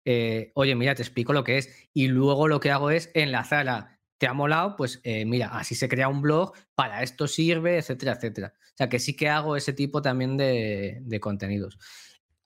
eh, 0.06 0.54
oye, 0.56 0.74
mira, 0.76 0.96
te 0.96 1.02
explico 1.02 1.34
lo 1.34 1.44
que 1.44 1.58
es. 1.58 1.90
Y 1.94 2.08
luego 2.08 2.48
lo 2.48 2.62
que 2.62 2.72
hago 2.72 2.90
es 2.90 3.12
enlazar 3.16 3.68
a, 3.68 4.00
¿te 4.18 4.28
ha 4.28 4.34
molado? 4.34 4.78
Pues 4.78 5.02
mira, 5.04 5.48
así 5.48 5.76
se 5.76 5.90
crea 5.90 6.08
un 6.08 6.22
blog, 6.22 6.54
para 6.74 7.04
esto 7.04 7.28
sirve, 7.28 7.80
etcétera, 7.80 8.14
etcétera. 8.14 8.54
O 8.56 8.78
sea, 8.78 8.88
que 8.88 9.00
sí 9.00 9.14
que 9.14 9.28
hago 9.28 9.58
ese 9.58 9.74
tipo 9.74 10.02
también 10.02 10.38
de, 10.38 11.00
de 11.02 11.20
contenidos 11.20 11.78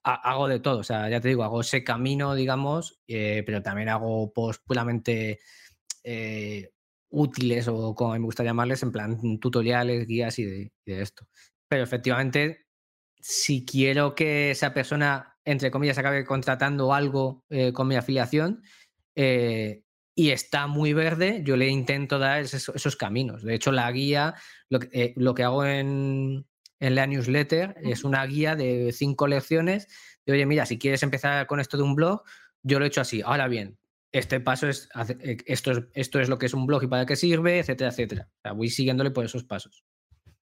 hago 0.05 0.47
de 0.47 0.59
todo, 0.59 0.79
o 0.79 0.83
sea, 0.83 1.09
ya 1.09 1.19
te 1.19 1.29
digo, 1.29 1.43
hago 1.43 1.61
ese 1.61 1.83
camino, 1.83 2.35
digamos, 2.35 3.01
eh, 3.07 3.41
pero 3.45 3.63
también 3.63 3.89
hago 3.89 4.31
posts 4.31 4.63
puramente 4.63 5.39
eh, 6.03 6.69
útiles 7.09 7.67
o 7.67 7.95
como 7.95 8.13
me 8.13 8.19
gusta 8.19 8.43
llamarles, 8.43 8.83
en 8.83 8.91
plan 8.91 9.39
tutoriales, 9.39 10.05
guías 10.05 10.37
y 10.37 10.45
de, 10.45 10.71
esto. 10.85 11.27
Pero 11.67 11.83
efectivamente, 11.83 12.67
si 13.19 13.65
quiero 13.65 14.13
que 14.13 14.51
esa 14.51 14.73
persona, 14.73 15.37
entre 15.43 15.71
comillas, 15.71 15.97
acabe 15.97 16.23
contratando 16.23 16.93
algo 16.93 17.43
eh, 17.49 17.73
con 17.73 17.87
mi 17.87 17.95
afiliación 17.95 18.61
y 20.17 20.29
está 20.29 20.67
muy 20.67 20.93
verde, 20.93 21.41
yo 21.43 21.57
le 21.57 21.67
intento 21.67 22.19
dar 22.19 22.41
esos, 22.41 22.95
caminos. 22.95 23.43
De 23.43 23.55
hecho, 23.55 23.71
la 23.71 23.91
guía, 23.91 24.35
lo 24.69 24.79
lo 25.15 25.33
que 25.33 25.43
hago 25.43 25.65
en, 25.65 26.45
en 26.79 26.95
la 26.95 27.07
newsletter. 27.07 27.75
Es 27.83 28.03
una 28.03 28.25
guía 28.25 28.55
de 28.55 28.91
cinco 28.91 29.27
lecciones 29.27 29.87
de, 30.25 30.33
oye, 30.33 30.45
mira, 30.45 30.65
si 30.65 30.77
quieres 30.77 31.03
empezar 31.03 31.47
con 31.47 31.59
esto 31.59 31.77
de 31.77 31.83
un 31.83 31.95
blog, 31.95 32.23
yo 32.63 32.79
lo 32.79 32.85
he 32.85 32.87
hecho 32.87 33.01
así. 33.01 33.21
Ahora 33.23 33.47
bien, 33.47 33.77
este 34.11 34.39
paso 34.39 34.67
es, 34.67 34.89
eh, 35.19 35.37
esto 35.45 35.71
es, 35.71 35.83
esto 35.93 36.19
es 36.19 36.29
lo 36.29 36.37
que 36.37 36.45
es 36.45 36.53
un 36.53 36.65
blog 36.65 36.83
y 36.83 36.87
para 36.87 37.05
qué 37.05 37.15
sirve, 37.15 37.59
etcétera, 37.59 37.89
etcétera. 37.89 38.27
O 38.29 38.41
sea, 38.41 38.51
voy 38.53 38.69
siguiéndole 38.69 39.11
por 39.11 39.25
esos 39.25 39.43
pasos. 39.43 39.83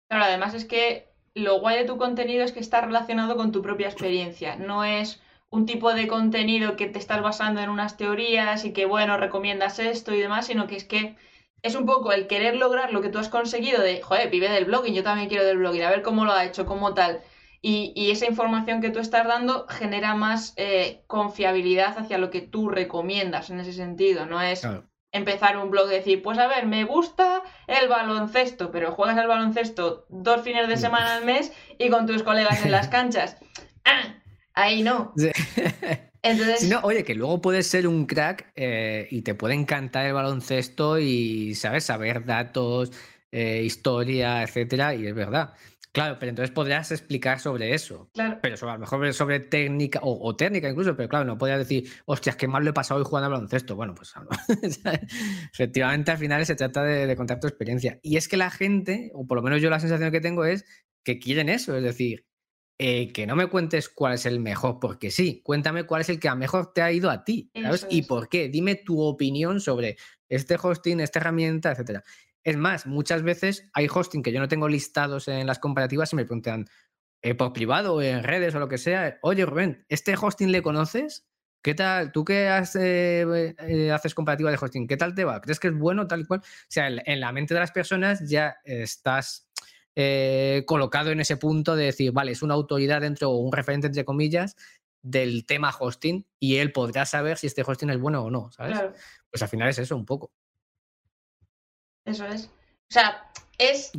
Claro, 0.09 0.25
además 0.25 0.55
es 0.55 0.65
que 0.65 1.09
lo 1.35 1.61
guay 1.61 1.79
de 1.79 1.85
tu 1.85 1.99
contenido 1.99 2.45
es 2.45 2.53
que 2.53 2.61
está 2.61 2.81
relacionado 2.81 3.37
con 3.37 3.53
tu 3.53 3.63
propia 3.63 3.89
experiencia. 3.89 4.57
No 4.57 4.85
es 4.85 5.21
un 5.51 5.67
tipo 5.67 5.95
de 5.95 6.09
contenido 6.09 6.77
que 6.77 6.87
te 6.87 6.99
estás 6.99 7.23
basando 7.23 7.61
en 7.61 7.71
unas 7.71 7.97
teorías 7.97 8.65
y 8.65 8.73
que, 8.73 8.87
bueno, 8.87 9.17
recomiendas 9.17 9.79
esto 9.79 10.15
y 10.15 10.21
demás, 10.21 10.47
sino 10.47 10.67
que 10.67 10.77
es 10.77 10.85
que 10.85 11.17
es 11.63 11.75
un 11.75 11.87
poco 11.87 12.13
el 12.13 12.27
querer 12.27 12.57
lograr 12.57 12.93
lo 12.93 13.01
que 13.01 13.09
tú 13.09 13.19
has 13.19 13.29
conseguido 13.29 13.83
de, 13.83 14.01
joder, 14.03 14.31
vive 14.31 14.49
del 14.49 14.65
blogging, 14.65 14.95
yo 14.95 15.03
también 15.03 15.29
quiero 15.29 15.45
del 15.45 15.59
blogging, 15.59 15.83
a 15.83 15.91
ver 15.91 16.03
cómo 16.03 16.25
lo 16.25 16.33
ha 16.33 16.45
hecho, 16.45 16.67
cómo 16.67 16.95
tal. 16.95 17.21
Y, 17.61 18.11
esa 18.13 18.27
información 18.27 18.81
que 18.81 18.91
tú 18.91 19.01
estás 19.01 19.27
dando 19.27 19.67
genera 19.69 20.15
más 20.15 20.55
eh, 20.57 21.03
confiabilidad 21.09 21.99
hacia 21.99 22.19
lo 22.19 22.31
que 22.31 22.41
tú 22.41 22.69
recomiendas 22.69 23.51
en 23.51 23.59
ese 23.59 23.73
sentido. 23.73 24.27
No 24.27 24.41
es 24.41 24.67
empezar 25.11 25.57
un 25.57 25.71
blog 25.71 25.89
y 25.89 25.95
decir, 25.95 26.23
pues 26.23 26.39
a 26.39 26.47
ver, 26.47 26.67
me 26.67 26.85
gusta 26.85 27.43
el 27.67 27.89
baloncesto, 27.89 28.71
pero 28.71 28.93
juegas 28.93 29.19
el 29.19 29.27
baloncesto 29.27 30.07
dos 30.09 30.43
fines 30.43 30.69
de 30.69 30.77
semana 30.77 31.17
al 31.17 31.25
mes 31.25 31.53
y 31.79 31.91
con 31.91 32.07
tus 32.07 32.23
colegas 32.23 32.65
en 32.65 32.73
las 32.73 32.89
canchas. 32.89 33.37
Ah, 33.91 34.21
ahí 34.53 34.83
no. 34.83 35.15
Si 36.59 36.69
no, 36.69 36.81
oye, 36.83 37.05
que 37.05 37.15
luego 37.15 37.41
puedes 37.41 37.67
ser 37.67 37.87
un 37.87 38.07
crack 38.07 38.53
eh, 38.57 39.07
y 39.11 39.23
te 39.23 39.35
puede 39.35 39.55
encantar 39.55 40.07
el 40.07 40.13
baloncesto 40.13 40.99
y, 40.99 41.55
¿sabes? 41.55 41.85
Saber 41.85 42.25
datos, 42.25 42.93
eh, 43.31 43.63
historia, 43.65 44.43
etcétera, 44.43 44.95
y 44.95 45.07
es 45.07 45.15
verdad. 45.15 45.55
Claro, 45.93 46.19
pero 46.19 46.31
entonces 46.31 46.55
podrías 46.55 46.91
explicar 46.93 47.41
sobre 47.41 47.73
eso. 47.73 48.11
Claro. 48.13 48.39
Pero 48.43 48.57
sobre, 48.57 48.73
a 48.73 48.75
lo 48.75 48.81
mejor 48.81 49.13
sobre 49.15 49.41
técnica, 49.41 50.01
o, 50.03 50.37
técnica 50.37 50.69
incluso, 50.69 50.95
pero 50.97 51.09
claro, 51.09 51.25
no 51.25 51.39
podrías 51.39 51.59
decir, 51.59 51.91
hostias, 52.05 52.37
qué 52.37 52.47
mal 52.47 52.63
lo 52.63 52.71
he 52.71 52.75
pasado 52.75 53.01
hoy 53.01 53.07
jugando 53.07 53.27
al 53.27 53.33
baloncesto. 53.33 53.75
Bueno, 53.75 53.95
pues 53.95 54.15
efectivamente 55.53 56.11
al 56.11 56.19
final 56.19 56.45
se 56.45 56.55
trata 56.55 56.83
de, 56.83 57.07
de, 57.07 57.17
contar 57.17 57.41
tu 57.41 57.47
experiencia. 57.47 57.99
Y 58.03 58.17
es 58.17 58.29
que 58.29 58.37
la 58.37 58.51
gente, 58.51 59.11
o 59.15 59.27
por 59.27 59.37
lo 59.37 59.43
menos 59.43 59.63
yo 59.63 59.71
la 59.71 59.81
sensación 59.81 60.13
que 60.13 60.21
tengo 60.21 60.45
es 60.45 60.65
que 61.03 61.19
quieren 61.19 61.49
eso, 61.49 61.77
es 61.77 61.83
decir, 61.83 62.27
eh, 62.81 63.13
que 63.13 63.27
no 63.27 63.35
me 63.35 63.49
cuentes 63.49 63.89
cuál 63.89 64.15
es 64.15 64.25
el 64.25 64.39
mejor, 64.39 64.79
porque 64.81 65.11
sí, 65.11 65.43
cuéntame 65.43 65.83
cuál 65.83 66.03
es 66.03 66.11
el 66.11 66.21
que 66.21 66.29
a 66.29 66.37
mejor 66.37 66.73
te 66.73 66.81
ha 66.81 66.93
ido 66.93 67.11
a 67.11 67.25
ti, 67.25 67.51
¿sabes? 67.61 67.87
Y 67.91 68.03
por 68.03 68.29
qué. 68.29 68.49
Dime 68.49 68.77
tu 68.77 69.01
opinión 69.01 69.61
sobre 69.61 69.97
este 70.29 70.57
hosting, 70.63 71.01
esta 71.01 71.19
herramienta, 71.19 71.73
etcétera. 71.73 72.05
Es 72.45 72.57
más, 72.57 72.87
muchas 72.87 73.23
veces 73.23 73.69
hay 73.73 73.89
hosting 73.93 74.23
que 74.23 74.31
yo 74.31 74.39
no 74.39 74.47
tengo 74.47 74.69
listados 74.69 75.27
en 75.27 75.47
las 75.49 75.59
comparativas 75.59 76.13
y 76.13 76.17
me 76.17 76.25
preguntan 76.25 76.67
eh, 77.21 77.35
por 77.35 77.53
privado 77.53 77.97
o 77.97 78.03
en 78.03 78.23
redes 78.23 78.55
o 78.55 78.61
lo 78.61 78.69
que 78.69 78.79
sea, 78.79 79.19
oye 79.23 79.45
Rubén, 79.45 79.85
¿este 79.89 80.15
hosting 80.15 80.53
le 80.53 80.63
conoces? 80.63 81.27
¿Qué 81.61 81.75
tal? 81.75 82.13
¿Tú 82.13 82.25
qué 82.25 82.47
eh, 82.47 83.91
haces 83.93 84.15
comparativa 84.15 84.53
de 84.53 84.59
hosting? 84.61 84.87
¿Qué 84.87 84.97
tal 84.97 85.17
te 85.17 85.25
va? 85.25 85.41
¿Crees 85.41 85.59
que 85.59 85.67
es 85.67 85.75
bueno 85.75 86.07
tal 86.07 86.21
y 86.21 86.25
cual? 86.27 86.41
O 86.41 86.67
sea, 86.69 86.87
en 86.87 87.21
la 87.21 87.33
mente 87.33 87.55
de 87.55 87.61
las 87.61 87.73
personas 87.73 88.21
ya 88.25 88.59
estás 88.63 89.48
eh, 90.01 90.63
colocado 90.65 91.11
en 91.11 91.19
ese 91.19 91.37
punto 91.37 91.75
de 91.75 91.87
decir, 91.87 92.13
vale, 92.13 92.31
es 92.31 92.43
una 92.43 92.55
autoridad 92.55 93.01
dentro 93.01 93.33
o 93.33 93.39
un 93.39 93.51
referente, 93.51 93.89
entre 93.89 94.05
comillas, 94.05 94.55
del 95.03 95.45
tema 95.45 95.75
hosting 95.77 96.25
y 96.39 96.59
él 96.59 96.71
podrá 96.71 97.05
saber 97.05 97.37
si 97.37 97.49
este 97.49 97.65
hosting 97.67 97.91
es 97.91 97.99
bueno 97.99 98.23
o 98.23 98.31
no, 98.31 98.53
¿sabes? 98.53 98.79
Pues 99.29 99.43
al 99.43 99.49
final 99.49 99.69
es 99.69 99.81
eso 99.81 99.97
un 99.97 100.07
poco. 100.07 100.31
Eso 102.05 102.27
es. 102.27 102.45
O 102.45 102.93
sea, 102.93 103.29
es 103.59 103.91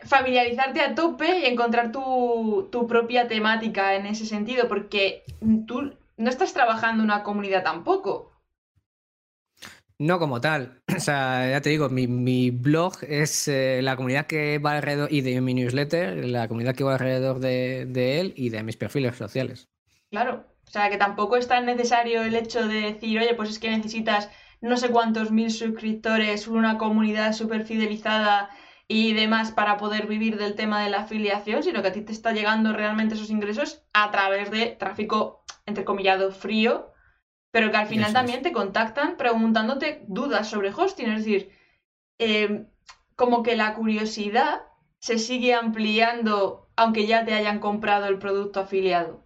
familiarizarte 0.00 0.80
a 0.80 0.94
tope 0.94 1.40
y 1.40 1.44
encontrar 1.44 1.92
tu, 1.92 2.70
tu 2.72 2.86
propia 2.86 3.28
temática 3.28 3.94
en 3.94 4.06
ese 4.06 4.24
sentido, 4.24 4.68
porque 4.68 5.22
tú 5.66 5.98
no 6.16 6.30
estás 6.30 6.54
trabajando 6.54 7.04
una 7.04 7.22
comunidad 7.22 7.62
tampoco. 7.62 8.32
No 9.98 10.18
como 10.18 10.40
tal. 10.40 10.82
O 10.96 11.00
sea, 11.00 11.50
ya 11.50 11.60
te 11.60 11.70
digo, 11.70 11.88
mi, 11.88 12.50
blog 12.50 12.94
es 13.02 13.48
eh, 13.48 13.80
la 13.82 13.96
comunidad 13.96 14.26
que 14.26 14.58
va 14.58 14.72
alrededor, 14.72 15.12
y 15.12 15.20
de 15.20 15.40
mi 15.40 15.52
newsletter, 15.54 16.24
la 16.24 16.48
comunidad 16.48 16.74
que 16.74 16.84
va 16.84 16.94
alrededor 16.94 17.38
de, 17.38 18.20
él 18.20 18.32
y 18.36 18.48
de 18.48 18.62
mis 18.62 18.76
perfiles 18.76 19.16
sociales. 19.16 19.68
Claro. 20.10 20.46
O 20.66 20.70
sea, 20.70 20.90
que 20.90 20.96
tampoco 20.96 21.36
es 21.36 21.46
tan 21.46 21.66
necesario 21.66 22.22
el 22.22 22.34
hecho 22.34 22.66
de 22.66 22.92
decir, 22.92 23.18
oye, 23.18 23.34
pues 23.34 23.50
es 23.50 23.58
que 23.58 23.70
necesitas 23.70 24.30
no 24.60 24.76
sé 24.76 24.88
cuántos 24.88 25.30
mil 25.30 25.50
suscriptores, 25.50 26.48
una 26.48 26.76
comunidad 26.78 27.34
súper 27.34 27.64
fidelizada 27.64 28.50
y 28.88 29.12
demás 29.12 29.52
para 29.52 29.76
poder 29.76 30.06
vivir 30.06 30.38
del 30.38 30.54
tema 30.54 30.82
de 30.82 30.90
la 30.90 31.02
afiliación, 31.02 31.62
sino 31.62 31.82
que 31.82 31.88
a 31.88 31.92
ti 31.92 32.00
te 32.00 32.12
está 32.12 32.32
llegando 32.32 32.72
realmente 32.72 33.14
esos 33.14 33.30
ingresos 33.30 33.82
a 33.92 34.10
través 34.10 34.50
de 34.50 34.76
tráfico, 34.78 35.44
entrecomillado, 35.66 36.32
frío, 36.32 36.92
pero 37.56 37.70
que 37.70 37.78
al 37.78 37.86
final 37.86 38.12
también 38.12 38.42
te 38.42 38.52
contactan 38.52 39.16
preguntándote 39.16 40.04
dudas 40.08 40.46
sobre 40.50 40.74
hosting. 40.76 41.08
Es 41.08 41.24
decir, 41.24 41.50
em, 42.18 42.66
como 43.14 43.42
que 43.42 43.56
la 43.56 43.72
curiosidad 43.72 44.60
se 44.98 45.18
sigue 45.18 45.54
ampliando 45.54 46.68
aunque 46.76 47.06
ya 47.06 47.24
te 47.24 47.32
hayan 47.32 47.58
comprado 47.58 48.08
el 48.08 48.18
producto 48.18 48.60
afiliado. 48.60 49.24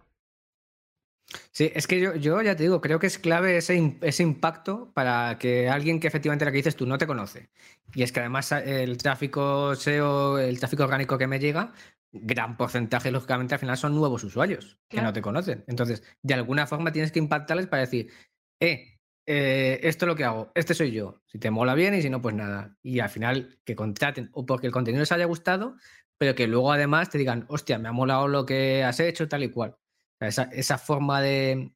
Sí, 1.51 1.73
es 1.75 1.87
que 1.87 1.99
yo, 1.99 2.15
yo 2.15 2.41
ya 2.41 2.55
te 2.55 2.63
digo, 2.63 2.79
creo 2.79 2.99
que 2.99 3.07
es 3.07 3.19
clave 3.19 3.57
ese, 3.57 3.97
ese, 3.99 4.23
impacto 4.23 4.93
para 4.93 5.37
que 5.37 5.67
alguien 5.67 5.99
que 5.99 6.07
efectivamente 6.07 6.45
la 6.45 6.51
que 6.51 6.57
dices 6.57 6.77
tú 6.77 6.85
no 6.85 6.97
te 6.97 7.07
conoce. 7.07 7.49
Y 7.93 8.03
es 8.03 8.13
que 8.13 8.21
además 8.21 8.49
eh, 8.53 8.83
el 8.83 8.97
tráfico 8.97 9.75
SEO, 9.75 10.39
el 10.39 10.57
tráfico 10.57 10.83
orgánico 10.83 11.17
que 11.17 11.27
me 11.27 11.39
llega, 11.39 11.73
gran 12.11 12.57
porcentaje, 12.57 13.11
lógicamente, 13.11 13.55
al 13.55 13.59
final 13.59 13.77
son 13.77 13.95
nuevos 13.95 14.23
usuarios 14.23 14.77
que 14.89 15.01
no 15.01 15.13
te 15.13 15.21
conocen. 15.21 15.63
Entonces, 15.67 16.03
de 16.21 16.33
alguna 16.33 16.67
forma 16.67 16.91
tienes 16.91 17.11
que 17.11 17.19
impactarles 17.19 17.67
para 17.67 17.81
decir, 17.81 18.11
eh, 18.59 18.99
eh, 19.25 19.79
esto 19.83 20.05
es 20.05 20.07
lo 20.07 20.15
que 20.15 20.25
hago, 20.25 20.51
este 20.55 20.73
soy 20.73 20.91
yo. 20.91 21.21
Si 21.25 21.39
te 21.39 21.51
mola 21.51 21.73
bien 21.73 21.93
y 21.93 22.01
si 22.01 22.09
no, 22.09 22.21
pues 22.21 22.35
nada. 22.35 22.77
Y 22.83 22.99
al 22.99 23.09
final 23.09 23.59
que 23.63 23.75
contraten 23.75 24.29
o 24.33 24.45
porque 24.45 24.67
el 24.67 24.73
contenido 24.73 25.01
les 25.01 25.11
haya 25.11 25.25
gustado, 25.25 25.75
pero 26.17 26.35
que 26.35 26.47
luego 26.47 26.71
además 26.71 27.09
te 27.09 27.17
digan, 27.17 27.45
hostia, 27.47 27.79
me 27.79 27.89
ha 27.89 27.93
molado 27.93 28.27
lo 28.27 28.45
que 28.45 28.83
has 28.83 28.99
hecho, 28.99 29.27
tal 29.27 29.43
y 29.43 29.49
cual. 29.49 29.77
esa, 30.19 30.77
forma 30.77 31.21
de, 31.21 31.73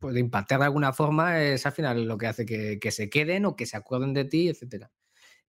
pues, 0.00 0.14
de 0.14 0.20
impactar 0.20 0.58
de 0.58 0.66
alguna 0.66 0.92
forma 0.92 1.42
es 1.42 1.64
al 1.66 1.72
final 1.72 2.04
lo 2.04 2.18
que 2.18 2.26
hace 2.26 2.44
que, 2.44 2.78
que 2.80 2.90
se 2.90 3.08
queden 3.08 3.46
o 3.46 3.56
que 3.56 3.66
se 3.66 3.76
acuerden 3.76 4.12
de 4.14 4.24
ti, 4.24 4.48
etcétera. 4.48 4.90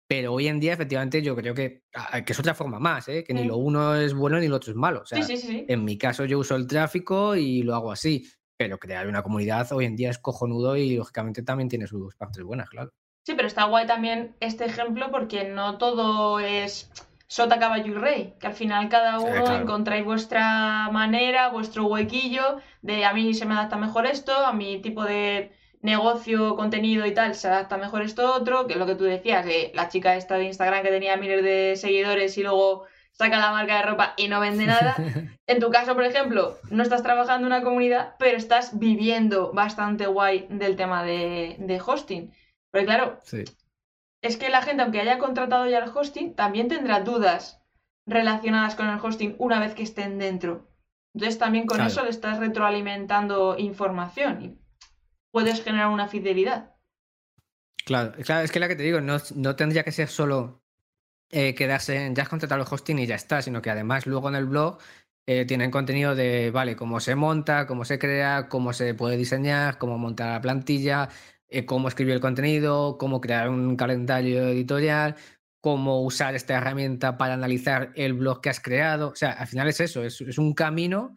Pero 0.07 0.35
hoy 0.35 0.49
en 0.49 0.61
día, 0.61 0.75
efectivamente, 0.75 1.23
yo 1.23 1.35
creo 1.35 1.55
que, 1.55 1.85
ah, 1.95 2.23
que 2.23 2.33
es 2.33 2.39
otra 2.39 2.55
forma 2.55 2.79
más, 2.79 3.09
¿eh? 3.09 3.25
que 3.25 3.33
ni 3.33 3.45
lo 3.45 3.57
uno 3.57 3.95
es 3.95 4.13
bueno 4.13 4.39
ni 4.39 4.49
lo 4.49 4.57
otro 4.57 4.71
es 4.71 4.77
malo. 4.77 5.01
O 5.01 5.07
sea, 5.07 5.23
sí, 5.23 5.37
sí, 5.37 5.47
sí. 5.47 5.65
En 5.69 5.85
mi 5.85 5.97
caso, 5.97 6.25
yo 6.27 6.39
uso 6.39 6.57
el 6.57 6.67
tráfico 6.67 7.37
y 7.37 7.63
lo 7.63 7.75
hago 7.75 7.91
así. 7.91 8.29
Pero 8.57 8.79
crear 8.79 9.09
una 9.09 9.23
comunidad 9.23 9.73
hoy 9.73 9.87
en 9.87 9.97
día 9.97 10.11
es 10.11 10.19
cojonudo 10.19 10.77
y 10.77 10.97
lógicamente 10.97 11.43
también 11.43 11.69
tiene 11.69 11.87
sus 11.87 12.15
partes 12.15 12.43
buenas, 12.45 12.69
claro. 12.69 12.93
Sí, 13.25 13.33
pero 13.35 13.49
está 13.49 13.65
guay 13.65 13.87
también 13.87 14.37
este 14.41 14.67
ejemplo 14.67 15.11
porque 15.11 15.45
no 15.45 15.79
todo 15.79 16.39
es 16.41 16.91
sota, 17.27 17.59
caballo 17.59 17.93
y 17.93 17.95
rey, 17.95 18.35
que 18.39 18.47
al 18.47 18.53
final 18.53 18.89
cada 18.89 19.19
uno 19.19 19.57
encontráis 19.57 20.05
vuestra 20.05 20.91
manera, 20.93 21.49
vuestro 21.49 21.87
huequillo 21.87 22.59
de 22.83 23.05
a 23.05 23.15
mí 23.15 23.35
se 23.35 23.47
me 23.47 23.55
adapta 23.55 23.77
mejor 23.77 24.07
esto, 24.07 24.33
a 24.37 24.53
mi 24.53 24.81
tipo 24.81 25.05
de 25.05 25.53
negocio, 25.85 26.57
contenido 26.57 27.05
y 27.05 27.13
tal, 27.13 27.35
se 27.35 27.47
adapta 27.47 27.77
mejor 27.77 28.03
esto 28.03 28.35
otro, 28.35 28.67
que 28.67 28.73
es 28.73 28.79
lo 28.79 28.87
que 28.87 28.95
tú 28.95 29.05
decías, 29.05 29.45
de 29.45 29.71
la 29.75 29.91
chica 29.91 30.17
esta 30.17 30.37
de 30.37 30.45
Instagram 30.45 30.83
que 30.83 30.89
tenía 30.89 31.19
miles 31.19 31.45
de 31.45 31.77
seguidores 31.77 32.39
y 32.39 32.43
luego 32.43 32.87
saca 33.13 33.39
la 33.39 33.53
marca 33.53 33.77
de 33.77 33.83
ropa 33.83 34.15
y 34.17 34.29
no 34.29 34.41
vende 34.41 34.67
nada. 34.67 34.97
En 35.47 35.61
tu 35.61 35.71
caso, 35.71 35.95
por 35.95 36.05
ejemplo, 36.05 36.57
no 36.71 36.83
estás 36.83 37.03
trabajando 37.03 37.47
en 37.47 37.53
una 37.53 37.63
comunidad, 37.63 38.15
pero 38.19 38.39
estás 38.39 38.79
viviendo 38.79 39.53
bastante 39.53 40.07
guay 40.07 40.47
del 40.49 40.75
tema 40.75 41.05
de, 41.05 41.83
hosting. 41.85 42.33
Porque 42.73 42.87
claro, 42.87 43.21
es 44.23 44.37
que 44.39 44.49
la 44.49 44.63
gente, 44.63 44.83
aunque 44.83 45.01
haya 45.01 45.19
contratado 45.19 45.69
ya 45.69 45.81
el 45.81 45.91
hosting, 45.95 46.35
también 46.35 46.69
tendrá 46.69 47.01
dudas 47.01 47.63
relacionadas 48.07 48.75
con 48.75 48.89
el 48.89 48.99
hosting 48.99 49.37
una 49.39 49.61
vez 49.61 49.75
que 49.75 49.83
estén 49.83 50.19
dentro. 50.19 50.67
Entonces 51.13 51.39
también 51.39 51.67
con 51.67 51.83
eso 51.83 52.03
le 52.03 52.09
estás 52.09 52.39
retroalimentando 52.39 53.57
información 53.59 54.64
puedes 55.35 55.65
generar 55.65 55.89
una 55.89 56.07
fidelidad. 56.07 56.77
Claro, 57.85 58.13
claro, 58.25 58.45
es 58.45 58.53
que 58.53 58.61
la 58.61 58.69
que 58.69 58.77
te 58.77 58.85
digo, 58.85 59.01
no, 59.01 59.19
tendría 59.57 59.83
que 59.83 59.91
ser 59.91 60.09
solo 60.09 60.63
eh, 61.29 61.57
quedarse 61.57 62.07
en 62.07 62.15
ya 62.15 62.23
has 62.23 62.29
contratado 62.29 62.63
el 62.63 62.69
hosting 62.71 63.01
y 63.01 63.07
ya 63.07 63.17
está, 63.17 63.43
sino 63.43 63.61
que 63.61 63.69
además 63.69 64.07
luego 64.07 64.29
en 64.29 64.37
el 64.37 64.47
blog 64.47 64.79
eh, 65.27 65.45
tienen 65.45 65.73
contenido 65.73 66.15
de, 66.15 66.53
vale, 66.53 66.77
cómo 66.77 67.01
se 67.01 67.17
monta, 67.17 67.67
cómo 67.67 67.85
se 67.85 67.99
crea, 67.99 68.49
cómo 68.49 68.73
se 68.73 68.95
puede 68.95 69.17
diseñar, 69.17 69.77
cómo 69.77 69.99
montar 69.99 70.31
la 70.31 70.41
plantilla, 70.41 71.09
eh, 71.49 71.67
cómo 71.67 71.89
escribir 71.89 72.15
el 72.15 72.21
contenido, 72.21 72.97
cómo 72.97 73.21
crear 73.21 73.49
un 73.49 73.77
calendario 73.77 74.47
editorial, 74.49 75.17
cómo 75.61 76.03
usar 76.05 76.37
esta 76.37 76.55
herramienta 76.55 77.19
para 77.19 77.35
analizar 77.35 77.91
el 77.97 78.13
blog 78.13 78.41
que 78.41 78.51
has 78.51 78.61
creado. 78.61 79.09
O 79.09 79.17
sea, 79.17 79.33
al 79.33 79.49
final 79.49 79.67
es 79.69 79.81
eso, 79.81 80.05
es, 80.05 80.21
es 80.21 80.39
un 80.39 80.55
camino, 80.55 81.17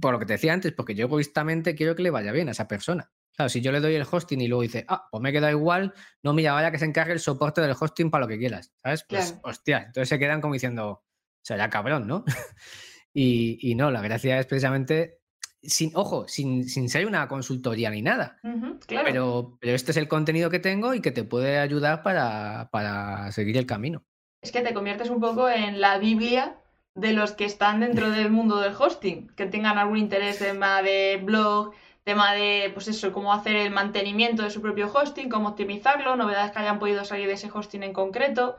por 0.00 0.12
lo 0.12 0.18
que 0.18 0.26
te 0.26 0.32
decía 0.32 0.52
antes, 0.52 0.72
porque 0.72 0.96
yo 0.96 1.06
egoístamente 1.06 1.76
quiero 1.76 1.94
que 1.94 2.02
le 2.02 2.10
vaya 2.10 2.32
bien 2.32 2.48
a 2.48 2.52
esa 2.52 2.66
persona. 2.66 3.12
Claro, 3.36 3.48
si 3.48 3.60
yo 3.60 3.72
le 3.72 3.80
doy 3.80 3.94
el 3.94 4.06
hosting 4.08 4.40
y 4.40 4.48
luego 4.48 4.62
dice, 4.62 4.84
ah, 4.88 5.08
pues 5.10 5.20
me 5.20 5.32
queda 5.32 5.50
igual, 5.50 5.92
no, 6.22 6.32
mira, 6.32 6.52
vaya 6.52 6.70
que 6.70 6.78
se 6.78 6.84
encargue 6.84 7.12
el 7.12 7.20
soporte 7.20 7.60
del 7.60 7.74
hosting 7.78 8.10
para 8.10 8.24
lo 8.24 8.28
que 8.28 8.38
quieras, 8.38 8.72
¿sabes? 8.82 9.04
Pues, 9.08 9.38
hostia, 9.42 9.78
entonces 9.78 10.08
se 10.08 10.18
quedan 10.18 10.40
como 10.40 10.54
diciendo, 10.54 11.04
ya 11.42 11.68
cabrón, 11.68 12.06
¿no? 12.06 12.24
y, 13.12 13.74
no, 13.74 13.90
la 13.90 14.02
gracia 14.02 14.38
es 14.38 14.46
precisamente, 14.46 15.18
sin, 15.60 15.90
ojo, 15.94 16.28
sin, 16.28 16.68
sin 16.68 16.88
ser 16.88 17.06
una 17.06 17.26
consultoría 17.26 17.90
ni 17.90 18.02
nada, 18.02 18.38
pero, 18.86 19.58
pero 19.60 19.74
este 19.74 19.90
es 19.90 19.96
el 19.96 20.06
contenido 20.06 20.48
que 20.48 20.60
tengo 20.60 20.94
y 20.94 21.00
que 21.00 21.10
te 21.10 21.24
puede 21.24 21.58
ayudar 21.58 22.04
para, 22.04 22.68
para 22.70 23.32
seguir 23.32 23.56
el 23.58 23.66
camino. 23.66 24.04
Es 24.42 24.52
que 24.52 24.60
te 24.60 24.74
conviertes 24.74 25.10
un 25.10 25.20
poco 25.20 25.48
en 25.48 25.80
la 25.80 25.98
Biblia 25.98 26.60
de 26.94 27.12
los 27.12 27.32
que 27.32 27.44
están 27.44 27.80
dentro 27.80 28.10
del 28.10 28.30
mundo 28.30 28.60
del 28.60 28.74
hosting, 28.78 29.28
que 29.34 29.46
tengan 29.46 29.78
algún 29.78 29.98
interés 29.98 30.40
en 30.40 30.52
tema 30.52 30.82
de 30.82 31.20
blog, 31.22 31.72
tema 32.04 32.34
de, 32.34 32.70
pues 32.74 32.86
eso, 32.88 33.12
cómo 33.12 33.32
hacer 33.32 33.56
el 33.56 33.70
mantenimiento 33.70 34.42
de 34.42 34.50
su 34.50 34.60
propio 34.60 34.92
hosting, 34.92 35.28
cómo 35.28 35.50
optimizarlo, 35.50 36.16
novedades 36.16 36.52
que 36.52 36.58
hayan 36.58 36.78
podido 36.78 37.04
salir 37.04 37.26
de 37.26 37.34
ese 37.34 37.50
hosting 37.52 37.82
en 37.82 37.92
concreto. 37.92 38.56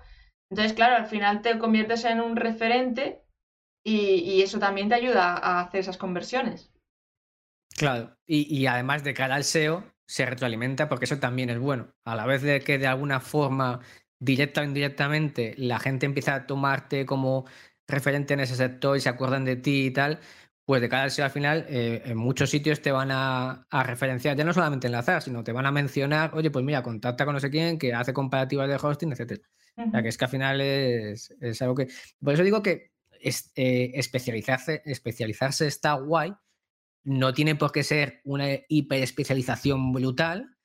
Entonces, 0.50 0.74
claro, 0.74 0.96
al 0.96 1.06
final 1.06 1.42
te 1.42 1.58
conviertes 1.58 2.06
en 2.06 2.22
un 2.22 2.36
referente 2.36 3.24
y, 3.84 4.42
eso 4.42 4.58
también 4.58 4.90
te 4.90 4.96
ayuda 4.96 5.34
a 5.34 5.62
hacer 5.62 5.82
esas 5.82 5.98
conversiones. 5.98 6.72
Claro, 7.78 8.18
y, 8.26 8.66
además 8.66 9.04
de 9.04 9.14
cara 9.14 9.36
al 9.36 9.44
SEO, 9.44 9.84
se 10.08 10.26
retroalimenta 10.26 10.90
porque 10.90 11.06
eso 11.06 11.20
también 11.20 11.50
es 11.50 11.60
bueno. 11.60 11.94
A 12.04 12.16
la 12.16 12.26
vez 12.26 12.42
de 12.42 12.62
que 12.62 12.80
de 12.80 12.88
alguna 12.88 13.20
forma, 13.20 13.82
directa 14.20 14.62
o 14.62 14.64
indirectamente, 14.64 15.54
la 15.58 15.80
gente 15.80 16.06
empieza 16.06 16.34
a 16.34 16.48
tomarte 16.48 17.06
como 17.06 17.46
referente 17.88 18.34
en 18.34 18.40
ese 18.40 18.56
sector 18.56 18.98
y 18.98 19.02
se 19.02 19.10
acuerdan 19.10 19.46
de 19.46 19.56
ti 19.56 19.88
y 19.88 19.92
tal, 19.92 20.20
pues 20.66 20.82
de 20.82 20.90
cara 20.90 21.04
al 21.04 21.12
SEO 21.12 21.26
al 21.26 21.32
final, 21.32 21.66
eh, 21.70 22.02
en 22.06 22.18
muchos 22.18 22.50
sitios 22.50 22.82
te 22.82 22.92
van 22.92 23.10
a, 23.12 23.68
referenciar, 23.84 24.36
ya 24.36 24.44
no 24.44 24.54
solamente 24.54 24.88
enlazar, 24.88 25.22
sino 25.22 25.44
te 25.44 25.52
van 25.52 25.68
a 25.68 25.72
mencionar, 25.72 26.32
oye, 26.34 26.50
pues 26.50 26.66
mira, 26.66 26.82
contacta 26.82 27.24
con 27.24 27.36
no 27.36 27.40
sé 27.40 27.52
quién 27.52 27.78
que 27.78 27.94
hace 27.94 28.14
comparativas 28.14 28.68
de 28.68 28.76
hosting, 28.76 29.12
etc. 29.12 29.42
O 29.78 29.92
sea, 29.92 30.02
que 30.02 30.10
es 30.10 30.18
que 30.18 30.26
al 30.26 30.32
final 30.32 30.62
es, 30.62 31.32
algo 31.62 31.76
que... 31.76 31.88
Por 32.20 32.34
eso 32.34 32.44
digo 32.44 32.64
que 32.64 32.92
eh, 33.22 33.92
especializarse, 33.94 34.82
especializarse 34.86 35.68
está 35.68 35.94
guay, 35.94 36.34
no 37.04 37.34
tiene 37.34 37.56
por 37.56 37.72
qué 37.72 37.84
ser 37.84 38.22
una 38.24 38.48
hiperespecialización 38.68 39.94
brutal, 39.94 40.58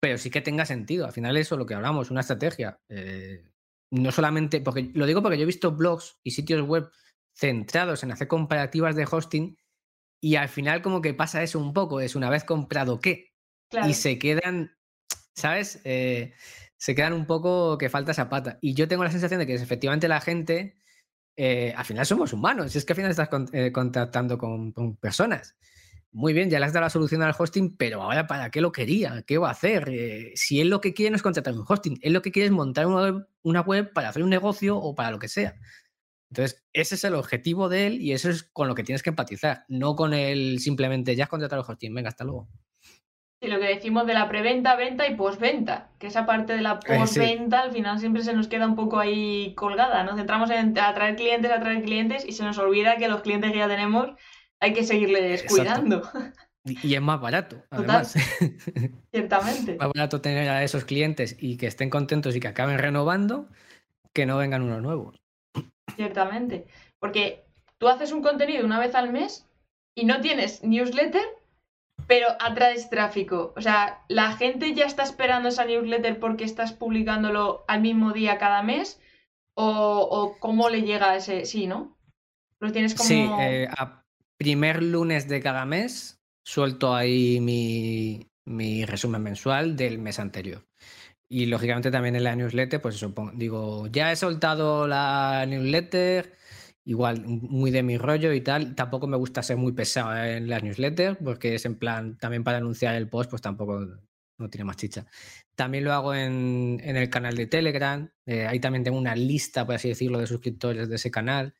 pero 0.00 0.18
sí 0.18 0.30
que 0.30 0.42
tenga 0.42 0.66
sentido. 0.66 1.06
Al 1.06 1.12
final 1.12 1.36
eso 1.38 1.54
es 1.54 1.58
lo 1.58 1.66
que 1.66 1.74
hablamos, 1.74 2.10
una 2.10 2.20
estrategia. 2.20 2.78
Eh, 2.90 3.42
no 3.90 4.12
solamente, 4.12 4.60
porque 4.60 4.90
lo 4.94 5.06
digo 5.06 5.22
porque 5.22 5.38
yo 5.38 5.44
he 5.44 5.46
visto 5.46 5.72
blogs 5.72 6.18
y 6.22 6.32
sitios 6.32 6.60
web 6.62 6.90
centrados 7.36 8.02
en 8.02 8.12
hacer 8.12 8.28
comparativas 8.28 8.96
de 8.96 9.06
hosting 9.10 9.56
y 10.20 10.36
al 10.36 10.48
final 10.48 10.82
como 10.82 11.02
que 11.02 11.14
pasa 11.14 11.42
eso 11.42 11.60
un 11.60 11.72
poco, 11.72 12.00
es 12.00 12.16
una 12.16 12.30
vez 12.30 12.44
comprado 12.44 13.00
qué. 13.00 13.32
Y 13.86 13.94
se 13.94 14.18
quedan, 14.18 14.76
¿sabes? 15.34 15.80
Eh, 15.84 16.32
se 16.76 16.94
quedan 16.94 17.12
un 17.12 17.26
poco 17.26 17.76
que 17.78 17.90
falta 17.90 18.12
esa 18.12 18.28
pata. 18.28 18.58
Y 18.60 18.74
yo 18.74 18.88
tengo 18.88 19.04
la 19.04 19.10
sensación 19.10 19.40
de 19.40 19.46
que 19.46 19.54
efectivamente 19.54 20.08
la 20.08 20.20
gente, 20.20 20.76
eh, 21.36 21.74
al 21.76 21.84
final 21.84 22.06
somos 22.06 22.32
humanos, 22.32 22.74
es 22.74 22.84
que 22.84 22.92
al 22.92 22.96
final 22.96 23.10
estás 23.10 23.28
eh, 23.52 23.70
contactando 23.72 24.38
con, 24.38 24.72
personas. 24.96 25.56
Muy 26.12 26.32
bien, 26.32 26.48
ya 26.48 26.58
le 26.58 26.66
has 26.66 26.72
dado 26.72 26.84
la 26.84 26.90
solución 26.90 27.22
al 27.22 27.34
hosting, 27.36 27.76
pero 27.76 28.02
ahora 28.02 28.26
¿para 28.26 28.50
qué 28.50 28.62
lo 28.62 28.72
quería? 28.72 29.22
¿Qué 29.26 29.36
va 29.36 29.48
a 29.48 29.52
hacer? 29.52 29.92
si 30.34 30.62
él 30.62 30.70
lo 30.70 30.80
que 30.80 30.94
quiere 30.94 31.10
no 31.10 31.16
es 31.16 31.22
contratar 31.22 31.52
un 31.52 31.64
hosting, 31.68 31.98
él 32.00 32.14
lo 32.14 32.22
que 32.22 32.32
quiere 32.32 32.46
es 32.46 32.52
montar 32.52 32.86
una 32.86 33.60
web 33.60 33.92
para 33.92 34.08
hacer 34.08 34.22
un 34.22 34.30
negocio 34.30 34.78
o 34.78 34.94
para 34.94 35.10
lo 35.10 35.18
que 35.18 35.28
sea. 35.28 35.56
Entonces, 36.30 36.64
ese 36.72 36.96
es 36.96 37.04
el 37.04 37.14
objetivo 37.14 37.68
de 37.68 37.86
él 37.86 38.00
y 38.00 38.12
eso 38.12 38.30
es 38.30 38.42
con 38.42 38.68
lo 38.68 38.74
que 38.74 38.82
tienes 38.82 39.02
que 39.02 39.10
empatizar, 39.10 39.64
no 39.68 39.94
con 39.94 40.12
el 40.12 40.58
simplemente 40.58 41.14
ya 41.14 41.24
has 41.24 41.30
contratado 41.30 41.62
el 41.62 41.70
hosting, 41.70 41.94
venga, 41.94 42.08
hasta 42.08 42.24
luego. 42.24 42.48
Sí, 43.40 43.48
lo 43.48 43.60
que 43.60 43.66
decimos 43.66 44.06
de 44.06 44.14
la 44.14 44.28
preventa, 44.28 44.76
venta 44.76 45.06
y 45.06 45.14
postventa, 45.14 45.90
que 45.98 46.06
esa 46.06 46.24
parte 46.24 46.54
de 46.54 46.62
la 46.62 46.80
eh, 46.86 46.98
postventa 46.98 47.60
al 47.60 47.70
final 47.70 48.00
siempre 48.00 48.22
se 48.22 48.32
nos 48.32 48.48
queda 48.48 48.66
un 48.66 48.76
poco 48.76 48.98
ahí 48.98 49.54
colgada. 49.54 50.02
Nos 50.04 50.16
centramos 50.16 50.50
en 50.50 50.76
atraer 50.78 51.16
clientes, 51.16 51.50
atraer 51.50 51.82
clientes 51.82 52.24
y 52.26 52.32
se 52.32 52.44
nos 52.44 52.56
olvida 52.56 52.96
que 52.96 53.08
los 53.08 53.20
clientes 53.20 53.52
que 53.52 53.58
ya 53.58 53.68
tenemos 53.68 54.08
hay 54.58 54.72
que 54.72 54.84
seguirles 54.84 55.44
cuidando. 55.44 56.02
Y 56.64 56.94
es 56.94 57.00
más 57.00 57.20
barato, 57.20 57.62
además. 57.70 58.14
Ciertamente. 59.12 59.72
Es 59.72 59.78
más 59.78 59.92
barato 59.94 60.20
tener 60.20 60.48
a 60.48 60.64
esos 60.64 60.84
clientes 60.84 61.36
y 61.38 61.58
que 61.58 61.66
estén 61.66 61.90
contentos 61.90 62.34
y 62.34 62.40
que 62.40 62.48
acaben 62.48 62.78
renovando 62.78 63.48
que 64.12 64.26
no 64.26 64.38
vengan 64.38 64.62
unos 64.62 64.82
nuevos. 64.82 65.20
Ciertamente. 65.94 66.66
Porque 66.98 67.44
tú 67.78 67.88
haces 67.88 68.12
un 68.12 68.22
contenido 68.22 68.64
una 68.64 68.78
vez 68.78 68.94
al 68.94 69.12
mes 69.12 69.46
y 69.94 70.04
no 70.04 70.20
tienes 70.20 70.62
newsletter, 70.62 71.24
pero 72.06 72.28
atraes 72.40 72.90
tráfico. 72.90 73.52
O 73.56 73.60
sea, 73.60 74.04
la 74.08 74.32
gente 74.32 74.74
ya 74.74 74.84
está 74.84 75.02
esperando 75.02 75.48
esa 75.48 75.64
newsletter 75.64 76.18
porque 76.18 76.44
estás 76.44 76.72
publicándolo 76.72 77.64
al 77.68 77.80
mismo 77.80 78.12
día 78.12 78.38
cada 78.38 78.62
mes. 78.62 79.00
O, 79.58 80.36
cómo 80.38 80.68
le 80.68 80.82
llega 80.82 81.16
ese. 81.16 81.46
Sí, 81.46 81.66
¿no? 81.66 81.96
Lo 82.60 82.72
tienes 82.72 82.94
como. 82.94 83.08
Sí, 83.08 83.26
eh, 83.40 83.68
a 83.70 84.04
primer 84.36 84.82
lunes 84.82 85.28
de 85.28 85.40
cada 85.40 85.64
mes 85.64 86.20
suelto 86.44 86.94
ahí 86.94 87.40
mi, 87.40 88.30
mi 88.44 88.84
resumen 88.84 89.22
mensual 89.22 89.76
del 89.76 89.98
mes 89.98 90.18
anterior. 90.18 90.64
Y 91.28 91.46
lógicamente 91.46 91.90
también 91.90 92.14
en 92.14 92.24
la 92.24 92.36
newsletter, 92.36 92.80
pues 92.80 92.94
eso, 92.94 93.12
digo, 93.34 93.88
ya 93.88 94.12
he 94.12 94.16
soltado 94.16 94.86
la 94.86 95.44
newsletter, 95.46 96.34
igual 96.84 97.24
muy 97.26 97.72
de 97.72 97.82
mi 97.82 97.98
rollo 97.98 98.32
y 98.32 98.40
tal. 98.40 98.76
Tampoco 98.76 99.08
me 99.08 99.16
gusta 99.16 99.42
ser 99.42 99.56
muy 99.56 99.72
pesado 99.72 100.16
en 100.16 100.48
las 100.48 100.62
newsletters, 100.62 101.18
porque 101.22 101.56
es 101.56 101.64
en 101.66 101.76
plan, 101.76 102.16
también 102.18 102.44
para 102.44 102.58
anunciar 102.58 102.94
el 102.94 103.08
post, 103.08 103.30
pues 103.30 103.42
tampoco 103.42 103.84
no 104.38 104.50
tiene 104.50 104.64
más 104.64 104.76
chicha. 104.76 105.06
También 105.56 105.84
lo 105.84 105.92
hago 105.92 106.14
en, 106.14 106.80
el 106.84 107.10
canal 107.10 107.34
de 107.36 107.46
Telegram. 107.46 108.08
Eh, 108.24 108.46
ahí 108.46 108.60
también 108.60 108.84
tengo 108.84 108.98
una 108.98 109.16
lista, 109.16 109.66
por 109.66 109.74
así 109.74 109.88
decirlo, 109.88 110.18
de 110.18 110.26
suscriptores 110.28 110.88
de 110.88 110.96
ese 110.96 111.10
canal, 111.10 111.54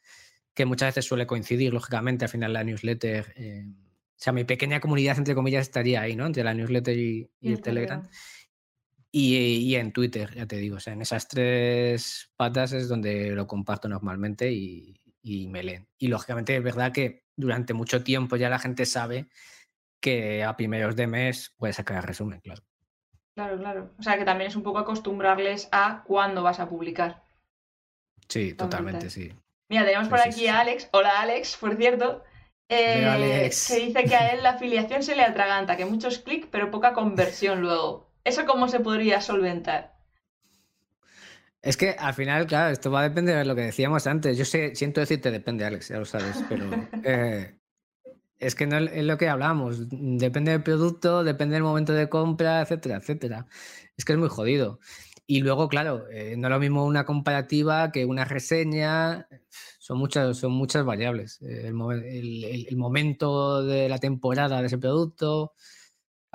que 0.54 0.64
muchas 0.64 0.88
veces 0.88 1.06
suele 1.06 1.26
coincidir, 1.26 1.72
lógicamente, 1.72 2.24
al 2.24 2.28
final 2.28 2.52
la 2.52 2.62
newsletter. 2.62 3.32
Eh, 3.36 3.64
o 3.66 4.18
sea, 4.18 4.32
mi 4.32 4.44
pequeña 4.44 4.80
comunidad, 4.80 5.18
entre 5.18 5.34
comillas, 5.34 5.62
estaría 5.62 6.02
ahí, 6.02 6.14
¿no? 6.14 6.26
Entre 6.26 6.44
la 6.44 6.54
newsletter 6.54 6.96
y, 6.96 7.30
el 7.42 7.60
Telegram. 7.60 8.08
Y, 9.18 9.76
en 9.76 9.92
Twitter, 9.92 10.34
ya 10.34 10.44
te 10.44 10.56
digo. 10.56 10.76
O 10.76 10.80
sea, 10.80 10.92
en 10.92 11.00
esas 11.00 11.26
tres 11.26 12.30
patas 12.36 12.72
es 12.72 12.86
donde 12.86 13.30
lo 13.30 13.46
comparto 13.46 13.88
normalmente 13.88 14.52
y, 14.52 15.00
y 15.22 15.48
me 15.48 15.62
leen. 15.62 15.88
Y 15.96 16.08
lógicamente 16.08 16.54
es 16.54 16.62
verdad 16.62 16.92
que 16.92 17.24
durante 17.34 17.72
mucho 17.72 18.04
tiempo 18.04 18.36
ya 18.36 18.50
la 18.50 18.58
gente 18.58 18.84
sabe 18.84 19.26
que 20.02 20.44
a 20.44 20.54
primeros 20.54 20.96
de 20.96 21.06
mes 21.06 21.54
puede 21.56 21.72
sacar 21.72 21.96
el 21.96 22.02
resumen, 22.02 22.40
claro. 22.40 22.62
Claro, 23.34 23.58
claro. 23.58 23.94
O 23.98 24.02
sea 24.02 24.18
que 24.18 24.26
también 24.26 24.50
es 24.50 24.56
un 24.56 24.62
poco 24.62 24.80
acostumbrarles 24.80 25.70
a 25.72 26.02
cuándo 26.06 26.42
vas 26.42 26.60
a 26.60 26.68
publicar. 26.68 27.22
Sí, 28.28 28.52
totalmente, 28.52 29.08
sí. 29.08 29.32
Mira, 29.70 29.86
tenemos 29.86 30.08
por 30.08 30.20
aquí 30.20 30.46
a 30.46 30.60
Alex. 30.60 30.90
Hola 30.92 31.20
Alex, 31.20 31.56
por 31.56 31.74
cierto. 31.76 32.22
Eh, 32.68 33.48
que 33.68 33.76
dice 33.76 34.04
que 34.04 34.14
a 34.14 34.34
él 34.34 34.42
la 34.42 34.50
afiliación 34.50 35.02
se 35.02 35.16
le 35.16 35.22
atraganta, 35.22 35.78
que 35.78 35.86
muchos 35.86 36.18
clics 36.18 36.48
pero 36.50 36.70
poca 36.70 36.92
conversión 36.92 37.62
luego. 37.62 38.05
¿Eso 38.26 38.44
cómo 38.44 38.66
se 38.66 38.80
podría 38.80 39.20
solventar? 39.20 39.94
Es 41.62 41.76
que 41.76 41.90
al 41.96 42.12
final, 42.12 42.48
claro, 42.48 42.72
esto 42.72 42.90
va 42.90 43.00
a 43.00 43.08
depender 43.08 43.38
de 43.38 43.44
lo 43.44 43.54
que 43.54 43.62
decíamos 43.62 44.04
antes. 44.08 44.36
Yo 44.36 44.44
sé, 44.44 44.74
siento 44.74 45.00
decirte 45.00 45.30
depende, 45.30 45.64
Alex, 45.64 45.88
ya 45.88 45.98
lo 45.98 46.04
sabes, 46.04 46.42
pero 46.48 46.68
eh, 47.04 47.56
es 48.40 48.56
que 48.56 48.66
no 48.66 48.78
es 48.78 49.04
lo 49.04 49.16
que 49.16 49.28
hablamos. 49.28 49.88
Depende 49.90 50.50
del 50.50 50.64
producto, 50.64 51.22
depende 51.22 51.54
del 51.54 51.62
momento 51.62 51.92
de 51.92 52.08
compra, 52.08 52.62
etcétera, 52.62 52.96
etcétera. 52.96 53.46
Es 53.96 54.04
que 54.04 54.14
es 54.14 54.18
muy 54.18 54.28
jodido. 54.28 54.80
Y 55.28 55.40
luego, 55.40 55.68
claro, 55.68 56.08
eh, 56.10 56.34
no 56.36 56.48
es 56.48 56.50
lo 56.52 56.58
mismo 56.58 56.84
una 56.84 57.04
comparativa 57.04 57.92
que 57.92 58.04
una 58.04 58.24
reseña. 58.24 59.28
Son 59.78 59.98
muchas, 59.98 60.36
son 60.36 60.50
muchas 60.50 60.84
variables. 60.84 61.40
El, 61.42 61.74
momento 62.76 63.64
de 63.64 63.88
la 63.88 63.98
temporada 63.98 64.60
de 64.60 64.66
ese 64.66 64.78
producto. 64.78 65.54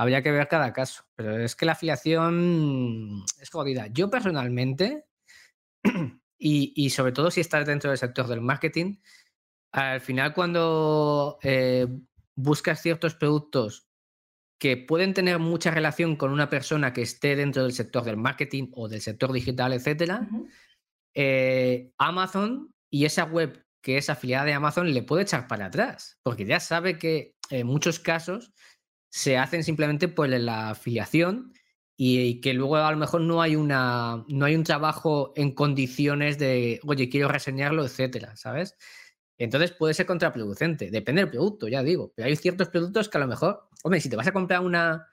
Habría 0.02 0.24
que 0.24 0.32
ver 0.32 0.48
cada 0.48 0.74
caso. 0.74 1.04
Pero 1.16 1.38
es 1.38 1.56
que 1.56 1.68
la 1.68 1.74
afiliación 1.74 3.24
es 3.40 3.52
jodida. 3.52 3.86
Yo 3.86 4.10
personalmente, 4.10 5.06
y, 6.40 6.74
y 6.76 6.90
sobre 6.90 7.12
todo 7.12 7.30
si 7.30 7.42
estás 7.42 7.68
dentro 7.68 7.92
del 7.92 8.00
sector 8.00 8.26
del 8.26 8.42
marketing, 8.42 8.96
al 9.72 10.02
final 10.02 10.34
cuando 10.34 11.38
eh, 11.44 11.86
buscas 12.36 12.82
ciertos 12.82 13.14
productos 13.14 13.88
que 14.58 14.76
pueden 14.76 15.14
tener 15.14 15.38
mucha 15.38 15.70
relación 15.70 16.16
con 16.16 16.32
una 16.32 16.50
persona 16.50 16.94
que 16.94 17.04
esté 17.04 17.36
dentro 17.36 17.62
del 17.62 17.74
sector 17.74 18.04
del 18.04 18.18
marketing 18.18 18.72
o 18.74 18.88
del 18.90 19.02
sector 19.02 19.32
digital, 19.32 19.72
etcétera, 19.72 20.28
eh, 21.14 21.92
Amazon 22.00 22.74
y 22.90 23.06
esa 23.06 23.26
web 23.26 23.64
que 23.84 23.98
es 23.98 24.10
afiliada 24.10 24.46
de 24.46 24.54
Amazon 24.54 24.92
le 24.92 25.04
puede 25.04 25.24
echar 25.24 25.48
para 25.48 25.68
atrás, 25.68 26.20
porque 26.24 26.46
ya 26.46 26.60
sabe 26.60 26.98
que 26.98 27.36
en 27.52 27.68
muchos 27.68 28.00
casos 28.00 28.52
se 29.12 29.38
hacen 29.38 29.64
simplemente 29.64 30.08
por 30.08 30.30
la 30.30 30.72
afiliación 30.72 31.54
y, 31.98 32.42
que 32.42 32.54
luego 32.54 32.78
a 32.78 32.92
lo 32.92 32.98
mejor 32.98 33.22
no 33.22 33.42
hay 33.42 33.56
una 33.56 34.26
no 34.28 34.46
hay 34.46 34.56
un 34.56 34.64
trabajo 34.64 35.34
en 35.36 35.54
condiciones 35.54 36.40
de, 36.40 36.80
oye, 36.86 37.10
quiero 37.10 37.28
reseñarlo, 37.28 37.86
etcétera, 37.86 38.36
¿sabes? 38.38 38.76
Entonces 39.38 39.72
puede 39.72 39.94
ser 39.94 40.06
contraproducente, 40.06 40.92
depende 40.92 41.22
del 41.22 41.32
producto, 41.32 41.68
ya 41.68 41.82
digo, 41.82 42.14
pero 42.16 42.28
hay 42.28 42.36
ciertos 42.36 42.70
productos 42.70 43.10
que 43.10 43.18
a 43.18 43.22
lo 43.22 43.28
mejor, 43.28 43.68
hombre, 43.84 44.00
si 44.00 44.10
te 44.10 44.16
vas 44.16 44.28
a 44.28 44.34
comprar 44.34 44.62
una, 44.62 45.08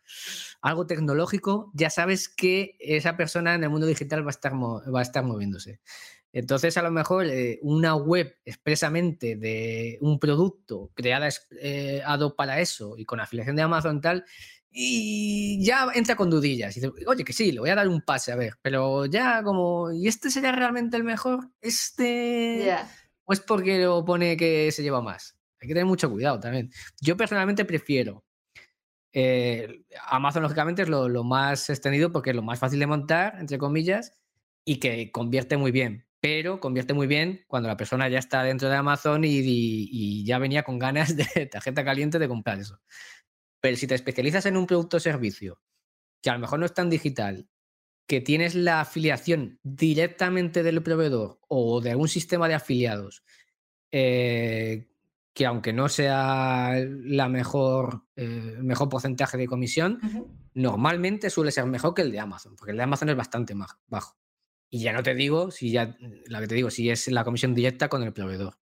algo 0.61 0.87
tecnológico, 0.87 1.71
ya 1.75 1.89
sabes 1.89 2.29
que 2.29 2.77
esa 2.79 3.17
persona 3.17 3.55
en 3.55 3.65
el 3.65 3.71
mundo 3.71 3.87
digital 3.87 4.23
va 4.23 4.29
a 4.29 4.31
estar, 4.31 4.53
va 4.53 4.99
a 4.99 5.03
estar 5.03 5.25
moviéndose. 5.25 5.81
Entonces, 6.33 6.77
a 6.77 6.83
lo 6.83 6.91
mejor 6.91 7.27
eh, 7.27 7.59
una 7.63 7.95
web 7.95 8.37
expresamente 8.45 9.37
de 9.37 9.97
un 10.03 10.19
producto 10.19 10.91
creada 10.95 11.29
eh, 11.61 12.03
para 12.37 12.61
eso 12.61 12.99
y 12.99 13.07
con 13.07 13.21
afiliación 13.21 13.57
de 13.57 13.63
Amazon 13.63 14.01
tal, 14.01 14.25
y 14.71 15.65
ya 15.65 15.89
entra 15.95 16.17
con 16.17 16.31
dudillas. 16.31 16.77
Y 16.77 16.83
oye, 17.07 17.25
que 17.25 17.33
sí, 17.33 17.53
le 17.53 17.61
voy 17.61 17.71
a 17.71 17.75
dar 17.75 17.89
un 17.89 18.03
pase, 18.03 18.33
a 18.33 18.37
ver, 18.37 18.55
pero 18.61 19.07
ya 19.07 19.43
como, 19.43 19.91
¿y 19.91 20.07
este 20.07 20.31
sería 20.31 20.53
realmente 20.53 20.97
el 20.97 21.05
mejor? 21.05 21.49
Este 21.61 22.77
pues 23.29 23.41
porque 23.41 23.79
lo 23.79 24.03
pone 24.07 24.39
que 24.39 24.73
se 24.73 24.83
lleva 24.83 25.03
más. 25.03 25.39
Hay 25.61 25.69
que 25.69 25.75
tener 25.75 25.85
mucho 25.85 26.11
cuidado 26.11 26.41
también. 26.41 26.71
Yo 26.99 27.15
personalmente 27.15 27.67
prefiero. 27.67 28.25
Eh, 29.13 29.85
Amazon, 30.07 30.45
lógicamente, 30.45 30.81
es 30.81 30.89
lo, 30.89 31.25
más 31.25 31.69
extendido 31.69 32.11
porque 32.11 32.31
es 32.31 32.37
lo 32.37 32.41
más 32.41 32.59
fácil 32.59 32.79
de 32.79 32.87
montar, 32.87 33.37
entre 33.39 33.59
comillas, 33.59 34.15
y 34.65 34.81
que 34.81 35.13
convierte 35.13 35.59
muy 35.59 35.73
bien. 35.73 36.07
Pero 36.21 36.59
convierte 36.59 36.95
muy 36.95 37.07
bien 37.07 37.45
cuando 37.49 37.69
la 37.69 37.77
persona 37.77 38.09
ya 38.09 38.19
está 38.19 38.43
dentro 38.43 38.71
de 38.71 38.77
Amazon 38.77 39.23
y, 39.27 40.25
ya 40.25 40.39
venía 40.39 40.63
con 40.63 40.79
ganas 40.79 41.15
de 41.35 41.45
tarjeta 41.53 41.85
caliente 41.85 42.19
de 42.19 42.29
comprar 42.29 42.59
eso. 42.59 42.81
Pero 43.61 43.77
si 43.77 43.87
te 43.87 43.95
especializas 43.95 44.47
en 44.47 44.57
un 44.57 44.67
producto 44.67 44.97
o 44.97 45.01
servicio 45.01 45.61
que 46.23 46.31
a 46.31 46.33
lo 46.33 46.39
mejor 46.39 46.61
no 46.61 46.65
es 46.65 46.73
tan 46.73 46.89
digital 46.89 47.47
que 48.09 48.23
tienes 48.23 48.55
la 48.55 48.81
afiliación 48.81 49.61
directamente 49.63 50.63
del 50.63 50.83
proveedor 50.83 51.39
o 51.47 51.83
de 51.83 51.91
algún 51.91 52.09
sistema 52.09 52.49
de 52.49 52.55
afiliados, 52.55 53.23
eh, 53.93 54.89
que 55.35 55.45
aunque 55.45 55.75
no 55.75 55.91
sea 55.91 56.75
la 56.89 57.29
mejor, 57.29 58.07
eh, 58.17 58.55
el 58.57 58.65
mejor 58.65 58.89
porcentaje 58.89 59.37
de 59.37 59.47
comisión, 59.47 60.01
normalmente 60.55 61.29
suele 61.29 61.53
ser 61.53 61.67
mejor 61.67 61.95
que 61.95 62.01
el 62.01 62.11
de 62.11 62.19
Amazon, 62.19 62.57
porque 62.57 62.71
el 62.71 62.79
de 62.79 62.83
Amazon 62.83 63.11
es 63.11 63.17
bastante 63.17 63.55
más 63.55 63.77
bajo. 63.87 64.17
Y 64.71 64.81
ya 64.81 64.95
no 64.95 65.03
te 65.03 65.15
digo, 65.15 65.51
si 65.51 65.71
ya, 65.71 65.95
la 66.27 66.41
que 66.41 66.49
te 66.49 66.55
digo, 66.55 66.71
si 66.71 66.89
es 66.89 67.09
la 67.09 67.25
comisión 67.25 67.55
directa 67.55 67.89
con 67.89 68.03
el 68.03 68.15
proveedor. 68.15 68.59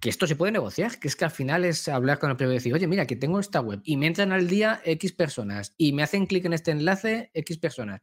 Que 0.00 0.10
esto 0.10 0.26
se 0.26 0.36
puede 0.36 0.52
negociar, 0.52 1.00
que 1.00 1.08
es 1.08 1.16
que 1.16 1.24
al 1.24 1.30
final 1.30 1.64
es 1.64 1.88
hablar 1.88 2.18
con 2.18 2.30
el 2.30 2.36
proveedor 2.36 2.56
y 2.56 2.58
decir, 2.58 2.74
oye, 2.74 2.86
mira, 2.86 3.06
que 3.06 3.16
tengo 3.16 3.40
esta 3.40 3.60
web 3.60 3.80
y 3.84 3.96
me 3.96 4.06
entran 4.06 4.32
al 4.32 4.48
día 4.48 4.82
X 4.84 5.12
personas 5.12 5.74
y 5.78 5.94
me 5.94 6.02
hacen 6.02 6.26
clic 6.26 6.44
en 6.44 6.52
este 6.52 6.72
enlace 6.72 7.30
X 7.32 7.56
personas 7.56 8.02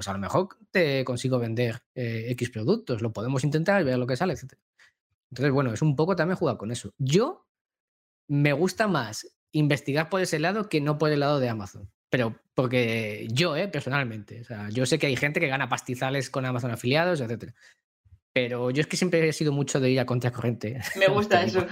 pues 0.00 0.08
a 0.08 0.14
lo 0.14 0.18
mejor 0.18 0.48
te 0.70 1.04
consigo 1.04 1.38
vender 1.38 1.82
eh, 1.94 2.28
X 2.30 2.48
productos, 2.48 3.02
lo 3.02 3.12
podemos 3.12 3.44
intentar 3.44 3.82
y 3.82 3.84
ver 3.84 3.98
lo 3.98 4.06
que 4.06 4.16
sale, 4.16 4.32
etc. 4.32 4.54
Entonces, 5.30 5.52
bueno, 5.52 5.74
es 5.74 5.82
un 5.82 5.94
poco 5.94 6.16
también 6.16 6.38
jugar 6.38 6.56
con 6.56 6.70
eso. 6.70 6.94
Yo 6.96 7.46
me 8.26 8.54
gusta 8.54 8.88
más 8.88 9.26
investigar 9.52 10.08
por 10.08 10.22
ese 10.22 10.38
lado 10.38 10.70
que 10.70 10.80
no 10.80 10.96
por 10.96 11.10
el 11.10 11.20
lado 11.20 11.38
de 11.38 11.50
Amazon. 11.50 11.90
Pero 12.08 12.40
porque 12.54 13.28
yo, 13.30 13.56
eh, 13.56 13.68
personalmente, 13.68 14.40
o 14.40 14.44
sea, 14.44 14.70
yo 14.70 14.86
sé 14.86 14.98
que 14.98 15.06
hay 15.06 15.16
gente 15.16 15.38
que 15.38 15.48
gana 15.48 15.68
pastizales 15.68 16.30
con 16.30 16.46
Amazon 16.46 16.70
afiliados, 16.70 17.20
etcétera. 17.20 17.54
Pero 18.32 18.70
yo 18.70 18.80
es 18.80 18.86
que 18.86 18.96
siempre 18.96 19.28
he 19.28 19.32
sido 19.32 19.52
mucho 19.52 19.80
de 19.80 19.90
ir 19.90 19.98
a 19.98 20.06
contracorriente. 20.06 20.80
Me 20.96 21.08
gusta 21.08 21.42
eso. 21.44 21.66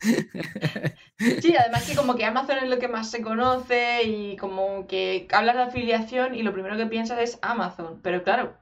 sí, 1.18 1.54
además 1.58 1.88
que 1.88 1.96
como 1.96 2.14
que 2.14 2.24
Amazon 2.24 2.58
es 2.58 2.68
lo 2.68 2.78
que 2.78 2.88
más 2.88 3.10
se 3.10 3.22
conoce 3.22 4.04
y 4.04 4.36
como 4.36 4.86
que 4.86 5.26
hablas 5.32 5.56
de 5.56 5.62
afiliación 5.62 6.34
y 6.34 6.42
lo 6.42 6.52
primero 6.52 6.76
que 6.76 6.86
piensas 6.86 7.18
es 7.18 7.38
Amazon. 7.42 8.00
Pero 8.02 8.22
claro, 8.22 8.56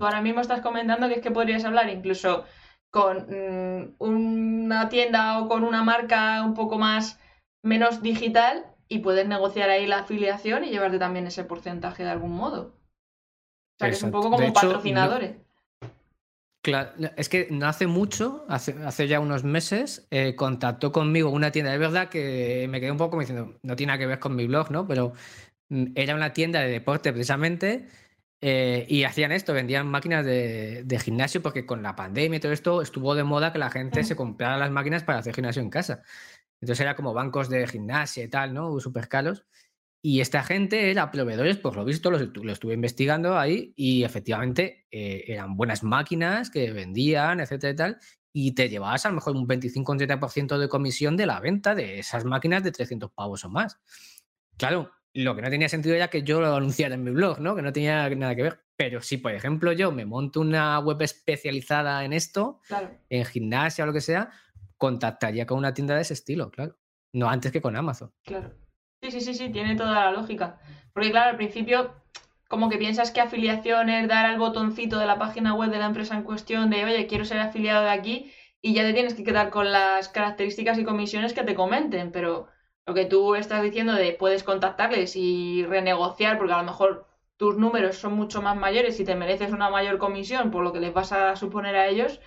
ahora 0.00 0.20
mismo 0.20 0.40
estás 0.40 0.60
comentando 0.60 1.08
que 1.08 1.14
es 1.14 1.22
que 1.22 1.32
podrías 1.32 1.64
hablar 1.64 1.88
incluso 1.90 2.44
con 2.90 3.26
mm, 3.28 3.94
una 3.98 4.88
tienda 4.88 5.40
o 5.40 5.48
con 5.48 5.64
una 5.64 5.82
marca 5.82 6.42
un 6.44 6.54
poco 6.54 6.78
más 6.78 7.18
menos 7.64 8.02
digital 8.02 8.64
y 8.86 9.00
puedes 9.00 9.26
negociar 9.26 9.70
ahí 9.70 9.86
la 9.86 10.00
afiliación 10.00 10.62
y 10.62 10.70
llevarte 10.70 11.00
también 11.00 11.26
ese 11.26 11.42
porcentaje 11.42 12.04
de 12.04 12.10
algún 12.10 12.32
modo. 12.32 12.76
O 13.74 13.78
sea, 13.80 13.88
que 13.88 13.96
es 13.96 14.02
un 14.04 14.12
poco 14.12 14.30
como 14.30 14.52
patrocinadores. 14.52 15.36
Claro, 16.64 16.92
es 17.18 17.28
que 17.28 17.48
no 17.50 17.66
hace 17.66 17.86
mucho, 17.86 18.46
hace, 18.48 18.74
hace 18.86 19.06
ya 19.06 19.20
unos 19.20 19.44
meses, 19.44 20.06
eh, 20.10 20.34
contactó 20.34 20.92
conmigo 20.92 21.28
una 21.28 21.50
tienda. 21.50 21.74
Es 21.74 21.78
verdad 21.78 22.08
que 22.08 22.66
me 22.70 22.80
quedé 22.80 22.90
un 22.90 22.96
poco 22.96 23.20
diciendo, 23.20 23.58
no 23.62 23.76
tiene 23.76 23.88
nada 23.88 23.98
que 23.98 24.06
ver 24.06 24.18
con 24.18 24.34
mi 24.34 24.46
blog, 24.46 24.70
¿no? 24.70 24.86
Pero 24.88 25.12
mm, 25.68 25.88
era 25.94 26.14
una 26.14 26.32
tienda 26.32 26.60
de 26.60 26.70
deporte 26.70 27.12
precisamente 27.12 27.86
eh, 28.40 28.86
y 28.88 29.04
hacían 29.04 29.32
esto, 29.32 29.52
vendían 29.52 29.86
máquinas 29.88 30.24
de, 30.24 30.98
gimnasio 31.04 31.42
porque 31.42 31.66
con 31.66 31.82
la 31.82 31.94
pandemia 31.96 32.38
y 32.38 32.40
todo 32.40 32.52
esto 32.52 32.80
estuvo 32.80 33.14
de 33.14 33.24
moda 33.24 33.52
que 33.52 33.58
la 33.58 33.70
gente 33.70 34.02
se 34.02 34.16
comprara 34.16 34.56
las 34.56 34.70
máquinas 34.70 35.04
para 35.04 35.18
hacer 35.18 35.34
gimnasio 35.34 35.60
en 35.60 35.68
casa. 35.68 36.02
Entonces 36.62 36.80
era 36.80 36.96
como 36.96 37.12
bancos 37.12 37.50
de 37.50 37.66
gimnasia 37.66 38.24
y 38.24 38.28
tal, 38.28 38.54
¿no? 38.54 38.80
Súper 38.80 39.08
caros. 39.08 39.44
Y 40.06 40.20
esta 40.20 40.42
gente 40.42 40.90
era 40.90 41.10
proveedores, 41.10 41.56
por 41.56 41.76
lo 41.76 41.84
visto, 41.86 42.10
lo, 42.10 42.18
estuve 42.18 42.74
investigando 42.74 43.38
ahí 43.38 43.72
y 43.74 44.04
efectivamente 44.04 44.84
eh, 44.90 45.24
eran 45.28 45.56
buenas 45.56 45.82
máquinas 45.82 46.50
que 46.50 46.70
vendían, 46.72 47.40
etcétera 47.40 47.72
y 47.72 47.74
tal, 47.76 47.98
y 48.30 48.52
te 48.52 48.68
llevabas 48.68 49.06
a 49.06 49.08
lo 49.08 49.14
mejor 49.14 49.34
un 49.34 49.46
25 49.46 49.90
o 49.90 49.94
30% 49.94 50.58
de 50.58 50.68
comisión 50.68 51.16
de 51.16 51.24
la 51.24 51.40
venta 51.40 51.74
de 51.74 52.00
esas 52.00 52.26
máquinas 52.26 52.62
de 52.62 52.72
300 52.72 53.12
pavos 53.12 53.46
o 53.46 53.48
más. 53.48 53.80
Claro, 54.58 54.90
lo 55.14 55.34
que 55.34 55.40
no 55.40 55.48
tenía 55.48 55.70
sentido 55.70 55.94
era 55.94 56.08
que 56.08 56.22
yo 56.22 56.38
lo 56.38 56.54
anunciara 56.54 56.96
en 56.96 57.02
mi 57.02 57.10
blog, 57.10 57.40
¿no? 57.40 57.56
Que 57.56 57.62
no 57.62 57.72
tenía 57.72 58.06
nada 58.10 58.36
que 58.36 58.42
ver. 58.42 58.60
Pero 58.76 59.00
si, 59.00 59.16
por 59.16 59.32
ejemplo, 59.32 59.72
yo 59.72 59.90
me 59.90 60.04
monto 60.04 60.42
una 60.42 60.78
web 60.80 61.00
especializada 61.00 62.04
en 62.04 62.12
esto, 62.12 62.60
en 63.08 63.24
gimnasia 63.24 63.84
o 63.84 63.86
lo 63.86 63.94
que 63.94 64.02
sea, 64.02 64.30
contactaría 64.76 65.46
con 65.46 65.56
una 65.56 65.72
tienda 65.72 65.94
de 65.94 66.02
ese 66.02 66.12
estilo, 66.12 66.50
claro. 66.50 66.76
No 67.14 67.30
antes 67.30 67.50
que 67.52 67.62
con 67.62 67.74
Amazon. 67.74 68.12
Claro. 68.22 68.63
Sí, 69.04 69.10
sí, 69.10 69.20
sí, 69.20 69.34
sí, 69.34 69.50
tiene 69.50 69.76
toda 69.76 69.92
la 70.06 70.10
lógica. 70.12 70.58
Porque 70.94 71.10
claro, 71.10 71.30
al 71.30 71.36
principio 71.36 71.94
como 72.48 72.70
que 72.70 72.78
piensas 72.78 73.10
que 73.10 73.20
afiliación 73.20 73.90
es 73.90 74.08
dar 74.08 74.24
al 74.26 74.38
botoncito 74.38 74.98
de 74.98 75.04
la 75.06 75.18
página 75.18 75.54
web 75.54 75.70
de 75.70 75.78
la 75.78 75.86
empresa 75.86 76.14
en 76.14 76.22
cuestión 76.22 76.70
de, 76.70 76.84
oye, 76.84 77.06
quiero 77.06 77.24
ser 77.26 77.40
afiliado 77.40 77.84
de 77.84 77.90
aquí 77.90 78.32
y 78.62 78.72
ya 78.74 78.82
te 78.82 78.94
tienes 78.94 79.12
que 79.14 79.24
quedar 79.24 79.50
con 79.50 79.72
las 79.72 80.08
características 80.08 80.78
y 80.78 80.84
comisiones 80.84 81.34
que 81.34 81.42
te 81.44 81.54
comenten, 81.54 82.12
pero 82.12 82.48
lo 82.86 82.94
que 82.94 83.04
tú 83.04 83.34
estás 83.34 83.62
diciendo 83.62 83.92
de 83.94 84.12
puedes 84.12 84.42
contactarles 84.44 85.16
y 85.16 85.64
renegociar, 85.66 86.38
porque 86.38 86.54
a 86.54 86.58
lo 86.58 86.64
mejor 86.64 87.06
tus 87.36 87.56
números 87.58 87.96
son 87.98 88.14
mucho 88.14 88.40
más 88.42 88.56
mayores 88.56 88.98
y 89.00 89.04
te 89.04 89.16
mereces 89.16 89.52
una 89.52 89.68
mayor 89.70 89.98
comisión 89.98 90.50
por 90.50 90.64
lo 90.64 90.72
que 90.72 90.80
les 90.80 90.94
vas 90.94 91.12
a 91.12 91.36
suponer 91.36 91.76
a 91.76 91.88
ellos, 91.88 92.20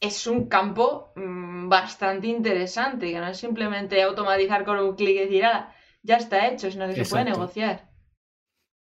es 0.00 0.26
un 0.26 0.48
campo 0.48 1.12
mm, 1.16 1.68
bastante 1.68 2.26
interesante, 2.28 3.10
que 3.12 3.20
no 3.20 3.28
es 3.28 3.38
simplemente 3.38 4.02
automatizar 4.02 4.64
con 4.66 4.78
un 4.78 4.94
clic 4.96 5.16
y 5.16 5.20
decir, 5.20 5.44
ah, 5.46 5.72
ya 6.08 6.16
está 6.16 6.48
hecho, 6.48 6.70
sino 6.70 6.88
que 6.88 7.04
se 7.04 7.10
puede 7.10 7.26
negociar. 7.26 7.86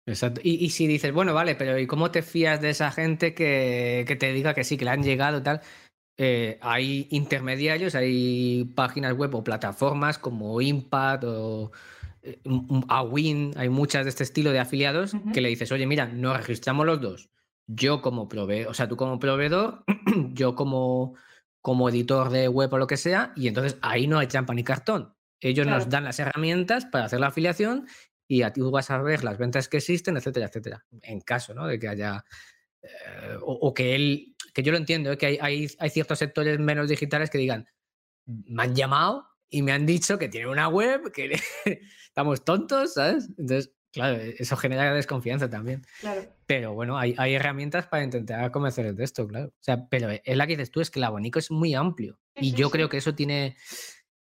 Exacto. 0.07 0.41
Y, 0.43 0.71
si 0.71 0.87
dices, 0.87 1.13
bueno, 1.13 1.35
vale, 1.35 1.55
pero 1.55 1.79
¿y 1.79 1.87
cómo 1.87 2.11
te 2.11 2.23
fías 2.23 2.63
de 2.63 2.71
esa 2.71 2.91
gente 2.91 3.35
que, 3.35 4.05
que 4.07 4.17
te 4.17 4.33
diga 4.33 4.55
que 4.55 4.65
sí, 4.65 4.79
que 4.79 4.87
le 4.87 4.93
han 4.93 5.03
llegado 5.03 5.43
tal? 5.43 5.61
Eh, 6.17 6.59
hay 6.63 7.09
intermediarios, 7.11 7.95
hay 7.95 8.65
páginas 8.75 9.15
web 9.15 9.35
o 9.35 9.45
plataformas 9.45 10.19
como 10.19 10.61
Impact 10.61 11.25
o 11.25 11.73
eh, 12.23 12.41
Awin, 12.89 13.53
hay 13.57 13.69
muchas 13.69 14.05
de 14.05 14.11
este 14.11 14.25
estilo 14.25 14.51
de 14.51 14.61
afiliados 14.61 15.13
que 15.35 15.41
le 15.41 15.51
dices, 15.51 15.71
oye, 15.73 15.87
mira, 15.87 16.07
nos 16.07 16.37
registramos 16.37 16.87
los 16.87 17.01
dos. 17.01 17.31
Yo 17.67 18.01
como 18.01 18.29
proveedor, 18.29 18.71
o 18.71 18.75
sea, 18.75 18.89
tú 18.89 18.97
como 18.97 19.19
proveedor, 19.19 19.85
yo 20.33 20.55
como, 20.55 21.15
como 21.61 21.89
editor 21.89 22.31
de 22.31 22.49
web 22.49 22.73
o 22.73 22.79
lo 22.79 22.87
que 22.87 22.97
sea, 22.97 23.33
y 23.37 23.49
entonces 23.49 23.77
ahí 23.83 24.07
no 24.07 24.19
hay 24.19 24.29
trampa 24.29 24.55
ni 24.55 24.65
cartón. 24.65 25.18
Ellos 25.41 25.67
nos 25.67 25.89
dan 25.89 26.05
las 26.05 26.19
herramientas 26.19 26.87
para 26.87 27.05
hacer 27.05 27.21
la 27.21 27.29
afiliación 27.29 27.87
y 28.27 28.43
a 28.43 28.53
ti 28.53 28.61
vas 28.61 28.91
a 28.91 29.01
ver 29.01 29.25
las 29.25 29.39
ventas 29.39 29.69
que 29.69 29.79
existen, 29.79 30.17
etcétera, 30.17 30.47
etcétera. 30.47 30.85
En 31.03 31.21
caso, 31.21 31.55
¿no? 31.55 31.67
De 31.67 31.79
que 31.79 31.89
haya. 31.89 32.25
Eh, 32.83 33.37
o, 33.41 33.73
que 33.73 33.95
él. 33.95 34.37
Que 34.53 34.63
yo 34.63 34.73
lo 34.73 34.79
entiendo, 34.79 35.11
¿eh? 35.13 35.19
que 35.19 35.27
hay, 35.27 35.39
hay, 35.41 35.69
hay, 35.79 35.91
ciertos 35.91 36.19
sectores 36.19 36.59
menos 36.59 36.89
digitales 36.89 37.31
que 37.31 37.39
digan. 37.39 37.67
Me 38.27 38.65
han 38.65 38.75
llamado 38.75 39.27
y 39.49 39.63
me 39.63 39.73
han 39.73 39.87
dicho 39.87 40.19
que 40.19 40.29
tienen 40.29 40.51
una 40.51 40.69
web, 40.69 41.11
que 41.13 41.41
estamos 42.07 42.45
tontos, 42.45 42.95
¿sabes? 42.95 43.29
Entonces, 43.39 43.73
claro, 43.93 44.17
e, 44.17 44.37
eso 44.39 44.57
genera 44.57 44.93
desconfianza 44.93 45.49
también. 45.49 45.87
Claro. 46.01 46.23
Pero 46.47 46.75
bueno, 46.75 46.99
hay, 46.99 47.15
hay 47.17 47.35
herramientas 47.35 47.87
para 47.87 48.05
intentar 48.05 48.51
convencerles 48.51 48.97
de 48.97 49.05
esto, 49.05 49.27
claro. 49.27 49.49
O 49.49 49.63
sea, 49.63 49.89
pero 49.89 50.11
es 50.11 50.37
la 50.37 50.47
que 50.47 50.57
dices 50.57 50.71
tú, 50.71 50.81
es 50.81 50.91
que 50.91 50.99
el 50.99 51.05
abanico 51.05 51.39
es 51.39 51.51
muy 51.51 51.75
amplio. 51.75 52.19
y 52.37 52.53
yo 52.53 52.71
creo 52.71 52.89
que 52.89 52.99
eso 52.99 53.15
tiene. 53.15 53.57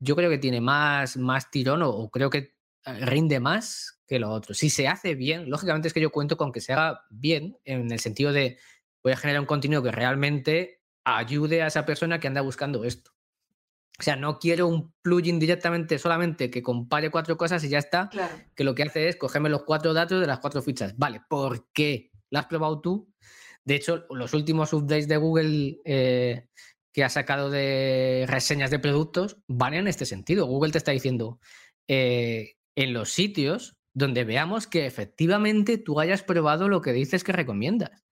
Yo 0.02 0.16
creo 0.16 0.30
que 0.30 0.40
tiene 0.40 0.60
más, 0.60 1.16
más 1.16 1.50
tirón, 1.50 1.82
o, 1.84 2.10
creo 2.10 2.30
que 2.30 2.56
eh, 2.86 3.06
rinde 3.06 3.40
más 3.40 4.02
que 4.06 4.20
lo 4.20 4.30
otro. 4.32 4.54
Si 4.54 4.70
se 4.70 4.88
hace 4.88 5.16
bien, 5.16 5.50
lógicamente 5.50 5.88
es 5.88 5.94
que 5.94 6.02
yo 6.02 6.12
cuento 6.12 6.36
con 6.36 6.52
que 6.52 6.60
se 6.60 6.74
haga 6.74 7.06
bien, 7.10 7.58
en 7.64 7.92
el 7.92 8.00
sentido 8.00 8.34
de 8.34 8.58
voy 9.04 9.14
a 9.14 9.18
generar 9.18 9.40
un 9.40 9.48
contenido 9.48 9.82
que 9.82 9.92
realmente 9.92 10.82
ayude 11.06 11.62
a 11.62 11.68
esa 11.68 11.86
persona 11.86 12.20
que 12.20 12.28
anda 12.28 12.42
buscando 12.42 12.84
esto. 12.84 13.12
O 14.00 14.04
sea, 14.04 14.16
no 14.16 14.40
quiero 14.40 14.68
un 14.68 14.94
plugin 15.04 15.38
directamente 15.40 16.00
solamente 16.00 16.50
que 16.50 16.64
compare 16.64 17.12
cuatro 17.12 17.38
cosas 17.38 17.64
y 17.64 17.70
ya 17.70 17.78
está, 17.78 18.10
que 18.56 18.64
lo 18.64 18.74
que 18.74 18.84
hace 18.84 19.08
es 19.08 19.16
cogerme 19.16 19.50
los 19.50 19.64
cuatro 19.64 19.94
datos 19.94 20.20
de 20.20 20.26
las 20.28 20.40
cuatro 20.40 20.62
fichas. 20.64 20.98
Vale, 20.98 21.22
¿por 21.30 21.72
qué? 21.72 22.12
¿Lo 22.32 22.40
has 22.40 22.48
probado 22.48 22.82
tú? 22.82 23.14
De 23.64 23.76
hecho, 23.76 24.06
los 24.10 24.34
últimos 24.34 24.74
updates 24.74 25.08
de 25.08 25.18
Google 25.18 25.82
eh, 25.86 26.48
que 26.94 27.04
ha 27.04 27.10
sacado 27.10 27.50
de 27.50 28.26
reseñas 28.28 28.72
de 28.72 28.80
productos 28.80 29.38
van 29.48 29.74
en 29.74 29.88
este 29.88 30.06
sentido. 30.06 30.46
Google 30.46 30.72
te 30.72 30.78
está 30.78 30.92
diciendo, 30.92 31.40
eh, 31.88 32.56
en 32.76 32.94
los 32.94 33.12
sitios 33.12 33.78
donde 33.94 34.24
veamos 34.24 34.68
que 34.68 34.86
efectivamente 34.86 35.78
tú 35.78 36.00
hayas 36.00 36.24
probado 36.24 36.70
lo 36.70 36.82
que 36.82 36.94
dices 36.94 37.24
que 37.24 37.34
recomiendas. 37.34 38.04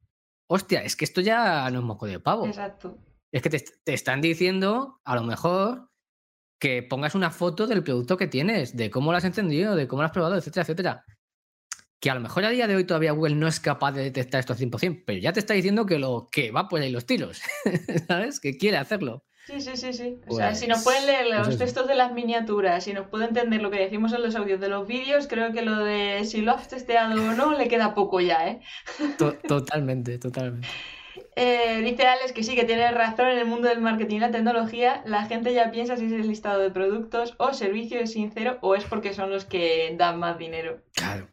Hostia, 0.47 0.83
es 0.83 0.95
que 0.95 1.05
esto 1.05 1.21
ya 1.21 1.69
no 1.71 1.79
es 1.79 1.85
moco 1.85 2.05
de 2.07 2.19
pavo. 2.19 2.45
Exacto. 2.45 2.97
Es 3.31 3.41
que 3.41 3.49
te, 3.49 3.93
están 3.93 4.21
diciendo, 4.21 4.99
a 5.05 5.15
lo 5.15 5.23
mejor, 5.23 5.89
que 6.59 6.83
pongas 6.83 7.15
una 7.15 7.31
foto 7.31 7.67
del 7.67 7.83
producto 7.83 8.17
que 8.17 8.27
tienes, 8.27 8.75
de 8.75 8.89
cómo 8.89 9.11
lo 9.11 9.17
has 9.17 9.23
entendido, 9.23 9.75
de 9.75 9.87
cómo 9.87 10.01
lo 10.01 10.07
has 10.07 10.11
probado, 10.11 10.35
etcétera, 10.35 10.63
etcétera. 10.63 11.05
Que 11.99 12.09
a 12.09 12.15
lo 12.15 12.21
mejor 12.21 12.45
a 12.45 12.49
día 12.49 12.67
de 12.67 12.75
hoy 12.75 12.85
todavía 12.85 13.11
Google 13.11 13.35
no 13.35 13.47
es 13.47 13.59
capaz 13.59 13.91
de 13.91 14.03
detectar 14.03 14.39
esto 14.39 14.53
al 14.53 14.59
100%, 14.59 15.03
pero 15.05 15.19
ya 15.19 15.33
te 15.33 15.39
está 15.39 15.53
diciendo 15.53 15.85
que 15.85 15.99
lo 15.99 16.29
que 16.31 16.51
va 16.51 16.69
por 16.69 16.79
ahí 16.79 16.91
los 16.91 17.05
tiros, 17.05 17.41
¿sabes? 18.07 18.39
Que 18.39 18.57
quiere 18.57 18.77
hacerlo. 18.77 19.25
Sí, 19.47 19.61
sí, 19.61 19.75
sí, 19.75 19.93
sí. 19.93 20.21
O 20.27 20.35
sea, 20.35 20.53
si 20.53 20.67
nos 20.67 20.83
pueden 20.83 21.07
leer 21.07 21.27
los 21.27 21.57
textos 21.57 21.87
de 21.87 21.95
las 21.95 22.13
miniaturas, 22.13 22.83
si 22.83 22.93
nos 22.93 23.07
puede 23.07 23.25
entender 23.25 23.63
lo 23.63 23.71
que 23.71 23.79
decimos 23.79 24.13
en 24.13 24.21
los 24.21 24.35
audios 24.35 24.59
de 24.59 24.69
los 24.69 24.87
vídeos, 24.87 25.27
creo 25.27 25.51
que 25.51 25.63
lo 25.63 25.83
de 25.83 26.23
si 26.25 26.41
lo 26.41 26.51
has 26.51 26.67
testeado 26.67 27.15
o 27.15 27.33
no 27.33 27.57
le 27.57 27.67
queda 27.67 27.95
poco 27.95 28.21
ya, 28.21 28.47
¿eh? 28.47 28.59
totalmente, 29.47 30.19
totalmente. 30.19 30.67
Eh, 31.35 31.81
dice 31.83 32.05
Alex 32.05 32.31
que 32.31 32.43
sí, 32.43 32.55
que 32.55 32.65
tiene 32.65 32.91
razón 32.91 33.29
en 33.29 33.39
el 33.39 33.45
mundo 33.45 33.69
del 33.69 33.81
marketing 33.81 34.17
y 34.17 34.19
la 34.19 34.31
tecnología. 34.31 35.01
La 35.05 35.25
gente 35.25 35.53
ya 35.53 35.71
piensa 35.71 35.97
si 35.97 36.05
es 36.05 36.11
el 36.11 36.27
listado 36.27 36.59
de 36.59 36.69
productos 36.69 37.33
o 37.37 37.53
servicio 37.53 37.99
es 37.99 38.11
sincero 38.11 38.59
o 38.61 38.75
es 38.75 38.83
porque 38.83 39.13
son 39.13 39.31
los 39.31 39.45
que 39.45 39.95
dan 39.97 40.19
más 40.19 40.37
dinero. 40.37 40.81
Claro. 40.93 41.27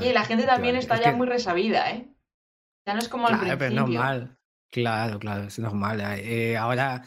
Y 0.00 0.12
la 0.12 0.24
gente 0.24 0.44
también 0.44 0.76
está 0.76 1.00
ya 1.00 1.12
muy 1.12 1.26
resabida, 1.26 1.90
¿eh? 1.90 2.08
Ya 2.86 2.94
no 2.94 3.00
es 3.00 3.08
como 3.08 3.26
al 3.26 3.38
principio. 3.38 3.58
Pero 3.58 3.74
normal. 3.74 4.38
Claro, 4.70 5.18
claro, 5.18 5.44
es 5.44 5.58
normal. 5.58 6.02
Eh, 6.18 6.56
ahora 6.56 7.02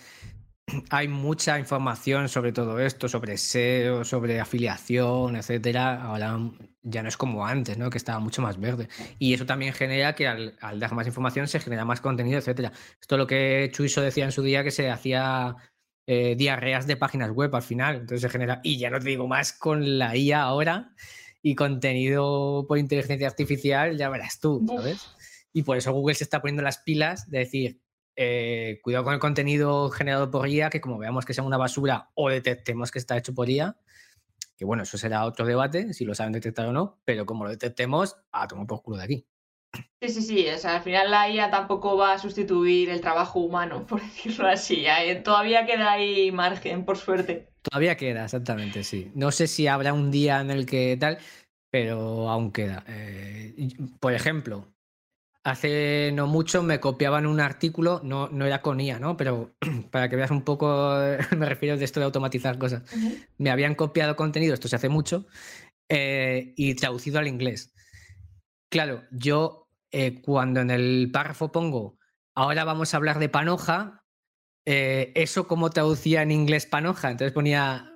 hay 0.89 1.07
mucha 1.07 1.59
información 1.59 2.29
sobre 2.29 2.51
todo 2.51 2.79
esto, 2.79 3.09
sobre 3.09 3.37
SEO, 3.37 4.03
sobre 4.03 4.39
afiliación, 4.39 5.35
etcétera. 5.35 6.01
Ahora 6.01 6.39
ya 6.81 7.03
no 7.03 7.09
es 7.09 7.17
como 7.17 7.45
antes, 7.45 7.77
¿no? 7.77 7.89
Que 7.89 7.97
estaba 7.97 8.19
mucho 8.19 8.41
más 8.41 8.59
verde. 8.59 8.87
Y 9.19 9.33
eso 9.33 9.45
también 9.45 9.73
genera 9.73 10.15
que 10.15 10.27
al, 10.27 10.55
dar 10.79 10.93
más 10.93 11.07
información 11.07 11.47
se 11.47 11.59
genera 11.59 11.85
más 11.85 12.01
contenido, 12.01 12.39
etcétera. 12.39 12.71
Esto 13.01 13.15
es 13.15 13.19
lo 13.19 13.27
que 13.27 13.69
Chuiso 13.73 14.01
decía 14.01 14.25
en 14.25 14.31
su 14.31 14.43
día 14.43 14.63
que 14.63 14.71
se 14.71 14.89
hacía 14.89 15.55
eh, 16.07 16.35
diarreas 16.35 16.87
de 16.87 16.95
páginas 16.95 17.31
web 17.31 17.53
al 17.55 17.63
final. 17.63 17.95
Entonces 17.95 18.21
se 18.21 18.29
genera. 18.29 18.61
Y 18.63 18.77
ya 18.77 18.89
no 18.89 18.99
te 18.99 19.09
digo 19.09 19.27
más 19.27 19.51
con 19.53 19.97
la 19.99 20.15
IA 20.15 20.41
ahora 20.41 20.93
y 21.41 21.55
contenido 21.55 22.65
por 22.67 22.77
inteligencia 22.77 23.27
artificial, 23.27 23.97
ya 23.97 24.09
verás 24.09 24.39
tú, 24.39 24.65
¿sabes? 24.67 25.07
Y 25.53 25.63
por 25.63 25.77
eso 25.77 25.91
Google 25.91 26.15
se 26.15 26.23
está 26.23 26.41
poniendo 26.41 26.63
las 26.63 26.79
pilas 26.79 27.29
de 27.29 27.39
decir, 27.39 27.81
eh, 28.15 28.79
cuidado 28.83 29.03
con 29.03 29.13
el 29.13 29.19
contenido 29.19 29.89
generado 29.89 30.29
por 30.31 30.47
IA, 30.47 30.69
que 30.69 30.81
como 30.81 30.97
veamos 30.97 31.25
que 31.25 31.33
sea 31.33 31.43
una 31.43 31.57
basura 31.57 32.09
o 32.15 32.29
detectemos 32.29 32.91
que 32.91 32.99
está 32.99 33.17
hecho 33.17 33.33
por 33.33 33.49
IA, 33.49 33.77
que 34.57 34.65
bueno, 34.65 34.83
eso 34.83 34.97
será 34.97 35.25
otro 35.25 35.45
debate, 35.45 35.93
si 35.93 36.03
lo 36.03 36.15
saben 36.15 36.33
detectar 36.33 36.65
o 36.65 36.73
no, 36.73 36.99
pero 37.05 37.25
como 37.25 37.43
lo 37.43 37.51
detectemos, 37.51 38.17
a 38.31 38.47
tomar 38.47 38.65
por 38.65 38.81
culo 38.81 38.97
de 38.97 39.03
aquí. 39.03 39.27
Sí, 40.01 40.09
sí, 40.09 40.21
sí, 40.21 40.47
o 40.49 40.57
sea, 40.57 40.75
al 40.75 40.81
final 40.83 41.09
la 41.09 41.29
IA 41.29 41.49
tampoco 41.49 41.97
va 41.97 42.13
a 42.13 42.19
sustituir 42.19 42.89
el 42.89 43.01
trabajo 43.01 43.39
humano, 43.39 43.85
por 43.87 44.01
decirlo 44.01 44.47
así. 44.47 44.85
Todavía 45.23 45.65
queda 45.65 45.91
ahí 45.93 46.31
margen, 46.31 46.85
por 46.85 46.97
suerte. 46.97 47.49
Todavía 47.63 47.97
queda, 47.97 48.25
exactamente, 48.25 48.83
sí. 48.83 49.11
No 49.15 49.31
sé 49.31 49.47
si 49.47 49.67
habrá 49.67 49.93
un 49.93 50.11
día 50.11 50.39
en 50.39 50.51
el 50.51 50.65
que 50.65 50.95
tal, 50.99 51.17
pero 51.71 52.29
aún 52.29 52.51
queda. 52.51 52.83
Eh, 52.87 53.55
por 53.99 54.13
ejemplo, 54.13 54.67
hace 55.43 56.11
no 56.13 56.27
mucho 56.27 56.61
me 56.61 56.79
copiaban 56.79 57.25
un 57.25 57.39
artículo, 57.39 57.99
no, 58.03 58.29
no 58.29 58.45
era 58.45 58.61
con 58.61 58.79
IA, 58.79 58.99
¿no? 58.99 59.17
Pero 59.17 59.55
para 59.91 60.09
que 60.09 60.15
veas 60.15 60.31
un 60.31 60.43
poco, 60.43 60.95
me 61.37 61.45
refiero 61.45 61.77
de 61.77 61.85
esto 61.85 61.99
de 61.99 62.05
automatizar 62.05 62.57
cosas. 62.57 62.83
Me 63.37 63.49
habían 63.49 63.75
copiado 63.75 64.15
contenido, 64.15 64.53
esto 64.53 64.67
se 64.67 64.75
hace 64.75 64.89
mucho, 64.89 65.25
eh, 65.89 66.53
y 66.55 66.75
traducido 66.75 67.19
al 67.19 67.27
inglés. 67.27 67.73
Claro, 68.69 69.03
yo 69.11 69.66
eh, 69.91 70.21
cuando 70.21 70.61
en 70.61 70.69
el 70.69 71.09
párrafo 71.11 71.51
pongo, 71.51 71.97
ahora 72.35 72.63
vamos 72.63 72.93
a 72.93 72.97
hablar 72.97 73.19
de 73.19 73.29
panoja, 73.29 74.03
eh, 74.65 75.13
eso 75.15 75.47
como 75.47 75.69
traducía 75.69 76.21
en 76.21 76.31
inglés 76.31 76.65
panoja. 76.65 77.09
Entonces 77.09 77.33
ponía, 77.33 77.93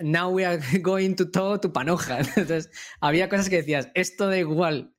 now 0.00 0.30
we 0.30 0.46
are 0.46 0.58
going 0.80 1.14
to 1.14 1.30
talk 1.30 1.60
to 1.60 1.72
panoja. 1.72 2.18
Entonces 2.36 2.70
había 3.00 3.28
cosas 3.28 3.50
que 3.50 3.56
decías, 3.56 3.90
esto 3.94 4.26
da 4.26 4.38
igual 4.38 4.94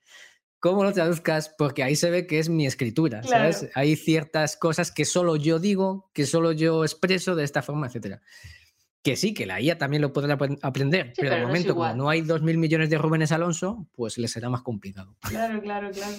cómo 0.60 0.84
lo 0.84 0.94
traduzcas, 0.94 1.54
porque 1.58 1.84
ahí 1.84 1.96
se 1.96 2.10
ve 2.10 2.28
que 2.28 2.40
es 2.40 2.50
mi 2.50 2.66
escritura, 2.66 3.24
¿sabes? 3.24 3.70
Hay 3.76 3.96
ciertas 3.96 4.58
cosas 4.58 4.92
que 4.92 5.06
solo 5.06 5.36
yo 5.36 5.60
digo, 5.60 6.10
que 6.14 6.26
solo 6.26 6.52
yo 6.52 6.84
expreso 6.84 7.36
de 7.36 7.44
esta 7.44 7.62
forma, 7.62 7.88
etcétera. 7.88 8.22
Que 9.04 9.16
sí, 9.16 9.34
que 9.34 9.46
la 9.46 9.62
IA 9.62 9.78
también 9.78 10.02
lo 10.02 10.12
podrá 10.12 10.38
aprender, 10.62 11.14
pero, 11.16 11.30
de 11.30 11.46
momento, 11.46 11.76
como 11.76 11.94
no 11.94 12.10
hay 12.10 12.22
dos 12.22 12.42
mil 12.42 12.58
millones 12.58 12.90
de 12.90 12.98
Rubénes 12.98 13.32
Alonso, 13.32 13.88
pues 13.94 14.18
le 14.18 14.28
será 14.28 14.50
más 14.50 14.64
complicado. 14.64 15.16
Claro, 15.22 15.62
claro, 15.62 15.92
claro. 15.92 16.16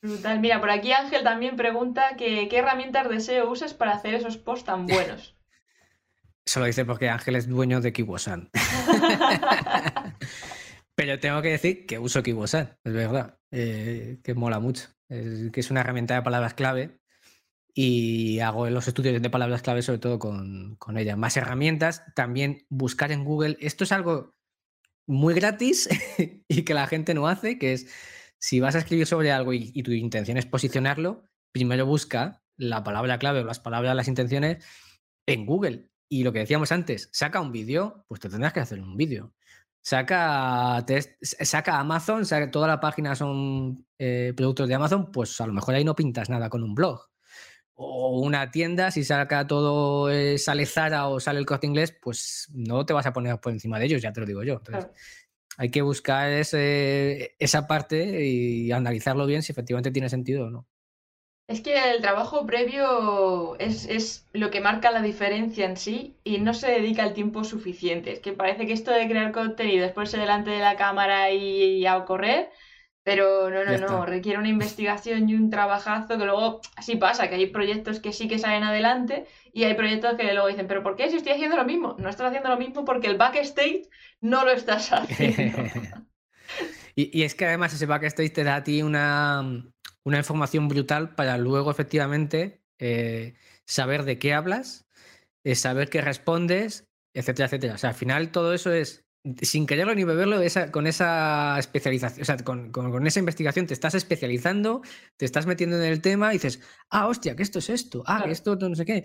Brutal. 0.00 0.40
Mira, 0.40 0.60
por 0.60 0.70
aquí 0.70 0.92
Ángel 0.92 1.22
también 1.22 1.56
pregunta 1.56 2.16
que, 2.16 2.48
qué 2.48 2.58
herramientas 2.58 3.08
de 3.08 3.20
SEO 3.20 3.50
usas 3.50 3.74
para 3.74 3.92
hacer 3.92 4.14
esos 4.14 4.36
posts 4.36 4.66
tan 4.66 4.86
buenos. 4.86 5.36
Eso 6.46 6.60
lo 6.60 6.66
dice 6.66 6.84
porque 6.84 7.08
Ángel 7.08 7.36
es 7.36 7.48
dueño 7.48 7.80
de 7.80 7.94
Kiwosan. 7.94 8.50
Pero 10.94 11.18
tengo 11.18 11.42
que 11.42 11.48
decir 11.48 11.86
que 11.86 11.98
uso 11.98 12.22
KiboSat, 12.22 12.78
es 12.84 12.92
verdad, 12.92 13.38
eh, 13.50 14.20
que 14.22 14.34
mola 14.34 14.60
mucho. 14.60 14.88
que 15.08 15.52
es 15.54 15.70
una 15.70 15.80
herramienta 15.80 16.14
de 16.14 16.22
palabras 16.22 16.54
clave 16.54 17.00
y 17.74 18.38
hago 18.38 18.70
los 18.70 18.86
estudios 18.86 19.20
de 19.20 19.30
palabras 19.30 19.62
clave 19.62 19.82
sobre 19.82 19.98
todo 19.98 20.18
con, 20.20 20.76
con 20.76 20.96
ella. 20.96 21.16
Más 21.16 21.36
herramientas, 21.36 22.04
también 22.14 22.64
buscar 22.70 23.10
en 23.10 23.24
Google. 23.24 23.56
Esto 23.60 23.82
es 23.82 23.90
algo 23.90 24.34
muy 25.06 25.34
gratis 25.34 25.88
y 26.48 26.62
que 26.62 26.74
la 26.74 26.86
gente 26.86 27.14
no 27.14 27.26
hace, 27.26 27.58
que 27.58 27.72
es 27.72 27.92
si 28.38 28.60
vas 28.60 28.74
a 28.74 28.78
escribir 28.78 29.06
sobre 29.06 29.32
algo 29.32 29.52
y, 29.52 29.82
tu 29.82 29.90
intención 29.92 30.36
es 30.36 30.46
posicionarlo, 30.46 31.24
primero 31.52 31.86
busca 31.86 32.42
la 32.56 32.84
palabra 32.84 33.18
clave 33.18 33.40
o 33.40 33.44
las 33.44 33.58
palabras, 33.58 33.96
las 33.96 34.08
intenciones 34.08 34.64
en 35.26 35.46
Google. 35.46 35.88
Y 36.10 36.22
lo 36.22 36.32
que 36.32 36.40
decíamos 36.40 36.70
antes, 36.70 37.08
saca 37.12 37.40
un 37.40 37.52
vídeo, 37.52 38.04
pues 38.06 38.20
te 38.20 38.28
tendrás 38.28 38.52
que 38.52 38.60
hacer 38.60 38.80
un 38.80 38.96
vídeo. 38.96 39.34
Saca, 39.82 40.84
saca 41.20 41.78
Amazon, 41.80 42.26
saca, 42.26 42.50
toda 42.50 42.68
la 42.68 42.80
página 42.80 43.16
son 43.16 43.86
eh, 43.98 44.32
productos 44.36 44.68
de 44.68 44.74
Amazon, 44.74 45.10
pues 45.10 45.40
a 45.40 45.46
lo 45.46 45.54
mejor 45.54 45.74
ahí 45.74 45.84
no 45.84 45.94
pintas 45.94 46.28
nada 46.28 46.50
con 46.50 46.62
un 46.62 46.74
blog 46.74 47.13
o 47.76 48.20
una 48.20 48.50
tienda, 48.50 48.90
si 48.90 49.04
saca 49.04 49.46
todo, 49.46 50.10
eh, 50.10 50.38
sale 50.38 50.66
Zara 50.66 51.08
o 51.08 51.20
sale 51.20 51.40
el 51.40 51.46
corte 51.46 51.66
inglés, 51.66 51.92
pues 51.92 52.48
no 52.52 52.86
te 52.86 52.92
vas 52.92 53.06
a 53.06 53.12
poner 53.12 53.38
por 53.40 53.52
encima 53.52 53.78
de 53.78 53.86
ellos, 53.86 54.02
ya 54.02 54.12
te 54.12 54.20
lo 54.20 54.26
digo 54.26 54.42
yo. 54.42 54.54
Entonces, 54.54 54.90
hay 55.56 55.70
que 55.70 55.82
buscar 55.82 56.30
ese, 56.30 57.36
esa 57.38 57.66
parte 57.66 58.26
y 58.26 58.72
analizarlo 58.72 59.26
bien 59.26 59.42
si 59.42 59.52
efectivamente 59.52 59.90
tiene 59.90 60.08
sentido 60.08 60.46
o 60.46 60.50
no. 60.50 60.66
Es 61.46 61.60
que 61.60 61.90
el 61.90 62.00
trabajo 62.00 62.46
previo 62.46 63.58
es, 63.58 63.86
es, 63.86 64.26
lo 64.32 64.50
que 64.50 64.62
marca 64.62 64.90
la 64.90 65.02
diferencia 65.02 65.66
en 65.66 65.76
sí 65.76 66.16
y 66.24 66.38
no 66.38 66.54
se 66.54 66.70
dedica 66.70 67.04
el 67.04 67.12
tiempo 67.12 67.44
suficiente. 67.44 68.12
Es 68.12 68.20
que 68.20 68.32
parece 68.32 68.66
que 68.66 68.72
esto 68.72 68.90
de 68.92 69.06
crear 69.06 69.30
contenido, 69.30 69.84
después 69.84 70.10
delante 70.12 70.50
de 70.50 70.60
la 70.60 70.76
cámara 70.76 71.30
y 71.32 71.84
a 71.84 72.02
correr, 72.06 72.50
pero 73.04 73.50
no, 73.50 73.64
no, 73.64 73.78
no, 73.78 74.06
requiere 74.06 74.38
una 74.38 74.48
investigación 74.48 75.28
y 75.28 75.34
un 75.34 75.50
trabajazo 75.50 76.16
que 76.16 76.24
luego 76.24 76.62
así 76.74 76.96
pasa, 76.96 77.28
que 77.28 77.34
hay 77.34 77.46
proyectos 77.46 78.00
que 78.00 78.14
sí 78.14 78.28
que 78.28 78.38
salen 78.38 78.64
adelante 78.64 79.26
y 79.52 79.64
hay 79.64 79.74
proyectos 79.74 80.14
que 80.14 80.32
luego 80.32 80.48
dicen, 80.48 80.66
pero 80.66 80.82
¿por 80.82 80.96
qué 80.96 81.10
si 81.10 81.16
estoy 81.16 81.32
haciendo 81.32 81.56
lo 81.56 81.66
mismo? 81.66 81.96
No 81.98 82.08
estás 82.08 82.28
haciendo 82.28 82.48
lo 82.48 82.56
mismo 82.56 82.86
porque 82.86 83.06
el 83.06 83.18
backstage 83.18 83.90
no 84.22 84.44
lo 84.46 84.52
estás 84.52 84.90
haciendo. 84.90 85.62
y, 86.96 87.22
es 87.22 87.34
que 87.34 87.44
además 87.44 87.74
ese 87.74 87.84
backstage 87.84 88.32
te 88.32 88.42
da 88.42 88.56
a 88.56 88.64
ti 88.64 88.82
una, 88.82 89.62
información 90.06 90.68
brutal 90.68 91.14
para 91.14 91.36
luego 91.36 91.70
efectivamente 91.70 92.62
eh, 92.78 93.34
saber 93.66 94.04
de 94.04 94.18
qué 94.18 94.32
hablas, 94.32 94.86
eh, 95.44 95.56
saber 95.56 95.90
qué 95.90 96.00
respondes, 96.00 96.88
etcétera, 97.12 97.46
etcétera. 97.46 97.74
O 97.74 97.78
sea, 97.78 97.90
al 97.90 97.96
final 97.96 98.30
todo 98.30 98.54
eso 98.54 98.72
es 98.72 99.03
sin 99.42 99.66
quererlo 99.66 99.94
ni 99.94 100.04
beberlo, 100.04 100.40
con 100.70 100.86
esa 100.86 101.58
especialización, 101.58 102.22
o 102.22 102.24
sea, 102.24 102.36
con, 102.38 103.06
esa 103.06 103.20
investigación 103.20 103.66
te 103.66 103.72
estás 103.72 103.94
especializando, 103.94 104.82
te 105.16 105.24
estás 105.24 105.46
metiendo 105.46 105.76
en 105.76 105.84
el 105.84 106.02
tema 106.02 106.30
y 106.30 106.34
dices, 106.34 106.60
ah, 106.90 107.06
hostia, 107.06 107.34
que 107.34 107.42
esto 107.42 107.58
es 107.58 107.70
esto, 107.70 108.02
ah, 108.06 108.22
que 108.24 108.32
esto 108.32 108.56
no 108.56 108.74
sé 108.74 108.84
qué. 108.84 109.04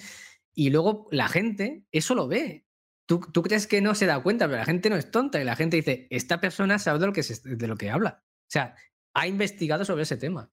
Y 0.53 0.71
luego 0.71 1.07
la 1.11 1.29
gente 1.29 1.85
eso 1.91 2.15
lo 2.15 2.27
ve. 2.27 2.65
Tú, 3.05 3.21
crees 3.21 3.65
que 3.65 3.81
no 3.81 3.95
se 3.95 4.05
da 4.05 4.21
cuenta, 4.21 4.45
pero 4.45 4.59
la 4.59 4.65
gente 4.65 4.89
no 4.89 4.95
es 4.95 5.09
tonta 5.09 5.41
y 5.41 5.43
la 5.43 5.55
gente 5.55 5.77
dice, 5.77 6.07
esta 6.11 6.39
persona 6.39 6.77
sabe 6.77 6.99
de 6.99 7.07
lo 7.07 7.13
que, 7.13 7.23
de 7.23 7.67
lo 7.67 7.75
que 7.75 7.89
habla. 7.89 8.21
O 8.23 8.51
sea, 8.51 8.75
ha 9.15 9.25
investigado 9.25 9.83
sobre 9.83 10.03
ese 10.03 10.17
tema. 10.17 10.51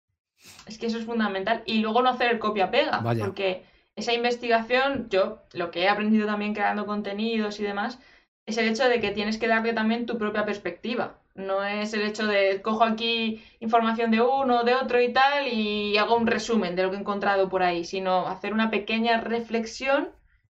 Es 0.67 0.79
que 0.79 0.87
eso 0.87 0.99
es 0.99 1.05
fundamental. 1.05 1.63
Y 1.67 1.81
luego 1.81 2.01
no 2.01 2.09
hacer 2.09 2.31
el 2.31 2.39
copia-pega, 2.39 3.03
porque 3.03 3.65
esa 3.95 4.15
investigación, 4.15 5.09
yo 5.11 5.43
lo 5.53 5.71
que 5.71 5.83
he 5.83 5.89
aprendido 5.89 6.27
también 6.27 6.55
creando 6.55 6.87
contenidos 6.87 7.61
y 7.61 7.65
demás, 7.65 7.99
es 8.47 8.57
el 8.59 8.69
hecho 8.69 8.89
de 8.89 9.01
que 9.01 9.11
tienes 9.11 9.39
que 9.39 9.49
darle 9.49 9.73
también 9.73 10.07
tu 10.07 10.19
propia 10.19 10.45
perspectiva. 10.45 11.19
No 11.35 11.65
es 11.65 11.93
el 11.93 12.03
hecho 12.03 12.27
de 12.27 12.63
cojo 12.63 12.85
aquí 12.85 13.43
información 13.61 14.11
de 14.11 14.23
uno, 14.23 14.63
de 14.63 14.75
otro 14.75 15.03
y 15.03 15.13
tal 15.13 15.49
y 15.49 15.99
hago 15.99 16.17
un 16.17 16.27
resumen 16.27 16.77
de 16.77 16.85
lo 16.85 16.91
que 16.91 16.97
he 16.97 17.01
encontrado 17.01 17.49
por 17.49 17.63
ahí, 17.63 17.85
sino 17.85 18.27
hacer 18.27 18.55
una 18.55 18.71
pequeña 18.71 19.21
reflexión 19.21 20.11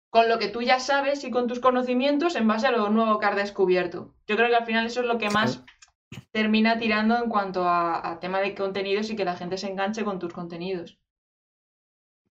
con 0.08 0.28
lo 0.28 0.38
que 0.38 0.48
tú 0.48 0.62
ya 0.62 0.80
sabes 0.80 1.22
y 1.24 1.30
con 1.30 1.48
tus 1.48 1.60
conocimientos 1.60 2.36
en 2.36 2.48
base 2.48 2.68
a 2.68 2.72
lo 2.72 2.88
nuevo 2.88 3.18
que 3.18 3.26
has 3.26 3.36
descubierto. 3.36 4.14
Yo 4.26 4.36
creo 4.36 4.48
que 4.48 4.56
al 4.56 4.66
final 4.66 4.86
eso 4.86 5.00
es 5.00 5.06
lo 5.06 5.18
que 5.18 5.30
más 5.30 5.62
termina 6.32 6.78
tirando 6.78 7.16
en 7.16 7.28
cuanto 7.28 7.64
a, 7.64 8.08
a 8.08 8.20
tema 8.20 8.40
de 8.40 8.54
contenidos 8.54 9.10
y 9.10 9.16
que 9.16 9.24
la 9.24 9.36
gente 9.36 9.58
se 9.58 9.68
enganche 9.68 10.04
con 10.04 10.18
tus 10.18 10.32
contenidos. 10.32 10.98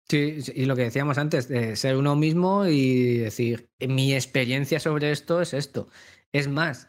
Sí, 0.08 0.38
y 0.54 0.66
lo 0.66 0.76
que 0.76 0.82
decíamos 0.82 1.18
antes, 1.18 1.48
de 1.48 1.74
ser 1.74 1.96
uno 1.96 2.14
mismo 2.14 2.66
y 2.66 3.18
decir, 3.18 3.70
mi 3.80 4.14
experiencia 4.14 4.78
sobre 4.78 5.10
esto 5.10 5.40
es 5.40 5.52
esto. 5.52 5.88
Es 6.32 6.46
más, 6.46 6.88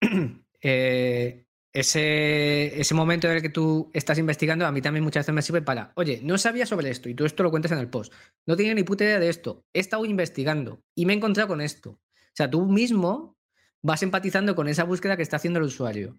eh, 0.62 1.46
ese, 1.72 2.80
ese 2.80 2.94
momento 2.94 3.28
en 3.28 3.36
el 3.36 3.42
que 3.42 3.50
tú 3.50 3.90
estás 3.94 4.18
investigando, 4.18 4.66
a 4.66 4.72
mí 4.72 4.82
también 4.82 5.04
muchas 5.04 5.22
veces 5.22 5.34
me 5.34 5.42
sirve 5.42 5.62
para, 5.62 5.92
oye, 5.94 6.20
no 6.24 6.36
sabía 6.36 6.66
sobre 6.66 6.90
esto 6.90 7.08
y 7.08 7.14
tú 7.14 7.26
esto 7.26 7.44
lo 7.44 7.50
cuentas 7.52 7.70
en 7.70 7.78
el 7.78 7.90
post. 7.90 8.12
No 8.44 8.56
tenía 8.56 8.74
ni 8.74 8.82
puta 8.82 9.04
idea 9.04 9.20
de 9.20 9.28
esto. 9.28 9.64
He 9.72 9.78
estado 9.78 10.04
investigando 10.04 10.82
y 10.96 11.06
me 11.06 11.12
he 11.12 11.16
encontrado 11.16 11.48
con 11.48 11.60
esto. 11.60 11.90
O 11.90 12.34
sea, 12.34 12.50
tú 12.50 12.66
mismo 12.66 13.38
vas 13.82 14.02
empatizando 14.02 14.56
con 14.56 14.66
esa 14.66 14.82
búsqueda 14.82 15.16
que 15.16 15.22
está 15.22 15.36
haciendo 15.36 15.60
el 15.60 15.66
usuario 15.66 16.18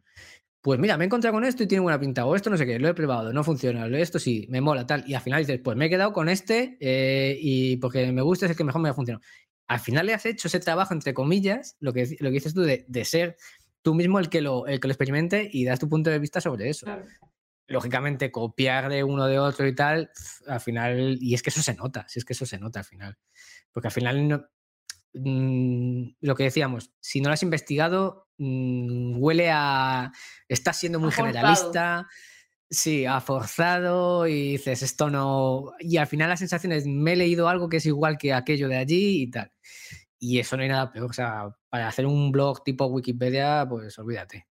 pues 0.62 0.78
mira, 0.78 0.97
me 0.97 1.05
he 1.05 1.07
encontrado 1.07 1.34
con 1.34 1.45
esto 1.45 1.64
y 1.64 1.68
tiene 1.68 1.82
buena 1.82 1.99
pinta, 1.99 2.26
o 2.26 2.36
esto 2.36 2.49
no 2.49 2.57
sé 2.57 2.66
qué, 2.66 2.80
lo 2.80 2.89
he 2.89 2.93
probado, 2.93 3.32
no 3.32 3.43
funciona, 3.43 3.86
esto 3.97 4.20
sí, 4.20 4.45
me 4.49 4.60
mola, 4.60 4.86
tal. 4.86 5.03
Y 5.07 5.14
al 5.14 5.22
final 5.22 5.39
dices, 5.39 5.62
pues 5.64 5.78
me 5.78 5.86
he 5.86 5.89
quedado 5.89 6.12
con 6.12 6.28
este 6.28 6.78
eh, 6.82 7.38
y 7.39 7.78
porque 7.78 8.12
me 8.12 8.22
gusta 8.22 8.45
es 8.45 8.51
el 8.51 8.57
que 8.57 8.66
mejor 8.66 8.82
me 8.82 8.89
ha 8.89 8.93
funcionado. 8.93 9.24
Al 9.68 9.80
final 9.80 10.05
le 10.05 10.14
has 10.14 10.26
hecho 10.26 10.47
ese 10.47 10.60
trabajo, 10.60 10.93
entre 10.93 11.14
comillas, 11.14 11.78
lo 11.80 11.93
que, 11.93 12.18
lo 12.20 12.30
que 12.30 12.34
dices 12.34 12.53
tú, 12.53 12.62
de, 12.62 13.05
ser 13.05 13.38
tú 13.82 13.93
mismo 13.93 14.20
el 14.20 14.30
que, 14.30 14.41
lo, 14.41 14.68
el 14.68 14.80
que 14.80 14.88
lo 14.88 14.91
experimente 14.91 15.49
y 15.51 15.64
das 15.64 15.80
tu 15.80 15.88
punto 15.88 16.10
de 16.10 16.20
vista 16.20 16.41
sobre 16.41 16.70
eso. 16.70 16.88
Lógicamente, 17.68 18.32
copiar 18.32 18.89
de 18.89 19.03
uno 19.03 19.28
de 19.28 19.39
otro 19.39 19.68
y 19.68 19.76
tal, 19.76 20.10
al 20.47 20.60
final, 20.60 21.20
y 21.22 21.36
es 21.36 21.43
que 21.43 21.51
eso 21.51 21.62
se 21.62 21.76
nota, 21.76 22.05
si 22.10 22.20
es 22.20 22.26
que 22.26 22.34
eso 22.34 22.47
se 22.47 22.57
nota 22.57 22.80
al 22.80 22.86
final. 22.86 23.18
Porque 23.72 23.88
al 23.88 23.93
final 23.93 24.28
no, 24.28 24.45
Mm, 25.14 26.12
lo 26.22 26.36
que 26.36 26.43
decíamos, 26.43 26.91
si 26.99 27.22
no 27.22 27.30
lo 27.30 27.34
has 27.34 27.43
investigado, 27.43 28.28
mm, 28.38 29.22
huele 29.22 29.49
a. 29.51 30.12
Estás 30.47 30.78
siendo 30.78 30.99
muy 30.99 31.12
generalista. 31.12 32.07
Sí, 32.72 33.05
ha 33.07 33.20
forzado 33.20 34.28
y 34.28 34.51
dices, 34.51 34.84
esto 34.84 35.10
no. 35.10 35.72
Y 35.80 35.97
al 35.97 36.05
final 36.05 36.30
la 36.30 36.38
sensación 36.38 36.72
es, 36.72 36.86
me 36.86 37.14
he 37.14 37.16
leído 37.16 37.49
algo 37.49 37.68
que 37.68 37.78
es 37.78 37.86
igual 37.88 38.18
que 38.18 38.34
aquello 38.34 38.68
de 38.68 38.78
allí 38.78 39.24
y 39.24 39.32
tal. 39.32 39.51
Y 40.20 40.39
eso 40.39 40.55
no 40.55 40.64
hay 40.64 40.70
nada 40.70 40.91
peor. 40.91 41.10
O 41.10 41.14
sea, 41.14 41.49
para 41.70 41.88
hacer 41.88 42.05
un 42.05 42.32
blog 42.32 42.64
tipo 42.64 42.86
Wikipedia, 42.86 43.66
pues 43.68 43.97
olvídate. 43.97 44.47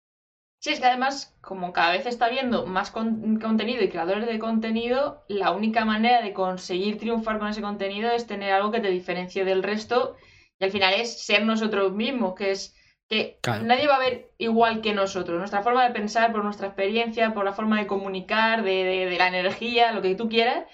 Sí, 0.60 0.72
es 0.72 0.80
que 0.80 0.88
además, 0.88 1.38
como 1.41 1.72
cada 1.72 1.91
vez 1.91 2.08
está 2.08 2.30
viendo 2.30 2.66
más 2.66 2.89
contenido 2.89 3.84
y 3.84 3.89
creadores 3.89 4.26
de 4.26 4.39
contenido, 4.39 5.24
la 5.28 5.51
única 5.51 5.86
manera 5.86 6.24
de 6.24 6.34
conseguir 6.34 6.97
triunfar 6.97 7.38
con 7.38 7.49
ese 7.49 7.62
contenido 7.62 8.10
es 8.10 8.26
tener 8.26 8.51
algo 8.51 8.72
que 8.72 8.80
te 8.80 8.89
diferencie 8.89 9.45
del 9.45 9.62
resto 9.62 10.18
y 10.60 10.66
al 10.66 10.72
final 10.72 10.93
es 10.93 11.24
ser 11.24 11.45
nosotros 11.45 11.93
mismos, 11.93 12.36
que 12.36 12.51
es 12.51 12.76
que 13.10 13.39
nadie 13.64 13.88
va 13.88 13.95
a 13.95 13.99
ver 13.99 14.32
igual 14.38 14.82
que 14.82 14.93
nosotros. 14.93 15.38
Nuestra 15.38 15.62
forma 15.62 15.86
de 15.86 15.93
pensar, 15.93 16.32
por 16.32 16.43
nuestra 16.43 16.68
experiencia, 16.68 17.34
por 17.34 17.45
la 17.45 17.53
forma 17.53 17.80
de 17.80 17.88
comunicar, 17.88 18.64
de, 18.64 19.16
la 19.18 19.28
energía, 19.28 19.93
lo 19.93 20.01
que 20.01 20.16
tú 20.16 20.28
quieras, 20.28 20.66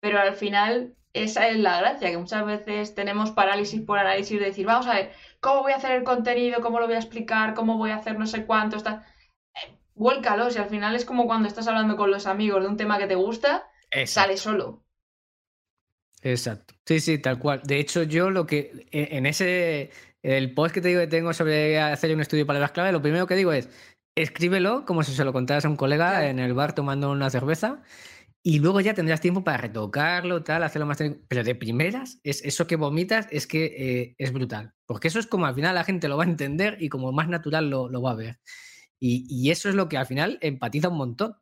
pero 0.00 0.18
al 0.18 0.34
final 0.34 0.94
esa 1.12 1.48
es 1.48 1.58
la 1.58 1.78
gracia, 1.78 2.10
que 2.10 2.16
muchas 2.16 2.46
veces 2.46 2.94
tenemos 2.94 3.32
parálisis 3.32 3.82
por 3.82 3.98
análisis 3.98 4.38
de 4.40 4.46
decir, 4.46 4.64
vamos 4.64 4.86
a 4.86 4.94
ver, 4.94 5.12
¿cómo 5.40 5.62
voy 5.62 5.72
a 5.72 5.76
hacer 5.76 5.92
el 5.92 6.04
contenido? 6.04 6.62
¿Cómo 6.62 6.80
lo 6.80 6.86
voy 6.86 6.94
a 6.94 7.00
explicar? 7.00 7.52
¿Cómo 7.52 7.76
voy 7.76 7.90
a 7.90 7.96
hacer 7.96 8.18
no 8.18 8.26
sé 8.26 8.46
cuánto? 8.46 8.78
Está... 8.78 9.06
Eh, 9.54 9.76
vuélcalo, 9.94 10.50
si 10.50 10.58
al 10.58 10.70
final 10.70 10.96
es 10.96 11.04
como 11.04 11.26
cuando 11.26 11.48
estás 11.48 11.68
hablando 11.68 11.98
con 11.98 12.10
los 12.10 12.26
amigos 12.26 12.62
de 12.62 12.68
un 12.68 12.78
tema 12.78 12.96
que 12.96 13.06
te 13.06 13.16
gusta, 13.16 13.68
sale 14.06 14.38
solo. 14.38 14.82
Exacto. 16.22 16.74
Sí, 16.86 17.00
sí, 17.00 17.18
tal 17.18 17.38
cual. 17.38 17.62
De 17.64 17.78
hecho, 17.78 18.04
yo 18.04 18.30
lo 18.30 18.46
que 18.46 18.86
e, 18.92 19.16
en 19.16 19.26
ese 19.26 19.90
el 20.22 20.54
post 20.54 20.72
que 20.74 20.80
te 20.80 20.88
digo 20.88 21.00
que 21.00 21.08
tengo 21.08 21.32
sobre 21.32 21.80
hacer 21.80 22.14
un 22.14 22.20
estudio 22.20 22.44
de 22.44 22.46
palabras 22.46 22.70
clave, 22.72 22.92
lo 22.92 23.02
primero 23.02 23.26
que 23.26 23.34
digo 23.34 23.52
es 23.52 23.68
escríbelo 24.14 24.84
como 24.84 25.02
si 25.02 25.12
se 25.14 25.24
lo 25.24 25.32
contaras 25.32 25.64
a 25.64 25.68
un 25.68 25.76
colega 25.76 26.28
en 26.28 26.38
el 26.38 26.54
bar 26.54 26.74
tomando 26.74 27.10
una 27.10 27.30
cerveza 27.30 27.82
y 28.42 28.58
luego 28.58 28.80
ya 28.80 28.94
tendrás 28.94 29.20
tiempo 29.20 29.44
para 29.44 29.58
retocarlo, 29.58 30.42
tal, 30.42 30.64
hacerlo 30.64 30.86
más 30.86 30.98
Pero 31.28 31.44
de 31.44 31.54
primeras, 31.54 32.20
es 32.24 32.44
eso 32.44 32.66
que 32.66 32.76
vomitas 32.76 33.28
es 33.30 33.46
que 33.46 33.66
eh, 33.76 34.14
es 34.18 34.32
brutal. 34.32 34.74
Porque 34.86 35.08
eso 35.08 35.18
es 35.20 35.26
como 35.28 35.46
al 35.46 35.54
final 35.54 35.74
la 35.76 35.84
gente 35.84 36.08
lo 36.08 36.16
va 36.16 36.24
a 36.24 36.26
entender 36.28 36.76
y 36.80 36.88
como 36.88 37.12
más 37.12 37.28
natural 37.28 37.70
lo, 37.70 37.88
lo 37.88 38.02
va 38.02 38.12
a 38.12 38.14
ver. 38.16 38.40
Y, 39.00 39.26
y, 39.28 39.50
eso 39.50 39.68
es 39.68 39.74
lo 39.74 39.88
que 39.88 39.96
al 39.98 40.06
final 40.06 40.38
empatiza 40.42 40.88
un 40.88 40.98
montón. 40.98 41.36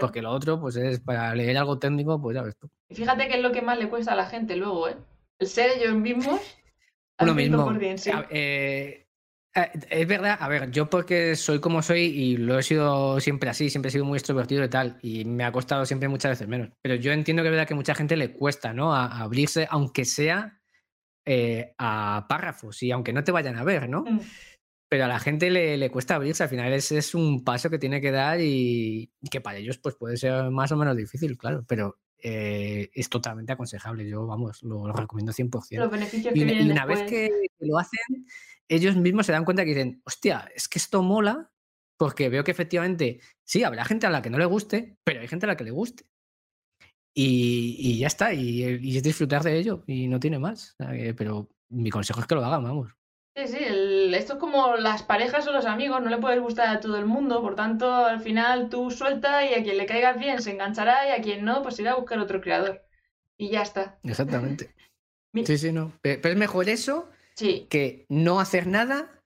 Porque 0.00 0.22
lo 0.22 0.30
otro, 0.30 0.60
pues 0.60 0.76
es 0.76 1.00
para 1.00 1.34
leer 1.34 1.58
algo 1.58 1.78
técnico, 1.78 2.20
pues 2.20 2.34
ya 2.34 2.42
ves 2.42 2.56
tú. 2.56 2.70
Y 2.88 2.94
fíjate 2.94 3.28
que 3.28 3.36
es 3.36 3.42
lo 3.42 3.52
que 3.52 3.62
más 3.62 3.78
le 3.78 3.88
cuesta 3.88 4.12
a 4.12 4.16
la 4.16 4.26
gente 4.26 4.56
luego, 4.56 4.88
¿eh? 4.88 4.96
El 5.38 5.46
ser 5.46 5.70
ellos 5.78 5.94
mismos. 5.94 6.40
Lo 7.18 7.34
mismo. 7.34 7.72
Eh, 8.28 9.06
eh, 9.56 9.70
es 9.88 10.06
verdad, 10.06 10.36
a 10.38 10.48
ver, 10.48 10.70
yo 10.70 10.90
porque 10.90 11.34
soy 11.34 11.60
como 11.60 11.80
soy 11.80 12.02
y 12.02 12.36
lo 12.36 12.58
he 12.58 12.62
sido 12.62 13.18
siempre 13.20 13.48
así, 13.48 13.70
siempre 13.70 13.88
he 13.88 13.92
sido 13.92 14.04
muy 14.04 14.18
extrovertido 14.18 14.62
y 14.62 14.68
tal, 14.68 14.98
y 15.00 15.24
me 15.24 15.44
ha 15.44 15.50
costado 15.50 15.86
siempre 15.86 16.08
muchas 16.08 16.32
veces 16.32 16.46
menos. 16.46 16.68
Pero 16.82 16.94
yo 16.96 17.12
entiendo 17.12 17.42
que 17.42 17.48
es 17.48 17.52
verdad 17.52 17.66
que 17.66 17.74
mucha 17.74 17.94
gente 17.94 18.16
le 18.18 18.32
cuesta, 18.32 18.74
¿no? 18.74 18.94
A, 18.94 19.06
abrirse, 19.22 19.66
aunque 19.70 20.04
sea 20.04 20.60
eh, 21.24 21.74
a 21.78 22.26
párrafos 22.28 22.82
y 22.82 22.90
aunque 22.90 23.14
no 23.14 23.24
te 23.24 23.32
vayan 23.32 23.56
a 23.56 23.64
ver, 23.64 23.88
¿no? 23.88 24.02
Mm. 24.02 24.20
Pero 24.88 25.04
a 25.04 25.08
la 25.08 25.18
gente 25.18 25.50
le, 25.50 25.90
cuesta 25.90 26.14
abrirse. 26.14 26.42
Al 26.42 26.48
final 26.48 26.72
es, 26.72 26.92
es, 26.92 27.14
un 27.14 27.44
paso 27.44 27.70
que 27.70 27.78
tiene 27.78 28.00
que 28.00 28.10
dar 28.10 28.40
y 28.40 29.10
que 29.30 29.40
para 29.40 29.58
ellos 29.58 29.78
pues 29.78 29.96
puede 29.96 30.16
ser 30.16 30.50
más 30.50 30.72
o 30.72 30.76
menos 30.76 30.96
difícil, 30.96 31.36
claro, 31.36 31.64
pero 31.66 31.98
eh, 32.28 32.90
es 32.94 33.08
totalmente 33.08 33.52
aconsejable. 33.52 34.08
Yo, 34.08 34.26
vamos, 34.26 34.62
lo, 34.62 34.92
recomiendo 34.92 35.32
100%. 35.32 35.78
Los 35.78 35.90
beneficios 35.90 36.34
y, 36.34 36.44
que 36.44 36.54
y 36.54 36.70
una 36.70 36.86
vez 36.86 37.02
que 37.02 37.30
lo 37.60 37.78
hacen, 37.78 38.26
ellos 38.68 38.96
mismos 38.96 39.26
se 39.26 39.32
dan 39.32 39.44
cuenta 39.44 39.64
que 39.64 39.74
dicen, 39.74 40.02
hostia, 40.04 40.50
es 40.54 40.68
que 40.68 40.78
esto 40.78 41.02
mola 41.02 41.50
porque 41.98 42.28
veo 42.28 42.44
que 42.44 42.50
efectivamente, 42.50 43.20
sí, 43.44 43.64
habrá 43.64 43.84
gente 43.84 44.06
a 44.06 44.10
la 44.10 44.22
que 44.22 44.30
no 44.30 44.38
le 44.38 44.44
guste, 44.44 44.98
pero 45.04 45.20
hay 45.20 45.28
gente 45.28 45.46
a 45.46 45.48
la 45.48 45.56
que 45.56 45.64
le 45.64 45.70
guste. 45.70 46.04
Y, 47.14 47.98
ya 47.98 48.08
está, 48.08 48.34
y, 48.34 48.62
y, 48.82 48.96
es 48.96 49.02
disfrutar 49.02 49.42
de 49.42 49.56
ello, 49.56 49.82
y 49.86 50.06
no 50.06 50.20
tiene 50.20 50.38
más. 50.38 50.76
Pero 51.16 51.48
mi 51.70 51.88
consejo 51.88 52.20
es 52.20 52.26
que 52.26 52.34
lo 52.34 52.44
hagan, 52.44 52.62
vamos. 52.64 52.92
Sí, 53.36 53.48
sí, 53.48 53.58
esto 54.14 54.32
es 54.32 54.38
como 54.38 54.76
las 54.76 55.02
parejas 55.02 55.46
o 55.46 55.52
los 55.52 55.66
amigos, 55.66 56.02
no 56.02 56.08
le 56.08 56.16
puedes 56.16 56.40
gustar 56.40 56.74
a 56.74 56.80
todo 56.80 56.96
el 56.96 57.04
mundo, 57.04 57.42
por 57.42 57.54
tanto, 57.54 57.94
al 57.94 58.20
final 58.20 58.70
tú 58.70 58.90
suelta 58.90 59.44
y 59.44 59.52
a 59.52 59.62
quien 59.62 59.76
le 59.76 59.84
caigas 59.84 60.18
bien 60.18 60.40
se 60.40 60.52
enganchará 60.52 61.06
y 61.06 61.12
a 61.12 61.22
quien 61.22 61.44
no, 61.44 61.62
pues 61.62 61.78
irá 61.78 61.92
a 61.92 61.96
buscar 61.96 62.18
otro 62.18 62.40
creador. 62.40 62.82
Y 63.36 63.50
ya 63.50 63.60
está. 63.60 63.98
Exactamente. 64.04 64.74
sí, 65.44 65.58
sí, 65.58 65.70
no. 65.70 65.92
Pero 66.00 66.30
es 66.30 66.36
mejor 66.36 66.70
eso 66.70 67.10
sí. 67.34 67.66
que 67.68 68.06
no 68.08 68.40
hacer 68.40 68.66
nada 68.66 69.20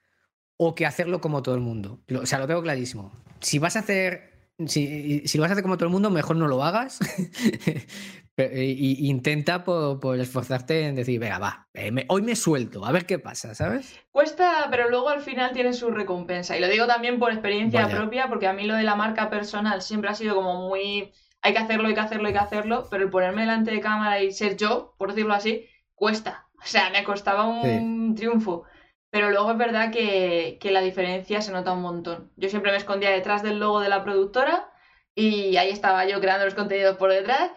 o 0.57 0.75
que 0.75 0.87
hacerlo 0.87 1.21
como 1.21 1.45
todo 1.45 1.55
el 1.55 1.61
mundo. 1.61 2.01
O 2.21 2.27
sea, 2.27 2.41
lo 2.41 2.49
tengo 2.49 2.63
clarísimo. 2.63 3.13
Si 3.39 3.61
vas 3.61 3.77
a 3.77 3.81
hacer 3.81 4.31
si, 4.67 5.23
si, 5.27 5.39
lo 5.39 5.43
vas 5.43 5.51
a 5.51 5.53
hacer 5.53 5.63
como 5.63 5.77
todo 5.77 5.87
el 5.87 5.93
mundo, 5.93 6.11
mejor 6.11 6.37
no 6.37 6.49
lo 6.49 6.65
hagas. 6.65 6.99
y, 8.53 9.09
intenta 9.09 9.65
por, 9.65 10.19
esforzarte 10.19 10.87
en 10.87 10.95
decir, 10.95 11.19
venga, 11.21 11.39
va, 11.39 11.69
eh, 11.75 12.05
hoy 12.09 12.23
me 12.23 12.37
suelto, 12.37 12.85
a 12.85 12.93
ver 12.93 13.07
qué 13.07 13.19
pasa, 13.19 13.55
¿sabes? 13.55 13.99
Cuesta, 14.11 14.69
pero 14.71 14.89
luego 14.89 15.09
al 15.09 15.21
final 15.21 15.53
tiene 15.53 15.73
su 15.73 15.91
recompensa. 15.91 16.57
Y 16.57 16.61
lo 16.61 16.69
digo 16.69 16.87
también 16.87 17.19
por 17.19 17.33
experiencia 17.33 17.89
propia, 17.89 18.29
porque 18.29 18.47
a 18.47 18.53
mí 18.53 18.65
lo 18.65 18.75
de 18.75 18.83
la 18.83 18.97
marca 18.97 19.31
personal 19.31 19.83
siempre 19.83 20.11
ha 20.11 20.15
sido 20.15 20.35
como 20.35 20.69
muy. 20.69 21.13
Hay 21.43 21.53
que 21.53 21.59
hacerlo, 21.59 21.89
hay 21.89 21.95
que 21.95 22.01
hacerlo, 22.01 22.27
hay 22.29 22.35
que 22.35 22.39
hacerlo, 22.39 22.87
pero 22.91 23.05
el 23.05 23.11
ponerme 23.11 23.43
delante 23.43 23.71
de 23.71 23.81
cámara 23.81 24.23
y 24.23 24.33
ser 24.33 24.57
yo, 24.57 24.95
por 24.99 25.11
decirlo 25.11 25.35
así, 25.35 25.67
cuesta. 25.95 26.47
O 26.59 26.67
sea, 26.67 26.91
me 26.91 27.05
costaba 27.05 27.47
un 27.47 28.15
triunfo. 28.15 28.65
Pero 29.11 29.31
luego 29.31 29.51
es 29.51 29.59
verdad 29.59 29.91
que, 29.91 30.59
que 30.61 30.71
la 30.71 30.81
diferencia 30.81 31.41
se 31.41 31.51
nota 31.51 31.73
un 31.73 31.83
montón. 31.83 32.31
Yo 32.37 32.49
siempre 32.49 32.71
me 32.71 32.77
escondía 32.79 33.11
detrás 33.11 33.43
del 33.43 33.59
logo 33.59 33.81
de 33.81 33.89
la 33.89 34.05
productora 34.05 34.71
y 35.15 35.57
ahí 35.57 35.71
estaba 35.71 36.07
yo 36.07 36.21
creando 36.21 36.45
los 36.45 36.55
contenidos 36.55 36.97
por 36.97 37.11
detrás 37.11 37.51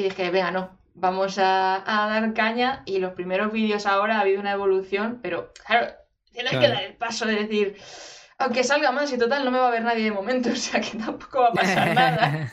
y 0.00 0.04
dije, 0.04 0.30
venga, 0.30 0.50
no, 0.50 0.78
vamos 0.94 1.38
a, 1.38 1.82
dar 1.86 2.32
caña 2.34 2.82
y 2.86 2.98
los 2.98 3.12
primeros 3.12 3.52
vídeos 3.52 3.86
ahora 3.86 4.16
ha 4.16 4.20
habido 4.20 4.40
una 4.40 4.52
evolución, 4.52 5.20
pero 5.22 5.52
claro, 5.66 5.92
tienes 6.32 6.52
que 6.52 6.68
dar 6.68 6.82
el 6.82 6.94
paso 6.94 7.26
de 7.26 7.34
decir, 7.34 7.76
aunque 8.38 8.64
salga 8.64 8.90
más 8.92 9.12
y 9.12 9.18
total 9.18 9.44
no 9.44 9.50
me 9.50 9.58
va 9.58 9.68
a 9.68 9.72
ver 9.72 9.84
nadie 9.84 10.04
de 10.04 10.12
momento, 10.12 10.50
o 10.52 10.56
sea 10.56 10.80
que 10.80 10.98
tampoco 10.98 11.40
va 11.40 11.48
a 11.48 11.52
pasar 11.52 11.94
nada. 11.94 12.48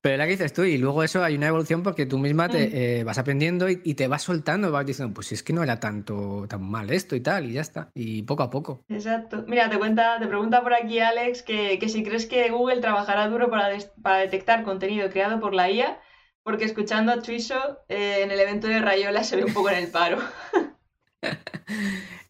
Pero 0.00 0.16
la 0.16 0.26
que 0.26 0.32
dices 0.32 0.52
tú, 0.52 0.62
y 0.62 0.78
luego 0.78 1.02
eso 1.02 1.24
hay 1.24 1.34
una 1.34 1.48
evolución 1.48 1.82
porque 1.82 2.06
tú 2.06 2.18
misma 2.18 2.48
te 2.48 2.68
mm. 2.68 2.70
eh, 2.72 3.04
vas 3.04 3.18
aprendiendo 3.18 3.68
y, 3.68 3.94
te 3.94 4.06
vas 4.06 4.22
soltando, 4.22 4.70
vas 4.70 4.86
diciendo, 4.86 5.12
pues 5.12 5.32
es 5.32 5.42
que 5.42 5.52
no 5.52 5.64
era 5.64 5.80
tanto 5.80 6.46
tan 6.48 6.62
mal 6.62 6.90
esto 6.90 7.16
y 7.16 7.20
tal, 7.20 7.46
y 7.46 7.54
ya 7.54 7.62
está. 7.62 7.90
Y 7.94 8.22
poco 8.22 8.44
a 8.44 8.50
poco. 8.50 8.84
Exacto. 8.88 9.44
Mira, 9.48 9.68
te 9.68 9.76
cuenta, 9.76 10.20
te 10.20 10.28
pregunta 10.28 10.62
por 10.62 10.72
aquí 10.72 11.00
Alex 11.00 11.42
que, 11.42 11.80
si 11.88 12.04
crees 12.04 12.26
que 12.26 12.48
Google 12.50 12.80
trabajará 12.80 13.28
duro 13.28 13.50
para, 13.50 13.76
para, 14.00 14.18
detectar 14.18 14.62
contenido 14.62 15.10
creado 15.10 15.40
por 15.40 15.52
la 15.52 15.68
IA, 15.68 16.00
porque 16.44 16.64
escuchando 16.64 17.10
a 17.10 17.20
Chuiso 17.20 17.80
eh, 17.88 18.20
en 18.22 18.30
el 18.30 18.38
evento 18.38 18.68
de 18.68 18.80
Rayola 18.80 19.24
se 19.24 19.34
ve 19.34 19.44
un 19.44 19.52
poco 19.52 19.70
en 19.70 19.78
el 19.78 19.90
paro. 19.90 20.18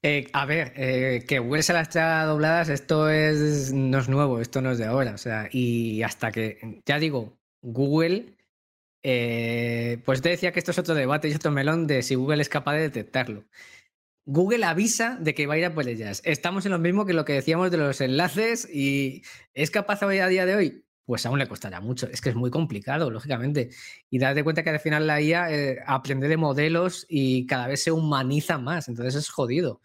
Eh, 0.01 0.29
a 0.33 0.47
ver, 0.47 0.75
que 1.27 1.41
Google 1.41 1.63
se 1.65 1.73
las 1.73 1.89
trae 1.89 2.25
dobladas, 2.25 2.69
esto 2.69 3.11
es, 3.11 3.73
no 3.73 3.99
es 3.99 4.09
nuevo, 4.09 4.41
esto 4.41 4.63
no 4.63 4.71
es 4.71 4.79
de 4.79 4.85
ahora. 4.85 5.11
O 5.11 5.19
sea, 5.19 5.49
y 5.51 6.03
hasta 6.05 6.31
que, 6.31 6.81
ya 6.87 7.01
digo, 7.01 7.38
Google, 7.63 8.37
eh, 9.03 10.03
pues 10.05 10.23
te 10.23 10.31
decía 10.31 10.53
que 10.53 10.59
esto 10.59 10.71
es 10.73 10.79
otro 10.79 10.95
debate 10.95 11.29
y 11.29 11.35
otro 11.35 11.51
melón 11.51 11.87
de 11.87 12.03
si 12.03 12.15
Google 12.15 12.43
es 12.43 12.49
capaz 12.49 12.75
de 12.75 12.81
detectarlo. 12.83 13.45
Google 14.27 14.65
avisa 14.67 15.17
de 15.19 15.35
que 15.35 15.47
va 15.47 15.55
a 15.55 15.59
ir 15.59 15.65
a 15.65 15.75
por 15.75 15.89
ellas. 15.89 16.21
Estamos 16.25 16.67
en 16.67 16.73
lo 16.73 16.79
mismo 16.79 17.07
que 17.07 17.15
lo 17.15 17.25
que 17.25 17.33
decíamos 17.33 17.71
de 17.71 17.79
los 17.79 18.01
enlaces 18.03 18.69
y 18.71 19.23
¿es 19.55 19.71
capaz 19.71 20.03
hoy 20.03 20.19
a 20.19 20.29
día 20.29 20.45
de 20.45 20.55
hoy? 20.55 20.85
Pues 21.07 21.25
aún 21.25 21.39
le 21.39 21.49
costará 21.49 21.81
mucho. 21.81 22.07
Es 22.13 22.21
que 22.21 22.29
es 22.29 22.35
muy 22.37 22.51
complicado, 22.51 23.11
lógicamente. 23.11 23.71
Y 24.11 24.19
date 24.19 24.45
cuenta 24.45 24.63
que 24.63 24.71
al 24.71 24.81
final 24.81 25.07
la 25.07 25.23
IA 25.23 25.51
eh, 25.51 25.79
aprende 25.87 26.29
de 26.29 26.37
modelos 26.37 27.07
y 27.09 27.47
cada 27.47 27.69
vez 27.69 27.83
se 27.83 27.91
humaniza 27.91 28.59
más. 28.59 28.89
Entonces 28.89 29.15
es 29.15 29.31
jodido. 29.31 29.81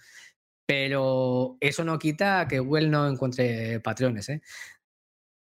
Pero 0.65 1.57
eso 1.61 1.86
no 1.86 1.97
quita 1.99 2.47
que 2.49 2.59
Google 2.59 2.89
no 2.89 3.07
encuentre 3.07 3.80
patrones. 3.80 4.28
¿eh? 4.28 4.41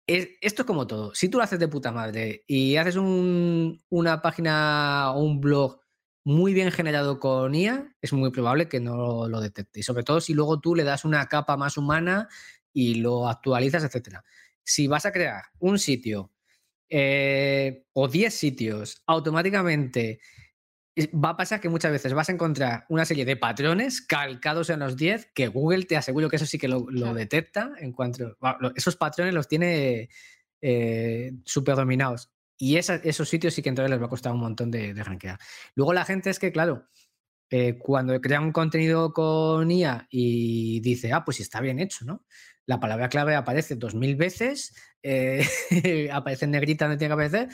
Esto 0.09 0.63
es 0.63 0.67
como 0.67 0.87
todo. 0.87 1.15
Si 1.15 1.29
tú 1.29 1.39
lo 1.39 1.45
haces 1.45 1.59
de 1.59 1.69
puta 1.69 1.93
madre 1.93 2.45
y 2.47 2.77
haces 2.77 2.97
una 2.97 4.23
página 4.23 5.13
o 5.13 5.23
un 5.23 5.41
blog 5.41 5.81
muy 6.25 6.55
bien 6.55 6.73
generado 6.73 7.21
con 7.21 7.55
IA, 7.55 7.95
es 8.01 8.13
muy 8.13 8.31
probable 8.31 8.69
que 8.69 8.81
no 8.81 9.29
lo 9.29 9.41
detecte. 9.41 9.81
Y 9.81 9.83
sobre 9.83 10.03
todo 10.03 10.21
si 10.21 10.35
luego 10.35 10.61
tú 10.61 10.75
le 10.75 10.85
das 10.85 11.05
una 11.05 11.27
capa 11.27 11.57
más 11.57 11.77
humana 11.77 12.29
y 12.73 12.97
lo 12.97 13.29
actualizas, 13.29 13.85
etc. 13.85 14.19
Si 14.65 14.87
vas 14.87 15.05
a 15.07 15.13
crear 15.13 15.43
un 15.59 15.79
sitio 15.79 16.33
eh, 16.89 17.85
o 17.93 18.09
10 18.09 18.35
sitios 18.35 19.03
automáticamente 19.07 20.21
va 21.15 21.31
a 21.31 21.37
pasar 21.37 21.61
que 21.61 21.69
muchas 21.69 21.93
veces 21.93 22.13
vas 22.13 22.29
a 22.29 22.33
encontrar 22.33 22.85
una 22.89 23.05
serie 23.05 23.25
de 23.25 23.37
patrones 23.37 24.01
calcados 24.01 24.71
en 24.71 24.81
los 24.81 24.97
10 24.97 25.31
que 25.35 25.49
Google 25.49 25.85
te 25.85 25.97
aseguro 25.97 26.29
que 26.29 26.37
eso 26.37 26.47
sí 26.47 26.59
que 26.59 26.69
lo, 26.69 26.87
detecta 27.15 27.73
en 27.79 27.93
cuanto 27.93 28.37
esos 28.75 28.97
patrones 28.97 29.35
los 29.35 29.49
tiene 29.49 30.09
eh, 30.61 31.33
super 31.45 31.77
dominados 31.77 32.31
y 32.59 32.77
esos 32.77 33.29
sitios 33.29 33.55
sí 33.55 33.63
que 33.63 33.69
entonces 33.69 33.91
les 33.91 34.01
va 34.01 34.07
a 34.07 34.11
costar 34.11 34.33
un 34.33 34.41
montón 34.41 34.71
de, 34.71 34.93
de 34.93 35.39
Luego 35.77 35.93
la 35.93 36.05
gente 36.05 36.29
es 36.29 36.41
que, 36.41 36.51
claro, 36.51 36.89
eh, 37.51 37.79
cuando 37.79 38.21
crea 38.21 38.41
un 38.41 38.51
contenido 38.51 39.13
con 39.13 39.71
IA 39.71 40.09
y 40.11 40.81
dice, 40.81 41.13
ah, 41.13 41.25
pues 41.25 41.39
está 41.39 41.61
bien 41.61 41.79
hecho, 41.79 42.05
¿no? 42.05 42.25
La 42.67 42.81
palabra 42.81 43.09
clave 43.09 43.37
aparece 43.37 43.77
dos 43.77 43.95
mil 43.95 44.17
veces, 44.17 44.75
eh, 45.05 45.47
aparece 46.13 46.47
en 46.47 46.51
negrita 46.51 46.87
donde 46.87 46.99
tiene 46.99 47.11
que 47.11 47.15
aparecer, 47.15 47.49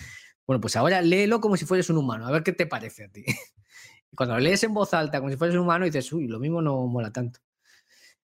bueno, 0.47 0.61
pues 0.61 0.77
ahora 0.77 1.01
léelo 1.03 1.41
como 1.41 1.57
si 1.57 1.65
fueras 1.65 1.89
un 1.91 1.99
humano, 1.99 2.27
a 2.27 2.31
ver 2.31 2.43
qué 2.43 2.53
te 2.53 2.67
parece 2.67 3.05
a 3.05 3.09
ti. 3.09 3.25
Cuando 4.17 4.35
lo 4.35 4.41
lees 4.41 4.63
en 4.63 4.75
voz 4.75 4.95
alta 4.95 5.19
como 5.19 5.31
si 5.31 5.37
fueras 5.37 5.57
un 5.57 5.63
humano, 5.63 5.85
dices, 5.85 6.13
uy, 6.13 6.29
lo 6.29 6.39
mismo 6.39 6.63
no 6.63 6.87
mola 6.87 7.11
tanto. 7.11 7.41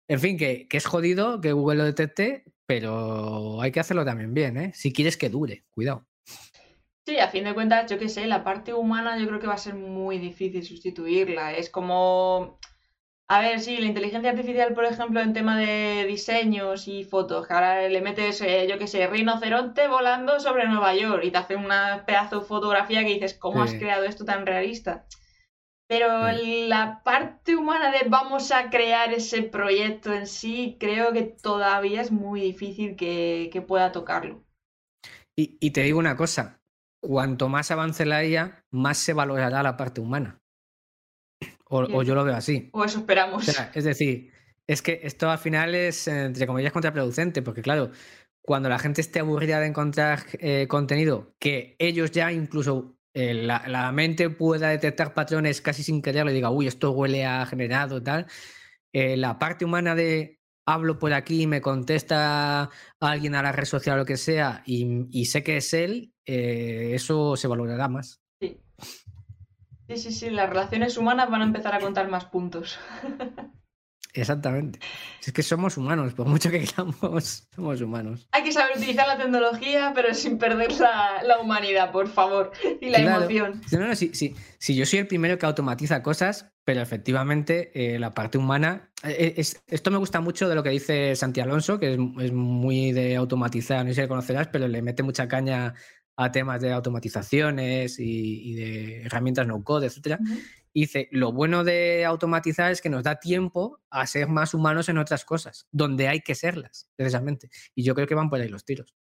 En 0.09 0.21
fin, 0.21 0.37
que, 0.39 0.67
es 0.71 0.87
jodido 0.87 1.41
que 1.41 1.53
Google 1.53 1.79
lo 1.79 1.85
detecte, 1.85 2.45
pero 2.65 3.61
hay 3.61 3.73
que 3.73 3.81
hacerlo 3.81 4.05
también 4.05 4.35
bien, 4.35 4.57
¿eh? 4.57 4.73
Si 4.75 4.93
quieres 4.93 5.17
que 5.17 5.29
dure, 5.29 5.65
cuidado. 5.71 6.07
Sí, 7.05 7.19
a 7.19 7.29
fin 7.29 7.45
de 7.45 7.55
cuentas, 7.55 7.91
yo 7.91 7.99
qué 7.99 8.09
sé, 8.09 8.27
la 8.27 8.43
parte 8.43 8.75
humana 8.75 9.19
yo 9.19 9.27
creo 9.29 9.39
que 9.39 9.47
va 9.47 9.55
a 9.55 9.59
ser 9.59 9.75
muy 9.75 10.19
difícil 10.19 10.65
sustituirla. 10.65 11.55
Es 11.55 11.71
como 11.71 12.59
a 13.29 13.41
ver, 13.41 13.59
sí, 13.59 13.79
la 13.79 13.87
inteligencia 13.87 14.31
artificial, 14.31 14.73
por 14.73 14.85
ejemplo, 14.85 15.21
en 15.21 15.33
tema 15.33 15.59
de 15.59 16.05
diseños 16.07 16.87
y 16.87 17.03
fotos, 17.03 17.47
que 17.47 17.55
ahora 17.55 17.89
le 17.89 18.01
metes, 18.01 18.41
eh, 18.41 18.69
yo 18.71 18.79
qué 18.79 18.87
sé, 18.87 19.05
rinoceronte 19.09 19.89
volando 19.89 20.39
sobre 20.39 20.69
Nueva 20.69 20.95
York 20.95 21.25
y 21.25 21.33
te 21.33 21.39
hace 21.39 21.57
una 21.57 22.05
pedazo 22.07 22.41
de 22.41 22.47
fotografía 22.47 23.03
que 23.03 23.15
dices, 23.15 23.35
¿cómo 23.35 23.63
has 23.63 23.75
creado 23.75 24.05
esto 24.05 24.25
tan 24.25 24.47
realista? 24.47 25.07
Pero 25.89 26.09
la 26.69 27.03
parte 27.03 27.57
humana 27.57 27.91
de 27.91 28.09
vamos 28.09 28.53
a 28.53 28.71
crear 28.71 29.13
ese 29.13 29.43
proyecto 29.43 30.13
en 30.13 30.29
sí, 30.29 30.77
creo 30.79 31.13
que 31.13 31.23
todavía 31.23 32.03
es 32.03 32.13
muy 32.13 32.41
difícil 32.41 32.95
que, 32.95 33.65
pueda 33.67 33.91
tocarlo. 33.91 34.45
Y, 35.37 35.59
y, 35.61 35.73
te 35.73 35.83
digo 35.83 35.99
una 35.99 36.17
cosa, 36.17 36.61
cuanto 37.03 37.49
más 37.49 37.73
avance 37.73 38.07
la 38.07 38.25
IA, 38.25 38.65
más 38.73 38.99
se 38.99 39.13
valorará 39.13 39.65
la 39.65 39.77
parte 39.77 40.01
humana. 40.01 40.39
O, 41.69 42.03
yo 42.03 42.15
lo 42.15 42.25
veo 42.25 42.37
así. 42.37 42.71
O 42.73 42.85
eso 42.85 43.01
esperamos. 43.01 43.49
es 43.75 43.85
decir, 43.85 44.33
es 44.67 44.83
que 44.83 45.01
esto 45.03 45.31
al 45.31 45.39
final 45.39 45.75
es, 45.75 46.07
entre 46.09 46.47
comillas, 46.47 46.73
contraproducente, 46.73 47.43
porque 47.43 47.63
claro, 47.63 47.91
cuando 48.47 48.69
la 48.69 48.79
gente 48.79 49.01
esté 49.01 49.21
aburrida 49.21 49.61
de 49.61 49.67
encontrar 49.67 50.25
eh, 50.39 50.67
contenido 50.69 51.35
que 51.39 51.77
ellos 51.79 52.13
ya 52.13 52.33
incluso 52.33 52.97
eh, 53.15 53.35
la, 53.35 53.93
mente 53.93 54.31
pueda 54.31 54.69
detectar 54.69 55.15
patrones 55.15 55.61
casi 55.61 55.83
sin 55.83 56.03
quererlo 56.03 56.31
y 56.31 56.35
diga, 56.35 56.51
uy, 56.51 56.67
esto 56.67 56.93
huele 56.93 57.27
a 57.27 57.45
generado, 57.47 58.03
tal, 58.03 58.27
eh, 58.93 59.17
la 59.17 59.39
parte 59.39 59.65
humana 59.65 59.95
de 59.95 60.41
hablo 60.67 60.99
por 60.99 61.13
aquí, 61.13 61.47
me 61.47 61.61
contesta 61.61 62.71
alguien 63.01 63.35
a 63.35 63.43
la 63.43 63.53
red 63.53 63.65
social 63.65 63.97
o 63.97 64.01
lo 64.01 64.07
que 64.07 64.17
sea 64.17 64.63
y, 64.67 65.07
y 65.11 65.27
sé 65.27 65.43
que 65.43 65.59
es 65.59 65.73
él, 65.75 66.13
eso 66.25 67.37
se 67.37 67.49
valorará 67.49 67.89
más. 67.89 68.26
Sí, 69.89 69.97
sí, 69.97 70.13
sí, 70.13 70.31
las 70.31 70.49
relaciones 70.49 70.97
humanas 70.97 71.31
van 71.31 71.43
a 71.43 71.45
empezar 71.45 71.75
a 71.75 71.81
contar 71.81 72.09
más 72.09 72.25
puntos. 72.25 72.79
Exactamente. 74.21 74.79
Es 75.25 75.33
que 75.33 75.43
somos 75.43 75.77
humanos, 75.77 76.15
por 76.15 76.27
mucho 76.27 76.51
que 76.51 76.61
queramos, 76.65 77.49
somos 77.55 77.81
humanos. 77.81 78.29
Hay 78.33 78.43
que 78.43 78.53
saber 78.53 78.77
utilizar 78.77 79.07
la 79.07 79.19
tecnología, 79.19 79.93
pero 79.95 80.15
sin 80.15 80.39
perder 80.39 80.73
la, 80.81 81.39
humanidad, 81.43 81.93
por 81.93 82.09
favor, 82.09 82.53
y 82.81 82.89
la 82.89 82.99
emoción. 82.99 83.61
No, 83.73 83.89
no, 83.89 83.95
sí, 83.95 84.11
sí, 84.15 84.35
sí, 84.59 84.75
yo 84.75 84.87
soy 84.87 85.01
el 85.01 85.07
primero 85.07 85.39
que 85.39 85.47
automatiza 85.47 86.03
cosas, 86.03 86.51
pero 86.65 86.81
efectivamente 86.81 87.71
eh, 87.75 87.99
la 87.99 88.13
parte 88.13 88.39
humana. 88.39 88.91
Eh, 89.05 89.35
es, 89.37 89.63
esto 89.67 89.91
me 89.91 89.99
gusta 89.99 90.21
mucho 90.21 90.49
de 90.49 90.55
lo 90.55 90.63
que 90.63 90.71
dice 90.71 91.15
Santi 91.15 91.41
Alonso, 91.41 91.79
que 91.79 91.93
es, 91.93 92.33
muy 92.33 92.93
de 92.93 93.17
automatizar, 93.17 93.85
no 93.85 93.91
sé 93.91 93.97
si 93.97 94.01
le 94.01 94.09
conocerás, 94.09 94.49
pero 94.49 94.67
le 94.67 94.83
mete 94.83 95.03
mucha 95.03 95.29
caña 95.29 95.75
a 96.17 96.33
temas 96.33 96.61
de 96.61 96.73
automatizaciones 96.73 97.99
y, 97.99 98.55
de 98.55 99.03
herramientas 99.03 99.47
no 99.47 99.63
code, 99.63 99.87
etcétera 99.87 100.19
dice, 100.81 101.09
lo 101.11 101.33
bueno 101.33 101.65
de 101.65 102.05
automatizar 102.05 102.71
es 102.71 102.83
que 102.83 102.91
nos 102.91 103.03
da 103.03 103.19
tiempo 103.19 103.81
a 103.89 104.07
ser 104.07 104.29
más 104.29 104.53
humanos 104.53 104.89
en 104.89 104.99
otras 104.99 105.25
cosas, 105.25 105.67
donde 105.73 106.09
hay 106.09 106.21
que 106.21 106.35
serlas, 106.35 106.89
precisamente. 106.97 107.49
Y 107.75 107.83
yo 107.83 107.95
creo 107.95 108.07
que 108.07 108.15
van 108.15 108.29
por 108.29 108.41
ahí 108.41 108.49
los 108.49 108.65
tiros. 108.65 108.95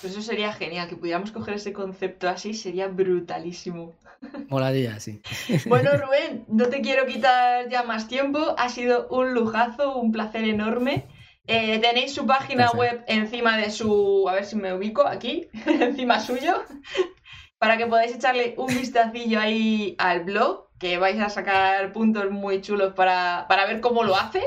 Pues 0.00 0.12
eso 0.12 0.22
sería 0.22 0.52
genial, 0.52 0.88
que 0.88 0.96
pudiéramos 0.96 1.30
coger 1.30 1.54
ese 1.54 1.72
concepto 1.72 2.28
así, 2.28 2.54
sería 2.54 2.88
brutalísimo. 2.88 3.94
Molaría, 4.48 4.98
sí. 4.98 5.20
Bueno, 5.66 5.90
Rubén, 5.96 6.46
no 6.48 6.66
te 6.66 6.80
quiero 6.80 7.06
quitar 7.06 7.68
ya 7.68 7.84
más 7.84 8.08
tiempo, 8.08 8.56
ha 8.58 8.68
sido 8.68 9.06
un 9.08 9.34
lujazo, 9.34 9.96
un 9.96 10.10
placer 10.10 10.44
enorme. 10.44 11.06
Eh, 11.46 11.78
tenéis 11.78 12.14
su 12.14 12.26
página 12.26 12.70
web 12.70 13.04
encima 13.06 13.58
de 13.58 13.70
su, 13.70 14.26
a 14.28 14.32
ver 14.32 14.46
si 14.46 14.56
me 14.56 14.72
ubico 14.72 15.06
aquí, 15.06 15.48
encima 15.66 16.18
suyo, 16.18 16.64
para 17.58 17.76
que 17.76 17.86
podáis 17.86 18.14
echarle 18.14 18.54
un 18.56 18.68
vistacillo 18.68 19.40
ahí 19.40 19.94
al 19.98 20.24
blog 20.24 20.68
que 20.78 20.96
vais 20.96 21.20
a 21.20 21.28
sacar 21.28 21.92
puntos 21.92 22.30
muy 22.30 22.62
chulos 22.62 22.94
para, 22.94 23.46
ver 23.66 23.82
cómo 23.82 24.04
lo 24.04 24.16
hace, 24.16 24.42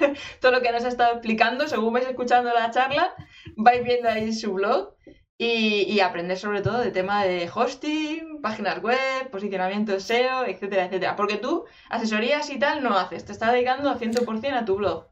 todo 0.40 0.52
lo 0.52 0.60
que 0.60 0.72
nos 0.72 0.84
ha 0.84 0.88
estado 0.88 1.12
explicando, 1.14 1.66
según 1.68 1.94
vais 1.94 2.06
escuchando 2.06 2.52
la 2.52 2.70
charla, 2.70 3.14
vais 3.56 3.82
viendo 3.82 4.10
ahí 4.10 4.32
su 4.34 4.52
blog 4.52 4.94
y, 5.38 6.00
aprender 6.00 6.38
sobre 6.38 6.60
todo 6.60 6.78
de 6.78 6.92
tema 6.92 7.24
de 7.24 7.50
hosting, 7.52 8.40
páginas 8.42 8.80
web, 8.80 9.30
posicionamiento 9.30 9.98
SEO, 9.98 10.44
etcétera, 10.46 10.84
etcétera. 10.84 11.16
Porque 11.16 11.36
tú 11.36 11.64
asesorías 11.90 12.48
y 12.50 12.58
tal 12.58 12.82
no 12.82 12.96
haces, 12.96 13.24
te 13.24 13.32
estás 13.32 13.52
dedicando 13.52 13.90
a 13.90 13.98
100% 13.98 14.52
a 14.54 14.64
tu 14.64 14.76
blog. 14.76 15.08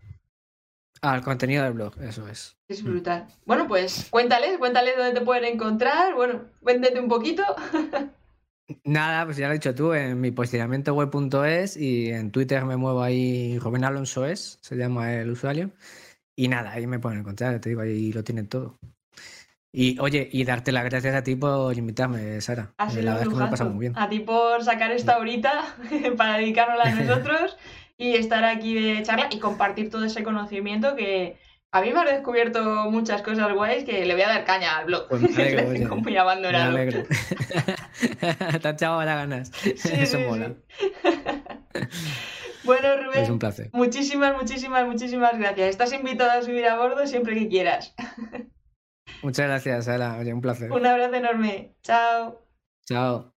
Al 1.03 1.23
contenido 1.23 1.65
del 1.65 1.73
blog, 1.73 1.95
eso 2.03 2.29
es. 2.29 2.57
Es 2.69 2.83
brutal. 2.83 3.27
Bueno, 3.47 3.67
pues 3.67 4.09
cuéntales, 4.11 4.59
cuéntales 4.59 4.95
dónde 4.97 5.19
te 5.19 5.25
pueden 5.25 5.45
encontrar. 5.45 6.15
Bueno, 6.15 6.43
véndete 6.61 7.01
un 7.01 7.09
poquito. 7.09 7.43
Nada, 8.85 9.25
pues 9.25 9.37
ya 9.37 9.47
lo 9.47 9.55
has 9.55 9.61
dicho 9.61 9.75
tú, 9.75 9.95
en 9.95 10.21
mi 10.21 10.31
posicionamiento 10.31 10.95
web.es 10.95 11.77
y 11.77 12.11
en 12.11 12.31
Twitter 12.31 12.65
me 12.65 12.77
muevo 12.77 13.03
ahí, 13.03 13.59
Rubén 13.59 13.85
Alonso 13.85 14.25
es, 14.27 14.59
se 14.61 14.77
llama 14.77 15.13
el 15.15 15.31
usuario. 15.31 15.71
Y 16.37 16.49
nada, 16.49 16.73
ahí 16.73 16.87
me 16.87 16.99
pueden 16.99 17.21
encontrar, 17.21 17.61
te 17.61 17.71
digo, 17.71 17.81
ahí 17.81 18.13
lo 18.13 18.23
tienen 18.23 18.49
todo. 18.49 18.79
Y 19.73 19.99
oye, 20.01 20.29
y 20.33 20.45
darte 20.45 20.73
las 20.73 20.85
gracias 20.85 21.15
a 21.15 21.23
ti 21.23 21.37
por 21.37 21.77
invitarme, 21.77 22.41
Sara. 22.41 22.73
Ha 22.79 22.87
la 22.87 23.15
verdad 23.15 23.23
es 23.23 23.29
que 23.29 23.35
me 23.37 23.47
pasado 23.47 23.71
muy 23.71 23.81
bien. 23.81 23.93
A 23.97 24.09
ti 24.09 24.19
por 24.21 24.65
sacar 24.65 24.91
esta 24.91 25.19
horita 25.19 25.77
para 26.17 26.39
dedicárnosla 26.39 26.85
a 26.85 26.95
nosotros 26.95 27.57
y 28.01 28.17
estar 28.17 28.45
aquí 28.45 28.75
de 28.75 29.03
charla 29.03 29.29
y 29.31 29.39
compartir 29.39 29.91
todo 29.91 30.07
ese 30.07 30.23
conocimiento 30.23 30.97
que, 30.97 31.37
a 31.73 31.83
mí 31.83 31.93
me 31.93 32.01
ha 32.01 32.05
descubierto 32.05 32.91
muchas 32.91 33.23
cosas 33.23 33.53
guays 33.53 33.85
que 33.85 34.05
le 34.05 34.15
voy 34.15 34.23
a 34.23 34.29
dar 34.29 34.45
caña 34.45 34.79
al 34.79 34.87
blog. 34.87 35.07
Pues 35.09 35.23
me 35.23 35.43
alegro, 35.43 35.97
muy 35.97 36.17
abandonado. 36.17 36.73
Me 36.73 36.81
alegro. 36.81 37.05
Te 38.21 38.69
has 38.69 38.75
echado 38.75 39.05
las 39.05 39.17
ganas. 39.17 39.53
Eso 39.65 40.19
mola. 40.21 40.55
bueno, 42.65 42.89
Rubén. 42.97 43.23
Es 43.23 43.31
un 43.31 43.39
placer. 43.39 43.71
Muchísimas, 43.73 44.35
muchísimas, 44.35 44.85
muchísimas 44.87 45.39
gracias. 45.39 45.69
Estás 45.69 45.93
invitado 45.93 46.33
a 46.33 46.43
subir 46.43 46.67
a 46.67 46.77
bordo 46.77 47.07
siempre 47.07 47.39
que 47.39 47.49
quieras. 47.49 47.95
Muchas 49.23 49.47
gracias, 49.47 49.87
Ala. 49.87 50.17
Oye, 50.19 50.35
un 50.35 50.41
placer. 50.41 50.73
Un 50.73 50.87
abrazo 50.87 51.15
enorme. 51.15 51.77
Chao. 51.83 52.41
Chao. 52.85 53.33